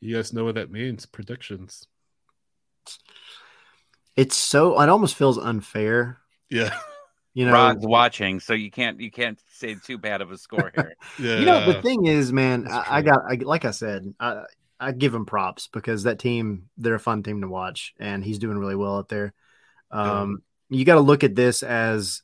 you 0.00 0.16
guys 0.16 0.32
know 0.32 0.44
what 0.44 0.56
that 0.56 0.72
means. 0.72 1.06
Predictions 1.06 1.86
it's 4.16 4.36
so 4.36 4.80
it 4.80 4.88
almost 4.88 5.14
feels 5.14 5.38
unfair. 5.38 6.18
Yeah. 6.50 6.76
You 7.34 7.46
know, 7.46 7.52
Rod's 7.52 7.86
watching, 7.86 8.40
so 8.40 8.52
you 8.52 8.70
can't 8.70 9.00
you 9.00 9.10
can't 9.10 9.40
say 9.52 9.74
too 9.74 9.96
bad 9.96 10.20
of 10.20 10.30
a 10.30 10.38
score 10.38 10.70
here. 10.74 10.94
yeah. 11.18 11.36
You 11.38 11.46
know, 11.46 11.72
the 11.72 11.80
thing 11.80 12.06
is, 12.06 12.32
man, 12.32 12.68
I, 12.70 12.98
I, 12.98 13.02
got 13.02 13.20
I, 13.26 13.34
like 13.36 13.64
I 13.64 13.70
said, 13.70 14.14
I 14.20 14.44
I 14.78 14.92
give 14.92 15.14
him 15.14 15.24
props 15.24 15.68
because 15.72 16.02
that 16.02 16.18
team 16.18 16.68
they're 16.76 16.94
a 16.96 17.00
fun 17.00 17.22
team 17.22 17.40
to 17.40 17.48
watch, 17.48 17.94
and 17.98 18.22
he's 18.22 18.38
doing 18.38 18.58
really 18.58 18.76
well 18.76 18.98
out 18.98 19.08
there. 19.08 19.32
Um, 19.90 20.42
yeah. 20.68 20.78
you 20.78 20.84
got 20.84 20.94
to 20.96 21.00
look 21.00 21.24
at 21.24 21.34
this 21.34 21.62
as 21.62 22.22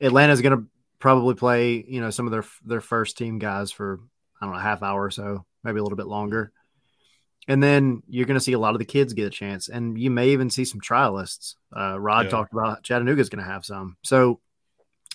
Atlanta's 0.00 0.42
going 0.42 0.58
to 0.58 0.66
probably 0.98 1.34
play, 1.34 1.84
you 1.86 2.00
know, 2.00 2.10
some 2.10 2.26
of 2.26 2.32
their 2.32 2.44
their 2.64 2.80
first 2.80 3.18
team 3.18 3.38
guys 3.38 3.72
for 3.72 4.00
I 4.40 4.44
don't 4.44 4.54
know, 4.54 4.60
a 4.60 4.62
half 4.62 4.82
hour 4.82 5.02
or 5.02 5.10
so, 5.10 5.44
maybe 5.64 5.78
a 5.78 5.82
little 5.82 5.96
bit 5.96 6.06
longer. 6.06 6.52
And 7.48 7.62
then 7.62 8.02
you're 8.08 8.26
going 8.26 8.38
to 8.38 8.44
see 8.44 8.54
a 8.54 8.58
lot 8.58 8.74
of 8.74 8.80
the 8.80 8.84
kids 8.84 9.12
get 9.12 9.26
a 9.26 9.30
chance, 9.30 9.68
and 9.68 9.98
you 9.98 10.10
may 10.10 10.30
even 10.30 10.50
see 10.50 10.64
some 10.64 10.80
trialists. 10.80 11.54
Uh, 11.76 11.98
Rod 11.98 12.24
yeah. 12.24 12.30
talked 12.30 12.52
about 12.52 12.82
Chattanooga's 12.82 13.28
going 13.28 13.44
to 13.44 13.50
have 13.50 13.64
some, 13.64 13.96
so 14.02 14.40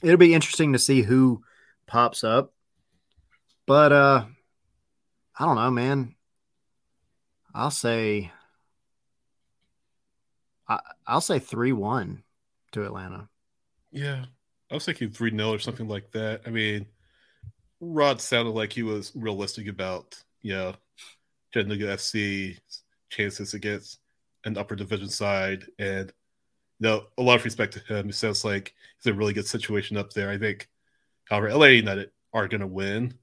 it'll 0.02 0.18
be 0.18 0.34
interesting 0.34 0.74
to 0.74 0.80
see 0.80 1.02
who 1.02 1.44
pops 1.88 2.24
up. 2.24 2.54
But 3.66 3.92
uh, 3.92 4.26
I 5.38 5.46
don't 5.46 5.58
know, 5.58 5.72
man. 5.72 6.16
I'll 7.54 7.72
say, 7.72 8.32
I, 10.68 10.80
I'll 11.06 11.22
say 11.22 11.40
three 11.40 11.74
one 11.74 12.24
to 12.72 12.86
Atlanta. 12.86 13.28
Yeah, 13.92 14.26
I 14.70 14.74
was 14.74 14.86
thinking 14.86 15.10
three 15.10 15.32
0 15.32 15.54
or 15.54 15.60
something 15.60 15.88
like 15.88 16.12
that. 16.12 16.42
I 16.46 16.50
mean, 16.50 16.86
Rod 17.82 18.22
sounded 18.22 18.52
like 18.52 18.72
he 18.72 18.84
was 18.84 19.12
realistic 19.16 19.68
about 19.68 20.16
you 20.42 20.54
know 20.54 20.74
Chattanooga 21.54 21.96
FC 21.96 22.58
chances 23.10 23.54
against 23.54 24.00
an 24.46 24.58
upper 24.58 24.76
division 24.76 25.10
side. 25.10 25.66
And 25.80 26.12
you 26.80 26.88
know, 26.88 27.04
a 27.18 27.22
lot 27.22 27.38
of 27.38 27.46
respect 27.46 27.74
to 27.74 27.80
him. 27.80 28.10
It 28.10 28.16
sounds 28.16 28.44
like 28.44 28.74
it's 28.98 29.08
a 29.08 29.14
really 29.14 29.34
good 29.34 29.48
situation 29.48 29.98
up 29.98 30.14
there. 30.14 30.30
I 30.30 30.38
think, 30.38 30.68
however, 31.26 31.54
LA 31.54 31.66
United 31.68 32.12
are 32.34 32.48
going 32.48 32.62
to 32.62 32.68
win. 32.68 33.14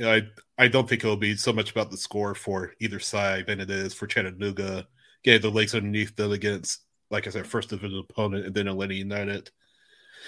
I 0.00 0.22
I 0.56 0.68
don't 0.68 0.88
think 0.88 1.02
it'll 1.02 1.16
be 1.16 1.36
so 1.36 1.52
much 1.52 1.70
about 1.70 1.90
the 1.90 1.96
score 1.96 2.34
for 2.34 2.74
either 2.80 3.00
side 3.00 3.46
than 3.46 3.60
it 3.60 3.70
is 3.70 3.94
for 3.94 4.06
Chattanooga 4.06 4.86
getting 5.24 5.42
the 5.42 5.54
legs 5.54 5.74
underneath 5.74 6.14
them 6.14 6.32
against 6.32 6.82
like 7.10 7.26
I 7.26 7.30
said, 7.30 7.46
first 7.46 7.70
division 7.70 7.98
opponent, 7.98 8.46
and 8.46 8.54
then 8.54 8.68
Atlanta 8.68 8.94
United. 8.94 9.50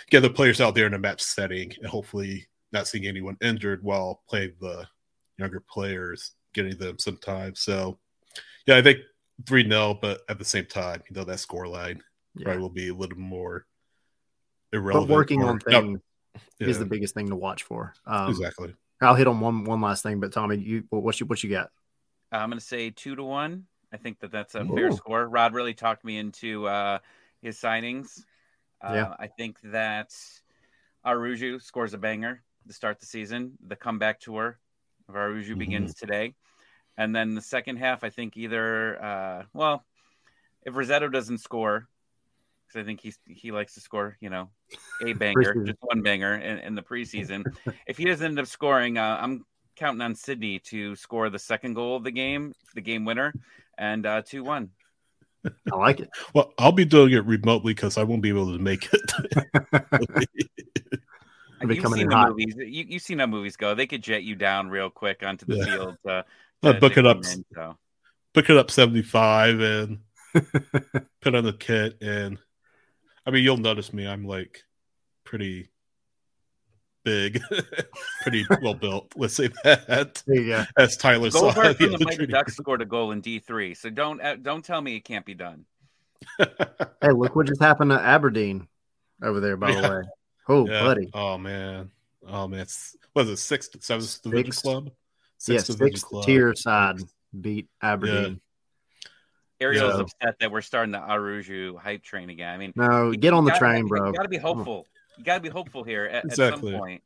Get 0.08 0.20
the 0.20 0.30
players 0.30 0.60
out 0.60 0.74
there 0.74 0.86
in 0.86 0.94
a 0.94 0.98
match 0.98 1.20
setting, 1.20 1.72
and 1.78 1.86
hopefully 1.86 2.48
not 2.72 2.88
seeing 2.88 3.06
anyone 3.06 3.36
injured 3.42 3.82
while 3.82 4.22
playing 4.28 4.52
the 4.60 4.86
younger 5.38 5.60
players, 5.60 6.32
getting 6.54 6.76
them 6.78 6.98
some 6.98 7.16
time. 7.16 7.54
So, 7.54 7.98
yeah, 8.66 8.76
I 8.76 8.82
think 8.82 9.00
three 9.46 9.66
0 9.66 9.98
but 10.00 10.20
at 10.28 10.38
the 10.38 10.44
same 10.44 10.66
time, 10.66 11.02
you 11.08 11.16
know 11.16 11.24
that 11.24 11.40
score 11.40 11.66
line 11.66 12.02
yeah. 12.36 12.44
probably 12.44 12.62
will 12.62 12.68
be 12.70 12.88
a 12.88 12.94
little 12.94 13.18
more 13.18 13.66
irrelevant. 14.72 15.08
But 15.08 15.14
working 15.14 15.42
or, 15.42 15.50
on 15.50 15.60
things 15.60 16.00
no, 16.60 16.66
is 16.66 16.78
the 16.78 16.84
biggest 16.84 17.14
thing 17.14 17.28
to 17.28 17.36
watch 17.36 17.62
for. 17.62 17.94
Um, 18.06 18.30
exactly. 18.30 18.74
I'll 19.00 19.14
hit 19.14 19.26
on 19.26 19.40
one 19.40 19.64
one 19.64 19.80
last 19.80 20.02
thing, 20.02 20.20
but 20.20 20.32
Tommy, 20.32 20.56
you 20.56 20.84
what 20.90 21.18
you 21.20 21.26
what 21.26 21.42
you 21.42 21.50
got? 21.50 21.70
I'm 22.32 22.50
going 22.50 22.60
to 22.60 22.64
say 22.64 22.90
two 22.90 23.16
to 23.16 23.24
one. 23.24 23.64
I 23.92 23.96
think 23.96 24.20
that 24.20 24.30
that's 24.30 24.54
a 24.54 24.62
Ooh. 24.62 24.74
fair 24.74 24.92
score. 24.92 25.26
Rod 25.26 25.52
really 25.52 25.74
talked 25.74 26.04
me 26.04 26.18
into 26.18 26.66
uh, 26.68 26.98
his 27.42 27.58
signings. 27.58 28.22
Uh, 28.80 28.92
yeah. 28.94 29.14
I 29.18 29.26
think 29.26 29.58
that 29.64 30.14
Araujo 31.04 31.58
scores 31.58 31.92
a 31.92 31.98
banger 31.98 32.42
to 32.68 32.72
start 32.72 33.00
the 33.00 33.06
season. 33.06 33.52
The 33.66 33.74
comeback 33.74 34.20
tour 34.20 34.58
of 35.10 35.16
Araujo 35.16 35.50
mm-hmm. 35.50 35.58
begins 35.58 35.94
today. 35.94 36.34
And 36.96 37.14
then 37.14 37.34
the 37.34 37.42
second 37.42 37.76
half, 37.76 38.04
I 38.04 38.10
think 38.10 38.36
either, 38.36 39.02
uh, 39.02 39.42
well, 39.52 39.84
if 40.62 40.74
Rossetto 40.74 41.12
doesn't 41.12 41.38
score, 41.38 41.88
because 42.66 42.82
I 42.82 42.84
think 42.84 43.00
he's 43.00 43.18
he 43.26 43.52
likes 43.52 43.74
to 43.74 43.80
score, 43.80 44.16
you 44.20 44.30
know, 44.30 44.50
a 45.04 45.12
banger, 45.14 45.64
just 45.64 45.78
one 45.80 46.02
banger 46.02 46.36
in, 46.36 46.58
in 46.58 46.74
the 46.74 46.82
preseason. 46.82 47.44
if 47.86 47.96
he 47.96 48.04
doesn't 48.04 48.24
end 48.24 48.38
up 48.38 48.46
scoring, 48.46 48.98
uh, 48.98 49.18
I'm 49.20 49.44
counting 49.76 50.02
on 50.02 50.14
Sydney 50.14 50.58
to 50.58 50.94
score 50.94 51.30
the 51.30 51.38
second 51.38 51.74
goal 51.74 51.96
of 51.96 52.04
the 52.04 52.10
game, 52.10 52.52
the 52.74 52.80
game 52.80 53.04
winner, 53.04 53.32
and 53.78 54.04
uh, 54.04 54.22
two 54.22 54.44
one. 54.44 54.70
I 55.72 55.76
like 55.76 56.00
it. 56.00 56.10
Well, 56.34 56.52
I'll 56.58 56.72
be 56.72 56.84
doing 56.84 57.12
it 57.12 57.24
remotely 57.24 57.72
because 57.72 57.96
I 57.96 58.02
won't 58.02 58.20
be 58.20 58.28
able 58.28 58.52
to 58.52 58.58
make 58.58 58.88
it. 58.92 59.12
you've 61.62 61.86
seen 61.86 62.08
the 62.08 62.16
hot. 62.16 62.30
movies. 62.30 62.54
You, 62.56 62.84
you've 62.88 63.02
seen 63.02 63.18
how 63.18 63.26
movies 63.26 63.56
go. 63.56 63.74
They 63.74 63.86
could 63.86 64.02
jet 64.02 64.22
you 64.22 64.34
down 64.34 64.70
real 64.70 64.90
quick 64.90 65.22
onto 65.22 65.46
the 65.46 65.56
yeah. 65.56 65.64
field. 65.64 65.96
To, 66.06 66.24
to, 66.62 66.74
book 66.74 66.96
it 66.96 67.06
up. 67.06 67.18
In, 67.18 67.44
so. 67.54 67.76
Book 68.32 68.50
it 68.50 68.56
up 68.56 68.70
seventy 68.70 69.02
five 69.02 69.60
and 69.60 69.98
put 71.20 71.34
on 71.34 71.44
the 71.44 71.52
kit. 71.52 71.98
And 72.00 72.38
I 73.26 73.30
mean, 73.30 73.44
you'll 73.44 73.56
notice 73.56 73.92
me. 73.92 74.06
I'm 74.06 74.24
like 74.24 74.62
pretty 75.24 75.70
big, 77.04 77.40
pretty 78.22 78.46
well 78.62 78.74
built. 78.74 79.12
Let's 79.16 79.34
say 79.34 79.48
that. 79.64 80.22
Yeah. 80.26 80.66
As 80.78 80.96
Tyler 80.96 81.30
saw, 81.30 81.52
from 81.52 81.74
the 81.74 82.04
Mighty 82.04 82.26
Ducks 82.26 82.56
scored 82.56 82.82
a 82.82 82.86
goal 82.86 83.12
in 83.12 83.20
D 83.20 83.38
three. 83.38 83.74
So 83.74 83.90
don't 83.90 84.20
uh, 84.20 84.36
don't 84.36 84.64
tell 84.64 84.80
me 84.80 84.96
it 84.96 85.04
can't 85.04 85.26
be 85.26 85.34
done. 85.34 85.64
hey, 86.38 87.12
look 87.12 87.34
what 87.34 87.46
just 87.46 87.62
happened 87.62 87.90
to 87.90 88.00
Aberdeen 88.00 88.68
over 89.22 89.40
there. 89.40 89.56
By 89.56 89.70
yeah. 89.70 89.80
the 89.80 89.88
way, 89.88 90.02
oh 90.50 90.66
yeah. 90.66 90.82
buddy. 90.82 91.10
Oh 91.14 91.38
man. 91.38 91.90
Oh 92.26 92.48
man. 92.48 92.60
It's, 92.60 92.96
was 93.14 93.28
it 93.28 93.36
sixth, 93.38 93.82
seventh 93.82 94.22
division 94.22 94.52
club? 94.52 94.90
Sixth 95.38 95.68
yes, 95.70 95.78
sixth 95.78 96.04
club. 96.04 96.24
tier 96.24 96.54
side 96.54 97.00
beat 97.38 97.68
Aberdeen. 97.80 98.40
Ariel's 99.60 99.94
so. 99.94 100.00
upset 100.00 100.36
that 100.40 100.50
we're 100.50 100.62
starting 100.62 100.92
the 100.92 100.98
Araujo 100.98 101.76
hype 101.76 102.02
train 102.02 102.30
again. 102.30 102.54
I 102.54 102.56
mean, 102.56 102.72
no, 102.76 103.12
get 103.12 103.34
on 103.34 103.44
the 103.44 103.52
train, 103.52 103.86
bro. 103.86 104.06
You 104.06 104.12
got 104.14 104.22
to 104.22 104.28
be 104.28 104.38
hopeful 104.38 104.86
you 105.20 105.24
got 105.24 105.34
to 105.34 105.40
be 105.40 105.50
hopeful 105.50 105.84
here 105.84 106.06
at, 106.06 106.24
exactly. 106.24 106.70
at 106.70 106.72
some 106.72 106.80
point. 106.80 107.02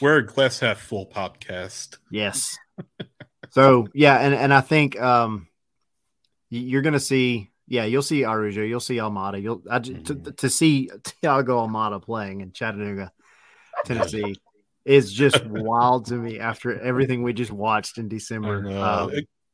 We're 0.00 0.18
a 0.18 0.26
glass 0.26 0.60
half 0.60 0.80
full 0.80 1.04
podcast. 1.04 1.98
Yes. 2.12 2.56
so 3.50 3.88
yeah, 3.92 4.18
and 4.18 4.32
and 4.32 4.54
I 4.54 4.60
think 4.60 4.98
um, 5.00 5.48
you're 6.48 6.82
gonna 6.82 7.00
see. 7.00 7.50
Yeah, 7.68 7.84
you'll 7.84 8.02
see 8.02 8.24
Araujo, 8.24 8.62
you'll 8.62 8.80
see 8.80 8.96
Almada, 8.96 9.42
you'll 9.42 9.62
I, 9.68 9.80
to, 9.80 9.92
mm-hmm. 9.92 10.30
to 10.30 10.50
see 10.50 10.90
Thiago 11.02 11.68
Almada 11.68 12.00
playing 12.00 12.40
in 12.40 12.52
Chattanooga, 12.52 13.10
Tennessee, 13.84 14.36
is 14.84 15.12
just 15.12 15.44
wild 15.46 16.06
to 16.06 16.14
me 16.14 16.38
after 16.38 16.78
everything 16.78 17.22
we 17.22 17.32
just 17.32 17.50
watched 17.50 17.98
in 17.98 18.08
December. 18.08 18.68
Um, 18.70 19.12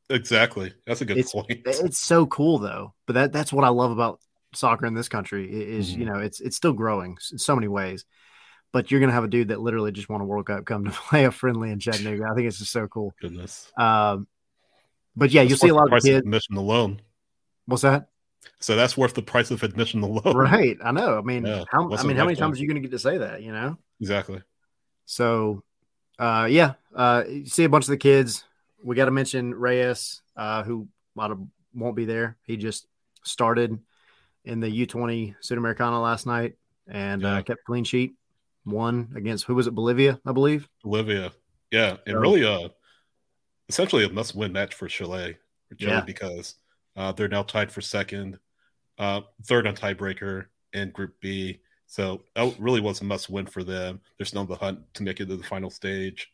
exactly, 0.09 0.73
that's 0.85 1.01
a 1.01 1.05
good 1.05 1.17
it's, 1.17 1.31
point. 1.31 1.47
It's 1.49 1.97
so 2.05 2.27
cool 2.27 2.59
though, 2.59 2.93
but 3.07 3.13
that 3.13 3.33
that's 3.33 3.51
what 3.51 3.65
I 3.65 3.69
love 3.69 3.91
about 3.91 4.19
soccer 4.55 4.85
in 4.85 4.93
this 4.93 5.09
country 5.09 5.51
is 5.51 5.91
mm-hmm. 5.91 5.99
you 5.99 6.05
know 6.05 6.19
it's 6.19 6.39
it's 6.39 6.55
still 6.55 6.73
growing 6.73 7.17
in 7.31 7.37
so 7.37 7.55
many 7.55 7.67
ways 7.67 8.05
but 8.71 8.89
you're 8.89 8.99
gonna 8.99 9.13
have 9.13 9.23
a 9.23 9.27
dude 9.27 9.49
that 9.49 9.59
literally 9.59 9.91
just 9.91 10.09
won 10.09 10.21
a 10.21 10.25
world 10.25 10.45
cup 10.45 10.65
come 10.65 10.85
to 10.85 10.91
play 11.09 11.25
a 11.25 11.31
friendly 11.31 11.71
in 11.71 11.79
chattanooga 11.79 12.25
i 12.29 12.35
think 12.35 12.47
it's 12.47 12.59
just 12.59 12.71
so 12.71 12.87
cool 12.87 13.13
goodness 13.21 13.71
um 13.77 14.27
but 15.15 15.31
yeah 15.31 15.41
you'll 15.41 15.57
see 15.57 15.69
a 15.69 15.75
lot 15.75 15.91
of 15.91 16.03
kids 16.03 16.19
admission 16.19 16.55
alone 16.55 17.01
what's 17.65 17.83
that 17.83 18.09
so 18.59 18.75
that's 18.75 18.97
worth 18.97 19.13
the 19.13 19.21
price 19.21 19.51
of 19.51 19.63
admission 19.63 20.01
alone 20.01 20.35
right 20.35 20.77
i 20.83 20.91
know 20.91 21.17
i 21.17 21.21
mean 21.21 21.45
yeah, 21.45 21.63
how 21.71 21.91
i 21.93 22.03
mean 22.03 22.17
how 22.17 22.25
many 22.25 22.35
times 22.35 22.57
are 22.57 22.61
you 22.61 22.67
gonna 22.67 22.79
get 22.79 22.91
to 22.91 22.99
say 22.99 23.17
that 23.17 23.41
you 23.41 23.51
know 23.51 23.77
exactly 24.01 24.41
so 25.05 25.63
uh 26.19 26.47
yeah 26.49 26.73
uh 26.95 27.23
you 27.27 27.45
see 27.45 27.63
a 27.63 27.69
bunch 27.69 27.85
of 27.85 27.89
the 27.89 27.97
kids 27.97 28.43
we 28.83 28.95
got 28.95 29.05
to 29.05 29.11
mention 29.11 29.53
reyes 29.55 30.21
uh 30.35 30.63
who 30.63 30.87
might 31.15 31.29
have 31.29 31.39
won't 31.73 31.95
be 31.95 32.05
there 32.05 32.37
he 32.43 32.57
just 32.57 32.87
started 33.23 33.79
in 34.45 34.59
the 34.59 34.85
U20 34.85 35.35
Sudamericana 35.41 36.01
last 36.01 36.25
night 36.25 36.55
and 36.87 37.25
uh, 37.25 37.27
yeah. 37.27 37.37
uh, 37.37 37.41
kept 37.41 37.63
clean 37.65 37.83
sheet. 37.83 38.15
One 38.65 39.11
against 39.15 39.45
who 39.45 39.55
was 39.55 39.67
it? 39.67 39.75
Bolivia, 39.75 40.19
I 40.25 40.31
believe. 40.31 40.69
Bolivia, 40.83 41.33
yeah, 41.71 41.97
and 42.05 42.13
so, 42.13 42.19
really, 42.19 42.45
uh, 42.45 42.69
essentially 43.67 44.05
a 44.05 44.09
must-win 44.09 44.53
match 44.53 44.73
for 44.73 44.87
Chile, 44.87 45.35
Chile 45.77 45.91
yeah. 45.91 46.01
because 46.01 46.55
uh, 46.95 47.11
they're 47.11 47.27
now 47.27 47.43
tied 47.43 47.71
for 47.71 47.81
second, 47.81 48.39
uh, 48.97 49.21
third 49.43 49.67
on 49.67 49.75
tiebreaker 49.75 50.45
in 50.73 50.91
Group 50.91 51.15
B. 51.21 51.59
So 51.87 52.23
that 52.35 52.55
really 52.59 52.81
was 52.81 53.01
a 53.01 53.05
must-win 53.05 53.45
for 53.45 53.63
them. 53.63 54.01
They're 54.17 54.25
still 54.25 54.41
in 54.41 54.47
the 54.47 54.55
hunt 54.55 54.79
to 54.95 55.03
make 55.03 55.19
it 55.19 55.27
to 55.27 55.37
the 55.37 55.43
final 55.43 55.69
stage, 55.69 56.31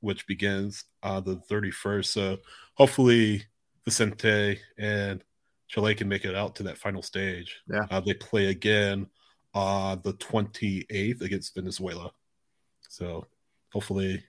which 0.00 0.26
begins 0.26 0.84
uh, 1.02 1.20
the 1.20 1.36
31st. 1.50 2.06
So 2.06 2.38
hopefully 2.74 3.44
Vicente 3.84 4.58
and 4.78 5.22
Chile 5.68 5.94
can 5.94 6.08
make 6.08 6.24
it 6.24 6.34
out 6.34 6.56
to 6.56 6.64
that 6.64 6.78
final 6.78 7.02
stage. 7.02 7.60
Yeah. 7.70 7.86
Uh, 7.90 8.00
they 8.00 8.14
play 8.14 8.46
again 8.46 9.06
on 9.54 9.98
uh, 9.98 10.00
the 10.02 10.12
28th 10.14 11.22
against 11.22 11.54
Venezuela. 11.54 12.12
So 12.88 13.26
hopefully 13.72 14.24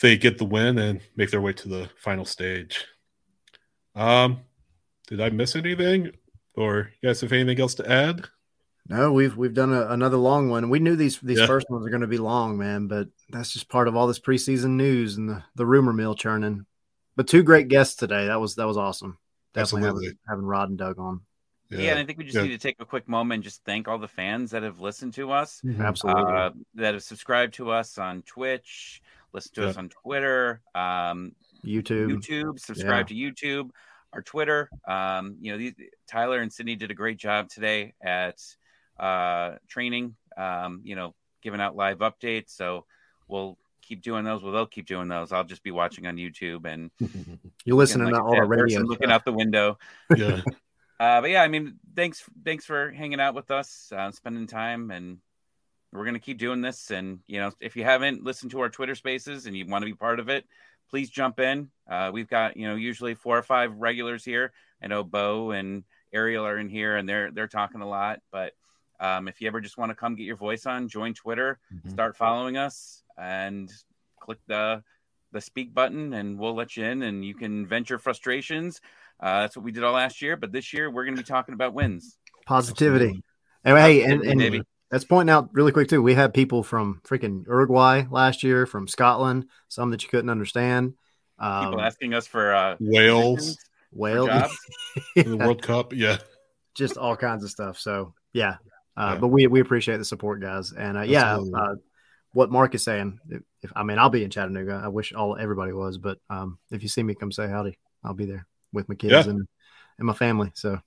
they 0.00 0.16
get 0.16 0.38
the 0.38 0.44
win 0.44 0.78
and 0.78 1.00
make 1.16 1.30
their 1.30 1.40
way 1.40 1.52
to 1.54 1.68
the 1.68 1.90
final 1.96 2.24
stage. 2.24 2.86
Um, 3.94 4.40
did 5.06 5.20
I 5.20 5.30
miss 5.30 5.56
anything, 5.56 6.12
or 6.54 6.90
you 7.00 7.08
guys 7.08 7.20
have 7.20 7.32
anything 7.32 7.60
else 7.60 7.74
to 7.76 7.90
add? 7.90 8.26
No, 8.88 9.12
we've 9.12 9.36
we've 9.36 9.54
done 9.54 9.72
a, 9.72 9.88
another 9.88 10.18
long 10.18 10.50
one. 10.50 10.68
We 10.68 10.78
knew 10.78 10.96
these 10.96 11.18
these 11.20 11.38
yeah. 11.38 11.46
first 11.46 11.70
ones 11.70 11.86
are 11.86 11.90
going 11.90 12.02
to 12.02 12.06
be 12.06 12.18
long, 12.18 12.58
man, 12.58 12.86
but 12.86 13.08
that's 13.30 13.52
just 13.52 13.68
part 13.68 13.88
of 13.88 13.96
all 13.96 14.06
this 14.06 14.20
preseason 14.20 14.70
news 14.70 15.16
and 15.16 15.28
the, 15.28 15.42
the 15.54 15.66
rumor 15.66 15.92
mill 15.92 16.14
churning. 16.14 16.66
But 17.16 17.28
two 17.28 17.42
great 17.42 17.68
guests 17.68 17.94
today. 17.94 18.26
That 18.26 18.40
was 18.40 18.56
that 18.56 18.66
was 18.66 18.76
awesome 18.76 19.18
definitely 19.54 19.86
having, 19.86 20.18
having, 20.28 20.44
Rod 20.44 20.68
and 20.68 20.78
Doug 20.78 20.98
on. 20.98 21.20
Yeah, 21.70 21.78
yeah 21.78 21.90
and 21.92 22.00
I 22.00 22.04
think 22.04 22.18
we 22.18 22.24
just 22.24 22.36
yeah. 22.36 22.42
need 22.42 22.50
to 22.50 22.58
take 22.58 22.76
a 22.80 22.84
quick 22.84 23.08
moment 23.08 23.38
and 23.38 23.44
just 23.44 23.64
thank 23.64 23.88
all 23.88 23.98
the 23.98 24.08
fans 24.08 24.50
that 24.50 24.62
have 24.62 24.80
listened 24.80 25.14
to 25.14 25.30
us. 25.32 25.62
Mm-hmm. 25.64 25.80
Absolutely. 25.80 26.32
Uh, 26.32 26.50
that 26.74 26.94
have 26.94 27.02
subscribed 27.02 27.54
to 27.54 27.70
us 27.70 27.96
on 27.96 28.22
Twitch, 28.22 29.00
listen 29.32 29.54
to 29.54 29.62
yeah. 29.62 29.68
us 29.68 29.76
on 29.76 29.88
Twitter, 29.88 30.60
um, 30.74 31.32
YouTube, 31.64 32.08
YouTube, 32.08 32.58
subscribe 32.58 33.08
to 33.08 33.14
YouTube, 33.14 33.70
our 34.12 34.22
Twitter. 34.22 34.68
Um, 34.86 35.36
you 35.40 35.52
know, 35.52 35.58
these, 35.58 35.74
Tyler 36.06 36.40
and 36.40 36.52
Sydney 36.52 36.76
did 36.76 36.90
a 36.90 36.94
great 36.94 37.18
job 37.18 37.48
today 37.48 37.94
at 38.02 38.40
uh, 38.98 39.56
training. 39.68 40.16
Um, 40.36 40.80
you 40.84 40.96
know, 40.96 41.14
giving 41.42 41.60
out 41.60 41.76
live 41.76 41.98
updates. 41.98 42.50
So 42.50 42.86
we'll 43.28 43.56
keep 43.82 44.02
doing 44.02 44.24
those. 44.24 44.42
Well, 44.42 44.52
they'll 44.52 44.66
keep 44.66 44.86
doing 44.86 45.08
those. 45.08 45.30
I'll 45.30 45.44
just 45.44 45.62
be 45.62 45.70
watching 45.70 46.06
on 46.06 46.16
YouTube 46.16 46.66
and 46.66 46.90
you're 47.64 47.76
listening 47.76 48.06
like 48.06 48.14
to 48.14 48.22
all 48.22 48.34
the 48.34 48.44
radio, 48.44 48.80
looking 48.80 49.10
out 49.10 49.24
the 49.24 49.32
window. 49.32 49.78
Yeah. 50.16 50.40
uh, 51.00 51.20
but 51.20 51.30
yeah, 51.30 51.42
I 51.42 51.48
mean, 51.48 51.78
thanks, 51.94 52.24
thanks 52.44 52.64
for 52.64 52.90
hanging 52.90 53.20
out 53.20 53.34
with 53.34 53.50
us, 53.50 53.92
uh, 53.94 54.10
spending 54.10 54.46
time, 54.46 54.90
and 54.90 55.18
we're 55.92 56.04
gonna 56.04 56.18
keep 56.18 56.38
doing 56.38 56.60
this. 56.60 56.90
And 56.90 57.20
you 57.28 57.38
know, 57.38 57.52
if 57.60 57.76
you 57.76 57.84
haven't 57.84 58.24
listened 58.24 58.50
to 58.50 58.60
our 58.60 58.68
Twitter 58.68 58.96
Spaces 58.96 59.46
and 59.46 59.56
you 59.56 59.66
want 59.66 59.82
to 59.82 59.86
be 59.86 59.94
part 59.94 60.18
of 60.18 60.28
it, 60.28 60.44
please 60.90 61.10
jump 61.10 61.40
in. 61.40 61.70
Uh, 61.88 62.10
we've 62.12 62.28
got 62.28 62.56
you 62.56 62.66
know 62.68 62.74
usually 62.74 63.14
four 63.14 63.36
or 63.36 63.42
five 63.42 63.74
regulars 63.76 64.24
here. 64.24 64.52
I 64.82 64.86
know 64.86 65.04
Bo 65.04 65.50
and 65.50 65.84
Ariel 66.12 66.46
are 66.46 66.58
in 66.58 66.68
here, 66.68 66.96
and 66.96 67.08
they're 67.08 67.30
they're 67.30 67.48
talking 67.48 67.80
a 67.80 67.88
lot, 67.88 68.20
but. 68.30 68.52
Um, 69.00 69.26
if 69.26 69.40
you 69.40 69.48
ever 69.48 69.60
just 69.60 69.76
want 69.76 69.90
to 69.90 69.94
come 69.96 70.14
get 70.14 70.22
your 70.22 70.36
voice 70.36 70.66
on, 70.66 70.88
join 70.88 71.14
Twitter, 71.14 71.58
mm-hmm. 71.74 71.90
start 71.90 72.16
following 72.16 72.56
us 72.56 73.02
and 73.18 73.70
click 74.20 74.38
the 74.46 74.84
the 75.32 75.40
speak 75.40 75.74
button 75.74 76.14
and 76.14 76.38
we'll 76.38 76.54
let 76.54 76.76
you 76.76 76.84
in 76.84 77.02
and 77.02 77.24
you 77.24 77.34
can 77.34 77.66
vent 77.66 77.90
your 77.90 77.98
frustrations. 77.98 78.80
Uh, 79.20 79.40
that's 79.40 79.56
what 79.56 79.64
we 79.64 79.72
did 79.72 79.84
all 79.84 79.92
last 79.92 80.22
year, 80.22 80.36
but 80.36 80.52
this 80.52 80.72
year 80.72 80.90
we're 80.90 81.04
going 81.04 81.16
to 81.16 81.22
be 81.22 81.26
talking 81.26 81.54
about 81.54 81.74
wins. 81.74 82.16
Positivity. 82.46 83.22
And 83.64 83.76
hey, 83.76 84.02
and, 84.02 84.22
and 84.22 84.64
let's 84.94 85.04
point 85.04 85.28
out 85.28 85.50
really 85.52 85.72
quick 85.72 85.88
too. 85.88 86.00
We 86.00 86.14
had 86.14 86.32
people 86.32 86.62
from 86.62 87.00
freaking 87.04 87.44
Uruguay 87.48 88.04
last 88.10 88.44
year, 88.44 88.64
from 88.64 88.86
Scotland, 88.86 89.46
some 89.68 89.90
that 89.90 90.04
you 90.04 90.08
couldn't 90.08 90.30
understand. 90.30 90.94
Um, 91.36 91.64
people 91.64 91.80
asking 91.80 92.14
us 92.14 92.28
for 92.28 92.54
uh, 92.54 92.76
Wales. 92.78 93.58
Well, 93.90 94.28
yeah. 95.16 95.22
the 95.24 95.36
World 95.36 95.62
Cup, 95.62 95.92
yeah, 95.92 96.18
just 96.74 96.96
all 96.96 97.16
kinds 97.16 97.42
of 97.42 97.50
stuff. 97.50 97.78
So 97.78 98.14
yeah, 98.32 98.58
uh, 98.96 99.14
yeah. 99.14 99.18
but 99.18 99.28
we 99.28 99.48
we 99.48 99.60
appreciate 99.60 99.96
the 99.96 100.04
support, 100.04 100.40
guys, 100.40 100.72
and 100.72 100.96
uh, 100.96 101.02
yeah, 101.02 101.38
uh, 101.38 101.74
what 102.32 102.52
Mark 102.52 102.76
is 102.76 102.84
saying. 102.84 103.18
If, 103.28 103.42
if, 103.62 103.72
I 103.74 103.82
mean, 103.82 103.98
I'll 103.98 104.10
be 104.10 104.22
in 104.22 104.30
Chattanooga. 104.30 104.80
I 104.84 104.88
wish 104.88 105.12
all 105.12 105.36
everybody 105.36 105.72
was, 105.72 105.98
but 105.98 106.18
um, 106.30 106.58
if 106.70 106.84
you 106.84 106.88
see 106.88 107.02
me, 107.02 107.16
come 107.16 107.32
say 107.32 107.48
howdy. 107.48 107.78
I'll 108.04 108.14
be 108.14 108.26
there 108.26 108.46
with 108.72 108.88
my 108.88 108.94
kids 108.94 109.12
yeah. 109.12 109.30
and 109.30 109.48
and 109.98 110.06
my 110.06 110.14
family. 110.14 110.52
So 110.54 110.78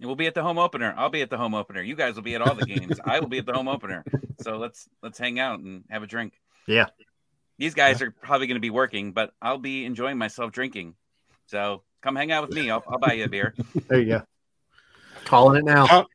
we'll 0.00 0.16
be 0.16 0.26
at 0.26 0.34
the 0.34 0.42
home 0.42 0.58
opener. 0.58 0.94
I'll 0.96 1.10
be 1.10 1.22
at 1.22 1.30
the 1.30 1.36
home 1.36 1.54
opener. 1.54 1.82
You 1.82 1.96
guys 1.96 2.14
will 2.14 2.22
be 2.22 2.34
at 2.34 2.42
all 2.42 2.54
the 2.54 2.66
games. 2.66 2.98
I 3.04 3.20
will 3.20 3.28
be 3.28 3.38
at 3.38 3.46
the 3.46 3.52
home 3.52 3.68
opener. 3.68 4.04
So 4.40 4.56
let's 4.56 4.88
let's 5.02 5.18
hang 5.18 5.38
out 5.38 5.60
and 5.60 5.84
have 5.90 6.02
a 6.02 6.06
drink. 6.06 6.34
Yeah. 6.66 6.86
These 7.58 7.74
guys 7.74 8.00
are 8.02 8.10
probably 8.10 8.46
going 8.46 8.56
to 8.56 8.60
be 8.60 8.70
working, 8.70 9.12
but 9.12 9.32
I'll 9.42 9.58
be 9.58 9.84
enjoying 9.84 10.16
myself 10.16 10.52
drinking. 10.52 10.94
So 11.46 11.82
come 12.02 12.14
hang 12.14 12.30
out 12.30 12.46
with 12.46 12.56
me. 12.56 12.70
I'll, 12.70 12.84
I'll 12.88 12.98
buy 12.98 13.14
you 13.14 13.24
a 13.24 13.28
beer. 13.28 13.54
There 13.88 13.98
you 14.00 14.06
go. 14.06 14.22
Calling 15.24 15.58
it 15.58 15.64
now. 15.64 15.86
Tom, 15.86 16.06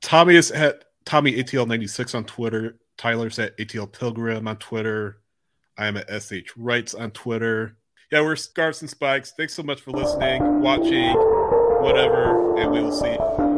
Tommy 0.00 0.34
is 0.34 0.50
at 0.50 0.84
Tommy 1.04 1.32
ATL 1.34 1.68
ninety 1.68 1.86
six 1.86 2.14
on 2.14 2.24
Twitter. 2.24 2.78
Tyler's 2.96 3.38
at 3.38 3.56
ATL 3.58 3.90
Pilgrim 3.92 4.48
on 4.48 4.56
Twitter. 4.56 5.18
I 5.76 5.86
am 5.86 5.96
at 5.96 6.08
SH 6.22 6.56
Wrights 6.56 6.94
on 6.94 7.10
Twitter. 7.10 7.76
Yeah, 8.10 8.20
we're 8.22 8.36
Scarves 8.36 8.80
and 8.80 8.90
Spikes. 8.90 9.32
Thanks 9.36 9.54
so 9.54 9.62
much 9.62 9.80
for 9.80 9.90
listening, 9.90 10.60
watching, 10.60 11.14
whatever, 11.84 12.56
and 12.56 12.70
we 12.72 12.80
will 12.80 12.90
see. 12.90 13.53